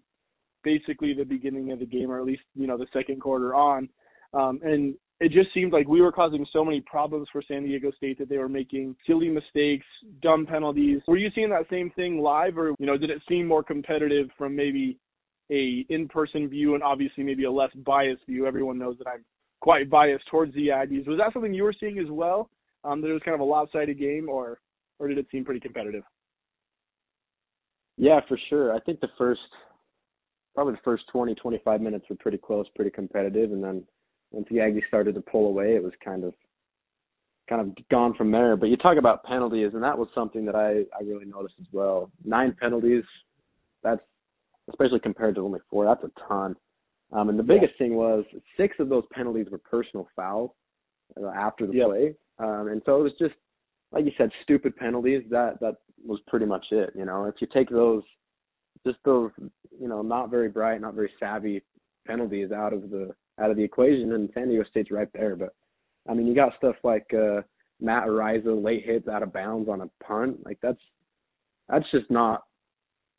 basically 0.63 1.15
the 1.15 1.25
beginning 1.25 1.71
of 1.73 1.79
the 1.79 1.87
game, 1.87 2.11
or 2.11 2.19
at 2.19 2.25
least 2.25 2.43
you 2.55 2.67
know 2.67 2.79
the 2.79 2.87
second 2.93 3.21
quarter 3.21 3.55
on. 3.55 3.89
Um, 4.33 4.61
and 4.65 4.95
it 5.21 5.31
just 5.31 5.55
seemed 5.55 5.73
like 5.73 5.87
we 5.87 6.01
were 6.01 6.11
causing 6.11 6.45
so 6.53 6.65
many 6.65 6.81
problems 6.81 7.29
for 7.31 7.43
San 7.47 7.65
Diego 7.65 7.91
State 7.93 8.19
that 8.19 8.29
they 8.29 8.39
were 8.39 8.49
making 8.49 8.97
silly 9.07 9.29
mistakes, 9.29 9.87
dumb 10.23 10.45
penalties. 10.45 11.01
Were 11.07 11.17
you 11.17 11.31
seeing 11.35 11.51
that 11.51 11.67
same 11.71 11.91
thing 11.91 12.21
live, 12.21 12.59
or 12.59 12.75
you 12.79 12.87
know, 12.87 12.99
did 12.99 13.11
it 13.11 13.23
seem 13.29 13.47
more 13.47 13.63
competitive 13.63 14.29
from 14.37 14.57
maybe 14.57 14.99
a 15.51 15.85
in-person 15.89 16.49
view 16.49 16.75
and 16.75 16.83
obviously 16.83 17.23
maybe 17.23 17.45
a 17.45 17.51
less 17.51 17.71
biased 17.85 18.27
view? 18.27 18.47
Everyone 18.47 18.79
knows 18.79 18.97
that 18.99 19.07
I'm 19.07 19.25
quite 19.61 19.89
biased 19.89 20.27
towards 20.31 20.53
the 20.55 20.69
Aggies. 20.69 21.07
Was 21.07 21.19
that 21.19 21.33
something 21.33 21.55
you 21.55 21.63
were 21.63 21.75
seeing 21.79 21.99
as 21.99 22.11
well? 22.11 22.51
Um, 22.85 23.01
that 23.01 23.09
it 23.09 23.13
was 23.13 23.23
kind 23.25 23.35
of 23.35 23.41
a 23.41 23.45
lopsided 23.45 23.99
game, 23.99 24.29
or 24.29 24.61
or 24.99 25.09
did 25.09 25.19
it 25.19 25.27
seem 25.33 25.45
pretty 25.45 25.61
competitive? 25.61 26.05
Yeah, 27.97 28.21
for 28.29 28.39
sure. 28.49 28.75
I 28.75 28.81
think 28.81 29.01
the 29.01 29.09
first, 29.17 29.41
probably 30.55 30.75
the 30.75 30.81
first 30.85 31.05
20, 31.13 31.35
25 31.35 31.81
minutes 31.81 32.07
were 32.11 32.17
pretty 32.17 32.39
close, 32.39 32.67
pretty 32.75 32.91
competitive, 32.91 33.53
and 33.53 33.63
then 33.63 33.85
once 34.33 34.47
the 34.51 34.57
Aggies 34.57 34.87
started 34.89 35.15
to 35.15 35.21
pull 35.21 35.47
away, 35.49 35.75
it 35.77 35.83
was 35.83 35.93
kind 36.05 36.25
of 36.25 36.35
kind 37.49 37.61
of 37.61 37.89
gone 37.91 38.15
from 38.15 38.31
there. 38.31 38.57
But 38.57 38.69
you 38.69 38.77
talk 38.77 38.99
about 38.99 39.25
penalties, 39.25 39.71
and 39.75 39.83
that 39.83 39.97
was 39.97 40.09
something 40.15 40.45
that 40.45 40.57
I 40.57 40.85
I 40.99 41.03
really 41.05 41.27
noticed 41.27 41.57
as 41.61 41.67
well. 41.73 42.11
Nine 42.25 42.57
penalties, 42.61 43.05
that's 43.83 44.01
especially 44.69 45.01
compared 45.01 45.35
to 45.37 45.43
only 45.43 45.61
four, 45.71 45.85
that's 45.85 46.05
a 46.05 46.11
ton. 46.29 46.57
Um, 47.13 47.29
and 47.29 47.39
the 47.39 47.43
biggest 47.43 47.75
yeah. 47.79 47.87
thing 47.87 47.95
was 47.95 48.25
six 48.57 48.75
of 48.81 48.89
those 48.89 49.05
penalties 49.13 49.47
were 49.51 49.59
personal 49.59 50.09
fouls. 50.17 50.51
uh, 51.23 51.29
after 51.29 51.67
the 51.67 51.75
Yep. 51.75 51.87
play. 51.87 52.15
Um, 52.39 52.69
and 52.69 52.83
so 52.85 53.01
it 53.01 53.03
was 53.05 53.13
just 53.19 53.35
like 53.93 54.05
you 54.05 54.13
said, 54.19 54.31
stupid 54.43 54.77
penalties. 54.77 55.23
That 55.31 55.61
that 55.61 55.77
was 56.05 56.21
pretty 56.27 56.47
much 56.47 56.67
it. 56.71 56.91
You 56.97 57.05
know, 57.05 57.25
if 57.27 57.37
you 57.41 57.47
take 57.53 57.71
those, 57.71 58.03
just 58.87 58.99
those, 59.05 59.31
you 59.81 59.89
know, 59.89 60.03
not 60.03 60.31
very 60.31 60.49
bright, 60.49 60.81
not 60.81 60.95
very 60.95 61.11
savvy 61.19 61.63
penalties 62.07 62.53
out 62.53 62.73
of 62.73 62.91
the 62.91 63.15
out 63.41 63.51
of 63.51 63.57
the 63.57 63.63
equation, 63.63 64.13
and 64.13 64.29
San 64.35 64.49
Diego 64.49 64.65
State's 64.71 64.91
right 64.91 65.09
there. 65.15 65.37
But 65.37 65.55
I 66.09 66.15
mean, 66.15 66.27
you 66.27 66.35
got 66.35 66.57
stuff 66.59 66.77
like 66.83 67.07
uh, 67.15 67.43
Matt 67.81 68.07
Araiza 68.07 68.63
late 68.63 68.85
hits 68.85 69.09
out 69.09 69.23
of 69.23 69.33
bounds 69.33 69.69
on 69.69 69.81
a 69.81 70.05
punt. 70.05 70.45
Like 70.45 70.59
that's 70.61 70.81
that's 71.69 71.91
just 71.93 72.11
not, 72.11 72.45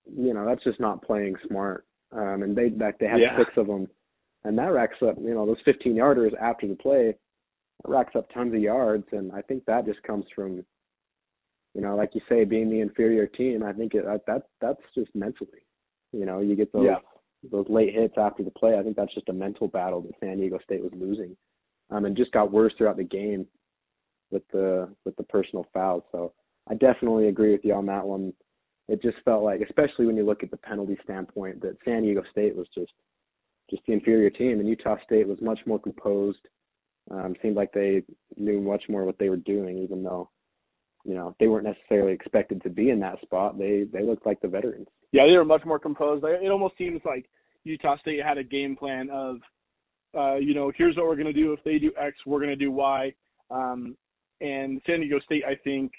you 0.05 0.33
know, 0.33 0.45
that's 0.45 0.63
just 0.63 0.79
not 0.79 1.01
playing 1.03 1.35
smart. 1.47 1.85
Um, 2.11 2.43
and 2.43 2.55
they 2.55 2.69
that 2.69 2.95
they 2.99 3.07
had 3.07 3.21
Yeah. 3.21 3.37
six 3.37 3.51
of 3.57 3.67
them, 3.67 3.87
and 4.43 4.57
that 4.57 4.71
racks 4.71 4.97
up. 5.01 5.15
You 5.19 5.33
know, 5.33 5.45
those 5.45 5.61
15 5.65 5.95
yarders 5.95 6.37
after 6.39 6.67
the 6.67 6.75
play 6.75 7.15
racks 7.83 8.15
up 8.15 8.31
tons 8.33 8.53
of 8.53 8.61
yards, 8.61 9.05
and 9.11 9.31
I 9.31 9.41
think 9.41 9.65
that 9.65 9.85
just 9.85 10.01
comes 10.03 10.25
from, 10.33 10.63
you 11.73 11.81
know, 11.81 11.95
like 11.95 12.11
you 12.13 12.21
say, 12.29 12.45
being 12.45 12.69
the 12.69 12.79
inferior 12.79 13.27
team. 13.27 13.63
I 13.63 13.73
think 13.73 13.93
it, 13.93 14.05
that 14.05 14.43
that's 14.61 14.81
just 14.93 15.13
mentally. 15.15 15.65
You 16.11 16.25
know, 16.25 16.39
you 16.39 16.55
get 16.55 16.71
those 16.71 16.85
Yeah. 16.85 16.99
those 17.51 17.67
late 17.69 17.93
hits 17.93 18.17
after 18.17 18.43
the 18.43 18.51
play. 18.51 18.77
I 18.77 18.83
think 18.83 18.95
that's 18.95 19.13
just 19.13 19.29
a 19.29 19.33
mental 19.33 19.67
battle 19.67 20.01
that 20.01 20.19
San 20.19 20.37
Diego 20.37 20.57
State 20.63 20.81
was 20.81 20.93
losing, 20.93 21.35
um, 21.89 22.05
and 22.05 22.15
just 22.15 22.31
got 22.31 22.51
worse 22.51 22.73
throughout 22.77 22.97
the 22.97 23.03
game 23.03 23.47
with 24.31 24.47
the 24.49 24.89
with 25.03 25.15
the 25.17 25.23
personal 25.23 25.65
fouls. 25.73 26.03
So 26.11 26.33
I 26.67 26.75
definitely 26.75 27.27
agree 27.27 27.51
with 27.51 27.65
you 27.65 27.73
on 27.73 27.85
that 27.87 28.05
one. 28.05 28.33
It 28.87 29.01
just 29.01 29.17
felt 29.25 29.43
like, 29.43 29.61
especially 29.61 30.05
when 30.05 30.15
you 30.15 30.25
look 30.25 30.43
at 30.43 30.51
the 30.51 30.57
penalty 30.57 30.97
standpoint, 31.03 31.61
that 31.61 31.77
San 31.83 32.03
Diego 32.03 32.23
State 32.31 32.55
was 32.55 32.67
just 32.73 32.93
just 33.69 33.83
the 33.87 33.93
inferior 33.93 34.29
team, 34.29 34.59
and 34.59 34.69
Utah 34.69 34.97
State 35.03 35.27
was 35.27 35.41
much 35.41 35.59
more 35.65 35.79
composed. 35.79 36.47
Um, 37.11 37.35
seemed 37.41 37.55
like 37.55 37.71
they 37.71 38.03
knew 38.35 38.61
much 38.61 38.83
more 38.89 39.05
what 39.05 39.19
they 39.19 39.29
were 39.29 39.37
doing, 39.37 39.77
even 39.77 40.03
though 40.03 40.29
you 41.03 41.13
know 41.13 41.35
they 41.39 41.47
weren't 41.47 41.65
necessarily 41.65 42.13
expected 42.13 42.63
to 42.63 42.69
be 42.69 42.89
in 42.89 42.99
that 43.01 43.21
spot. 43.21 43.57
They 43.57 43.85
they 43.91 44.03
looked 44.03 44.25
like 44.25 44.41
the 44.41 44.47
veterans. 44.47 44.87
Yeah, 45.11 45.25
they 45.27 45.37
were 45.37 45.45
much 45.45 45.63
more 45.65 45.79
composed. 45.79 46.25
It 46.25 46.51
almost 46.51 46.77
seems 46.77 47.01
like 47.05 47.29
Utah 47.63 47.97
State 47.97 48.23
had 48.23 48.37
a 48.37 48.43
game 48.43 48.75
plan 48.75 49.09
of, 49.09 49.37
uh, 50.17 50.35
you 50.35 50.53
know, 50.53 50.71
here's 50.77 50.95
what 50.95 51.05
we're 51.05 51.15
to 51.33 51.33
do. 51.33 51.53
If 51.53 51.63
they 51.63 51.79
do 51.79 51.91
X, 51.99 52.17
we're 52.25 52.39
to 52.51 52.55
do 52.55 52.71
Y. 52.71 53.13
Um, 53.49 53.95
and 54.41 54.81
San 54.85 54.99
Diego 54.99 55.19
State, 55.19 55.43
I 55.47 55.55
think, 55.63 55.91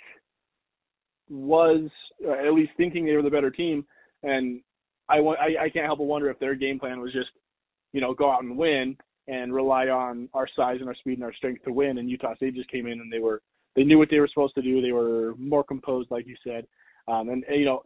was 1.28 1.88
uh, 2.26 2.46
at 2.46 2.54
least 2.54 2.72
thinking 2.76 3.04
they 3.04 3.16
were 3.16 3.22
the 3.22 3.30
better 3.30 3.50
team. 3.50 3.84
And 4.22 4.60
I, 5.08 5.18
I, 5.18 5.64
I 5.64 5.70
can't 5.70 5.86
help 5.86 5.98
but 5.98 6.04
wonder 6.04 6.30
if 6.30 6.38
their 6.38 6.54
game 6.54 6.78
plan 6.78 7.00
was 7.00 7.12
just, 7.12 7.30
you 7.92 8.00
know, 8.00 8.14
go 8.14 8.30
out 8.30 8.42
and 8.42 8.56
win 8.56 8.96
and 9.28 9.54
rely 9.54 9.86
on 9.86 10.28
our 10.34 10.48
size 10.56 10.76
and 10.80 10.88
our 10.88 10.94
speed 10.94 11.14
and 11.14 11.24
our 11.24 11.34
strength 11.34 11.64
to 11.64 11.72
win. 11.72 11.98
And 11.98 12.10
Utah 12.10 12.34
State 12.36 12.54
just 12.54 12.70
came 12.70 12.86
in 12.86 13.00
and 13.00 13.12
they 13.12 13.18
were 13.18 13.42
they 13.74 13.84
knew 13.84 13.98
what 13.98 14.08
they 14.10 14.20
were 14.20 14.28
supposed 14.28 14.54
to 14.54 14.62
do. 14.62 14.80
They 14.80 14.92
were 14.92 15.34
more 15.38 15.62
composed, 15.62 16.10
like 16.10 16.26
you 16.26 16.36
said. 16.42 16.66
Um, 17.08 17.28
and, 17.28 17.44
and, 17.44 17.60
you 17.60 17.66
know, 17.66 17.82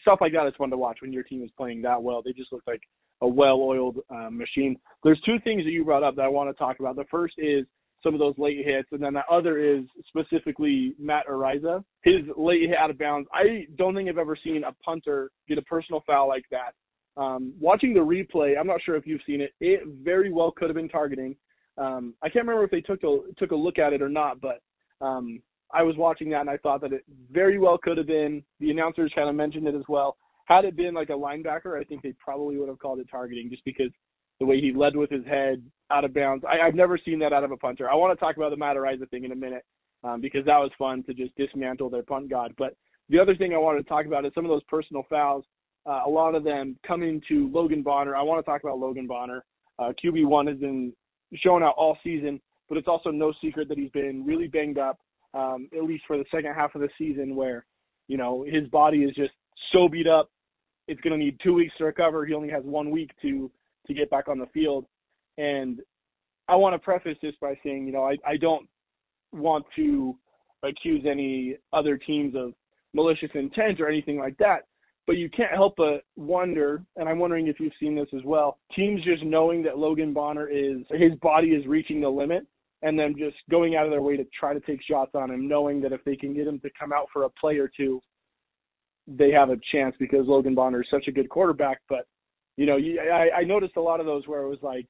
stuff 0.00 0.18
like 0.20 0.32
that 0.32 0.48
is 0.48 0.54
fun 0.58 0.70
to 0.70 0.76
watch 0.76 0.98
when 1.00 1.12
your 1.12 1.22
team 1.22 1.44
is 1.44 1.50
playing 1.56 1.82
that 1.82 2.02
well. 2.02 2.22
They 2.22 2.32
just 2.32 2.52
look 2.52 2.62
like 2.66 2.80
a 3.20 3.28
well-oiled 3.28 3.98
um, 4.10 4.36
machine. 4.36 4.76
There's 5.04 5.20
two 5.24 5.36
things 5.44 5.64
that 5.64 5.70
you 5.70 5.84
brought 5.84 6.02
up 6.02 6.16
that 6.16 6.22
I 6.22 6.28
want 6.28 6.50
to 6.50 6.58
talk 6.58 6.80
about. 6.80 6.96
The 6.96 7.04
first 7.10 7.34
is 7.38 7.66
some 8.02 8.14
of 8.14 8.20
those 8.20 8.34
late 8.36 8.64
hits, 8.64 8.88
and 8.90 9.02
then 9.02 9.14
the 9.14 9.22
other 9.30 9.58
is 9.58 9.84
specifically 10.08 10.94
Matt 10.98 11.26
Araiza. 11.26 11.84
His 12.02 12.22
late 12.36 12.62
hit 12.62 12.76
out 12.78 12.90
of 12.90 12.98
bounds. 12.98 13.28
I 13.32 13.66
don't 13.78 13.94
think 13.94 14.08
I've 14.08 14.18
ever 14.18 14.36
seen 14.42 14.62
a 14.64 14.72
punter 14.84 15.30
get 15.48 15.58
a 15.58 15.62
personal 15.62 16.02
foul 16.06 16.28
like 16.28 16.44
that. 16.50 16.72
Um, 17.16 17.54
watching 17.60 17.94
the 17.94 18.00
replay, 18.00 18.58
I'm 18.58 18.66
not 18.66 18.82
sure 18.82 18.96
if 18.96 19.06
you've 19.06 19.20
seen 19.26 19.40
it. 19.40 19.52
It 19.60 19.82
very 20.02 20.32
well 20.32 20.50
could 20.50 20.68
have 20.68 20.76
been 20.76 20.88
targeting. 20.88 21.36
Um, 21.78 22.14
I 22.22 22.28
can't 22.28 22.46
remember 22.46 22.64
if 22.64 22.70
they 22.70 22.80
took 22.80 23.02
a 23.04 23.18
took 23.38 23.50
a 23.50 23.56
look 23.56 23.78
at 23.78 23.92
it 23.92 24.02
or 24.02 24.08
not, 24.08 24.40
but 24.40 24.60
um, 25.00 25.40
I 25.72 25.82
was 25.82 25.96
watching 25.96 26.30
that 26.30 26.42
and 26.42 26.50
I 26.50 26.56
thought 26.58 26.80
that 26.82 26.92
it 26.92 27.04
very 27.30 27.58
well 27.58 27.78
could 27.78 27.98
have 27.98 28.06
been. 28.06 28.42
The 28.60 28.70
announcers 28.70 29.12
kind 29.14 29.28
of 29.28 29.34
mentioned 29.34 29.66
it 29.66 29.74
as 29.74 29.84
well. 29.88 30.16
Had 30.46 30.64
it 30.64 30.76
been 30.76 30.94
like 30.94 31.08
a 31.08 31.12
linebacker, 31.12 31.80
I 31.80 31.84
think 31.84 32.02
they 32.02 32.14
probably 32.22 32.58
would 32.58 32.68
have 32.68 32.78
called 32.78 33.00
it 33.00 33.08
targeting 33.10 33.48
just 33.50 33.64
because 33.64 33.90
the 34.40 34.46
way 34.46 34.60
he 34.60 34.72
led 34.72 34.96
with 34.96 35.10
his 35.10 35.24
head 35.24 35.62
out 35.90 36.04
of 36.04 36.14
bounds. 36.14 36.44
I, 36.44 36.66
I've 36.66 36.74
never 36.74 36.98
seen 36.98 37.18
that 37.20 37.32
out 37.32 37.44
of 37.44 37.50
a 37.50 37.56
punter. 37.56 37.90
I 37.90 37.94
want 37.94 38.16
to 38.18 38.24
talk 38.24 38.36
about 38.36 38.50
the 38.50 38.56
Matt 38.56 38.76
Araiza 38.76 39.08
thing 39.10 39.24
in 39.24 39.32
a 39.32 39.36
minute 39.36 39.64
um, 40.02 40.20
because 40.20 40.44
that 40.44 40.58
was 40.58 40.70
fun 40.78 41.02
to 41.04 41.14
just 41.14 41.34
dismantle 41.36 41.90
their 41.90 42.02
punt 42.02 42.28
god. 42.28 42.52
But 42.58 42.76
the 43.08 43.18
other 43.18 43.34
thing 43.34 43.54
I 43.54 43.58
wanted 43.58 43.82
to 43.82 43.88
talk 43.88 44.06
about 44.06 44.24
is 44.24 44.32
some 44.34 44.44
of 44.44 44.50
those 44.50 44.64
personal 44.64 45.04
fouls. 45.08 45.44
Uh, 45.86 46.02
a 46.06 46.10
lot 46.10 46.34
of 46.34 46.44
them 46.44 46.76
coming 46.86 47.20
to 47.28 47.50
Logan 47.52 47.82
Bonner. 47.82 48.16
I 48.16 48.22
want 48.22 48.44
to 48.44 48.50
talk 48.50 48.62
about 48.62 48.78
Logan 48.78 49.06
Bonner. 49.06 49.44
Uh, 49.78 49.92
QB1 50.02 50.48
has 50.48 50.58
been 50.58 50.92
showing 51.34 51.62
out 51.62 51.74
all 51.76 51.98
season, 52.02 52.40
but 52.68 52.78
it's 52.78 52.88
also 52.88 53.10
no 53.10 53.32
secret 53.42 53.68
that 53.68 53.78
he's 53.78 53.90
been 53.90 54.24
really 54.24 54.46
banged 54.46 54.78
up, 54.78 54.98
um, 55.34 55.68
at 55.76 55.84
least 55.84 56.04
for 56.06 56.16
the 56.16 56.24
second 56.30 56.54
half 56.54 56.74
of 56.74 56.80
the 56.80 56.88
season, 56.96 57.36
where 57.36 57.66
you 58.08 58.16
know 58.16 58.44
his 58.48 58.68
body 58.68 58.98
is 58.98 59.14
just 59.14 59.32
so 59.72 59.88
beat 59.88 60.06
up. 60.06 60.30
It's 60.86 61.00
going 61.00 61.18
to 61.18 61.22
need 61.22 61.38
two 61.42 61.54
weeks 61.54 61.74
to 61.78 61.84
recover. 61.84 62.24
He 62.24 62.34
only 62.34 62.50
has 62.50 62.64
one 62.64 62.90
week 62.90 63.10
to 63.22 63.50
to 63.86 63.94
get 63.94 64.08
back 64.10 64.28
on 64.28 64.38
the 64.38 64.46
field, 64.46 64.86
and 65.36 65.80
I 66.48 66.56
want 66.56 66.74
to 66.74 66.78
preface 66.78 67.16
this 67.22 67.34
by 67.40 67.58
saying, 67.64 67.86
you 67.86 67.92
know, 67.92 68.04
I, 68.04 68.16
I 68.26 68.36
don't 68.36 68.68
want 69.32 69.64
to 69.76 70.16
accuse 70.62 71.04
any 71.10 71.56
other 71.72 71.96
teams 71.96 72.34
of 72.34 72.52
malicious 72.92 73.30
intent 73.34 73.80
or 73.80 73.88
anything 73.88 74.18
like 74.18 74.36
that. 74.38 74.66
But 75.06 75.16
you 75.16 75.28
can't 75.28 75.52
help 75.52 75.74
but 75.76 76.04
wonder, 76.16 76.82
and 76.96 77.08
I'm 77.08 77.18
wondering 77.18 77.46
if 77.46 77.60
you've 77.60 77.72
seen 77.78 77.94
this 77.94 78.08
as 78.16 78.24
well. 78.24 78.58
Teams 78.74 79.04
just 79.04 79.22
knowing 79.22 79.62
that 79.64 79.78
Logan 79.78 80.14
Bonner 80.14 80.48
is 80.48 80.78
his 80.90 81.12
body 81.20 81.48
is 81.48 81.66
reaching 81.66 82.00
the 82.00 82.08
limit, 82.08 82.46
and 82.82 82.98
then 82.98 83.14
just 83.18 83.36
going 83.50 83.76
out 83.76 83.84
of 83.84 83.90
their 83.90 84.02
way 84.02 84.16
to 84.16 84.24
try 84.38 84.54
to 84.54 84.60
take 84.60 84.82
shots 84.82 85.12
on 85.14 85.30
him, 85.30 85.46
knowing 85.46 85.80
that 85.82 85.92
if 85.92 86.02
they 86.04 86.16
can 86.16 86.32
get 86.34 86.46
him 86.46 86.58
to 86.60 86.70
come 86.78 86.92
out 86.92 87.08
for 87.12 87.24
a 87.24 87.30
play 87.30 87.58
or 87.58 87.70
two, 87.74 88.00
they 89.06 89.30
have 89.30 89.50
a 89.50 89.58
chance 89.72 89.94
because 89.98 90.26
Logan 90.26 90.54
Bonner 90.54 90.82
is 90.82 90.88
such 90.90 91.06
a 91.08 91.12
good 91.12 91.28
quarterback. 91.28 91.80
But 91.88 92.06
you 92.56 92.66
know, 92.66 92.78
I, 92.78 93.40
I 93.40 93.44
noticed 93.44 93.76
a 93.76 93.82
lot 93.82 94.00
of 94.00 94.06
those 94.06 94.26
where 94.26 94.42
it 94.42 94.48
was 94.48 94.62
like, 94.62 94.88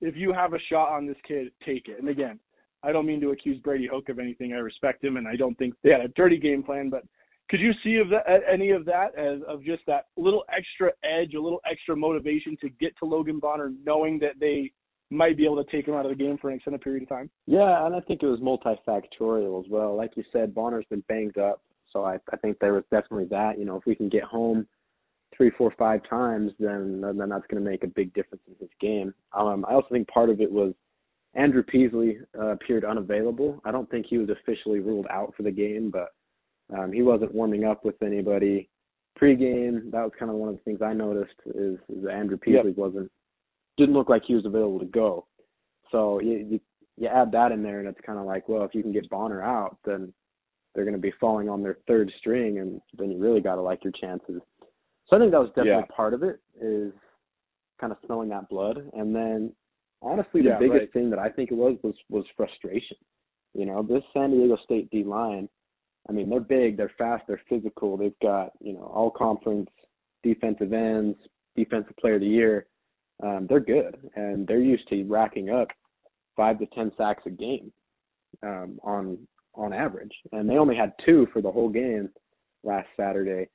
if 0.00 0.16
you 0.16 0.32
have 0.32 0.54
a 0.54 0.58
shot 0.70 0.90
on 0.90 1.06
this 1.06 1.16
kid, 1.26 1.52
take 1.64 1.88
it. 1.88 2.00
And 2.00 2.08
again, 2.08 2.40
I 2.82 2.92
don't 2.92 3.06
mean 3.06 3.20
to 3.20 3.30
accuse 3.30 3.58
Brady 3.60 3.86
Hoke 3.86 4.08
of 4.08 4.18
anything. 4.18 4.52
I 4.52 4.56
respect 4.56 5.04
him, 5.04 5.16
and 5.16 5.26
I 5.28 5.36
don't 5.36 5.56
think 5.56 5.74
they 5.82 5.90
had 5.90 6.00
a 6.00 6.08
dirty 6.08 6.38
game 6.38 6.62
plan. 6.62 6.90
But 6.90 7.04
could 7.50 7.60
you 7.60 7.72
see 7.82 7.96
of 7.96 8.08
that, 8.10 8.24
any 8.50 8.70
of 8.70 8.84
that 8.86 9.16
as 9.18 9.40
of 9.46 9.62
just 9.62 9.82
that 9.86 10.06
little 10.16 10.44
extra 10.56 10.90
edge, 11.04 11.34
a 11.34 11.40
little 11.40 11.60
extra 11.70 11.94
motivation 11.94 12.56
to 12.60 12.68
get 12.68 12.96
to 12.98 13.04
Logan 13.04 13.38
Bonner, 13.38 13.72
knowing 13.84 14.18
that 14.20 14.40
they 14.40 14.72
might 15.10 15.36
be 15.36 15.44
able 15.44 15.62
to 15.62 15.70
take 15.70 15.86
him 15.86 15.94
out 15.94 16.06
of 16.06 16.16
the 16.16 16.22
game 16.22 16.38
for 16.38 16.50
an 16.50 16.56
extended 16.56 16.80
period 16.80 17.02
of 17.02 17.08
time? 17.08 17.30
Yeah, 17.46 17.86
and 17.86 17.94
I 17.94 18.00
think 18.00 18.22
it 18.22 18.26
was 18.26 18.40
multifactorial 18.40 19.62
as 19.62 19.70
well. 19.70 19.94
Like 19.94 20.12
you 20.16 20.24
said, 20.32 20.54
Bonner's 20.54 20.86
been 20.88 21.04
banged 21.08 21.38
up, 21.38 21.60
so 21.92 22.04
I 22.04 22.18
I 22.32 22.36
think 22.38 22.58
there 22.58 22.74
was 22.74 22.84
definitely 22.90 23.26
that. 23.26 23.58
You 23.58 23.66
know, 23.66 23.76
if 23.76 23.84
we 23.86 23.94
can 23.94 24.08
get 24.08 24.24
home 24.24 24.66
three, 25.36 25.50
four, 25.58 25.72
five 25.78 26.00
times, 26.08 26.52
then 26.58 27.00
then 27.02 27.28
that's 27.28 27.46
going 27.48 27.62
to 27.62 27.70
make 27.70 27.84
a 27.84 27.88
big 27.88 28.14
difference 28.14 28.42
in 28.46 28.54
his 28.58 28.70
game. 28.80 29.12
Um, 29.32 29.64
I 29.68 29.74
also 29.74 29.88
think 29.90 30.08
part 30.08 30.30
of 30.30 30.40
it 30.40 30.50
was 30.50 30.72
Andrew 31.34 31.62
Peasley 31.62 32.18
uh, 32.38 32.48
appeared 32.48 32.84
unavailable. 32.84 33.60
I 33.64 33.70
don't 33.70 33.90
think 33.90 34.06
he 34.08 34.18
was 34.18 34.30
officially 34.30 34.80
ruled 34.80 35.06
out 35.10 35.34
for 35.36 35.42
the 35.42 35.50
game, 35.50 35.90
but 35.90 36.08
um, 36.76 36.92
he 36.92 37.02
wasn't 37.02 37.34
warming 37.34 37.64
up 37.64 37.84
with 37.84 38.02
anybody 38.02 38.68
pregame. 39.20 39.90
That 39.90 40.02
was 40.02 40.12
kind 40.18 40.30
of 40.30 40.36
one 40.36 40.48
of 40.48 40.56
the 40.56 40.62
things 40.62 40.82
I 40.82 40.92
noticed 40.92 41.34
is, 41.46 41.78
is 41.88 42.06
Andrew 42.10 42.36
Peasley 42.36 42.70
Yep. 42.70 42.76
wasn't 42.76 43.10
didn't 43.76 43.94
look 43.94 44.08
like 44.08 44.22
he 44.24 44.34
was 44.34 44.46
available 44.46 44.78
to 44.78 44.86
go. 44.86 45.26
So 45.90 46.20
you 46.20 46.46
you, 46.48 46.60
you 46.96 47.08
add 47.08 47.32
that 47.32 47.52
in 47.52 47.62
there, 47.62 47.80
and 47.80 47.88
it's 47.88 48.00
kind 48.06 48.18
of 48.18 48.24
like, 48.24 48.48
well, 48.48 48.64
if 48.64 48.74
you 48.74 48.82
can 48.82 48.92
get 48.92 49.10
Bonner 49.10 49.42
out, 49.42 49.78
then 49.84 50.12
they're 50.74 50.84
going 50.84 50.96
to 50.96 51.00
be 51.00 51.12
falling 51.20 51.48
on 51.48 51.62
their 51.62 51.78
third 51.86 52.10
string, 52.18 52.58
and 52.58 52.80
then 52.96 53.10
you 53.10 53.18
really 53.18 53.40
got 53.40 53.56
to 53.56 53.60
like 53.62 53.82
your 53.84 53.92
chances. 53.92 54.40
So 55.06 55.16
I 55.16 55.18
think 55.18 55.32
that 55.32 55.40
was 55.40 55.50
definitely 55.50 55.84
Yeah. 55.88 55.96
part 55.96 56.14
of 56.14 56.22
it 56.22 56.40
is 56.60 56.92
kind 57.80 57.92
of 57.92 57.98
smelling 58.06 58.28
that 58.30 58.48
blood, 58.48 58.90
and 58.94 59.14
then 59.14 59.52
honestly, 60.02 60.40
the 60.42 60.50
Yeah, 60.50 60.58
biggest 60.58 60.80
right. 60.80 60.92
thing 60.92 61.10
that 61.10 61.18
I 61.18 61.30
think 61.30 61.50
it 61.50 61.54
was 61.56 61.76
was 61.82 61.94
was 62.08 62.24
frustration. 62.36 62.96
You 63.54 63.66
know, 63.66 63.82
this 63.82 64.02
San 64.12 64.30
Diego 64.30 64.56
State 64.64 64.90
D 64.90 65.04
line. 65.04 65.48
I 66.08 66.12
mean, 66.12 66.28
they're 66.28 66.40
big, 66.40 66.76
they're 66.76 66.92
fast, 66.98 67.24
they're 67.26 67.40
physical. 67.48 67.96
They've 67.96 68.18
got 68.20 68.52
you 68.60 68.74
know 68.74 68.90
all 68.94 69.10
conference 69.10 69.70
defensive 70.22 70.72
ends, 70.72 71.16
defensive 71.56 71.96
player 71.96 72.14
of 72.14 72.20
the 72.20 72.26
year. 72.26 72.66
Um, 73.22 73.46
they're 73.48 73.60
good, 73.60 73.96
and 74.16 74.46
they're 74.46 74.60
used 74.60 74.88
to 74.88 75.04
racking 75.04 75.50
up 75.50 75.68
five 76.36 76.58
to 76.58 76.66
ten 76.74 76.90
sacks 76.96 77.22
a 77.26 77.30
game 77.30 77.72
um, 78.42 78.78
on 78.82 79.18
on 79.54 79.72
average, 79.72 80.12
and 80.32 80.48
they 80.48 80.56
only 80.56 80.76
had 80.76 80.92
two 81.06 81.28
for 81.32 81.40
the 81.40 81.50
whole 81.50 81.68
game 81.68 82.08
last 82.64 82.88
Saturday. 82.96 83.48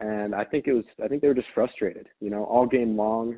And 0.00 0.34
I 0.34 0.44
think 0.44 0.66
it 0.68 0.72
was 0.72 0.84
I 1.02 1.08
think 1.08 1.22
they 1.22 1.28
were 1.28 1.34
just 1.34 1.48
frustrated. 1.54 2.08
You 2.20 2.30
know, 2.30 2.44
all 2.44 2.66
game 2.66 2.96
long, 2.96 3.36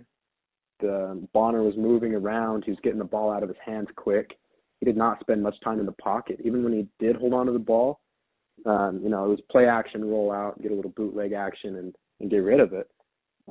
the 0.80 1.26
Bonner 1.32 1.62
was 1.62 1.74
moving 1.76 2.14
around. 2.14 2.64
He 2.64 2.70
was 2.70 2.80
getting 2.82 2.98
the 2.98 3.04
ball 3.04 3.32
out 3.32 3.42
of 3.42 3.48
his 3.48 3.58
hands 3.64 3.88
quick. 3.96 4.36
He 4.80 4.86
did 4.86 4.96
not 4.96 5.20
spend 5.20 5.42
much 5.42 5.56
time 5.64 5.80
in 5.80 5.86
the 5.86 5.92
pocket. 5.92 6.40
Even 6.44 6.62
when 6.62 6.72
he 6.72 6.86
did 6.98 7.16
hold 7.16 7.32
on 7.32 7.46
to 7.46 7.52
the 7.52 7.58
ball, 7.58 8.00
um, 8.64 9.00
you 9.02 9.08
know, 9.10 9.24
it 9.26 9.28
was 9.28 9.40
play 9.50 9.66
action, 9.66 10.04
roll 10.04 10.32
out, 10.32 10.60
get 10.62 10.72
a 10.72 10.74
little 10.74 10.92
bootleg 10.92 11.32
action, 11.32 11.76
and 11.76 11.94
and 12.20 12.30
get 12.30 12.38
rid 12.38 12.60
of 12.60 12.72
it. 12.72 12.88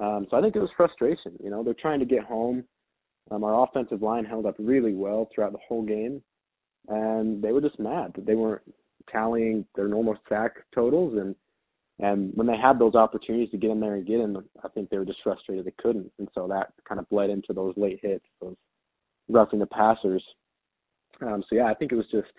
Um, 0.02 0.28
so 0.30 0.38
I 0.38 0.42
think 0.42 0.56
it 0.56 0.60
was 0.62 0.70
frustration. 0.76 1.34
You 1.44 1.50
know, 1.52 1.64
they're 1.64 1.74
trying 1.76 2.00
to 2.00 2.06
get 2.06 2.24
home. 2.24 2.64
Um, 3.32 3.44
our 3.44 3.64
offensive 3.64 4.02
line 4.02 4.26
held 4.26 4.46
up 4.46 4.56
really 4.60 4.94
well 4.94 5.30
throughout 5.34 5.52
the 5.54 5.60
whole 5.68 5.84
game. 5.84 6.22
and 6.88 7.42
they 7.42 7.52
were 7.52 7.62
just 7.62 7.80
mad 7.80 8.12
that 8.16 8.26
they 8.26 8.36
weren't 8.36 8.62
tallying 9.12 9.66
their 9.76 9.88
normal 9.88 10.16
sack 10.30 10.54
totals 10.74 11.18
and 11.18 11.36
and 12.00 12.32
when 12.34 12.48
they 12.48 12.58
had 12.58 12.80
those 12.80 12.96
opportunities 12.96 13.52
to 13.52 13.58
get 13.58 13.70
in 13.70 13.80
there 13.80 13.94
and 13.96 14.06
get 14.06 14.20
in, 14.20 14.36
I 14.64 14.68
think 14.70 14.90
they 14.90 14.98
were 14.98 15.06
just 15.06 15.22
frustrated 15.24 15.66
they 15.66 15.74
couldn't, 15.80 16.12
and 16.18 16.28
so 16.34 16.48
that 16.48 16.74
kind 16.90 17.00
of 17.00 17.08
bled 17.10 17.30
into 17.30 17.54
those 17.54 17.76
late 17.78 18.00
hits, 18.02 18.26
those 18.42 18.56
roughing 19.30 19.60
the 19.60 19.68
passers. 19.68 20.24
Um, 21.22 21.44
so 21.48 21.56
yeah, 21.56 21.66
I 21.66 21.76
think 21.76 21.92
it 21.92 21.96
was 21.96 22.10
just 22.12 22.32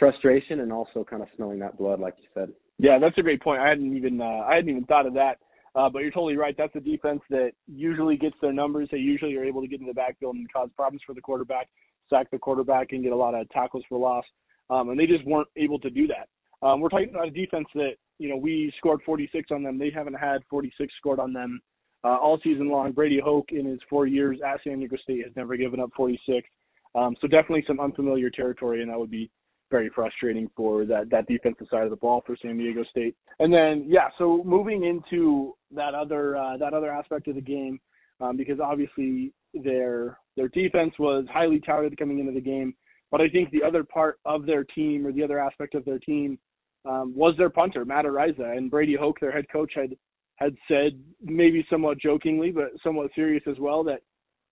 frustration 0.00 0.60
and 0.60 0.72
also 0.72 1.04
kind 1.08 1.22
of 1.22 1.28
smelling 1.36 1.60
that 1.60 1.78
blood, 1.78 2.00
like 2.00 2.14
you 2.18 2.26
said. 2.34 2.50
Yeah, 2.78 2.98
that's 2.98 3.16
a 3.18 3.22
great 3.22 3.40
point. 3.40 3.60
I 3.60 3.68
hadn't 3.68 3.96
even 3.96 4.20
uh, 4.20 4.44
I 4.48 4.56
hadn't 4.56 4.70
even 4.70 4.84
thought 4.86 5.06
of 5.06 5.14
that. 5.14 5.36
Uh, 5.76 5.88
but 5.88 6.00
you're 6.00 6.10
totally 6.10 6.36
right. 6.36 6.56
That's 6.58 6.74
a 6.74 6.80
defense 6.80 7.20
that 7.30 7.52
usually 7.68 8.16
gets 8.16 8.34
their 8.42 8.52
numbers. 8.52 8.88
They 8.90 8.98
usually 8.98 9.36
are 9.36 9.44
able 9.44 9.60
to 9.60 9.68
get 9.68 9.80
in 9.80 9.86
the 9.86 9.94
backfield 9.94 10.34
and 10.34 10.52
cause 10.52 10.68
problems 10.74 11.02
for 11.06 11.14
the 11.14 11.20
quarterback, 11.20 11.68
sack 12.08 12.28
the 12.32 12.38
quarterback, 12.38 12.88
and 12.90 13.04
get 13.04 13.12
a 13.12 13.16
lot 13.16 13.36
of 13.36 13.48
tackles 13.50 13.84
for 13.88 13.96
loss. 13.96 14.24
Um, 14.68 14.88
and 14.88 14.98
they 14.98 15.06
just 15.06 15.24
weren't 15.26 15.46
able 15.56 15.78
to 15.80 15.90
do 15.90 16.08
that. 16.08 16.28
Um, 16.66 16.80
we're 16.80 16.88
talking 16.88 17.10
about 17.10 17.28
a 17.28 17.30
defense 17.30 17.66
that 17.74 17.92
you 18.18 18.28
know 18.28 18.36
we 18.36 18.72
scored 18.78 19.00
46 19.06 19.50
on 19.52 19.62
them. 19.62 19.78
They 19.78 19.90
haven't 19.94 20.14
had 20.14 20.42
46 20.50 20.92
scored 20.98 21.20
on 21.20 21.32
them 21.32 21.60
uh, 22.02 22.16
all 22.16 22.38
season 22.42 22.68
long. 22.68 22.92
Brady 22.92 23.20
Hoke 23.22 23.50
in 23.52 23.66
his 23.66 23.80
four 23.88 24.06
years 24.06 24.38
at 24.46 24.60
San 24.64 24.78
Diego 24.78 24.96
State 25.02 25.24
has 25.24 25.36
never 25.36 25.56
given 25.56 25.80
up 25.80 25.90
46. 25.96 26.48
Um, 26.94 27.14
so 27.20 27.28
definitely 27.28 27.64
some 27.66 27.78
unfamiliar 27.78 28.30
territory, 28.30 28.82
and 28.82 28.90
that 28.90 28.98
would 28.98 29.10
be 29.10 29.30
very 29.70 29.90
frustrating 29.94 30.50
for 30.56 30.84
that 30.84 31.10
that 31.10 31.26
defensive 31.26 31.66
side 31.70 31.84
of 31.84 31.90
the 31.90 31.96
ball 31.96 32.22
for 32.26 32.36
San 32.42 32.58
Diego 32.58 32.82
State. 32.90 33.14
And 33.38 33.52
then 33.52 33.84
yeah, 33.88 34.08
so 34.18 34.42
moving 34.44 34.84
into 34.84 35.54
that 35.74 35.94
other 35.94 36.36
uh, 36.36 36.56
that 36.58 36.74
other 36.74 36.90
aspect 36.90 37.28
of 37.28 37.34
the 37.34 37.40
game, 37.40 37.80
um, 38.20 38.36
because 38.36 38.60
obviously 38.60 39.32
their 39.54 40.18
their 40.36 40.48
defense 40.48 40.92
was 40.98 41.24
highly 41.32 41.60
touted 41.60 41.98
coming 41.98 42.18
into 42.18 42.32
the 42.32 42.40
game, 42.40 42.74
but 43.10 43.20
I 43.20 43.28
think 43.28 43.50
the 43.50 43.62
other 43.62 43.84
part 43.84 44.18
of 44.24 44.46
their 44.46 44.64
team 44.64 45.06
or 45.06 45.12
the 45.12 45.22
other 45.22 45.40
aspect 45.40 45.74
of 45.74 45.84
their 45.84 45.98
team 45.98 46.38
um, 46.84 47.14
was 47.14 47.34
their 47.36 47.50
punter 47.50 47.84
Matt 47.84 48.04
Araiza 48.04 48.56
and 48.56 48.70
Brady 48.70 48.96
Hoke, 48.96 49.20
their 49.20 49.32
head 49.32 49.46
coach, 49.52 49.72
had 49.74 49.96
had 50.36 50.56
said 50.68 50.98
maybe 51.22 51.66
somewhat 51.70 51.98
jokingly 51.98 52.50
but 52.50 52.70
somewhat 52.82 53.10
serious 53.14 53.42
as 53.46 53.58
well 53.58 53.84
that 53.84 54.00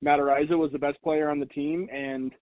Matt 0.03 0.21
Araiza 0.21 0.57
was 0.57 0.71
the 0.71 0.79
best 0.79 1.01
player 1.03 1.31
on 1.31 1.41
the 1.41 1.47
team 1.47 1.89
and 1.93 2.33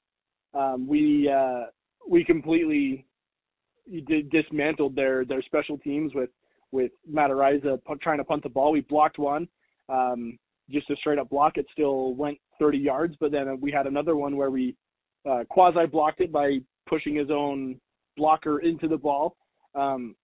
um, 0.52 0.86
we 0.86 1.30
uh, 1.32 1.66
we 2.08 2.24
completely 2.24 3.06
dismantled 4.30 4.96
their 4.96 5.24
their 5.24 5.42
special 5.42 5.78
teams 5.78 6.14
with 6.14 6.30
with 6.72 6.90
Matt 7.08 7.30
Araiza 7.30 7.78
trying 8.00 8.18
to 8.18 8.24
punt 8.24 8.42
the 8.42 8.48
ball. 8.48 8.72
We 8.72 8.80
blocked 8.80 9.18
one, 9.18 9.48
um, 9.88 10.38
just 10.70 10.90
a 10.90 10.96
straight 10.96 11.18
up 11.18 11.30
block. 11.30 11.56
It 11.56 11.66
still 11.72 12.14
went 12.14 12.38
30 12.58 12.78
yards, 12.78 13.14
but 13.20 13.30
then 13.30 13.60
we 13.60 13.70
had 13.70 13.86
another 13.86 14.16
one 14.16 14.36
where 14.36 14.50
we 14.50 14.74
uh, 15.28 15.44
quasi 15.48 15.86
blocked 15.86 16.20
it 16.20 16.32
by 16.32 16.58
pushing 16.88 17.14
his 17.14 17.30
own 17.30 17.80
blocker 18.16 18.60
into 18.60 18.88
the 18.88 18.96
ball. 18.96 19.36
Um, 19.74 20.16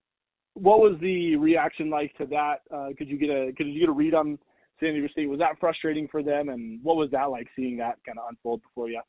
what 0.54 0.80
was 0.80 0.98
the 1.00 1.36
reaction 1.36 1.90
like 1.90 2.14
to 2.16 2.26
that? 2.26 2.56
Uh, 2.74 2.88
could 2.98 3.08
you 3.08 3.18
get 3.18 3.30
a 3.30 3.52
could 3.56 3.66
you 3.66 3.80
get 3.80 3.88
a 3.88 3.92
read 3.92 4.14
on 4.14 4.38
San 4.80 4.92
Diego 4.92 5.08
State? 5.08 5.28
Was 5.28 5.38
that 5.38 5.58
frustrating 5.60 6.08
for 6.08 6.22
them, 6.22 6.48
and 6.48 6.82
what 6.82 6.96
was 6.96 7.10
that 7.12 7.30
like 7.30 7.46
seeing 7.56 7.76
that 7.78 7.98
kind 8.04 8.18
of 8.18 8.24
unfold 8.28 8.62
before 8.62 8.88
you? 8.88 9.00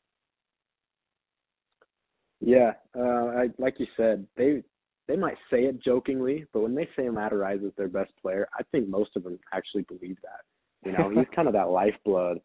Yeah, 2.40 2.72
uh, 2.96 3.26
I, 3.36 3.48
like 3.58 3.74
you 3.78 3.86
said, 3.96 4.26
they 4.36 4.62
they 5.06 5.16
might 5.16 5.36
say 5.50 5.64
it 5.64 5.82
jokingly, 5.82 6.46
but 6.52 6.60
when 6.60 6.74
they 6.74 6.88
say 6.96 7.08
Matt 7.08 7.32
is 7.32 7.72
their 7.76 7.88
best 7.88 8.12
player, 8.20 8.48
I 8.58 8.62
think 8.72 8.88
most 8.88 9.10
of 9.16 9.22
them 9.22 9.38
actually 9.52 9.82
believe 9.82 10.16
that. 10.22 10.88
You 10.88 10.96
know, 10.96 11.10
he's 11.10 11.28
kind 11.34 11.48
of 11.48 11.54
that 11.54 11.68
lifeblood. 11.68 12.40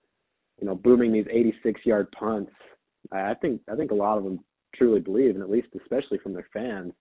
You 0.59 0.67
know, 0.67 0.75
booming 0.75 1.13
these 1.13 1.27
86 1.29 1.81
yard 1.85 2.11
punts. 2.11 2.51
I 3.11 3.33
think 3.35 3.61
I 3.71 3.75
think 3.75 3.91
a 3.91 3.95
lot 3.95 4.17
of 4.17 4.23
them 4.23 4.39
truly 4.75 4.99
believe, 4.99 5.35
and 5.35 5.43
at 5.43 5.49
least 5.49 5.69
especially 5.79 6.17
from 6.19 6.33
their 6.33 6.47
fans, 6.53 6.93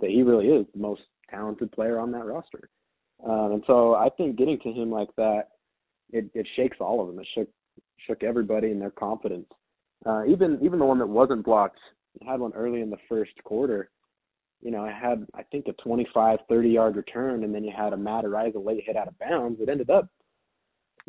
that 0.00 0.10
he 0.10 0.22
really 0.22 0.48
is 0.48 0.66
the 0.72 0.80
most 0.80 1.02
talented 1.30 1.70
player 1.72 1.98
on 1.98 2.10
that 2.12 2.24
roster. 2.24 2.68
Um, 3.24 3.52
and 3.52 3.64
so 3.66 3.94
I 3.94 4.08
think 4.16 4.36
getting 4.36 4.58
to 4.60 4.72
him 4.72 4.90
like 4.90 5.08
that, 5.16 5.48
it, 6.10 6.28
it 6.34 6.46
shakes 6.56 6.78
all 6.80 7.00
of 7.00 7.06
them. 7.06 7.18
It 7.18 7.26
shook 7.34 7.48
shook 8.06 8.22
everybody 8.22 8.70
in 8.70 8.80
their 8.80 8.90
confidence. 8.90 9.46
Uh, 10.04 10.24
even 10.26 10.58
even 10.62 10.78
the 10.78 10.84
one 10.84 10.98
that 10.98 11.08
wasn't 11.08 11.44
blocked 11.44 11.78
had 12.26 12.40
one 12.40 12.52
early 12.54 12.80
in 12.80 12.90
the 12.90 12.98
first 13.08 13.32
quarter. 13.44 13.90
You 14.60 14.70
know, 14.70 14.84
I 14.84 14.92
had 14.92 15.26
I 15.34 15.42
think 15.44 15.66
a 15.68 15.72
25, 15.82 16.38
30 16.48 16.68
yard 16.68 16.96
return, 16.96 17.44
and 17.44 17.54
then 17.54 17.64
you 17.64 17.72
had 17.76 17.92
a 17.92 17.96
Matt 17.96 18.24
Araiza 18.24 18.64
late 18.64 18.84
hit 18.86 18.96
out 18.96 19.08
of 19.08 19.18
bounds. 19.18 19.60
It 19.60 19.68
ended 19.68 19.90
up, 19.90 20.08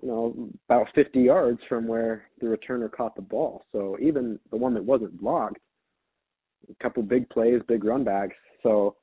you 0.01 0.07
know, 0.07 0.49
about 0.69 0.87
50 0.95 1.19
yards 1.19 1.59
from 1.69 1.87
where 1.87 2.25
the 2.39 2.47
returner 2.47 2.91
caught 2.91 3.15
the 3.15 3.21
ball. 3.21 3.63
So 3.71 3.97
even 4.01 4.39
the 4.49 4.57
one 4.57 4.73
that 4.73 4.83
wasn't 4.83 5.19
blocked, 5.19 5.59
a 6.69 6.83
couple 6.83 7.03
big 7.03 7.29
plays, 7.29 7.61
big 7.67 7.83
run 7.83 8.03
backs. 8.03 8.35
So 8.63 8.95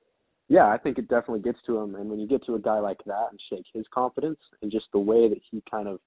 yeah, 0.49 0.67
I 0.67 0.79
think 0.79 0.99
it 0.99 1.09
definitely 1.09 1.43
gets 1.43 1.61
to 1.67 1.79
him. 1.79 1.95
And 1.95 2.11
when 2.11 2.19
you 2.19 2.27
get 2.27 2.45
to 2.47 2.57
a 2.57 2.61
guy 2.61 2.81
like 2.81 2.99
that 3.07 3.29
and 3.31 3.41
shake 3.49 3.67
his 3.73 3.87
confidence 3.95 4.41
and 4.63 4.73
just 4.73 4.87
the 4.93 4.99
way 4.99 5.29
that 5.29 5.41
he 5.49 5.63
kind 5.71 5.87
of 5.87 6.01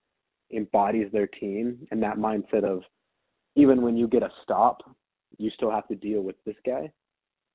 embodies 0.54 1.08
their 1.14 1.28
team 1.28 1.88
and 1.92 2.04
that 2.04 2.18
mindset 2.18 2.66
of 2.66 2.82
even 3.56 3.82
when 3.82 3.96
you 3.96 4.08
get 4.08 4.22
a 4.22 4.30
stop, 4.44 4.82
you 5.38 5.50
still 5.52 5.72
have 5.72 5.88
to 5.88 5.96
deal 5.96 6.22
with 6.22 6.36
this 6.46 6.56
guy. 6.66 6.92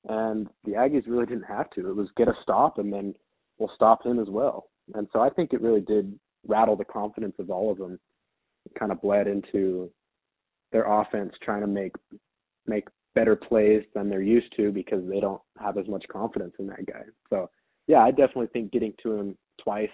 And 0.07 0.47
the 0.65 0.71
Aggies 0.71 1.07
really 1.07 1.25
didn't 1.25 1.43
have 1.43 1.69
to. 1.71 1.89
It 1.89 1.95
was 1.95 2.07
get 2.15 2.27
a 2.27 2.33
stop 2.41 2.77
and 2.77 2.91
then 2.91 3.13
we'll 3.57 3.71
stop 3.75 4.05
him 4.05 4.19
as 4.19 4.29
well. 4.29 4.69
And 4.95 5.07
so 5.11 5.19
I 5.19 5.29
think 5.29 5.53
it 5.53 5.61
really 5.61 5.81
did 5.81 6.17
rattle 6.47 6.75
the 6.75 6.85
confidence 6.85 7.35
of 7.39 7.49
all 7.49 7.71
of 7.71 7.77
them. 7.77 7.99
It 8.65 8.79
kind 8.79 8.91
of 8.91 9.01
bled 9.01 9.27
into 9.27 9.91
their 10.71 10.85
offense 10.85 11.33
trying 11.43 11.61
to 11.61 11.67
make 11.67 11.93
make 12.67 12.87
better 13.15 13.35
plays 13.35 13.83
than 13.95 14.09
they're 14.09 14.21
used 14.21 14.53
to 14.55 14.71
because 14.71 15.03
they 15.09 15.19
don't 15.19 15.41
have 15.59 15.77
as 15.77 15.87
much 15.87 16.05
confidence 16.11 16.53
in 16.59 16.67
that 16.67 16.85
guy. 16.85 17.01
So 17.29 17.49
yeah, 17.87 17.99
I 17.99 18.11
definitely 18.11 18.47
think 18.53 18.71
getting 18.71 18.93
to 19.03 19.13
him 19.13 19.37
twice, 19.61 19.89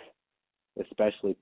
especially, 0.81 1.38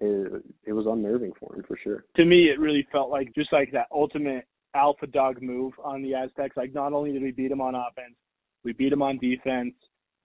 it, 0.00 0.44
it 0.64 0.72
was 0.72 0.86
unnerving 0.86 1.32
for 1.38 1.54
him 1.54 1.64
for 1.66 1.76
sure. 1.82 2.04
To 2.16 2.24
me, 2.24 2.44
it 2.44 2.60
really 2.60 2.86
felt 2.92 3.10
like 3.10 3.34
just 3.34 3.52
like 3.52 3.72
that 3.72 3.88
ultimate 3.92 4.46
alpha 4.74 5.06
dog 5.06 5.42
move 5.42 5.72
on 5.82 6.02
the 6.02 6.14
Aztecs. 6.14 6.56
Like 6.56 6.74
not 6.74 6.92
only 6.92 7.12
did 7.12 7.22
we 7.22 7.32
beat 7.32 7.48
them 7.48 7.60
on 7.60 7.74
offense, 7.74 8.14
we 8.64 8.72
beat 8.72 8.90
them 8.90 9.02
on 9.02 9.18
defense. 9.18 9.74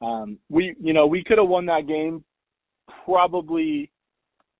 Um, 0.01 0.37
we, 0.49 0.75
you 0.79 0.93
know, 0.93 1.07
we 1.07 1.23
could 1.23 1.37
have 1.37 1.47
won 1.47 1.65
that 1.67 1.87
game 1.87 2.23
probably 3.05 3.91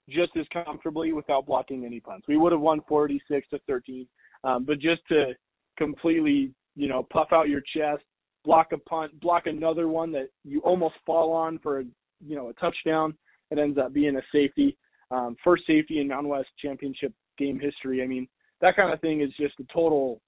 just 0.10 0.32
as 0.38 0.46
comfortably 0.54 1.14
without 1.14 1.46
blocking 1.46 1.86
any 1.86 2.00
punts. 2.00 2.28
We 2.28 2.38
would 2.38 2.52
have 2.52 2.62
won 2.62 2.82
46 2.88 3.48
to 3.50 3.60
13. 3.68 4.08
Um, 4.44 4.64
but 4.66 4.80
just 4.80 5.02
to 5.10 5.34
completely, 5.78 6.52
you 6.76 6.88
know, 6.88 7.06
puff 7.12 7.30
out 7.32 7.50
your 7.50 7.62
chest, 7.76 8.04
block 8.44 8.68
a 8.72 8.78
punt, 8.78 9.20
block 9.20 9.48
another 9.48 9.88
one 9.88 10.12
that 10.12 10.30
you 10.44 10.60
almost 10.62 10.96
fall 11.06 11.34
on 11.34 11.60
for, 11.60 11.80
a 11.80 11.84
you 12.26 12.36
know, 12.36 12.50
a 12.50 12.54
touchdown. 12.54 13.16
It 13.52 13.60
ends 13.60 13.78
up 13.78 13.94
being 13.94 14.16
a 14.16 14.22
safety, 14.32 14.78
um, 15.12 15.36
first 15.44 15.66
safety 15.68 16.00
in 16.00 16.08
Mountain 16.08 16.30
West 16.30 16.50
championship 16.62 17.14
game 17.38 17.60
history. 17.60 18.04
I 18.04 18.08
mean, 18.08 18.28
that 18.62 18.76
kind 18.76 18.94
of 18.94 19.02
thing 19.02 19.22
is 19.22 19.30
just 19.40 19.60
a 19.60 19.74
total 19.74 20.22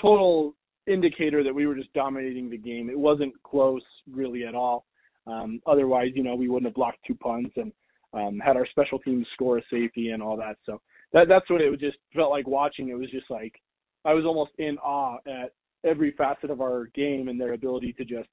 total 0.00 0.54
indicator 0.86 1.42
that 1.42 1.54
we 1.54 1.66
were 1.66 1.74
just 1.74 1.92
dominating 1.92 2.50
the 2.50 2.58
game. 2.58 2.90
It 2.90 2.98
wasn't 2.98 3.32
close 3.42 3.82
really 4.10 4.44
at 4.44 4.54
all. 4.54 4.84
Um, 5.26 5.60
otherwise, 5.66 6.10
you 6.14 6.22
know, 6.22 6.34
we 6.34 6.48
wouldn't 6.48 6.66
have 6.66 6.74
blocked 6.74 6.98
two 7.06 7.14
punts 7.14 7.52
and 7.56 7.72
um, 8.12 8.38
had 8.38 8.56
our 8.56 8.66
special 8.66 8.98
teams 8.98 9.26
score 9.32 9.58
a 9.58 9.62
safety 9.70 10.10
and 10.10 10.22
all 10.22 10.36
that. 10.36 10.56
So 10.66 10.80
that 11.12 11.28
that's 11.28 11.48
what 11.48 11.60
it 11.60 11.80
just 11.80 11.96
felt 12.14 12.30
like 12.30 12.46
watching. 12.46 12.88
It 12.88 12.98
was 12.98 13.10
just 13.10 13.30
like 13.30 13.54
I 14.04 14.12
was 14.12 14.24
almost 14.24 14.52
in 14.58 14.76
awe 14.78 15.18
at 15.26 15.52
every 15.84 16.12
facet 16.12 16.50
of 16.50 16.60
our 16.60 16.88
game 16.94 17.28
and 17.28 17.40
their 17.40 17.54
ability 17.54 17.92
to 17.94 18.04
just 18.04 18.28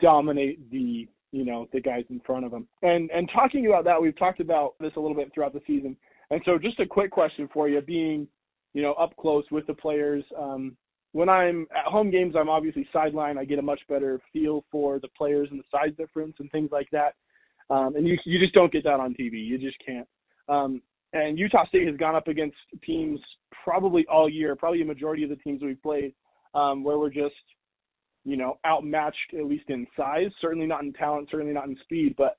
dominate 0.00 0.70
the 0.70 1.08
you 1.32 1.44
know 1.44 1.68
the 1.72 1.80
guys 1.80 2.04
in 2.10 2.20
front 2.20 2.44
of 2.44 2.50
them. 2.50 2.66
And 2.82 3.10
and 3.10 3.28
talking 3.34 3.66
about 3.66 3.84
that, 3.84 4.00
we've 4.00 4.18
talked 4.18 4.40
about 4.40 4.74
this 4.80 4.92
a 4.96 5.00
little 5.00 5.16
bit 5.16 5.32
throughout 5.34 5.52
the 5.52 5.62
season. 5.66 5.96
And 6.30 6.40
so, 6.44 6.58
just 6.58 6.80
a 6.80 6.86
quick 6.86 7.10
question 7.10 7.48
for 7.52 7.68
you, 7.68 7.80
being 7.80 8.26
you 8.76 8.82
know, 8.82 8.92
up 8.92 9.16
close 9.16 9.44
with 9.50 9.66
the 9.66 9.72
players. 9.72 10.22
Um, 10.38 10.76
when 11.12 11.30
I'm 11.30 11.66
at 11.74 11.90
home 11.90 12.10
games, 12.10 12.34
I'm 12.38 12.50
obviously 12.50 12.86
sideline. 12.92 13.38
I 13.38 13.46
get 13.46 13.58
a 13.58 13.62
much 13.62 13.80
better 13.88 14.20
feel 14.34 14.66
for 14.70 14.98
the 14.98 15.08
players 15.16 15.48
and 15.50 15.58
the 15.58 15.64
size 15.72 15.96
difference 15.96 16.34
and 16.40 16.50
things 16.50 16.68
like 16.70 16.88
that. 16.92 17.14
Um, 17.70 17.96
and 17.96 18.06
you 18.06 18.18
you 18.26 18.38
just 18.38 18.52
don't 18.52 18.70
get 18.70 18.84
that 18.84 19.00
on 19.00 19.14
TV. 19.14 19.42
You 19.42 19.56
just 19.56 19.78
can't. 19.84 20.06
Um, 20.50 20.82
and 21.14 21.38
Utah 21.38 21.66
State 21.68 21.86
has 21.88 21.96
gone 21.96 22.14
up 22.14 22.28
against 22.28 22.58
teams 22.84 23.18
probably 23.64 24.04
all 24.12 24.28
year, 24.28 24.54
probably 24.54 24.82
a 24.82 24.84
majority 24.84 25.22
of 25.22 25.30
the 25.30 25.36
teams 25.36 25.62
we've 25.62 25.82
played, 25.82 26.12
um, 26.54 26.84
where 26.84 26.98
we're 26.98 27.08
just, 27.08 27.34
you 28.26 28.36
know, 28.36 28.58
outmatched 28.66 29.32
at 29.38 29.46
least 29.46 29.70
in 29.70 29.86
size. 29.96 30.28
Certainly 30.42 30.66
not 30.66 30.82
in 30.82 30.92
talent, 30.92 31.28
certainly 31.30 31.54
not 31.54 31.66
in 31.66 31.78
speed. 31.82 32.14
But 32.18 32.36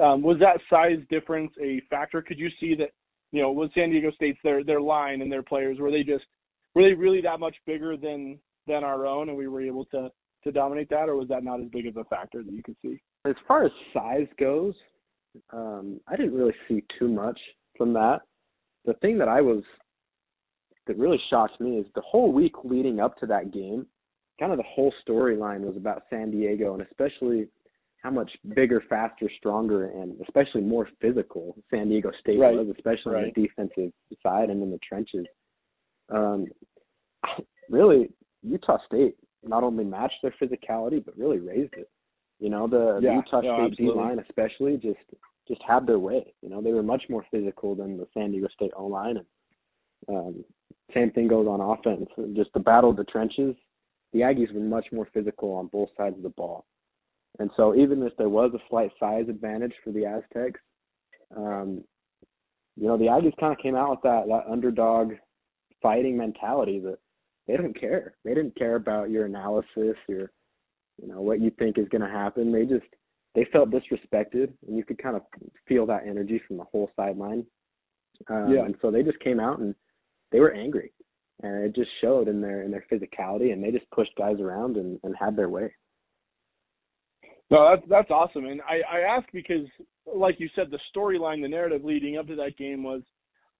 um, 0.00 0.22
was 0.22 0.38
that 0.38 0.60
size 0.70 1.04
difference 1.10 1.50
a 1.60 1.82
factor? 1.90 2.22
Could 2.22 2.38
you 2.38 2.48
see 2.60 2.76
that 2.76 2.90
you 3.32 3.40
know, 3.40 3.52
was 3.52 3.70
San 3.74 3.90
Diego 3.90 4.10
State's 4.12 4.38
their 4.42 4.64
their 4.64 4.80
line 4.80 5.22
and 5.22 5.30
their 5.30 5.42
players 5.42 5.78
were 5.78 5.90
they 5.90 6.02
just 6.02 6.24
were 6.74 6.82
they 6.82 6.94
really 6.94 7.20
that 7.22 7.40
much 7.40 7.56
bigger 7.66 7.96
than 7.96 8.38
than 8.66 8.84
our 8.84 9.06
own 9.06 9.28
and 9.28 9.38
we 9.38 9.48
were 9.48 9.62
able 9.62 9.84
to 9.86 10.10
to 10.44 10.52
dominate 10.52 10.88
that 10.88 11.08
or 11.08 11.16
was 11.16 11.28
that 11.28 11.44
not 11.44 11.60
as 11.60 11.68
big 11.68 11.86
of 11.86 11.96
a 11.96 12.04
factor 12.04 12.42
that 12.42 12.52
you 12.52 12.62
could 12.62 12.76
see? 12.82 13.00
As 13.26 13.34
far 13.46 13.64
as 13.64 13.70
size 13.92 14.26
goes, 14.38 14.74
um, 15.52 16.00
I 16.08 16.16
didn't 16.16 16.34
really 16.34 16.54
see 16.66 16.82
too 16.98 17.08
much 17.08 17.38
from 17.76 17.92
that. 17.92 18.20
The 18.86 18.94
thing 18.94 19.18
that 19.18 19.28
I 19.28 19.40
was 19.42 19.62
that 20.86 20.98
really 20.98 21.20
shocked 21.28 21.60
me 21.60 21.76
is 21.78 21.86
the 21.94 22.00
whole 22.00 22.32
week 22.32 22.54
leading 22.64 23.00
up 23.00 23.16
to 23.18 23.26
that 23.26 23.52
game, 23.52 23.86
kind 24.38 24.50
of 24.50 24.58
the 24.58 24.64
whole 24.64 24.92
storyline 25.06 25.60
was 25.60 25.76
about 25.76 26.02
San 26.08 26.30
Diego 26.30 26.72
and 26.74 26.82
especially 26.82 27.48
how 28.02 28.10
much 28.10 28.30
bigger, 28.54 28.82
faster, 28.88 29.30
stronger, 29.38 29.90
and 29.90 30.18
especially 30.22 30.62
more 30.62 30.88
physical 31.00 31.54
San 31.70 31.88
Diego 31.88 32.10
State 32.20 32.38
right. 32.38 32.54
was, 32.54 32.68
especially 32.74 33.12
right. 33.12 33.24
on 33.24 33.32
the 33.34 33.42
defensive 33.42 33.92
side 34.22 34.50
and 34.50 34.62
in 34.62 34.70
the 34.70 34.78
trenches. 34.78 35.26
Um, 36.08 36.46
really, 37.68 38.10
Utah 38.42 38.78
State 38.86 39.16
not 39.42 39.64
only 39.64 39.84
matched 39.84 40.22
their 40.22 40.34
physicality 40.40 41.04
but 41.04 41.16
really 41.16 41.38
raised 41.38 41.74
it. 41.74 41.90
You 42.38 42.48
know, 42.48 42.66
the, 42.66 43.00
yeah, 43.02 43.16
Utah 43.16 43.42
no, 43.42 43.66
State 43.66 43.76
D 43.76 43.90
line 43.90 44.18
especially 44.18 44.76
just 44.76 44.98
just 45.46 45.60
had 45.66 45.86
their 45.86 45.98
way. 45.98 46.32
You 46.42 46.48
know, 46.48 46.62
they 46.62 46.72
were 46.72 46.82
much 46.82 47.02
more 47.10 47.24
physical 47.30 47.74
than 47.74 47.98
the 47.98 48.06
San 48.14 48.30
Diego 48.30 48.48
State 48.54 48.72
O 48.76 48.86
line 48.86 49.18
and 49.18 49.26
um 50.08 50.44
same 50.94 51.10
thing 51.10 51.28
goes 51.28 51.46
on 51.46 51.60
offense. 51.60 52.08
Just 52.34 52.52
the 52.54 52.60
battle 52.60 52.90
of 52.90 52.96
the 52.96 53.04
trenches, 53.04 53.54
the 54.12 54.20
Aggies 54.20 54.52
were 54.52 54.60
much 54.60 54.86
more 54.92 55.06
physical 55.12 55.52
on 55.52 55.68
both 55.68 55.90
sides 55.96 56.16
of 56.16 56.22
the 56.22 56.30
ball. 56.30 56.64
And 57.38 57.50
so 57.56 57.74
even 57.74 58.02
if 58.02 58.16
there 58.16 58.28
was 58.28 58.52
a 58.54 58.62
slight 58.68 58.90
size 58.98 59.26
advantage 59.28 59.72
for 59.84 59.92
the 59.92 60.04
Aztecs, 60.04 60.60
um, 61.36 61.84
you 62.76 62.86
know, 62.86 62.96
the 62.96 63.04
Aggies 63.04 63.36
kind 63.38 63.52
of 63.52 63.58
came 63.58 63.76
out 63.76 63.90
with 63.90 64.02
that 64.02 64.26
that 64.28 64.50
underdog 64.50 65.12
fighting 65.82 66.16
mentality 66.16 66.80
that 66.80 66.98
they 67.46 67.56
don't 67.56 67.78
care. 67.78 68.14
They 68.24 68.34
didn't 68.34 68.56
care 68.56 68.76
about 68.76 69.10
your 69.10 69.26
analysis, 69.26 69.96
your 70.08 70.30
you 71.00 71.08
know, 71.08 71.20
what 71.20 71.40
you 71.40 71.50
think 71.58 71.78
is 71.78 71.88
going 71.88 72.02
to 72.02 72.08
happen. 72.08 72.52
They 72.52 72.64
just 72.64 72.86
they 73.34 73.46
felt 73.52 73.70
disrespected, 73.70 74.52
and 74.66 74.76
you 74.76 74.84
could 74.84 75.02
kind 75.02 75.16
of 75.16 75.22
feel 75.66 75.86
that 75.86 76.06
energy 76.06 76.40
from 76.46 76.56
the 76.56 76.64
whole 76.64 76.90
sideline. 76.96 77.46
Um, 78.28 78.52
yeah. 78.52 78.64
And 78.64 78.74
so 78.82 78.90
they 78.90 79.02
just 79.02 79.20
came 79.20 79.40
out 79.40 79.60
and 79.60 79.74
they 80.32 80.40
were 80.40 80.52
angry, 80.52 80.92
and 81.42 81.64
it 81.64 81.74
just 81.74 81.90
showed 82.00 82.28
in 82.28 82.40
their 82.40 82.62
in 82.62 82.70
their 82.70 82.84
physicality, 82.92 83.52
and 83.52 83.62
they 83.62 83.70
just 83.70 83.90
pushed 83.90 84.14
guys 84.16 84.40
around 84.40 84.76
and, 84.76 84.98
and 85.04 85.14
had 85.18 85.36
their 85.36 85.48
way. 85.48 85.72
No, 87.50 87.68
that's 87.70 87.88
that's 87.88 88.10
awesome, 88.10 88.46
and 88.46 88.60
I 88.62 88.98
I 88.98 89.00
ask 89.00 89.26
because, 89.32 89.66
like 90.06 90.38
you 90.38 90.48
said, 90.54 90.68
the 90.70 90.78
storyline, 90.94 91.42
the 91.42 91.48
narrative 91.48 91.84
leading 91.84 92.16
up 92.16 92.26
to 92.28 92.36
that 92.36 92.56
game 92.56 92.82
was 92.84 93.02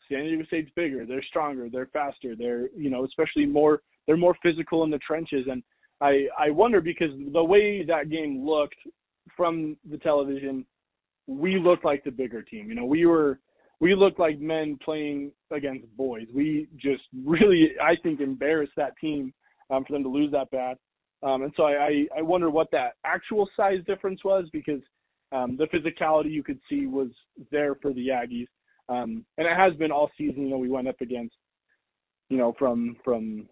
San 0.08 0.24
Diego 0.24 0.44
State's 0.44 0.70
bigger, 0.76 1.04
they're 1.06 1.22
stronger, 1.24 1.68
they're 1.70 1.90
faster, 1.92 2.36
they're 2.36 2.68
you 2.76 2.88
know 2.90 3.04
especially 3.04 3.46
more 3.46 3.82
they're 4.06 4.16
more 4.16 4.36
physical 4.42 4.84
in 4.84 4.90
the 4.90 4.98
trenches, 4.98 5.46
and 5.50 5.62
I 6.00 6.26
I 6.38 6.50
wonder 6.50 6.80
because 6.80 7.10
the 7.32 7.44
way 7.44 7.84
that 7.84 8.10
game 8.10 8.46
looked 8.46 8.76
from 9.36 9.76
the 9.90 9.98
television, 9.98 10.64
we 11.26 11.58
looked 11.58 11.84
like 11.84 12.04
the 12.04 12.10
bigger 12.10 12.42
team. 12.42 12.68
You 12.68 12.76
know, 12.76 12.84
we 12.86 13.06
were 13.06 13.40
we 13.80 13.94
looked 13.96 14.20
like 14.20 14.38
men 14.38 14.78
playing 14.84 15.32
against 15.50 15.86
boys. 15.96 16.26
We 16.32 16.68
just 16.76 17.02
really 17.24 17.70
I 17.82 17.96
think 18.02 18.20
embarrassed 18.20 18.74
that 18.76 18.96
team 19.00 19.32
um, 19.68 19.84
for 19.84 19.94
them 19.94 20.04
to 20.04 20.08
lose 20.08 20.30
that 20.32 20.50
bad. 20.50 20.76
Um, 21.22 21.42
and 21.42 21.52
so 21.56 21.64
I, 21.64 22.06
I 22.16 22.22
wonder 22.22 22.50
what 22.50 22.70
that 22.72 22.94
actual 23.04 23.48
size 23.56 23.80
difference 23.86 24.24
was 24.24 24.46
because 24.52 24.80
um, 25.32 25.56
the 25.56 25.66
physicality 25.66 26.30
you 26.30 26.42
could 26.42 26.58
see 26.68 26.86
was 26.86 27.08
there 27.50 27.74
for 27.76 27.92
the 27.92 28.08
Aggies. 28.08 28.48
Um, 28.88 29.24
and 29.38 29.46
it 29.46 29.56
has 29.56 29.74
been 29.74 29.92
all 29.92 30.10
season. 30.18 30.42
You 30.42 30.50
know, 30.50 30.58
we 30.58 30.68
went 30.68 30.88
up 30.88 31.00
against, 31.00 31.34
you 32.28 32.38
know, 32.38 32.54
from 32.58 32.96
from 33.04 33.48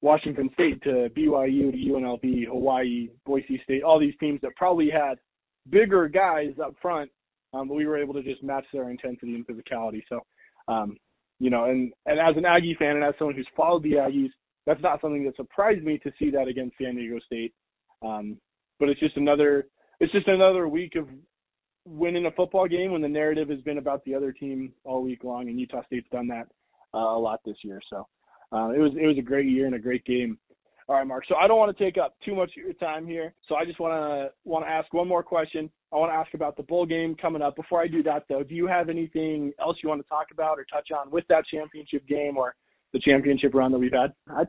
Washington 0.00 0.48
State 0.54 0.82
to 0.84 1.10
BYU 1.16 1.72
to 1.72 1.92
UNLV, 1.92 2.46
Hawaii, 2.46 3.08
Boise 3.26 3.60
State, 3.64 3.82
all 3.82 3.98
these 3.98 4.14
teams 4.20 4.40
that 4.42 4.54
probably 4.56 4.88
had 4.90 5.18
bigger 5.70 6.08
guys 6.08 6.52
up 6.62 6.74
front, 6.80 7.10
um, 7.52 7.68
but 7.68 7.74
we 7.74 7.86
were 7.86 7.98
able 7.98 8.14
to 8.14 8.22
just 8.22 8.42
match 8.42 8.64
their 8.72 8.90
intensity 8.90 9.34
and 9.34 9.46
physicality. 9.46 10.02
So, 10.08 10.20
um, 10.68 10.96
you 11.40 11.50
know, 11.50 11.64
and 11.64 11.92
and 12.06 12.18
as 12.18 12.36
an 12.36 12.44
Aggie 12.44 12.76
fan 12.78 12.96
and 12.96 13.04
as 13.04 13.14
someone 13.18 13.36
who's 13.36 13.48
followed 13.56 13.82
the 13.82 13.92
Aggies, 13.92 14.30
that's 14.68 14.82
not 14.82 15.00
something 15.00 15.24
that 15.24 15.34
surprised 15.34 15.82
me 15.82 15.96
to 15.98 16.12
see 16.18 16.30
that 16.30 16.46
against 16.46 16.76
San 16.76 16.94
Diego 16.94 17.18
State. 17.24 17.54
Um, 18.02 18.36
but 18.78 18.90
it's 18.90 19.00
just 19.00 19.16
another 19.16 19.66
it's 19.98 20.12
just 20.12 20.28
another 20.28 20.68
week 20.68 20.94
of 20.94 21.08
winning 21.86 22.26
a 22.26 22.30
football 22.32 22.68
game 22.68 22.92
when 22.92 23.00
the 23.00 23.08
narrative 23.08 23.48
has 23.48 23.60
been 23.62 23.78
about 23.78 24.04
the 24.04 24.14
other 24.14 24.30
team 24.30 24.72
all 24.84 25.02
week 25.02 25.24
long, 25.24 25.48
and 25.48 25.58
Utah 25.58 25.82
State's 25.86 26.06
done 26.12 26.28
that 26.28 26.48
uh, 26.94 26.98
a 26.98 27.18
lot 27.18 27.40
this 27.46 27.56
year. 27.64 27.80
So 27.88 28.06
uh, 28.52 28.68
it 28.68 28.78
was 28.78 28.92
it 29.00 29.06
was 29.06 29.16
a 29.18 29.22
great 29.22 29.46
year 29.46 29.64
and 29.64 29.74
a 29.74 29.78
great 29.78 30.04
game. 30.04 30.38
All 30.86 30.96
right, 30.96 31.06
Mark. 31.06 31.24
So 31.28 31.36
I 31.36 31.48
don't 31.48 31.58
want 31.58 31.76
to 31.76 31.84
take 31.84 31.96
up 31.96 32.14
too 32.22 32.34
much 32.34 32.50
of 32.50 32.62
your 32.62 32.74
time 32.74 33.06
here. 33.06 33.32
So 33.48 33.56
I 33.56 33.64
just 33.64 33.80
want 33.80 33.92
to 33.92 34.48
want 34.48 34.66
to 34.66 34.70
ask 34.70 34.92
one 34.92 35.08
more 35.08 35.22
question. 35.22 35.70
I 35.94 35.96
want 35.96 36.12
to 36.12 36.16
ask 36.16 36.34
about 36.34 36.58
the 36.58 36.62
bowl 36.62 36.84
game 36.84 37.14
coming 37.14 37.40
up. 37.40 37.56
Before 37.56 37.80
I 37.80 37.88
do 37.88 38.02
that, 38.02 38.24
though, 38.28 38.42
do 38.42 38.54
you 38.54 38.66
have 38.66 38.90
anything 38.90 39.52
else 39.58 39.78
you 39.82 39.88
want 39.88 40.02
to 40.02 40.08
talk 40.08 40.26
about 40.30 40.58
or 40.58 40.66
touch 40.70 40.88
on 40.94 41.10
with 41.10 41.24
that 41.28 41.46
championship 41.46 42.06
game 42.06 42.36
or 42.36 42.54
the 42.92 43.00
championship 43.00 43.54
run 43.54 43.72
that 43.72 43.78
we've 43.78 43.92
had? 43.92 44.12
I'd 44.30 44.48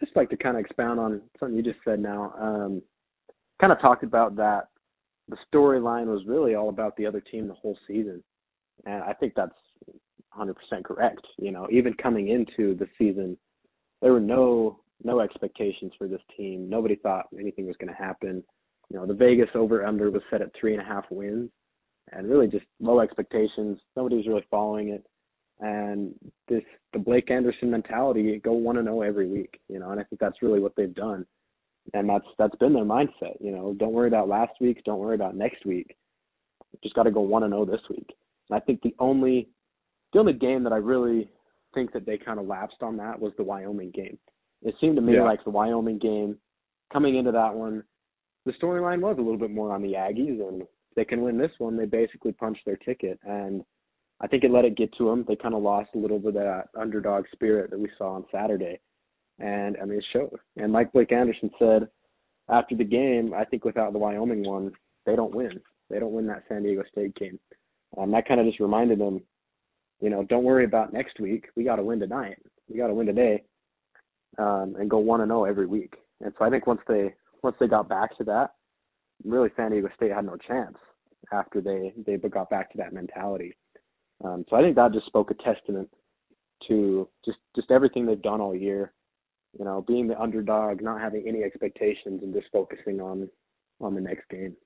just 0.00 0.14
like 0.16 0.30
to 0.30 0.36
kind 0.36 0.56
of 0.56 0.64
expound 0.64 1.00
on 1.00 1.22
something 1.38 1.56
you 1.56 1.62
just 1.62 1.78
said 1.84 2.00
now. 2.00 2.34
Um, 2.40 2.82
kind 3.60 3.72
of 3.72 3.80
talked 3.80 4.04
about 4.04 4.36
that 4.36 4.68
the 5.28 5.36
storyline 5.52 6.06
was 6.06 6.22
really 6.26 6.54
all 6.54 6.68
about 6.68 6.96
the 6.96 7.06
other 7.06 7.20
team 7.20 7.48
the 7.48 7.54
whole 7.54 7.76
season. 7.86 8.22
And 8.84 9.02
I 9.02 9.12
think 9.12 9.32
that's 9.34 9.54
100% 10.38 10.54
correct. 10.84 11.26
You 11.38 11.50
know, 11.50 11.66
even 11.70 11.94
coming 11.94 12.28
into 12.28 12.76
the 12.76 12.86
season, 12.98 13.36
there 14.02 14.12
were 14.12 14.20
no 14.20 14.80
no 15.04 15.20
expectations 15.20 15.92
for 15.98 16.08
this 16.08 16.22
team. 16.36 16.70
Nobody 16.70 16.96
thought 16.96 17.26
anything 17.38 17.66
was 17.66 17.76
going 17.76 17.92
to 17.92 18.02
happen. 18.02 18.42
You 18.88 18.96
know, 18.96 19.06
the 19.06 19.12
Vegas 19.12 19.50
over 19.54 19.84
under 19.84 20.10
was 20.10 20.22
set 20.30 20.40
at 20.40 20.50
three 20.58 20.72
and 20.72 20.80
a 20.80 20.86
half 20.86 21.04
wins, 21.10 21.50
and 22.12 22.28
really 22.30 22.46
just 22.46 22.64
low 22.80 23.00
expectations. 23.00 23.78
Nobody 23.94 24.16
was 24.16 24.26
really 24.26 24.46
following 24.50 24.88
it, 24.88 25.04
and 25.60 26.14
this 26.48 26.62
the 26.92 26.98
Blake 26.98 27.30
Anderson 27.30 27.70
mentality: 27.70 28.40
go 28.42 28.52
one 28.52 28.76
and 28.78 28.86
zero 28.86 28.98
oh 28.98 29.02
every 29.02 29.28
week. 29.28 29.60
You 29.68 29.78
know, 29.78 29.90
and 29.90 30.00
I 30.00 30.04
think 30.04 30.20
that's 30.20 30.42
really 30.42 30.60
what 30.60 30.74
they've 30.76 30.94
done, 30.94 31.26
and 31.94 32.08
that's 32.08 32.26
that's 32.38 32.56
been 32.56 32.74
their 32.74 32.84
mindset. 32.84 33.40
You 33.40 33.52
know, 33.52 33.74
don't 33.78 33.92
worry 33.92 34.08
about 34.08 34.28
last 34.28 34.52
week. 34.60 34.82
Don't 34.84 34.98
worry 34.98 35.14
about 35.14 35.36
next 35.36 35.64
week. 35.64 35.96
Just 36.82 36.94
got 36.94 37.04
to 37.04 37.10
go 37.10 37.20
one 37.20 37.42
and 37.42 37.52
zero 37.52 37.62
oh 37.62 37.64
this 37.64 37.80
week. 37.88 38.08
And 38.50 38.56
I 38.56 38.60
think 38.60 38.82
the 38.82 38.94
only 38.98 39.48
the 40.12 40.20
only 40.20 40.34
game 40.34 40.64
that 40.64 40.72
I 40.72 40.76
really 40.76 41.30
think 41.74 41.92
that 41.92 42.06
they 42.06 42.18
kind 42.18 42.38
of 42.38 42.46
lapsed 42.46 42.82
on 42.82 42.96
that 42.96 43.20
was 43.20 43.32
the 43.36 43.44
Wyoming 43.44 43.90
game. 43.90 44.18
It 44.62 44.74
seemed 44.80 44.96
to 44.96 45.02
me 45.02 45.14
yeah. 45.14 45.24
like 45.24 45.44
the 45.44 45.50
Wyoming 45.50 45.98
game 45.98 46.38
coming 46.92 47.16
into 47.16 47.32
that 47.32 47.54
one, 47.54 47.82
the 48.44 48.52
storyline 48.52 49.00
was 49.00 49.16
a 49.18 49.22
little 49.22 49.38
bit 49.38 49.50
more 49.50 49.72
on 49.72 49.82
the 49.82 49.92
Aggies, 49.92 50.40
and 50.46 50.62
if 50.62 50.68
they 50.94 51.04
can 51.04 51.22
win 51.22 51.36
this 51.36 51.50
one, 51.58 51.76
they 51.76 51.84
basically 51.84 52.32
punched 52.32 52.64
their 52.64 52.76
ticket. 52.76 53.18
And 53.24 53.64
I 54.20 54.26
think 54.26 54.44
it 54.44 54.50
let 54.50 54.64
it 54.64 54.76
get 54.76 54.96
to 54.96 55.08
them. 55.08 55.24
They 55.26 55.36
kind 55.36 55.54
of 55.54 55.62
lost 55.62 55.90
a 55.94 55.98
little 55.98 56.18
bit 56.18 56.36
of 56.36 56.42
that 56.42 56.68
underdog 56.78 57.24
spirit 57.32 57.70
that 57.70 57.78
we 57.78 57.90
saw 57.98 58.14
on 58.14 58.24
Saturday. 58.32 58.80
And 59.38 59.76
I 59.80 59.84
mean, 59.84 59.98
it 59.98 60.04
showed. 60.12 60.38
And 60.56 60.72
like 60.72 60.92
Blake 60.92 61.12
Anderson 61.12 61.50
said 61.58 61.88
after 62.48 62.74
the 62.74 62.84
game, 62.84 63.34
I 63.36 63.44
think 63.44 63.64
without 63.64 63.92
the 63.92 63.98
Wyoming 63.98 64.46
one, 64.46 64.72
they 65.04 65.16
don't 65.16 65.34
win. 65.34 65.60
They 65.90 65.98
don't 65.98 66.12
win 66.12 66.26
that 66.28 66.44
San 66.48 66.62
Diego 66.62 66.82
State 66.90 67.14
game. 67.16 67.38
Um, 67.98 68.10
that 68.12 68.26
kind 68.26 68.40
of 68.40 68.46
just 68.46 68.60
reminded 68.60 68.98
them 68.98 69.20
you 70.00 70.10
know, 70.10 70.24
don't 70.24 70.44
worry 70.44 70.64
about 70.64 70.92
next 70.92 71.20
week. 71.20 71.46
We 71.56 71.64
got 71.64 71.76
to 71.76 71.82
win 71.82 72.00
tonight. 72.00 72.38
We 72.68 72.76
got 72.76 72.88
to 72.88 72.94
win 72.94 73.06
today, 73.06 73.42
um, 74.38 74.74
and 74.78 74.90
go 74.90 74.98
one 74.98 75.20
and 75.20 75.30
zero 75.30 75.42
oh 75.42 75.44
every 75.44 75.66
week. 75.66 75.94
And 76.20 76.32
so 76.38 76.44
I 76.44 76.50
think 76.50 76.66
once 76.66 76.80
they 76.88 77.14
once 77.42 77.56
they 77.60 77.68
got 77.68 77.88
back 77.88 78.16
to 78.18 78.24
that, 78.24 78.54
really 79.24 79.50
San 79.56 79.70
Diego 79.70 79.88
State 79.96 80.12
had 80.12 80.26
no 80.26 80.36
chance 80.36 80.76
after 81.32 81.60
they 81.60 81.94
they 82.06 82.16
got 82.28 82.50
back 82.50 82.70
to 82.72 82.78
that 82.78 82.92
mentality. 82.92 83.54
Um, 84.24 84.44
so 84.48 84.56
I 84.56 84.62
think 84.62 84.76
that 84.76 84.92
just 84.92 85.06
spoke 85.06 85.30
a 85.30 85.34
testament 85.34 85.88
to 86.68 87.08
just 87.24 87.38
just 87.54 87.70
everything 87.70 88.06
they've 88.06 88.20
done 88.20 88.40
all 88.40 88.54
year. 88.54 88.92
You 89.58 89.64
know, 89.64 89.84
being 89.86 90.06
the 90.06 90.20
underdog, 90.20 90.82
not 90.82 91.00
having 91.00 91.24
any 91.26 91.42
expectations, 91.42 92.22
and 92.22 92.34
just 92.34 92.46
focusing 92.52 93.00
on 93.00 93.28
on 93.80 93.94
the 93.94 94.00
next 94.00 94.28
game. 94.28 94.56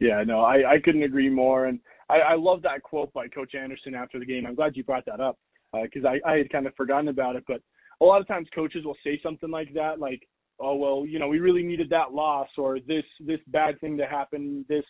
Yeah, 0.00 0.22
no, 0.24 0.40
I, 0.40 0.74
I 0.74 0.80
couldn't 0.82 1.02
agree 1.02 1.28
more. 1.28 1.66
And 1.66 1.80
I, 2.08 2.18
I 2.18 2.34
love 2.36 2.62
that 2.62 2.82
quote 2.82 3.12
by 3.12 3.28
Coach 3.28 3.54
Anderson 3.54 3.94
after 3.94 4.18
the 4.18 4.26
game. 4.26 4.46
I'm 4.46 4.54
glad 4.54 4.76
you 4.76 4.84
brought 4.84 5.04
that 5.06 5.20
up 5.20 5.38
because 5.82 6.04
uh, 6.04 6.08
I, 6.24 6.32
I 6.34 6.36
had 6.38 6.50
kind 6.50 6.66
of 6.66 6.74
forgotten 6.76 7.08
about 7.08 7.36
it. 7.36 7.44
But 7.48 7.60
a 8.00 8.04
lot 8.04 8.20
of 8.20 8.28
times 8.28 8.48
coaches 8.54 8.84
will 8.84 8.96
say 9.02 9.20
something 9.22 9.50
like 9.50 9.74
that, 9.74 9.98
like, 9.98 10.22
oh, 10.60 10.76
well, 10.76 11.04
you 11.06 11.18
know, 11.18 11.28
we 11.28 11.40
really 11.40 11.62
needed 11.62 11.90
that 11.90 12.12
loss 12.12 12.48
or 12.56 12.78
this 12.80 13.04
this 13.20 13.40
bad 13.48 13.80
thing 13.80 13.96
to 13.98 14.06
happen, 14.06 14.64
this 14.68 14.84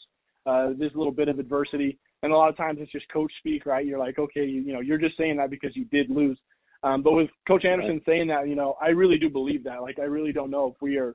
uh, 0.46 0.70
this 0.78 0.92
little 0.94 1.12
bit 1.12 1.28
of 1.28 1.38
adversity. 1.38 1.98
And 2.22 2.32
a 2.32 2.36
lot 2.36 2.48
of 2.48 2.56
times 2.56 2.78
it's 2.80 2.92
just 2.92 3.10
coach 3.12 3.32
speak, 3.38 3.64
right? 3.66 3.86
You're 3.86 3.98
like, 3.98 4.18
okay, 4.18 4.44
you, 4.44 4.60
you 4.62 4.72
know, 4.72 4.80
you're 4.80 4.98
just 4.98 5.16
saying 5.16 5.36
that 5.36 5.50
because 5.50 5.76
you 5.76 5.84
did 5.86 6.10
lose. 6.10 6.38
Um, 6.82 7.02
but 7.02 7.12
with 7.12 7.30
Coach 7.46 7.64
Anderson 7.64 8.00
saying 8.06 8.28
that, 8.28 8.48
you 8.48 8.54
know, 8.54 8.76
I 8.80 8.88
really 8.88 9.18
do 9.18 9.28
believe 9.28 9.64
that. 9.64 9.82
Like, 9.82 9.98
I 9.98 10.04
really 10.04 10.32
don't 10.32 10.50
know 10.50 10.72
if 10.74 10.80
we 10.80 10.96
are 10.96 11.14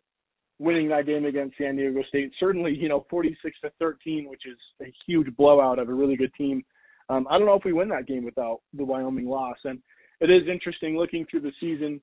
winning 0.59 0.89
that 0.89 1.05
game 1.05 1.25
against 1.25 1.57
San 1.57 1.75
Diego 1.75 2.01
State. 2.07 2.31
Certainly, 2.39 2.75
you 2.75 2.89
know, 2.89 3.05
46 3.09 3.55
to 3.61 3.71
13, 3.79 4.29
which 4.29 4.43
is 4.45 4.57
a 4.81 4.91
huge 5.05 5.33
blowout 5.35 5.79
of 5.79 5.89
a 5.89 5.93
really 5.93 6.15
good 6.15 6.33
team. 6.35 6.63
Um, 7.09 7.27
I 7.29 7.37
don't 7.37 7.47
know 7.47 7.55
if 7.55 7.65
we 7.65 7.73
win 7.73 7.89
that 7.89 8.07
game 8.07 8.23
without 8.23 8.61
the 8.73 8.85
Wyoming 8.85 9.27
loss. 9.27 9.57
And 9.65 9.79
it 10.19 10.29
is 10.29 10.47
interesting 10.49 10.97
looking 10.97 11.25
through 11.29 11.41
the 11.41 11.51
season. 11.59 12.01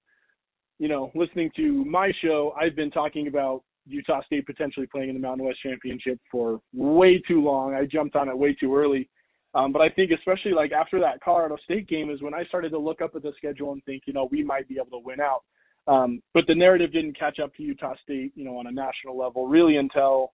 You 0.79 0.89
know, 0.89 1.11
listening 1.15 1.51
to 1.57 1.85
my 1.85 2.11
show, 2.23 2.55
I've 2.59 2.77
been 2.77 2.91
talking 2.91 3.29
about 3.29 3.63
Utah 3.87 4.23
State 4.25 4.47
potentially 4.47 4.87
playing 4.87 5.09
in 5.09 5.15
the 5.15 5.21
Mountain 5.21 5.47
West 5.47 5.59
Championship 5.63 6.19
for 6.31 6.61
way 6.73 7.21
too 7.27 7.43
long. 7.43 7.75
I 7.75 7.87
jumped 7.87 8.17
on 8.17 8.29
it 8.29 8.37
way 8.37 8.55
too 8.55 8.75
early. 8.75 9.09
Um, 9.55 9.73
but 9.73 9.83
I 9.83 9.89
think 9.89 10.13
especially 10.13 10.53
like 10.53 10.73
after 10.73 11.01
that 11.01 11.21
Colorado 11.23 11.57
State 11.65 11.89
game 11.89 12.11
is 12.11 12.23
when 12.23 12.35
I 12.35 12.45
started 12.45 12.71
to 12.71 12.79
look 12.79 13.01
up 13.01 13.17
at 13.17 13.23
the 13.23 13.33
schedule 13.37 13.73
and 13.73 13.85
think, 13.85 14.05
you 14.07 14.13
know, 14.13 14.29
we 14.31 14.45
might 14.45 14.69
be 14.69 14.77
able 14.77 14.99
to 14.99 15.05
win 15.05 15.21
out. 15.21 15.43
Um, 15.89 16.23
but 16.35 16.45
the 16.47 16.55
narrative 16.55 16.93
didn't 16.93 17.19
catch 17.19 17.41
up 17.41 17.55
to 17.57 17.63
Utah 17.63 17.95
State, 18.03 18.33
you 18.37 18.45
know, 18.45 18.59
on 18.59 18.69
a 18.69 18.73
national 18.73 19.19
level 19.19 19.49
really 19.49 19.77
until 19.77 20.33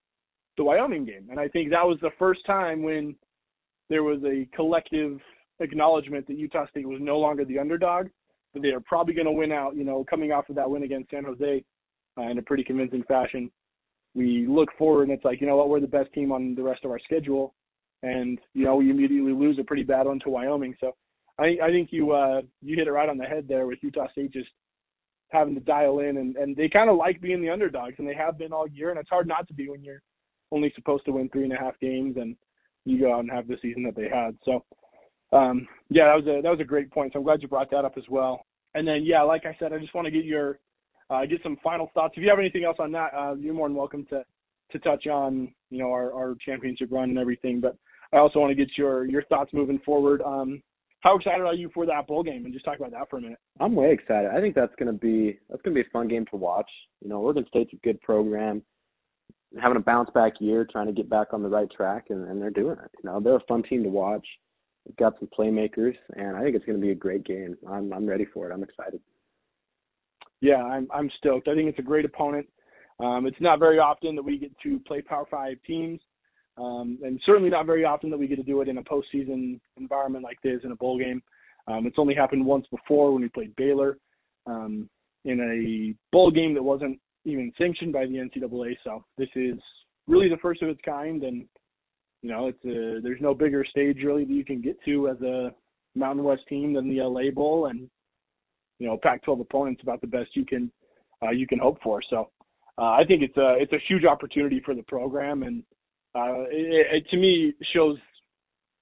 the 0.55 0.63
Wyoming 0.63 1.05
game. 1.05 1.27
And 1.31 1.39
I 1.39 1.47
think 1.47 1.71
that 1.71 1.85
was 1.85 1.97
the 2.01 2.11
first 2.19 2.45
time 2.45 2.83
when 2.83 3.15
there 3.89 4.03
was 4.03 4.19
a 4.23 4.47
collective 4.55 5.19
acknowledgement 5.59 6.27
that 6.27 6.37
Utah 6.37 6.67
State 6.67 6.87
was 6.87 6.99
no 7.01 7.17
longer 7.17 7.43
the 7.45 7.57
underdog, 7.57 8.07
that 8.53 8.61
they 8.61 8.69
are 8.69 8.81
probably 8.81 9.15
going 9.15 9.25
to 9.25 9.31
win 9.31 9.51
out, 9.51 9.75
you 9.75 9.83
know, 9.83 10.05
coming 10.07 10.31
off 10.31 10.49
of 10.49 10.55
that 10.55 10.69
win 10.69 10.83
against 10.83 11.09
San 11.09 11.23
Jose 11.23 11.63
uh, 12.17 12.29
in 12.29 12.37
a 12.37 12.41
pretty 12.41 12.63
convincing 12.63 13.03
fashion. 13.07 13.51
We 14.15 14.47
look 14.47 14.69
forward 14.77 15.03
and 15.03 15.11
it's 15.11 15.25
like, 15.25 15.41
you 15.41 15.47
know 15.47 15.57
what, 15.57 15.69
we're 15.69 15.79
the 15.79 15.87
best 15.87 16.11
team 16.13 16.31
on 16.31 16.55
the 16.55 16.63
rest 16.63 16.83
of 16.83 16.91
our 16.91 16.99
schedule. 16.99 17.53
And, 18.03 18.39
you 18.53 18.65
know, 18.65 18.75
we 18.75 18.89
immediately 18.89 19.33
lose 19.33 19.57
a 19.59 19.63
pretty 19.63 19.83
bad 19.83 20.05
one 20.05 20.19
to 20.21 20.29
Wyoming. 20.29 20.75
So 20.79 20.95
I, 21.39 21.57
I 21.63 21.69
think 21.69 21.89
you 21.91 22.11
uh, 22.11 22.41
you 22.61 22.75
hit 22.75 22.87
it 22.87 22.91
right 22.91 23.09
on 23.09 23.17
the 23.17 23.25
head 23.25 23.45
there 23.47 23.67
with 23.67 23.79
Utah 23.81 24.09
State 24.11 24.33
just 24.33 24.49
having 25.29 25.53
to 25.55 25.61
dial 25.61 25.99
in 25.99 26.17
and, 26.17 26.35
and 26.37 26.55
they 26.55 26.69
kind 26.69 26.89
of 26.89 26.95
like 26.95 27.19
being 27.21 27.41
the 27.41 27.49
underdogs 27.49 27.95
and 27.97 28.07
they 28.07 28.15
have 28.15 28.37
been 28.37 28.53
all 28.53 28.67
year 28.67 28.91
and 28.91 28.99
it's 28.99 29.09
hard 29.09 29.27
not 29.27 29.47
to 29.47 29.53
be 29.53 29.67
when 29.69 29.83
you're 29.83 30.01
only 30.51 30.71
supposed 30.73 31.03
to 31.03 31.11
win 31.11 31.29
three 31.29 31.43
and 31.43 31.51
a 31.51 31.57
half 31.57 31.77
games 31.81 32.15
and 32.17 32.35
you 32.85 32.99
go 32.99 33.13
out 33.13 33.19
and 33.19 33.31
have 33.31 33.47
the 33.47 33.57
season 33.61 33.83
that 33.83 33.95
they 33.95 34.07
had. 34.07 34.37
So 34.45 34.63
um, 35.33 35.67
yeah, 35.89 36.05
that 36.05 36.15
was 36.15 36.25
a 36.27 36.41
that 36.41 36.49
was 36.49 36.61
a 36.61 36.65
great 36.65 36.89
point. 36.91 37.13
So 37.13 37.19
I'm 37.19 37.25
glad 37.25 37.41
you 37.41 37.47
brought 37.47 37.69
that 37.71 37.85
up 37.85 37.97
as 37.97 38.05
well. 38.09 38.45
And 38.73 38.87
then 38.87 39.01
yeah, 39.03 39.21
like 39.21 39.45
I 39.45 39.55
said, 39.59 39.73
I 39.73 39.79
just 39.79 39.93
want 39.93 40.05
to 40.05 40.11
get 40.11 40.23
your 40.23 40.59
uh, 41.09 41.25
get 41.25 41.41
some 41.43 41.57
final 41.63 41.89
thoughts. 41.93 42.13
If 42.17 42.23
you 42.23 42.29
have 42.29 42.39
anything 42.39 42.63
else 42.63 42.77
on 42.79 42.91
that, 42.93 43.13
uh, 43.17 43.35
you're 43.35 43.53
more 43.53 43.67
than 43.67 43.77
welcome 43.77 44.05
to 44.09 44.23
to 44.71 44.79
touch 44.79 45.07
on 45.07 45.53
you 45.69 45.79
know 45.79 45.91
our, 45.91 46.13
our 46.13 46.35
championship 46.45 46.89
run 46.91 47.09
and 47.09 47.17
everything. 47.17 47.61
But 47.61 47.77
I 48.13 48.17
also 48.17 48.39
want 48.39 48.51
to 48.51 48.55
get 48.55 48.77
your 48.77 49.05
your 49.05 49.23
thoughts 49.23 49.51
moving 49.53 49.79
forward. 49.85 50.21
Um, 50.21 50.61
how 51.01 51.15
excited 51.15 51.45
are 51.45 51.53
you 51.53 51.69
for 51.73 51.85
that 51.85 52.07
bowl 52.07 52.23
game? 52.23 52.45
And 52.45 52.53
just 52.53 52.65
talk 52.65 52.79
about 52.79 52.91
that 52.91 53.09
for 53.09 53.17
a 53.17 53.21
minute. 53.21 53.37
I'm 53.59 53.75
way 53.75 53.91
excited. 53.91 54.31
I 54.31 54.41
think 54.41 54.55
that's 54.55 54.73
gonna 54.77 54.93
be 54.93 55.39
that's 55.49 55.61
gonna 55.61 55.75
be 55.75 55.81
a 55.81 55.91
fun 55.93 56.07
game 56.07 56.25
to 56.31 56.37
watch. 56.37 56.69
You 57.01 57.09
know, 57.09 57.21
Oregon 57.21 57.45
State's 57.47 57.73
a 57.73 57.77
good 57.77 58.01
program, 58.01 58.61
having 59.61 59.77
a 59.77 59.81
bounce 59.81 60.09
back 60.13 60.33
year, 60.39 60.67
trying 60.69 60.87
to 60.87 60.93
get 60.93 61.09
back 61.09 61.27
on 61.33 61.43
the 61.43 61.49
right 61.49 61.69
track, 61.71 62.07
and, 62.09 62.27
and 62.27 62.41
they're 62.41 62.49
doing 62.49 62.77
it. 62.83 62.91
You 63.03 63.09
know, 63.09 63.19
they're 63.19 63.37
a 63.37 63.47
fun 63.47 63.63
team 63.63 63.83
to 63.83 63.89
watch. 63.89 64.25
They've 64.85 64.97
got 64.97 65.13
some 65.19 65.29
playmakers, 65.37 65.95
and 66.15 66.35
I 66.35 66.41
think 66.41 66.55
it's 66.55 66.65
to 66.65 66.73
be 66.73 66.91
a 66.91 66.95
great 66.95 67.25
game. 67.25 67.57
I'm 67.69 67.93
I'm 67.93 68.07
ready 68.07 68.25
for 68.25 68.49
it. 68.49 68.53
I'm 68.53 68.63
excited. 68.63 68.99
Yeah, 70.41 70.63
I'm 70.63 70.87
I'm 70.93 71.09
stoked. 71.17 71.47
I 71.47 71.55
think 71.55 71.69
it's 71.69 71.79
a 71.79 71.83
great 71.83 72.05
opponent. 72.05 72.47
Um, 72.99 73.25
it's 73.27 73.41
not 73.41 73.59
very 73.59 73.79
often 73.79 74.15
that 74.15 74.23
we 74.23 74.37
get 74.37 74.51
to 74.63 74.79
play 74.87 75.01
Power 75.01 75.25
Five 75.29 75.57
teams, 75.65 75.99
um, 76.57 76.97
and 77.03 77.19
certainly 77.25 77.49
not 77.49 77.65
very 77.65 77.85
often 77.85 78.09
that 78.09 78.17
we 78.17 78.27
get 78.27 78.37
to 78.37 78.43
do 78.43 78.61
it 78.61 78.67
in 78.67 78.77
a 78.77 78.83
postseason 78.83 79.59
environment 79.77 80.23
like 80.23 80.41
this 80.43 80.61
in 80.63 80.71
a 80.71 80.75
bowl 80.75 80.97
game. 80.97 81.21
Um, 81.67 81.85
it's 81.85 81.99
only 81.99 82.15
happened 82.15 82.45
once 82.45 82.65
before 82.71 83.11
when 83.11 83.21
we 83.21 83.29
played 83.29 83.55
Baylor 83.55 83.97
um, 84.45 84.89
in 85.25 85.39
a 85.39 85.93
bowl 86.11 86.31
game 86.31 86.53
that 86.53 86.63
wasn't 86.63 86.99
even 87.25 87.51
sanctioned 87.57 87.93
by 87.93 88.05
the 88.05 88.15
NCAA. 88.15 88.77
So 88.83 89.03
this 89.17 89.29
is 89.35 89.55
really 90.07 90.29
the 90.29 90.37
first 90.41 90.61
of 90.61 90.69
its 90.69 90.79
kind, 90.85 91.23
and 91.23 91.45
you 92.21 92.29
know, 92.31 92.47
it's 92.47 92.65
a, 92.65 93.01
there's 93.01 93.21
no 93.21 93.33
bigger 93.33 93.65
stage 93.69 93.97
really 94.03 94.23
that 94.23 94.33
you 94.33 94.45
can 94.45 94.61
get 94.61 94.77
to 94.85 95.09
as 95.09 95.21
a 95.21 95.51
Mountain 95.95 96.23
West 96.23 96.43
team 96.47 96.73
than 96.73 96.89
the 96.89 97.01
LA 97.01 97.31
Bowl, 97.33 97.67
and 97.67 97.89
you 98.79 98.87
know, 98.87 98.97
Pac-12 99.01 99.41
opponents 99.41 99.81
about 99.83 100.01
the 100.01 100.07
best 100.07 100.35
you 100.35 100.45
can 100.45 100.71
uh, 101.23 101.31
you 101.31 101.47
can 101.47 101.59
hope 101.59 101.79
for. 101.81 102.01
So 102.09 102.29
uh, 102.77 102.91
I 102.91 103.03
think 103.07 103.23
it's 103.23 103.37
a 103.37 103.55
it's 103.59 103.73
a 103.73 103.83
huge 103.87 104.05
opportunity 104.05 104.61
for 104.63 104.75
the 104.75 104.83
program, 104.83 105.43
and 105.43 105.63
uh, 106.15 106.43
it, 106.49 106.87
it 106.91 107.09
to 107.09 107.17
me 107.17 107.53
shows, 107.73 107.97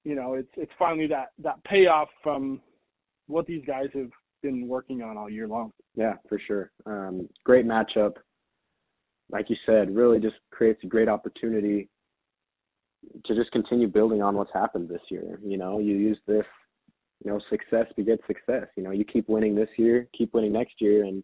you 0.04 0.14
know, 0.14 0.34
it's 0.34 0.50
it's 0.56 0.72
finally 0.78 1.06
that 1.08 1.28
that 1.42 1.62
payoff 1.64 2.08
from 2.22 2.60
what 3.26 3.46
these 3.46 3.64
guys 3.66 3.86
have 3.94 4.10
been 4.42 4.68
working 4.68 5.02
on 5.02 5.16
all 5.16 5.30
year 5.30 5.48
long. 5.48 5.72
Yeah, 5.94 6.14
for 6.28 6.38
sure. 6.46 6.70
Um, 6.84 7.28
great 7.44 7.66
matchup. 7.66 8.12
Like 9.30 9.50
you 9.50 9.56
said, 9.64 9.94
really 9.94 10.20
just 10.20 10.36
creates 10.52 10.80
a 10.84 10.86
great 10.86 11.08
opportunity 11.08 11.88
to 13.24 13.34
just 13.34 13.50
continue 13.50 13.88
building 13.88 14.22
on 14.22 14.36
what's 14.36 14.52
happened 14.52 14.88
this 14.88 15.00
year. 15.10 15.40
You 15.42 15.56
know, 15.56 15.78
you 15.78 15.94
use 15.96 16.18
this, 16.26 16.44
you 17.24 17.30
know, 17.30 17.40
success 17.50 17.86
begets 17.96 18.22
success. 18.26 18.66
You 18.76 18.82
know, 18.82 18.90
you 18.90 19.04
keep 19.04 19.28
winning 19.28 19.54
this 19.54 19.68
year, 19.76 20.08
keep 20.16 20.34
winning 20.34 20.52
next 20.52 20.74
year, 20.80 21.04
and 21.04 21.22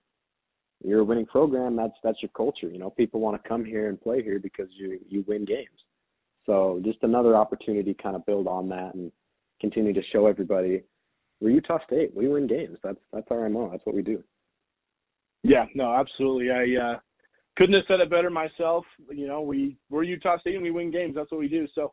you're 0.85 1.01
a 1.01 1.05
winning 1.05 1.27
program. 1.27 1.77
That's 1.77 1.95
that's 2.03 2.23
your 2.23 2.31
culture. 2.37 2.69
You 2.69 2.79
know, 2.79 2.91
people 2.91 3.21
want 3.21 3.41
to 3.41 3.49
come 3.49 3.65
here 3.65 3.89
and 3.89 4.01
play 4.01 4.23
here 4.23 4.39
because 4.39 4.69
you 4.71 4.99
you 5.09 5.25
win 5.27 5.45
games. 5.45 5.69
So 6.47 6.81
just 6.85 6.99
another 7.03 7.37
opportunity 7.37 7.95
kind 7.95 8.17
of 8.17 8.27
build 8.27 8.49
on 8.49 8.69
that 8.71 8.95
and 8.95 9.13
continue 9.61 9.93
to 9.93 10.03
show 10.13 10.27
everybody 10.27 10.83
we're 11.43 11.51
Utah 11.51 11.79
State. 11.87 12.15
We 12.15 12.29
win 12.29 12.47
games. 12.47 12.79
That's 12.83 12.99
that's 13.13 13.27
our 13.31 13.49
mo. 13.49 13.69
That's 13.71 13.85
what 13.85 13.97
we 13.97 14.03
do. 14.03 14.23
Yeah, 15.43 15.65
no, 15.75 15.93
absolutely. 15.93 16.51
I 16.51 16.81
uh 16.81 16.99
couldn't 17.57 17.75
have 17.75 17.85
said 17.89 18.01
it 18.01 18.11
better 18.11 18.31
myself. 18.31 18.85
You 19.11 19.27
know, 19.27 19.43
we 19.43 19.77
we're 19.91 20.05
Utah 20.05 20.39
State 20.39 20.55
and 20.55 20.63
we 20.63 20.71
win 20.71 20.91
games. 20.93 21.15
That's 21.17 21.31
what 21.31 21.41
we 21.41 21.49
do. 21.49 21.67
So 21.75 21.93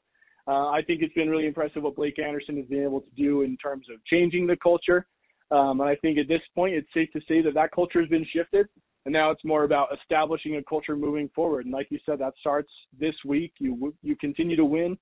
uh, 0.50 0.70
I 0.70 0.82
think 0.86 1.02
it's 1.02 1.14
been 1.14 1.30
really 1.30 1.46
impressive 1.46 1.84
what 1.84 1.96
Blake 1.96 2.20
Anderson 2.20 2.58
has 2.58 2.66
been 2.66 2.84
able 2.84 3.02
to 3.02 3.12
do 3.16 3.42
in 3.44 3.56
terms 3.58 3.86
of 3.94 4.04
changing 4.06 4.48
the 4.48 4.58
culture. 4.58 5.06
Um, 5.52 5.82
and 5.82 5.90
I 5.90 5.96
think 5.96 6.18
at 6.18 6.28
this 6.28 6.42
point, 6.56 6.76
it's 6.76 6.88
safe 6.94 7.10
to 7.14 7.22
say 7.28 7.42
that 7.42 7.54
that 7.54 7.72
culture 7.72 8.00
has 8.00 8.10
been 8.10 8.26
shifted, 8.34 8.68
and 9.06 9.14
now 9.14 9.32
it's 9.32 9.46
more 9.46 9.64
about 9.64 9.90
establishing 10.00 10.56
a 10.56 10.64
culture 10.64 10.96
moving 10.96 11.30
forward. 11.36 11.66
And 11.66 11.74
like 11.74 11.88
you 11.90 12.00
said, 12.06 12.20
that 12.20 12.34
starts 12.40 12.72
this 13.00 13.16
week. 13.26 13.54
You 13.60 13.94
you 14.02 14.16
continue 14.18 14.56
to 14.56 14.66
win, 14.66 14.98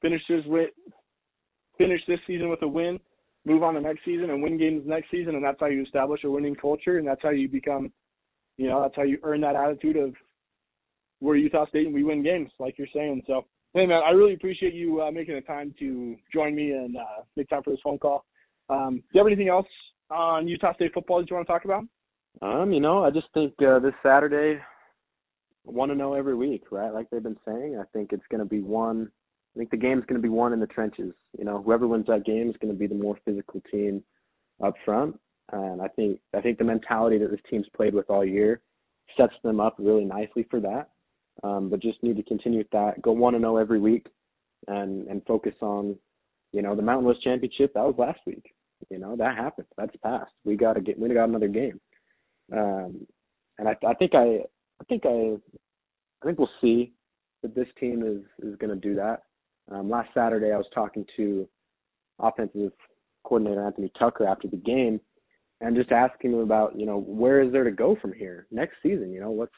finishes 0.00 0.44
with 0.46 0.70
finish 1.78 2.00
this 2.06 2.20
season 2.26 2.48
with 2.48 2.62
a 2.62 2.68
win, 2.68 2.98
move 3.44 3.62
on 3.62 3.74
to 3.74 3.80
next 3.80 4.04
season 4.04 4.30
and 4.30 4.42
win 4.42 4.58
games 4.58 4.82
next 4.86 5.10
season, 5.10 5.34
and 5.34 5.44
that's 5.44 5.58
how 5.60 5.66
you 5.66 5.82
establish 5.82 6.22
a 6.24 6.30
winning 6.30 6.54
culture, 6.54 6.98
and 6.98 7.06
that's 7.06 7.22
how 7.22 7.30
you 7.30 7.48
become 7.48 7.92
you 8.56 8.68
know, 8.68 8.82
that's 8.82 8.96
how 8.96 9.02
you 9.02 9.18
earn 9.22 9.40
that 9.42 9.56
attitude 9.56 9.96
of 9.96 10.14
we're 11.20 11.36
Utah 11.36 11.66
State 11.66 11.86
and 11.86 11.94
we 11.94 12.02
win 12.02 12.22
games, 12.22 12.50
like 12.58 12.76
you're 12.78 12.88
saying. 12.94 13.22
So, 13.26 13.44
hey 13.74 13.86
man, 13.86 14.02
I 14.04 14.10
really 14.10 14.34
appreciate 14.34 14.74
you 14.74 15.02
uh, 15.02 15.10
making 15.10 15.34
the 15.34 15.40
time 15.40 15.74
to 15.78 16.16
join 16.32 16.54
me 16.54 16.72
and 16.72 16.96
uh, 16.96 17.22
make 17.36 17.48
time 17.48 17.62
for 17.62 17.70
this 17.70 17.80
phone 17.82 17.98
call. 17.98 18.24
Um, 18.68 18.96
do 18.96 19.02
you 19.14 19.20
have 19.20 19.26
anything 19.26 19.48
else 19.48 19.66
on 20.10 20.46
Utah 20.46 20.74
State 20.74 20.92
football 20.92 21.20
that 21.20 21.30
you 21.30 21.36
want 21.36 21.46
to 21.46 21.52
talk 21.52 21.64
about? 21.64 21.84
Um, 22.40 22.72
you 22.72 22.80
know, 22.80 23.04
I 23.04 23.10
just 23.10 23.26
think 23.34 23.52
uh, 23.62 23.78
this 23.78 23.94
Saturday, 24.02 24.60
want 25.64 25.90
to 25.90 25.96
know 25.96 26.14
every 26.14 26.34
week, 26.34 26.64
right? 26.70 26.92
Like 26.92 27.08
they've 27.10 27.22
been 27.22 27.38
saying, 27.46 27.78
I 27.80 27.84
think 27.92 28.12
it's 28.12 28.26
going 28.30 28.40
to 28.42 28.48
be 28.48 28.60
one. 28.60 29.10
I 29.54 29.58
think 29.58 29.70
the 29.70 29.76
game's 29.76 30.04
going 30.06 30.20
to 30.20 30.22
be 30.22 30.28
won 30.28 30.52
in 30.52 30.60
the 30.60 30.66
trenches. 30.66 31.12
You 31.38 31.44
know, 31.44 31.62
whoever 31.62 31.86
wins 31.86 32.06
that 32.08 32.24
game 32.24 32.48
is 32.48 32.56
going 32.60 32.72
to 32.72 32.78
be 32.78 32.86
the 32.86 32.94
more 32.94 33.18
physical 33.24 33.62
team 33.70 34.02
up 34.64 34.74
front. 34.84 35.18
And 35.52 35.82
I 35.82 35.88
think 35.88 36.18
I 36.34 36.40
think 36.40 36.58
the 36.58 36.64
mentality 36.64 37.18
that 37.18 37.30
this 37.30 37.40
team's 37.50 37.66
played 37.76 37.94
with 37.94 38.08
all 38.08 38.24
year 38.24 38.62
sets 39.16 39.34
them 39.42 39.60
up 39.60 39.76
really 39.78 40.04
nicely 40.04 40.46
for 40.50 40.60
that. 40.60 40.88
Um, 41.42 41.68
but 41.68 41.80
just 41.80 42.02
need 42.02 42.16
to 42.16 42.22
continue 42.22 42.58
with 42.58 42.70
that. 42.70 43.02
Go 43.02 43.12
one 43.12 43.34
to 43.34 43.40
zero 43.40 43.56
every 43.56 43.80
week, 43.80 44.06
and 44.68 45.06
and 45.08 45.24
focus 45.26 45.54
on, 45.60 45.96
you 46.52 46.62
know, 46.62 46.76
the 46.76 46.82
Mountain 46.82 47.06
West 47.06 47.22
Championship. 47.22 47.74
That 47.74 47.84
was 47.84 47.96
last 47.98 48.20
week. 48.26 48.54
You 48.90 48.98
know 48.98 49.16
that 49.16 49.36
happened. 49.36 49.66
That's 49.76 49.94
past. 50.02 50.30
We 50.44 50.56
got 50.56 50.74
to 50.74 50.80
get. 50.80 50.98
We 50.98 51.08
got 51.12 51.28
another 51.28 51.48
game. 51.48 51.80
Um, 52.52 53.06
and 53.58 53.68
I, 53.68 53.76
I 53.86 53.94
think 53.94 54.14
I, 54.14 54.40
I 54.80 54.84
think 54.88 55.04
I, 55.04 55.36
I 56.22 56.26
think 56.26 56.38
we'll 56.38 56.50
see 56.60 56.92
that 57.42 57.54
this 57.54 57.68
team 57.78 58.02
is 58.02 58.46
is 58.46 58.56
going 58.58 58.70
to 58.70 58.88
do 58.88 58.94
that. 58.96 59.22
Um, 59.70 59.88
last 59.88 60.10
Saturday, 60.14 60.52
I 60.52 60.56
was 60.56 60.66
talking 60.74 61.04
to 61.16 61.48
offensive 62.18 62.72
coordinator 63.24 63.64
Anthony 63.64 63.90
Tucker 63.98 64.26
after 64.26 64.48
the 64.48 64.56
game, 64.56 65.00
and 65.60 65.76
just 65.76 65.92
asking 65.92 66.32
him 66.32 66.40
about, 66.40 66.78
you 66.78 66.86
know, 66.86 67.00
where 67.00 67.40
is 67.40 67.52
there 67.52 67.64
to 67.64 67.70
go 67.70 67.96
from 68.00 68.12
here 68.12 68.46
next 68.50 68.76
season? 68.82 69.12
You 69.12 69.20
know, 69.20 69.30
what's 69.30 69.54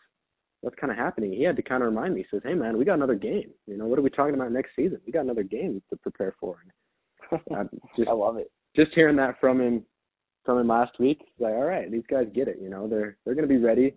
what's 0.65 0.77
kind 0.81 0.91
of 0.91 0.97
happening? 0.97 1.33
He 1.33 1.43
had 1.43 1.57
to 1.57 1.63
kind 1.63 1.83
of 1.83 1.91
remind 1.91 2.15
me. 2.15 2.23
He 2.23 2.27
says, 2.31 2.43
"Hey, 2.43 2.55
man, 2.55 2.79
we 2.79 2.85
got 2.87 2.95
another 2.95 3.15
game. 3.15 3.51
You 3.67 3.77
know, 3.77 3.87
what 3.87 3.99
are 3.99 4.03
we 4.03 4.11
talking 4.11 4.35
about 4.35 4.51
next 4.51 4.71
season? 4.75 4.99
We 5.07 5.13
got 5.13 5.25
another 5.25 5.43
game 5.43 5.83
to 5.91 5.97
prepare 5.97 6.35
for." 6.41 6.57
I, 7.33 7.63
just, 7.97 8.09
I 8.09 8.13
love 8.13 8.39
it. 8.39 8.51
Just 8.75 8.93
hearing 8.95 9.17
that 9.17 9.39
from 9.41 9.61
him 9.61 9.85
from 10.45 10.59
him 10.59 10.69
last 10.69 10.99
week, 10.99 11.21
like, 11.39 11.55
all 11.55 11.65
right, 11.65 11.91
these 11.91 12.05
guys 12.11 12.27
get 12.35 12.49
it. 12.49 12.59
You 12.61 12.71
know, 12.71 12.89
they're 12.89 13.17
they're 13.25 13.35
going 13.35 13.49
to 13.49 13.55
be 13.55 13.63
ready. 13.63 13.95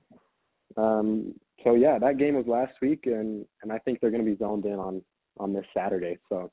Um, 0.76 1.34
so 1.64 1.76
yeah, 1.76 1.98
that 2.00 2.18
game 2.18 2.36
was 2.36 2.46
last 2.48 2.74
week, 2.82 3.02
and 3.06 3.46
and 3.64 3.72
I 3.72 3.80
think 3.80 4.00
they're 4.00 4.12
going 4.12 4.26
to 4.26 4.32
be 4.32 4.38
zoned 4.38 4.66
in 4.66 4.74
on 4.74 5.02
on 5.40 5.54
this 5.54 5.66
Saturday. 5.76 6.18
So 6.28 6.52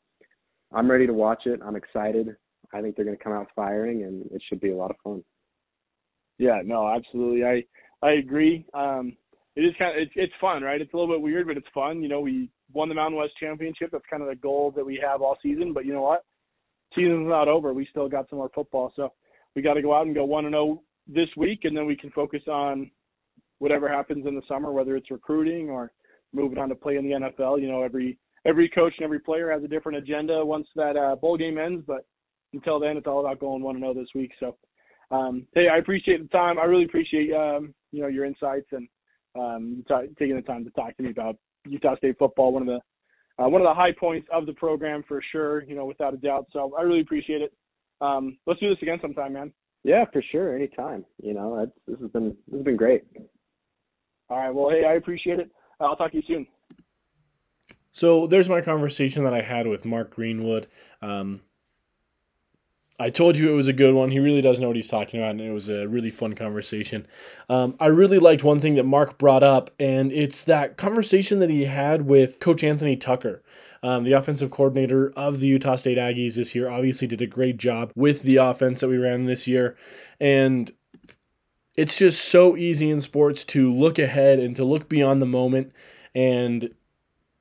I'm 0.73 0.91
ready 0.91 1.07
to 1.09 1.13
watch 1.13 1.43
it. 1.47 1.61
I'm 1.65 1.77
excited. 1.77 2.37
I 2.73 2.81
think 2.81 2.97
they're 2.97 3.05
going 3.05 3.17
to 3.17 3.23
come 3.23 3.33
out 3.33 3.49
firing, 3.55 4.05
and 4.05 4.25
it 4.33 4.43
should 4.49 4.61
be 4.61 4.71
a 4.71 4.77
lot 4.77 4.91
of 4.91 4.97
fun. 5.03 5.23
Yeah, 6.39 6.61
no, 6.65 6.89
absolutely. 6.89 7.45
I 7.45 7.65
I 8.05 8.13
agree. 8.13 8.67
Um, 8.75 9.17
it 9.57 9.63
is 9.63 9.75
kind 9.79 9.97
of 9.97 10.03
it's 10.03 10.13
it's 10.17 10.33
fun, 10.41 10.63
right? 10.63 10.81
It's 10.81 10.93
a 10.93 10.97
little 10.97 11.15
bit 11.15 11.23
weird, 11.23 11.47
but 11.47 11.57
it's 11.57 11.67
fun. 11.73 12.03
You 12.03 12.09
know, 12.09 12.21
we 12.21 12.51
won 12.73 12.89
the 12.89 12.95
Mountain 12.95 13.19
West 13.19 13.35
Championship. 13.39 13.91
That's 13.93 14.05
kind 14.11 14.23
of 14.23 14.29
the 14.29 14.37
goal 14.37 14.73
that 14.75 14.85
we 14.85 15.01
have 15.03 15.23
all 15.23 15.37
season. 15.43 15.73
But 15.73 15.85
you 15.85 15.93
know 15.93 16.03
what? 16.03 16.25
Season's 16.95 17.29
not 17.29 17.49
over. 17.49 17.73
We 17.73 17.87
still 17.91 18.09
got 18.09 18.29
some 18.29 18.39
more 18.39 18.51
football, 18.55 18.93
so 18.97 19.13
we 19.55 19.63
got 19.63 19.75
to 19.75 19.83
go 19.83 19.95
out 19.95 20.07
and 20.07 20.15
go 20.15 20.25
one 20.25 20.45
and 20.45 20.53
zero 20.53 20.65
oh 20.65 20.83
this 21.07 21.29
week, 21.37 21.61
and 21.65 21.77
then 21.77 21.87
we 21.87 21.97
can 21.97 22.11
focus 22.11 22.43
on 22.49 22.91
whatever 23.59 23.89
happens 23.89 24.27
in 24.27 24.35
the 24.35 24.43
summer, 24.49 24.73
whether 24.73 24.97
it's 24.97 25.11
recruiting 25.11 25.71
or 25.71 25.93
moving 26.33 26.59
on 26.59 26.69
to 26.69 26.75
play 26.75 26.97
in 26.97 27.05
the 27.05 27.13
NFL. 27.13 27.61
You 27.61 27.69
know, 27.69 27.83
every 27.83 28.19
every 28.45 28.69
coach 28.69 28.93
and 28.99 29.05
every 29.05 29.21
player 29.21 29.51
has 29.51 29.63
a 29.63 29.69
different 29.69 29.99
agenda 29.99 30.45
once 30.45 30.67
that 30.77 30.97
uh, 30.97 31.17
bowl 31.17 31.37
game 31.37 31.59
ends. 31.59 31.85
But 31.87 32.07
until 32.53 32.81
then, 32.81 32.97
it's 32.97 33.07
all 33.07 33.21
about 33.21 33.41
going 33.41 33.63
one 33.63 33.77
and 33.77 33.85
zero 33.85 33.95
this 33.95 34.09
week. 34.15 34.33
So, 34.41 34.57
um, 35.11 35.47
hey, 35.55 35.69
I 35.73 35.79
appreciate 35.79 36.23
the 36.23 36.29
time. 36.29 36.59
I 36.59 36.65
really 36.65 36.85
appreciate 36.85 37.33
um, 37.33 37.73
you 37.93 38.03
know 38.03 38.09
your 38.09 38.25
insights 38.25 38.69
and 38.73 38.89
um, 39.35 39.85
t- 39.89 40.15
taking 40.19 40.37
the 40.37 40.43
time 40.43 40.65
to 40.65 40.71
talk 40.71 40.97
to 40.97 41.03
me 41.03 41.11
about 41.11 41.37
Utah 41.67 41.97
State 41.97 42.17
football. 42.19 42.53
One 42.53 42.63
of 42.63 42.69
the 42.69 43.43
uh, 43.43 43.49
one 43.49 43.61
of 43.61 43.67
the 43.67 43.75
high 43.75 43.93
points 43.99 44.29
of 44.33 44.47
the 44.47 44.53
program 44.53 45.03
for 45.07 45.23
sure. 45.33 45.65
You 45.65 45.75
know, 45.75 45.85
without 45.85 46.15
a 46.15 46.19
doubt. 46.19 46.47
So 46.53 46.75
I 46.79 46.83
really 46.83 47.01
appreciate 47.01 47.43
it. 47.43 47.53
Um, 48.01 48.39
let's 48.47 48.61
do 48.61 48.69
this 48.69 48.83
again 48.83 48.99
sometime, 49.01 49.33
man. 49.33 49.53
Yeah, 49.83 50.05
for 50.13 50.23
sure. 50.33 50.57
Anytime. 50.57 51.05
You 51.23 51.35
know, 51.35 51.57
that's, 51.59 51.73
this 51.87 52.01
has 52.01 52.11
been 52.11 52.37
this 52.49 52.59
has 52.59 52.65
been 52.65 52.77
great. 52.77 53.05
All 54.31 54.39
right. 54.39 54.55
Well, 54.55 54.71
hey, 54.71 54.85
I 54.85 54.95
appreciate 54.95 55.39
it. 55.41 55.51
I'll 55.81 55.97
talk 55.97 56.13
to 56.13 56.17
you 56.17 56.23
soon. 56.27 56.47
So 57.93 58.27
there's 58.27 58.49
my 58.49 58.61
conversation 58.61 59.23
that 59.25 59.35
I 59.35 59.43
had 59.43 59.67
with 59.67 59.85
Mark 59.85 60.15
Greenwood. 60.15 60.67
Um, 61.01 61.43
I 62.99 63.11
told 63.11 63.37
you 63.37 63.53
it 63.53 63.57
was 63.57 63.67
a 63.67 63.73
good 63.73 63.95
one. 63.95 64.11
He 64.11 64.21
really 64.21 64.41
does 64.41 64.61
know 64.61 64.69
what 64.69 64.77
he's 64.77 64.89
talking 64.89 65.19
about, 65.21 65.33
and 65.33 65.41
it 65.41 65.51
was 65.51 65.69
a 65.69 65.89
really 65.89 66.11
fun 66.11 66.35
conversation. 66.35 67.07
Um, 67.49 67.75
I 67.81 67.87
really 67.87 68.21
liked 68.21 68.45
one 68.45 68.61
thing 68.61 68.77
that 68.77 68.85
Mark 68.85 69.19
brought 69.19 69.43
up, 69.43 69.71
and 69.81 70.13
it's 70.13 70.45
that 70.45 70.77
conversation 70.77 71.41
that 71.41 71.51
he 71.51 71.65
had 71.65 72.03
with 72.03 72.39
Coach 72.39 72.63
Anthony 72.63 72.97
Tucker. 72.97 73.43
Um, 73.83 74.05
the 74.05 74.13
offensive 74.13 74.51
coordinator 74.51 75.13
of 75.15 75.41
the 75.41 75.49
Utah 75.49 75.77
State 75.77 75.99
Aggies 75.99 76.37
this 76.37 76.55
year 76.55 76.71
obviously 76.71 77.07
did 77.07 77.21
a 77.21 77.27
great 77.27 77.59
job 77.59 77.93
with 77.95 78.23
the 78.23 78.37
offense 78.37 78.81
that 78.81 78.89
we 78.89 78.97
ran 78.97 79.27
this 79.27 79.47
year. 79.47 79.77
And 80.19 80.73
it's 81.77 81.99
just 81.99 82.25
so 82.25 82.57
easy 82.57 82.89
in 82.89 83.01
sports 83.01 83.45
to 83.47 83.71
look 83.71 83.99
ahead 83.99 84.39
and 84.39 84.57
to 84.57 84.65
look 84.65 84.89
beyond 84.89 85.21
the 85.21 85.27
moment. 85.27 85.73
And 86.15 86.71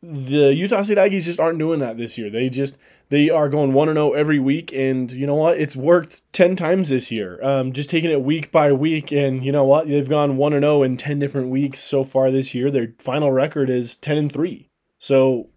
the 0.01 0.53
Utah 0.53 0.81
State 0.81 0.97
Aggies 0.97 1.23
just 1.23 1.39
aren't 1.39 1.59
doing 1.59 1.79
that 1.79 1.97
this 1.97 2.17
year. 2.17 2.29
They 2.29 2.49
just 2.49 2.75
they 3.13 3.29
are 3.29 3.47
going 3.47 3.73
one 3.73 3.89
and 3.89 3.95
zero 3.95 4.09
oh 4.09 4.13
every 4.13 4.39
week, 4.39 4.73
and 4.73 5.11
you 5.11 5.27
know 5.27 5.35
what? 5.35 5.59
It's 5.59 5.75
worked 5.75 6.23
ten 6.33 6.55
times 6.55 6.89
this 6.89 7.11
year. 7.11 7.39
Um, 7.43 7.71
just 7.71 7.87
taking 7.87 8.09
it 8.09 8.23
week 8.23 8.51
by 8.51 8.71
week, 8.71 9.11
and 9.11 9.45
you 9.45 9.51
know 9.51 9.63
what? 9.63 9.87
They've 9.87 10.09
gone 10.09 10.35
one 10.35 10.51
and 10.51 10.63
zero 10.63 10.77
oh 10.77 10.83
in 10.83 10.97
ten 10.97 11.19
different 11.19 11.49
weeks 11.49 11.79
so 11.79 12.03
far 12.05 12.31
this 12.31 12.55
year. 12.55 12.71
Their 12.71 12.95
final 12.97 13.31
record 13.31 13.69
is 13.69 13.95
ten 13.95 14.17
and 14.17 14.31
three. 14.31 14.67
So 14.97 15.49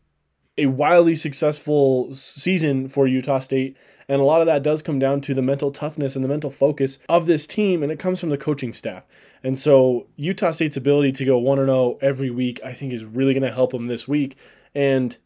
a 0.58 0.66
wildly 0.66 1.14
successful 1.14 2.12
season 2.12 2.88
for 2.88 3.06
Utah 3.06 3.38
State. 3.38 3.78
And 4.06 4.20
a 4.20 4.24
lot 4.24 4.40
of 4.42 4.46
that 4.46 4.62
does 4.62 4.82
come 4.82 4.98
down 4.98 5.22
to 5.22 5.32
the 5.32 5.42
mental 5.42 5.72
toughness 5.72 6.14
and 6.14 6.24
the 6.24 6.28
mental 6.28 6.50
focus 6.50 6.98
of 7.08 7.24
this 7.24 7.46
team, 7.46 7.82
and 7.82 7.90
it 7.90 7.98
comes 7.98 8.20
from 8.20 8.28
the 8.28 8.36
coaching 8.36 8.74
staff. 8.74 9.04
And 9.42 9.58
so 9.58 10.08
Utah 10.16 10.50
State's 10.50 10.76
ability 10.76 11.12
to 11.12 11.24
go 11.24 11.38
1 11.38 11.56
0 11.56 11.98
every 12.02 12.30
week, 12.30 12.60
I 12.62 12.74
think, 12.74 12.92
is 12.92 13.06
really 13.06 13.32
going 13.32 13.48
to 13.48 13.50
help 13.50 13.72
them 13.72 13.86
this 13.86 14.06
week. 14.06 14.36
And 14.74 15.16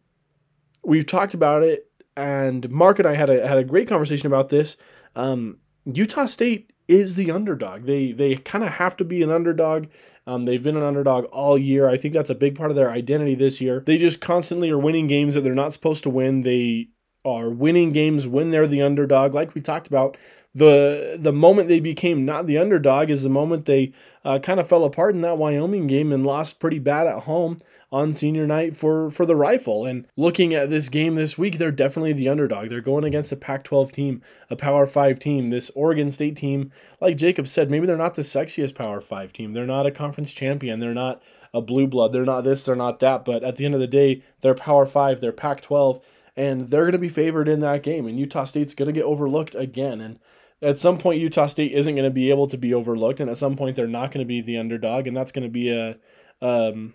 we've 0.84 1.06
talked 1.06 1.34
about 1.34 1.64
it, 1.64 1.89
and 2.16 2.68
Mark 2.70 2.98
and 2.98 3.08
I 3.08 3.14
had 3.14 3.30
a, 3.30 3.46
had 3.46 3.58
a 3.58 3.64
great 3.64 3.88
conversation 3.88 4.26
about 4.26 4.48
this. 4.48 4.76
Um, 5.16 5.58
Utah 5.84 6.26
State 6.26 6.72
is 6.88 7.14
the 7.14 7.30
underdog. 7.30 7.84
They 7.84 8.12
they 8.12 8.36
kind 8.36 8.64
of 8.64 8.70
have 8.70 8.96
to 8.98 9.04
be 9.04 9.22
an 9.22 9.30
underdog. 9.30 9.86
Um, 10.26 10.44
they've 10.44 10.62
been 10.62 10.76
an 10.76 10.82
underdog 10.82 11.24
all 11.26 11.56
year. 11.56 11.88
I 11.88 11.96
think 11.96 12.14
that's 12.14 12.30
a 12.30 12.34
big 12.34 12.56
part 12.56 12.70
of 12.70 12.76
their 12.76 12.90
identity 12.90 13.34
this 13.34 13.60
year. 13.60 13.82
They 13.86 13.96
just 13.96 14.20
constantly 14.20 14.70
are 14.70 14.78
winning 14.78 15.06
games 15.06 15.34
that 15.34 15.42
they're 15.42 15.54
not 15.54 15.72
supposed 15.72 16.02
to 16.04 16.10
win. 16.10 16.42
They 16.42 16.88
are 17.24 17.50
winning 17.50 17.92
games 17.92 18.26
when 18.26 18.50
they're 18.50 18.66
the 18.66 18.82
underdog, 18.82 19.34
like 19.34 19.54
we 19.54 19.60
talked 19.60 19.86
about. 19.86 20.16
The 20.52 21.16
the 21.20 21.32
moment 21.32 21.68
they 21.68 21.78
became 21.78 22.24
not 22.24 22.46
the 22.46 22.58
underdog 22.58 23.08
is 23.08 23.22
the 23.22 23.28
moment 23.28 23.66
they 23.66 23.92
uh, 24.24 24.40
kind 24.40 24.58
of 24.58 24.68
fell 24.68 24.84
apart 24.84 25.14
in 25.14 25.20
that 25.20 25.38
Wyoming 25.38 25.86
game 25.86 26.12
and 26.12 26.26
lost 26.26 26.58
pretty 26.58 26.80
bad 26.80 27.06
at 27.06 27.20
home 27.20 27.58
on 27.92 28.12
senior 28.12 28.48
night 28.48 28.74
for 28.76 29.12
for 29.12 29.24
the 29.24 29.36
rifle. 29.36 29.86
And 29.86 30.06
looking 30.16 30.52
at 30.52 30.68
this 30.68 30.88
game 30.88 31.14
this 31.14 31.38
week, 31.38 31.58
they're 31.58 31.70
definitely 31.70 32.14
the 32.14 32.28
underdog. 32.28 32.68
They're 32.68 32.80
going 32.80 33.04
against 33.04 33.30
a 33.30 33.36
Pac-12 33.36 33.92
team, 33.92 34.22
a 34.50 34.56
Power 34.56 34.86
5 34.86 35.20
team. 35.20 35.50
This 35.50 35.70
Oregon 35.76 36.10
State 36.10 36.36
team, 36.36 36.72
like 37.00 37.16
Jacob 37.16 37.46
said, 37.46 37.70
maybe 37.70 37.86
they're 37.86 37.96
not 37.96 38.14
the 38.14 38.22
sexiest 38.22 38.74
Power 38.74 39.00
5 39.00 39.32
team. 39.32 39.52
They're 39.52 39.66
not 39.66 39.86
a 39.86 39.92
conference 39.92 40.32
champion. 40.32 40.80
They're 40.80 40.94
not 40.94 41.22
a 41.54 41.60
blue 41.60 41.86
blood. 41.86 42.12
They're 42.12 42.24
not 42.24 42.42
this, 42.42 42.64
they're 42.64 42.76
not 42.76 42.98
that, 43.00 43.24
but 43.24 43.42
at 43.42 43.56
the 43.56 43.64
end 43.64 43.74
of 43.74 43.80
the 43.80 43.86
day, 43.86 44.22
they're 44.40 44.54
Power 44.54 44.86
5, 44.86 45.20
they're 45.20 45.32
Pac-12 45.32 46.00
and 46.36 46.68
they're 46.68 46.82
going 46.82 46.92
to 46.92 46.98
be 46.98 47.08
favored 47.08 47.48
in 47.48 47.58
that 47.60 47.82
game 47.82 48.06
and 48.06 48.18
Utah 48.18 48.44
State's 48.44 48.72
going 48.72 48.86
to 48.86 48.92
get 48.92 49.04
overlooked 49.04 49.56
again 49.56 50.00
and 50.00 50.18
at 50.62 50.78
some 50.78 50.98
point 50.98 51.20
Utah 51.20 51.46
State 51.46 51.72
isn't 51.72 51.94
going 51.94 52.04
to 52.04 52.10
be 52.10 52.30
able 52.30 52.46
to 52.48 52.58
be 52.58 52.74
overlooked 52.74 53.20
and 53.20 53.30
at 53.30 53.38
some 53.38 53.56
point 53.56 53.76
they're 53.76 53.86
not 53.86 54.12
going 54.12 54.24
to 54.24 54.28
be 54.28 54.40
the 54.40 54.58
underdog 54.58 55.06
and 55.06 55.16
that's 55.16 55.32
going 55.32 55.44
to 55.44 55.50
be 55.50 55.70
a 55.70 55.96
um, 56.42 56.94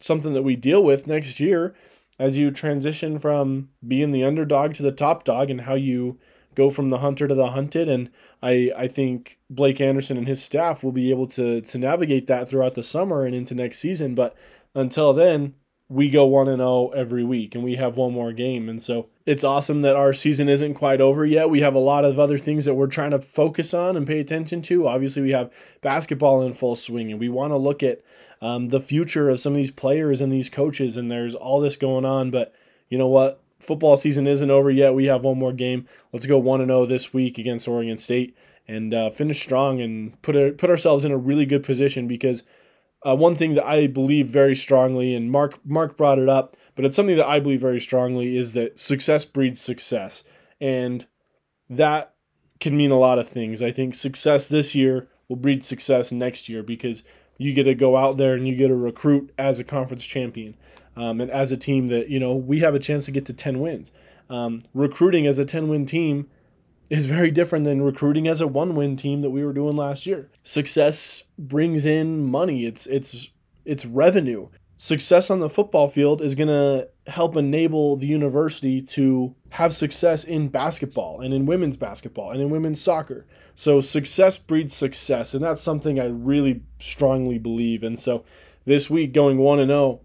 something 0.00 0.34
that 0.34 0.42
we 0.42 0.56
deal 0.56 0.82
with 0.82 1.06
next 1.06 1.40
year 1.40 1.74
as 2.18 2.38
you 2.38 2.50
transition 2.50 3.18
from 3.18 3.68
being 3.86 4.12
the 4.12 4.24
underdog 4.24 4.74
to 4.74 4.82
the 4.82 4.92
top 4.92 5.24
dog 5.24 5.50
and 5.50 5.62
how 5.62 5.74
you 5.74 6.18
go 6.54 6.70
from 6.70 6.88
the 6.88 6.98
hunter 6.98 7.28
to 7.28 7.34
the 7.34 7.50
hunted. 7.50 7.88
And 7.88 8.10
I, 8.42 8.72
I 8.76 8.88
think 8.88 9.38
Blake 9.50 9.80
Anderson 9.80 10.16
and 10.16 10.26
his 10.26 10.42
staff 10.42 10.82
will 10.82 10.92
be 10.92 11.10
able 11.10 11.26
to 11.28 11.60
to 11.60 11.78
navigate 11.78 12.26
that 12.26 12.48
throughout 12.48 12.74
the 12.74 12.82
summer 12.82 13.24
and 13.24 13.34
into 13.34 13.54
next 13.54 13.78
season. 13.78 14.14
But 14.14 14.34
until 14.74 15.12
then 15.12 15.54
we 15.88 16.10
go 16.10 16.24
1 16.26 16.48
and 16.48 16.58
0 16.58 16.88
every 16.96 17.22
week 17.22 17.54
and 17.54 17.62
we 17.62 17.76
have 17.76 17.96
one 17.96 18.12
more 18.12 18.32
game. 18.32 18.68
And 18.68 18.82
so 18.82 19.06
it's 19.24 19.44
awesome 19.44 19.82
that 19.82 19.94
our 19.94 20.12
season 20.12 20.48
isn't 20.48 20.74
quite 20.74 21.00
over 21.00 21.24
yet. 21.24 21.48
We 21.48 21.60
have 21.60 21.74
a 21.74 21.80
lot 21.80 22.04
of 22.04 22.18
other 22.18 22.38
things 22.38 22.64
that 22.64 22.74
we're 22.74 22.88
trying 22.88 23.12
to 23.12 23.20
focus 23.20 23.72
on 23.72 23.96
and 23.96 24.06
pay 24.06 24.18
attention 24.18 24.62
to. 24.62 24.88
Obviously 24.88 25.22
we 25.22 25.30
have 25.30 25.52
basketball 25.82 26.42
in 26.42 26.54
full 26.54 26.74
swing 26.74 27.12
and 27.12 27.20
we 27.20 27.28
want 27.28 27.52
to 27.52 27.56
look 27.56 27.84
at 27.84 28.02
um, 28.42 28.68
the 28.70 28.80
future 28.80 29.30
of 29.30 29.38
some 29.38 29.52
of 29.52 29.58
these 29.58 29.70
players 29.70 30.20
and 30.20 30.32
these 30.32 30.50
coaches 30.50 30.96
and 30.96 31.10
there's 31.10 31.36
all 31.36 31.60
this 31.60 31.76
going 31.76 32.04
on. 32.04 32.32
But 32.32 32.52
you 32.88 32.98
know 32.98 33.08
what? 33.08 33.40
Football 33.60 33.96
season 33.96 34.26
isn't 34.26 34.50
over 34.50 34.70
yet. 34.70 34.92
We 34.92 35.06
have 35.06 35.22
one 35.22 35.38
more 35.38 35.52
game. 35.52 35.86
Let's 36.12 36.26
go 36.26 36.36
1 36.36 36.60
and 36.60 36.68
0 36.68 36.86
this 36.86 37.14
week 37.14 37.38
against 37.38 37.68
Oregon 37.68 37.96
State 37.96 38.36
and 38.68 38.92
uh, 38.92 39.10
finish 39.10 39.40
strong 39.40 39.80
and 39.80 40.20
put 40.22 40.34
a, 40.34 40.50
put 40.50 40.68
ourselves 40.68 41.04
in 41.04 41.12
a 41.12 41.16
really 41.16 41.46
good 41.46 41.62
position 41.62 42.08
because 42.08 42.42
uh, 43.06 43.14
one 43.14 43.34
thing 43.34 43.54
that 43.54 43.64
I 43.64 43.86
believe 43.86 44.26
very 44.26 44.56
strongly, 44.56 45.14
and 45.14 45.30
Mark 45.30 45.58
Mark 45.64 45.96
brought 45.96 46.18
it 46.18 46.28
up, 46.28 46.56
but 46.74 46.84
it's 46.84 46.96
something 46.96 47.16
that 47.16 47.28
I 47.28 47.38
believe 47.38 47.60
very 47.60 47.80
strongly 47.80 48.36
is 48.36 48.52
that 48.54 48.78
success 48.78 49.24
breeds 49.24 49.60
success, 49.60 50.24
and 50.60 51.06
that 51.70 52.14
can 52.58 52.76
mean 52.76 52.90
a 52.90 52.98
lot 52.98 53.18
of 53.18 53.28
things. 53.28 53.62
I 53.62 53.70
think 53.70 53.94
success 53.94 54.48
this 54.48 54.74
year 54.74 55.08
will 55.28 55.36
breed 55.36 55.64
success 55.64 56.10
next 56.10 56.48
year 56.48 56.62
because 56.62 57.02
you 57.38 57.52
get 57.52 57.64
to 57.64 57.74
go 57.74 57.96
out 57.96 58.16
there 58.16 58.34
and 58.34 58.48
you 58.48 58.56
get 58.56 58.68
to 58.68 58.74
recruit 58.76 59.32
as 59.38 59.60
a 59.60 59.64
conference 59.64 60.06
champion, 60.06 60.56
um, 60.96 61.20
and 61.20 61.30
as 61.30 61.52
a 61.52 61.56
team 61.56 61.88
that 61.88 62.08
you 62.08 62.18
know 62.18 62.34
we 62.34 62.58
have 62.60 62.74
a 62.74 62.80
chance 62.80 63.04
to 63.04 63.12
get 63.12 63.26
to 63.26 63.32
ten 63.32 63.60
wins. 63.60 63.92
Um, 64.28 64.62
recruiting 64.74 65.28
as 65.28 65.38
a 65.38 65.44
ten 65.44 65.68
win 65.68 65.86
team 65.86 66.28
is 66.90 67.06
very 67.06 67.30
different 67.30 67.64
than 67.64 67.82
recruiting 67.82 68.28
as 68.28 68.40
a 68.40 68.46
one-win 68.46 68.96
team 68.96 69.22
that 69.22 69.30
we 69.30 69.44
were 69.44 69.52
doing 69.52 69.76
last 69.76 70.06
year. 70.06 70.30
Success 70.42 71.24
brings 71.38 71.86
in 71.86 72.24
money. 72.30 72.66
It's 72.66 72.86
it's 72.86 73.28
it's 73.64 73.84
revenue. 73.84 74.48
Success 74.78 75.30
on 75.30 75.40
the 75.40 75.48
football 75.48 75.88
field 75.88 76.20
is 76.20 76.34
going 76.34 76.48
to 76.48 76.88
help 77.06 77.34
enable 77.34 77.96
the 77.96 78.06
university 78.06 78.82
to 78.82 79.34
have 79.50 79.72
success 79.72 80.22
in 80.22 80.48
basketball 80.48 81.22
and 81.22 81.32
in 81.32 81.46
women's 81.46 81.78
basketball 81.78 82.30
and 82.30 82.42
in 82.42 82.50
women's 82.50 82.80
soccer. 82.80 83.26
So 83.54 83.80
success 83.80 84.36
breeds 84.36 84.74
success 84.74 85.32
and 85.32 85.42
that's 85.42 85.62
something 85.62 85.98
I 85.98 86.04
really 86.04 86.62
strongly 86.78 87.38
believe. 87.38 87.82
And 87.82 87.98
so 87.98 88.24
this 88.66 88.90
week 88.90 89.14
going 89.14 89.38
1 89.38 89.60
and 89.60 89.70
0 89.70 90.00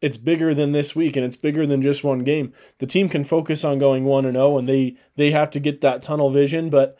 it's 0.00 0.16
bigger 0.16 0.54
than 0.54 0.72
this 0.72 0.96
week 0.96 1.16
and 1.16 1.24
it's 1.24 1.36
bigger 1.36 1.66
than 1.66 1.82
just 1.82 2.04
one 2.04 2.20
game. 2.20 2.52
The 2.78 2.86
team 2.86 3.08
can 3.08 3.24
focus 3.24 3.64
on 3.64 3.78
going 3.78 4.04
1 4.04 4.24
and 4.24 4.36
0 4.36 4.58
and 4.58 4.68
they 4.68 4.96
they 5.16 5.30
have 5.30 5.50
to 5.50 5.60
get 5.60 5.80
that 5.80 6.02
tunnel 6.02 6.30
vision, 6.30 6.70
but 6.70 6.98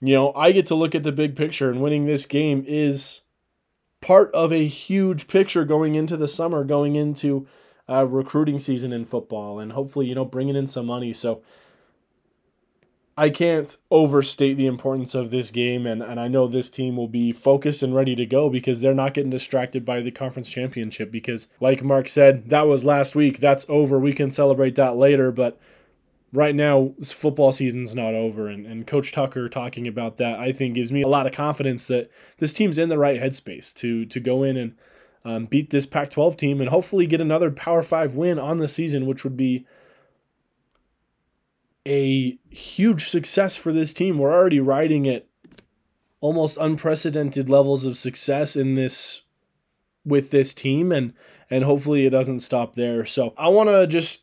you 0.00 0.14
know, 0.14 0.32
I 0.34 0.52
get 0.52 0.66
to 0.66 0.74
look 0.74 0.94
at 0.94 1.02
the 1.02 1.12
big 1.12 1.36
picture 1.36 1.70
and 1.70 1.80
winning 1.80 2.06
this 2.06 2.24
game 2.24 2.64
is 2.66 3.22
part 4.00 4.32
of 4.32 4.52
a 4.52 4.66
huge 4.66 5.26
picture 5.26 5.64
going 5.64 5.94
into 5.94 6.16
the 6.16 6.28
summer, 6.28 6.64
going 6.64 6.94
into 6.94 7.46
uh, 7.88 8.06
recruiting 8.06 8.58
season 8.58 8.92
in 8.92 9.04
football 9.04 9.58
and 9.58 9.72
hopefully, 9.72 10.06
you 10.06 10.14
know, 10.14 10.24
bringing 10.24 10.56
in 10.56 10.66
some 10.66 10.86
money. 10.86 11.12
So 11.12 11.42
I 13.18 13.30
can't 13.30 13.76
overstate 13.90 14.54
the 14.54 14.66
importance 14.66 15.12
of 15.16 15.32
this 15.32 15.50
game, 15.50 15.88
and, 15.88 16.02
and 16.02 16.20
I 16.20 16.28
know 16.28 16.46
this 16.46 16.70
team 16.70 16.96
will 16.96 17.08
be 17.08 17.32
focused 17.32 17.82
and 17.82 17.92
ready 17.92 18.14
to 18.14 18.24
go 18.24 18.48
because 18.48 18.80
they're 18.80 18.94
not 18.94 19.12
getting 19.12 19.30
distracted 19.30 19.84
by 19.84 20.02
the 20.02 20.12
conference 20.12 20.48
championship. 20.48 21.10
Because, 21.10 21.48
like 21.58 21.82
Mark 21.82 22.08
said, 22.08 22.48
that 22.50 22.68
was 22.68 22.84
last 22.84 23.16
week. 23.16 23.40
That's 23.40 23.66
over. 23.68 23.98
We 23.98 24.12
can 24.12 24.30
celebrate 24.30 24.76
that 24.76 24.96
later, 24.96 25.32
but 25.32 25.60
right 26.32 26.54
now, 26.54 26.92
football 27.04 27.50
season's 27.50 27.92
not 27.92 28.14
over. 28.14 28.46
And, 28.46 28.64
and 28.64 28.86
Coach 28.86 29.10
Tucker 29.10 29.48
talking 29.48 29.88
about 29.88 30.18
that, 30.18 30.38
I 30.38 30.52
think, 30.52 30.76
gives 30.76 30.92
me 30.92 31.02
a 31.02 31.08
lot 31.08 31.26
of 31.26 31.32
confidence 31.32 31.88
that 31.88 32.12
this 32.38 32.52
team's 32.52 32.78
in 32.78 32.88
the 32.88 32.98
right 32.98 33.20
headspace 33.20 33.74
to, 33.78 34.06
to 34.06 34.20
go 34.20 34.44
in 34.44 34.56
and 34.56 34.76
um, 35.24 35.46
beat 35.46 35.70
this 35.70 35.86
Pac 35.86 36.10
12 36.10 36.36
team 36.36 36.60
and 36.60 36.70
hopefully 36.70 37.08
get 37.08 37.20
another 37.20 37.50
Power 37.50 37.82
5 37.82 38.14
win 38.14 38.38
on 38.38 38.58
the 38.58 38.68
season, 38.68 39.06
which 39.06 39.24
would 39.24 39.36
be 39.36 39.66
a 41.88 42.38
huge 42.50 43.08
success 43.08 43.56
for 43.56 43.72
this 43.72 43.92
team. 43.92 44.18
We're 44.18 44.32
already 44.32 44.60
riding 44.60 45.08
at 45.08 45.26
almost 46.20 46.58
unprecedented 46.60 47.48
levels 47.48 47.86
of 47.86 47.96
success 47.96 48.54
in 48.54 48.74
this 48.74 49.22
with 50.04 50.30
this 50.30 50.54
team 50.54 50.90
and 50.92 51.12
and 51.50 51.64
hopefully 51.64 52.06
it 52.06 52.10
doesn't 52.10 52.40
stop 52.40 52.74
there. 52.74 53.04
So 53.06 53.32
I 53.38 53.48
want 53.48 53.70
to 53.70 53.86
just 53.86 54.22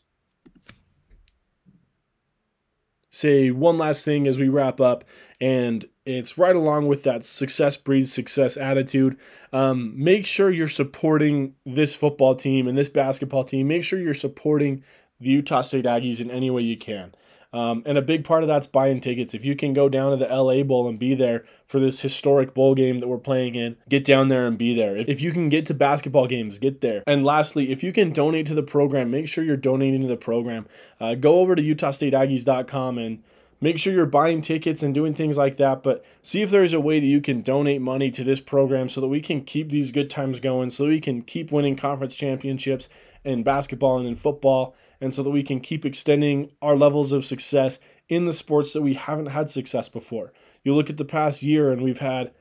say 3.10 3.50
one 3.50 3.78
last 3.78 4.06
thing 4.06 4.28
as 4.28 4.38
we 4.38 4.50
wrap 4.50 4.80
up, 4.80 5.06
and 5.42 5.86
it's 6.06 6.38
right 6.38 6.56
along 6.56 6.88
with 6.88 7.04
that 7.04 7.26
success 7.26 7.78
breeds 7.78 8.14
success 8.14 8.58
attitude. 8.58 9.18
Um, 9.54 9.94
make 9.96 10.26
sure 10.26 10.52
you're 10.52 10.68
supporting 10.68 11.56
this 11.66 11.96
football 11.96 12.36
team 12.36 12.68
and 12.68 12.78
this 12.78 12.90
basketball 12.90 13.44
team. 13.44 13.68
Make 13.68 13.84
sure 13.84 14.00
you're 14.00 14.14
supporting 14.14 14.84
the 15.20 15.32
Utah 15.32 15.62
State 15.62 15.86
Aggies 15.86 16.20
in 16.20 16.30
any 16.30 16.52
way 16.52 16.62
you 16.62 16.78
can. 16.78 17.16
Um, 17.54 17.84
and 17.86 17.98
a 17.98 18.02
big 18.02 18.24
part 18.24 18.44
of 18.44 18.48
that's 18.48 18.68
buying 18.68 19.00
tickets. 19.00 19.34
If 19.34 19.46
you 19.46 19.56
can 19.56 19.74
go 19.74 19.88
down 19.88 20.12
to 20.12 20.18
the 20.18 20.28
LA 20.28 20.64
Bowl 20.64 20.88
and 20.88 21.00
be 21.00 21.16
there 21.16 21.46
for 21.68 21.80
this 21.80 22.02
historic 22.02 22.54
bowl 22.54 22.76
game 22.76 23.00
that 23.00 23.08
we're 23.08 23.18
playing 23.18 23.56
in, 23.56 23.78
get 23.88 24.04
down 24.04 24.28
there 24.28 24.46
and 24.46 24.58
be 24.58 24.76
there. 24.76 24.98
If 24.98 25.22
you 25.22 25.32
can 25.32 25.50
get 25.50 25.66
to 25.68 25.74
basketball 25.74 26.28
games, 26.28 26.60
get 26.60 26.82
there. 26.82 27.04
And 27.08 27.24
lastly, 27.24 27.72
if 27.72 27.84
you 27.84 27.94
can 27.94 28.12
donate 28.12 28.46
to 28.48 28.54
the 28.54 28.64
program, 28.64 29.10
make 29.10 29.30
sure 29.30 29.44
you're 29.44 29.56
donating 29.56 30.02
to 30.02 30.08
the 30.08 30.18
program. 30.18 30.68
Uh, 31.00 31.16
go 31.16 31.40
over 31.40 31.56
to 31.56 31.62
UtahStateAggies.com 31.62 32.98
and 32.98 33.24
make 33.62 33.80
sure 33.80 33.94
you're 33.94 34.06
buying 34.06 34.42
tickets 34.42 34.84
and 34.84 34.94
doing 34.94 35.14
things 35.14 35.38
like 35.38 35.58
that. 35.58 35.82
But 35.82 36.04
see 36.22 36.42
if 36.42 36.50
there's 36.50 36.74
a 36.74 36.80
way 36.80 37.00
that 37.00 37.06
you 37.06 37.22
can 37.22 37.42
donate 37.42 37.82
money 37.82 38.12
to 38.12 38.24
this 38.24 38.40
program 38.40 38.90
so 38.90 39.02
that 39.02 39.08
we 39.08 39.22
can 39.22 39.42
keep 39.42 39.70
these 39.70 39.92
good 39.92 40.10
times 40.10 40.40
going, 40.40 40.70
so 40.70 40.86
we 40.86 41.00
can 41.00 41.22
keep 41.22 41.52
winning 41.52 41.76
conference 41.76 42.16
championships 42.16 42.90
in 43.24 43.44
basketball 43.44 43.98
and 43.98 44.08
in 44.08 44.16
football, 44.16 44.76
and 45.00 45.14
so 45.14 45.24
that 45.24 45.30
we 45.30 45.44
can 45.44 45.60
keep 45.60 45.86
extending 45.86 46.52
our 46.62 46.76
levels 46.76 47.12
of 47.12 47.26
success 47.26 47.80
in 48.08 48.26
the 48.26 48.34
sports 48.34 48.74
that 48.74 48.82
we 48.82 48.94
haven't 48.94 49.28
had 49.28 49.50
success 49.50 49.90
before. 49.90 50.32
You 50.64 50.76
look 50.76 50.90
at 50.90 50.98
the 50.98 51.06
past 51.06 51.44
year, 51.44 51.72
and 51.72 51.82
we've 51.82 52.00
had 52.00 52.32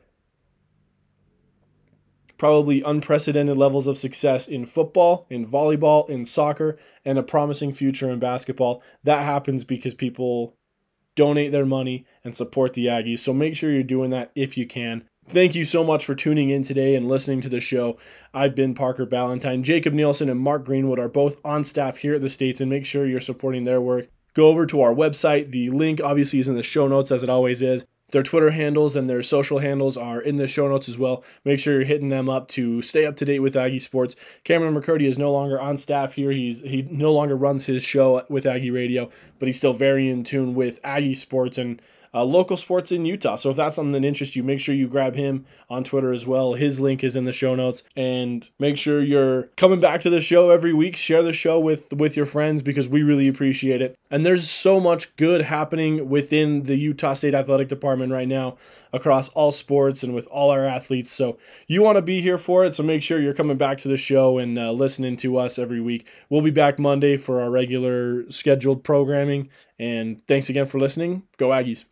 probably 2.36 2.82
unprecedented 2.82 3.56
levels 3.56 3.86
of 3.86 3.96
success 3.96 4.48
in 4.48 4.66
football, 4.66 5.26
in 5.30 5.46
volleyball, 5.46 6.08
in 6.08 6.26
soccer, 6.26 6.76
and 7.04 7.18
a 7.18 7.22
promising 7.22 7.72
future 7.72 8.10
in 8.10 8.18
basketball. 8.18 8.82
That 9.04 9.24
happens 9.24 9.64
because 9.64 9.94
people 9.94 10.56
donate 11.14 11.52
their 11.52 11.66
money 11.66 12.04
and 12.24 12.36
support 12.36 12.72
the 12.72 12.86
Aggies. 12.86 13.20
So 13.20 13.32
make 13.32 13.56
sure 13.56 13.72
you're 13.72 13.82
doing 13.82 14.10
that 14.10 14.32
if 14.34 14.58
you 14.58 14.66
can. 14.66 15.08
Thank 15.26 15.54
you 15.54 15.64
so 15.64 15.82
much 15.82 16.04
for 16.04 16.14
tuning 16.14 16.50
in 16.50 16.62
today 16.62 16.94
and 16.94 17.08
listening 17.08 17.40
to 17.40 17.48
the 17.48 17.60
show. 17.60 17.96
I've 18.34 18.54
been 18.54 18.74
Parker 18.74 19.06
Ballantyne. 19.06 19.62
Jacob 19.62 19.94
Nielsen 19.94 20.28
and 20.28 20.38
Mark 20.38 20.64
Greenwood 20.64 20.98
are 20.98 21.08
both 21.08 21.38
on 21.44 21.64
staff 21.64 21.96
here 21.96 22.14
at 22.14 22.20
the 22.20 22.28
States, 22.28 22.60
and 22.60 22.70
make 22.70 22.84
sure 22.84 23.06
you're 23.06 23.20
supporting 23.20 23.64
their 23.64 23.80
work. 23.80 24.08
Go 24.34 24.48
over 24.48 24.66
to 24.66 24.82
our 24.82 24.94
website. 24.94 25.50
The 25.50 25.70
link 25.70 26.00
obviously 26.02 26.40
is 26.40 26.48
in 26.48 26.56
the 26.56 26.62
show 26.62 26.86
notes, 26.88 27.10
as 27.10 27.22
it 27.22 27.30
always 27.30 27.62
is. 27.62 27.86
Their 28.10 28.22
Twitter 28.22 28.50
handles 28.50 28.94
and 28.94 29.08
their 29.08 29.22
social 29.22 29.60
handles 29.60 29.96
are 29.96 30.20
in 30.20 30.36
the 30.36 30.46
show 30.46 30.68
notes 30.68 30.88
as 30.88 30.98
well. 30.98 31.24
Make 31.44 31.58
sure 31.58 31.74
you're 31.74 31.84
hitting 31.84 32.10
them 32.10 32.28
up 32.28 32.48
to 32.48 32.82
stay 32.82 33.06
up 33.06 33.16
to 33.16 33.24
date 33.24 33.40
with 33.40 33.56
Aggie 33.56 33.78
Sports. 33.78 34.14
Cameron 34.44 34.74
McCurdy 34.74 35.08
is 35.08 35.18
no 35.18 35.32
longer 35.32 35.58
on 35.58 35.78
staff 35.78 36.12
here. 36.12 36.30
He's 36.30 36.60
he 36.60 36.82
no 36.90 37.12
longer 37.12 37.34
runs 37.34 37.66
his 37.66 37.82
show 37.82 38.24
with 38.28 38.46
Aggie 38.46 38.70
Radio, 38.70 39.10
but 39.38 39.46
he's 39.46 39.56
still 39.56 39.72
very 39.72 40.08
in 40.08 40.22
tune 40.22 40.54
with 40.54 40.78
Aggie 40.84 41.14
Sports 41.14 41.56
and 41.58 41.80
uh, 42.14 42.24
local 42.24 42.56
sports 42.56 42.92
in 42.92 43.04
Utah. 43.04 43.36
So 43.36 43.50
if 43.50 43.56
that's 43.56 43.76
something 43.76 43.92
that 43.92 44.06
interests 44.06 44.36
you, 44.36 44.42
make 44.42 44.60
sure 44.60 44.74
you 44.74 44.86
grab 44.86 45.16
him 45.16 45.44
on 45.68 45.82
Twitter 45.84 46.12
as 46.12 46.26
well. 46.26 46.54
His 46.54 46.80
link 46.80 47.02
is 47.02 47.16
in 47.16 47.24
the 47.24 47.32
show 47.32 47.54
notes, 47.54 47.82
and 47.96 48.48
make 48.58 48.78
sure 48.78 49.02
you're 49.02 49.44
coming 49.56 49.80
back 49.80 50.00
to 50.02 50.10
the 50.10 50.20
show 50.20 50.50
every 50.50 50.72
week. 50.72 50.96
Share 50.96 51.22
the 51.22 51.32
show 51.32 51.58
with 51.58 51.92
with 51.92 52.16
your 52.16 52.26
friends 52.26 52.62
because 52.62 52.88
we 52.88 53.02
really 53.02 53.28
appreciate 53.28 53.82
it. 53.82 53.96
And 54.10 54.24
there's 54.24 54.48
so 54.48 54.78
much 54.78 55.14
good 55.16 55.40
happening 55.40 56.08
within 56.08 56.62
the 56.62 56.76
Utah 56.76 57.14
State 57.14 57.34
Athletic 57.34 57.68
Department 57.68 58.12
right 58.12 58.28
now 58.28 58.56
across 58.92 59.28
all 59.30 59.50
sports 59.50 60.04
and 60.04 60.14
with 60.14 60.28
all 60.28 60.50
our 60.50 60.64
athletes. 60.64 61.10
So 61.10 61.36
you 61.66 61.82
want 61.82 61.96
to 61.96 62.02
be 62.02 62.20
here 62.20 62.38
for 62.38 62.64
it. 62.64 62.76
So 62.76 62.84
make 62.84 63.02
sure 63.02 63.20
you're 63.20 63.34
coming 63.34 63.56
back 63.56 63.78
to 63.78 63.88
the 63.88 63.96
show 63.96 64.38
and 64.38 64.56
uh, 64.56 64.70
listening 64.70 65.16
to 65.18 65.36
us 65.36 65.58
every 65.58 65.80
week. 65.80 66.08
We'll 66.28 66.42
be 66.42 66.52
back 66.52 66.78
Monday 66.78 67.16
for 67.16 67.40
our 67.40 67.50
regular 67.50 68.30
scheduled 68.30 68.84
programming. 68.84 69.50
And 69.80 70.20
thanks 70.28 70.48
again 70.48 70.66
for 70.66 70.78
listening. 70.78 71.24
Go 71.36 71.48
Aggies. 71.48 71.84